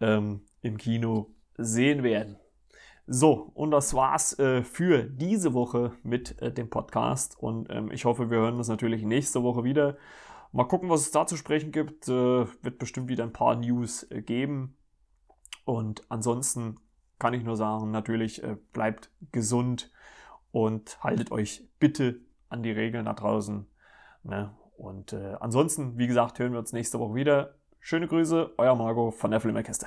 ähm, 0.00 0.42
im 0.62 0.76
Kino 0.76 1.34
sehen 1.56 2.02
werden. 2.02 2.36
So, 3.12 3.50
und 3.54 3.72
das 3.72 3.92
war's 3.94 4.38
äh, 4.38 4.62
für 4.62 5.02
diese 5.02 5.52
Woche 5.52 5.92
mit 6.04 6.40
äh, 6.40 6.52
dem 6.52 6.70
Podcast. 6.70 7.36
Und 7.36 7.68
ähm, 7.68 7.90
ich 7.90 8.04
hoffe, 8.04 8.30
wir 8.30 8.38
hören 8.38 8.54
uns 8.54 8.68
natürlich 8.68 9.02
nächste 9.02 9.42
Woche 9.42 9.64
wieder. 9.64 9.96
Mal 10.52 10.64
gucken, 10.64 10.88
was 10.90 11.00
es 11.00 11.10
da 11.10 11.26
zu 11.26 11.36
sprechen 11.36 11.72
gibt. 11.72 12.06
Äh, 12.06 12.12
wird 12.12 12.78
bestimmt 12.78 13.08
wieder 13.08 13.24
ein 13.24 13.32
paar 13.32 13.56
News 13.56 14.04
äh, 14.12 14.22
geben. 14.22 14.76
Und 15.64 16.04
ansonsten 16.08 16.76
kann 17.20 17.34
ich 17.34 17.44
nur 17.44 17.56
sagen, 17.56 17.92
natürlich 17.92 18.42
äh, 18.42 18.56
bleibt 18.72 19.10
gesund 19.30 19.92
und 20.50 20.98
haltet 21.04 21.30
euch 21.30 21.62
bitte 21.78 22.16
an 22.48 22.64
die 22.64 22.72
Regeln 22.72 23.04
da 23.04 23.12
draußen. 23.12 23.66
Ne? 24.24 24.50
Und 24.76 25.12
äh, 25.12 25.36
ansonsten, 25.38 25.98
wie 25.98 26.08
gesagt, 26.08 26.40
hören 26.40 26.52
wir 26.52 26.58
uns 26.58 26.72
nächste 26.72 26.98
Woche 26.98 27.14
wieder. 27.14 27.54
Schöne 27.78 28.08
Grüße, 28.08 28.54
euer 28.56 28.74
Marco 28.74 29.12
von 29.12 29.30
der 29.30 29.40
Flimmerkiste. 29.40 29.86